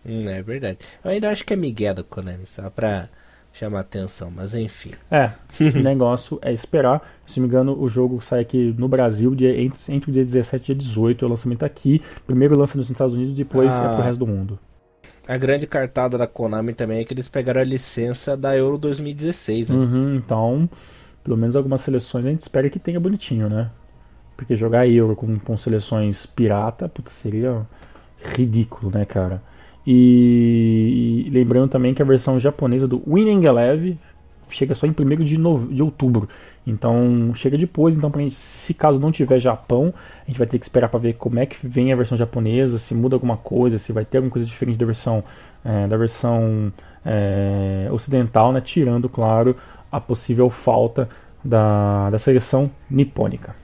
Hum, 0.06 0.30
é 0.30 0.44
verdade. 0.44 0.78
Eu 1.04 1.10
ainda 1.10 1.32
acho 1.32 1.44
que 1.44 1.54
é 1.54 1.56
Miguel 1.56 1.96
da 1.96 2.04
Konami, 2.04 2.46
só 2.46 2.70
pra 2.70 3.10
chamar 3.52 3.80
atenção, 3.80 4.32
mas 4.34 4.54
enfim. 4.54 4.92
É, 5.10 5.32
o 5.76 5.82
negócio 5.82 6.38
é 6.44 6.54
esperar. 6.54 7.02
Se 7.26 7.40
não 7.40 7.48
me 7.48 7.52
engano, 7.52 7.78
o 7.78 7.90
jogo 7.90 8.22
sai 8.22 8.42
aqui 8.42 8.76
no 8.78 8.88
Brasil 8.88 9.34
dia, 9.34 9.60
entre, 9.60 9.94
entre 9.94 10.12
o 10.12 10.14
dia 10.14 10.24
17 10.24 10.62
e 10.62 10.66
dia 10.68 10.76
18, 10.76 11.26
é 11.26 11.28
o 11.28 11.30
lançamento 11.30 11.66
aqui. 11.66 12.00
Primeiro 12.28 12.58
lança 12.58 12.78
nos 12.78 12.92
Estados 12.92 13.16
Unidos, 13.16 13.34
depois 13.34 13.74
ah. 13.74 13.86
é 13.86 13.96
pro 13.96 14.04
resto 14.04 14.20
do 14.20 14.28
mundo. 14.28 14.60
A 15.28 15.38
grande 15.38 15.66
cartada 15.66 16.16
da 16.16 16.28
Konami 16.28 16.74
também 16.74 17.00
é 17.00 17.06
que 17.06 17.14
eles 17.14 17.28
pegaram 17.28 17.62
a 17.62 17.64
licença 17.64 18.38
da 18.38 18.56
Euro 18.56 18.78
2016, 18.78 19.70
né? 19.70 19.76
Uhum, 19.76 20.16
então, 20.16 20.70
pelo 21.24 21.38
menos 21.38 21.56
algumas 21.56 21.82
seleções 21.82 22.26
a 22.26 22.30
gente 22.30 22.42
espera 22.42 22.70
que 22.70 22.80
tenha 22.80 23.00
bonitinho, 23.00 23.50
né? 23.50 23.70
Porque 24.36 24.56
jogar 24.56 24.88
Euro 24.88 25.16
com, 25.16 25.38
com 25.40 25.56
seleções 25.58 26.26
pirata, 26.26 26.90
puta, 26.90 27.12
seria 27.12 27.66
ridículo, 28.36 28.92
né, 28.92 29.06
cara? 29.06 29.42
E, 29.86 31.26
e, 31.28 31.30
lembrando 31.30 31.70
também 31.70 31.94
que 31.94 32.02
a 32.02 32.06
versão 32.06 32.40
japonesa 32.40 32.88
do 32.88 33.02
Winning 33.08 33.46
Eleven 33.46 34.00
chega 34.50 34.76
só 34.76 34.86
em 34.86 34.92
1 34.92 35.24
de, 35.24 35.38
de 35.38 35.82
outubro. 35.82 36.28
Então 36.66 37.32
chega 37.34 37.58
depois, 37.58 37.96
então 37.96 38.12
gente, 38.16 38.36
se 38.36 38.74
caso 38.74 39.00
não 39.00 39.12
tiver 39.12 39.40
Japão, 39.40 39.94
a 40.24 40.28
gente 40.28 40.38
vai 40.38 40.46
ter 40.46 40.60
que 40.60 40.66
esperar 40.66 40.90
para 40.90 41.00
ver 41.00 41.14
como 41.14 41.40
é 41.40 41.46
que 41.46 41.66
vem 41.66 41.92
a 41.92 41.96
versão 41.96 42.18
japonesa, 42.18 42.78
se 42.78 42.94
muda 42.94 43.16
alguma 43.16 43.38
coisa, 43.38 43.78
se 43.78 43.92
vai 43.92 44.06
ter 44.06 44.18
alguma 44.18 44.32
coisa 44.32 44.46
diferente 44.46 44.78
da 44.78 44.86
versão 44.86 45.24
é, 45.66 45.88
da 45.88 45.98
versão 45.98 46.72
é, 47.06 47.90
ocidental, 47.92 48.52
né? 48.52 48.62
Tirando, 48.62 49.10
claro, 49.10 49.56
a 49.92 50.00
possível 50.00 50.50
falta 50.50 51.10
da, 51.44 52.10
da 52.10 52.20
seleção 52.20 52.72
nipônica. 52.90 53.56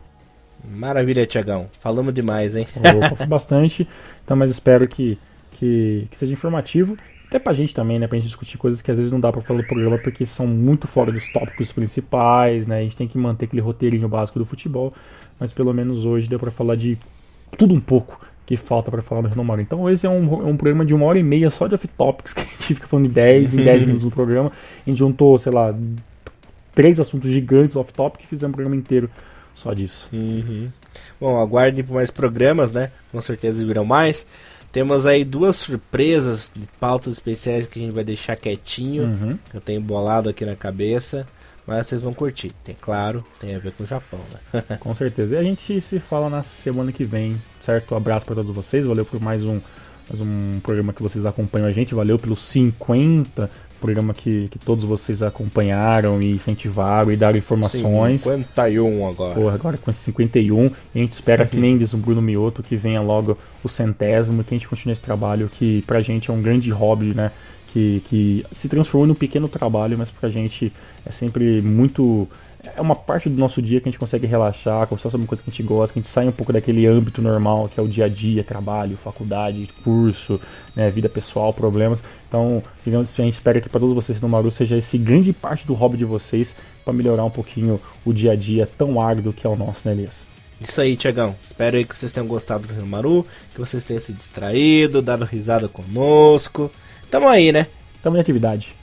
Maravilha, 0.69 1.25
Tiagão. 1.25 1.67
Falamos 1.79 2.13
demais, 2.13 2.55
hein? 2.55 2.65
Falou 2.65 3.01
bastante, 3.27 3.87
então, 4.23 4.35
mas 4.35 4.51
espero 4.51 4.87
que, 4.87 5.17
que, 5.51 6.07
que 6.11 6.17
seja 6.17 6.33
informativo 6.33 6.97
até 7.27 7.39
pra 7.39 7.53
gente 7.53 7.73
também, 7.73 7.99
né? 7.99 8.07
Pra 8.07 8.17
gente 8.17 8.27
discutir 8.27 8.57
coisas 8.57 8.81
que 8.81 8.89
às 8.89 8.97
vezes 8.97 9.11
não 9.11 9.19
dá 9.19 9.31
pra 9.31 9.41
falar 9.41 9.59
no 9.59 9.67
programa 9.67 9.97
porque 9.97 10.25
são 10.25 10.47
muito 10.47 10.87
fora 10.87 11.11
dos 11.11 11.27
tópicos 11.31 11.71
principais, 11.73 12.67
né? 12.67 12.79
A 12.79 12.83
gente 12.83 12.95
tem 12.95 13.07
que 13.07 13.17
manter 13.17 13.45
aquele 13.45 13.61
roteirinho 13.61 14.07
básico 14.07 14.39
do 14.39 14.45
futebol, 14.45 14.93
mas 15.37 15.51
pelo 15.51 15.73
menos 15.73 16.05
hoje 16.05 16.27
deu 16.27 16.39
pra 16.39 16.49
falar 16.49 16.75
de 16.75 16.97
tudo 17.57 17.73
um 17.73 17.81
pouco 17.81 18.19
que 18.45 18.55
falta 18.55 18.89
para 18.89 19.01
falar 19.01 19.21
no 19.21 19.27
Renomaru. 19.27 19.59
Então 19.59 19.89
esse 19.89 20.07
é 20.07 20.09
um, 20.09 20.41
é 20.41 20.45
um 20.45 20.55
programa 20.55 20.85
de 20.85 20.93
uma 20.93 21.05
hora 21.05 21.19
e 21.19 21.23
meia 21.23 21.49
só 21.49 21.67
de 21.67 21.75
off-topics, 21.75 22.31
que 22.33 22.41
a 22.41 22.45
gente 22.45 22.75
fica 22.75 22.87
falando 22.87 23.09
de 23.09 23.13
10 23.13 23.55
em 23.55 23.57
10 23.57 23.81
minutos 23.87 24.05
no 24.05 24.11
programa. 24.11 24.49
A 24.85 24.89
gente 24.89 24.97
juntou, 24.97 25.37
sei 25.37 25.51
lá, 25.51 25.75
três 26.77 26.99
assuntos 26.99 27.31
gigantes 27.31 27.75
off-topic 27.75 28.23
e 28.23 28.27
fizemos 28.27 28.51
um 28.51 28.53
programa 28.53 28.75
inteiro 28.75 29.09
só 29.55 29.73
disso. 29.73 30.07
Uhum. 30.13 30.69
Bom, 31.19 31.41
aguardem 31.41 31.83
por 31.83 31.95
mais 31.95 32.11
programas, 32.11 32.71
né? 32.71 32.91
Com 33.11 33.19
certeza 33.19 33.65
virão 33.65 33.83
mais. 33.83 34.27
Temos 34.71 35.07
aí 35.07 35.25
duas 35.25 35.55
surpresas 35.55 36.51
de 36.55 36.67
pautas 36.79 37.13
especiais 37.13 37.65
que 37.65 37.79
a 37.79 37.81
gente 37.81 37.95
vai 37.95 38.03
deixar 38.03 38.35
quietinho. 38.35 39.05
Uhum. 39.05 39.39
Eu 39.51 39.59
tenho 39.59 39.81
bolado 39.81 40.29
aqui 40.29 40.45
na 40.45 40.55
cabeça. 40.55 41.27
Mas 41.65 41.87
vocês 41.87 41.99
vão 41.99 42.13
curtir. 42.13 42.51
Tem, 42.63 42.75
claro, 42.79 43.25
tem 43.39 43.55
a 43.55 43.59
ver 43.59 43.71
com 43.71 43.83
o 43.83 43.87
Japão, 43.87 44.21
né? 44.31 44.61
com 44.79 44.93
certeza. 44.93 45.33
E 45.35 45.39
a 45.39 45.43
gente 45.43 45.81
se 45.81 45.99
fala 45.99 46.29
na 46.29 46.43
semana 46.43 46.91
que 46.91 47.03
vem, 47.03 47.41
certo? 47.65 47.95
Um 47.95 47.97
abraço 47.97 48.23
para 48.23 48.35
todos 48.35 48.55
vocês. 48.55 48.85
Valeu 48.85 49.03
por 49.03 49.19
mais 49.19 49.43
um, 49.43 49.59
mais 50.07 50.21
um 50.21 50.59
programa 50.61 50.93
que 50.93 51.01
vocês 51.01 51.25
acompanham 51.25 51.67
a 51.67 51.71
gente. 51.71 51.95
Valeu 51.95 52.19
pelos 52.19 52.43
50 52.43 53.49
programa 53.77 54.13
que, 54.13 54.47
que 54.49 54.59
todos 54.59 54.83
vocês 54.83 55.21
acompanharam 55.21 56.21
e 56.21 56.31
incentivaram 56.31 57.11
e 57.11 57.15
deram 57.15 57.37
informações. 57.37 58.21
51 58.21 59.07
agora. 59.07 59.35
Porra, 59.35 59.55
agora 59.55 59.77
com 59.77 59.89
esse 59.89 59.99
51. 59.99 60.65
E 60.65 60.71
a 60.95 60.97
gente 60.99 61.11
espera 61.11 61.45
que 61.45 61.57
nem 61.57 61.77
diz 61.77 61.93
o 61.93 61.97
Bruno 61.97 62.21
Mioto 62.21 62.63
que 62.63 62.75
venha 62.75 63.01
logo 63.01 63.37
o 63.63 63.69
centésimo, 63.69 64.43
que 64.43 64.53
a 64.53 64.57
gente 64.57 64.67
continue 64.67 64.93
esse 64.93 65.01
trabalho 65.01 65.49
que 65.53 65.83
pra 65.87 66.01
gente 66.01 66.29
é 66.29 66.33
um 66.33 66.41
grande 66.41 66.69
hobby, 66.71 67.13
né? 67.13 67.31
Que, 67.73 68.01
que 68.09 68.45
se 68.51 68.69
transformou 68.69 69.07
num 69.07 69.15
pequeno 69.15 69.47
trabalho, 69.47 69.97
mas 69.97 70.09
pra 70.09 70.29
gente 70.29 70.71
é 71.05 71.11
sempre 71.11 71.61
muito 71.61 72.27
é 72.63 72.81
uma 72.81 72.95
parte 72.95 73.29
do 73.29 73.38
nosso 73.38 73.61
dia 73.61 73.79
que 73.79 73.88
a 73.88 73.91
gente 73.91 73.99
consegue 73.99 74.25
relaxar, 74.25 74.88
conversar 74.88 75.09
sobre 75.09 75.23
uma 75.23 75.27
coisa 75.27 75.43
que 75.43 75.49
a 75.49 75.53
gente 75.53 75.63
gosta, 75.63 75.93
que 75.93 75.99
a 75.99 76.01
gente 76.01 76.11
sai 76.11 76.27
um 76.27 76.31
pouco 76.31 76.51
daquele 76.51 76.85
âmbito 76.85 77.21
normal 77.21 77.69
que 77.69 77.79
é 77.79 77.84
o 77.84 77.88
dia 77.88 78.05
a 78.05 78.09
dia, 78.09 78.43
trabalho, 78.43 78.97
faculdade, 78.97 79.69
curso, 79.84 80.39
né, 80.75 80.89
vida 80.89 81.07
pessoal, 81.07 81.53
problemas. 81.53 82.03
Então, 82.27 82.61
digamos 82.84 83.09
assim, 83.09 83.21
a 83.21 83.25
gente 83.25 83.35
espera 83.35 83.61
que 83.61 83.69
para 83.69 83.79
todos 83.79 83.95
vocês 83.95 84.19
no 84.19 84.27
Maru 84.27 84.49
seja 84.51 84.77
esse 84.77 84.97
grande 84.97 85.31
parte 85.34 85.65
do 85.65 85.73
hobby 85.73 85.97
de 85.97 86.05
vocês 86.05 86.55
para 86.84 86.93
melhorar 86.93 87.23
um 87.23 87.29
pouquinho 87.29 87.79
o 88.05 88.13
dia 88.13 88.31
a 88.31 88.35
dia 88.35 88.67
tão 88.77 88.99
árduo 88.99 89.34
que 89.34 89.45
é 89.45 89.49
o 89.49 89.55
nosso, 89.55 89.88
né, 89.88 89.93
Elias? 89.93 90.25
Isso 90.59 90.81
aí, 90.81 90.95
Tiagão. 90.95 91.35
Espero 91.43 91.77
aí 91.77 91.85
que 91.85 91.95
vocês 91.95 92.11
tenham 92.11 92.27
gostado 92.27 92.67
do 92.67 92.85
Maru, 92.85 93.25
que 93.53 93.59
vocês 93.59 93.85
tenham 93.85 93.99
se 94.01 94.11
distraído, 94.11 95.03
dado 95.03 95.23
risada 95.23 95.67
conosco. 95.67 96.71
Tamo 97.11 97.27
aí, 97.27 97.51
né? 97.51 97.67
Tamo 98.01 98.17
em 98.17 98.19
atividade. 98.19 98.75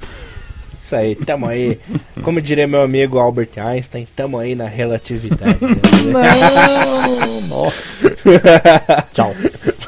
Isso 0.85 0.94
aí, 0.97 1.15
tamo 1.15 1.47
aí. 1.47 1.81
Como 2.23 2.43
diria 2.43 2.66
meu 2.66 2.82
amigo 2.82 3.19
Albert 3.19 3.52
Einstein, 3.56 4.06
tamo 4.15 4.39
aí 4.39 4.55
na 4.55 4.66
relatividade. 4.66 5.56
Não, 6.12 7.40
nossa. 7.48 8.15
Tchau. 9.15 9.35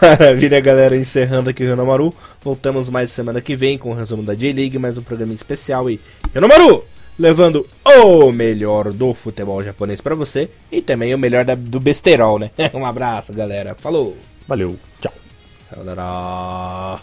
Maravilha, 0.01 0.59
galera. 0.59 0.97
Encerrando 0.97 1.51
aqui 1.51 1.65
o 1.65 1.67
Renomaru. 1.67 2.15
Voltamos 2.43 2.89
mais 2.89 3.11
semana 3.11 3.43
que 3.43 3.55
vem 3.55 3.77
com 3.77 3.91
o 3.91 3.95
resumo 3.95 4.23
da 4.23 4.35
J-League, 4.35 4.79
mais 4.79 4.97
um 4.97 5.03
programa 5.03 5.35
especial 5.35 5.91
e 5.91 6.01
Renomaru! 6.33 6.83
Levando 7.19 7.67
o 7.85 8.33
melhor 8.33 8.91
do 8.91 9.13
futebol 9.13 9.63
japonês 9.63 10.01
para 10.01 10.15
você 10.15 10.49
e 10.73 10.81
também 10.81 11.15
o 11.15 11.19
melhor 11.19 11.45
da, 11.45 11.55
do 11.55 11.79
besterol, 11.79 12.39
né? 12.39 12.51
um 12.73 12.87
abraço, 12.87 13.35
galera. 13.35 13.75
Falou! 13.75 14.17
Valeu, 14.49 14.79
tchau. 15.03 15.13
Sayonara. 15.69 17.03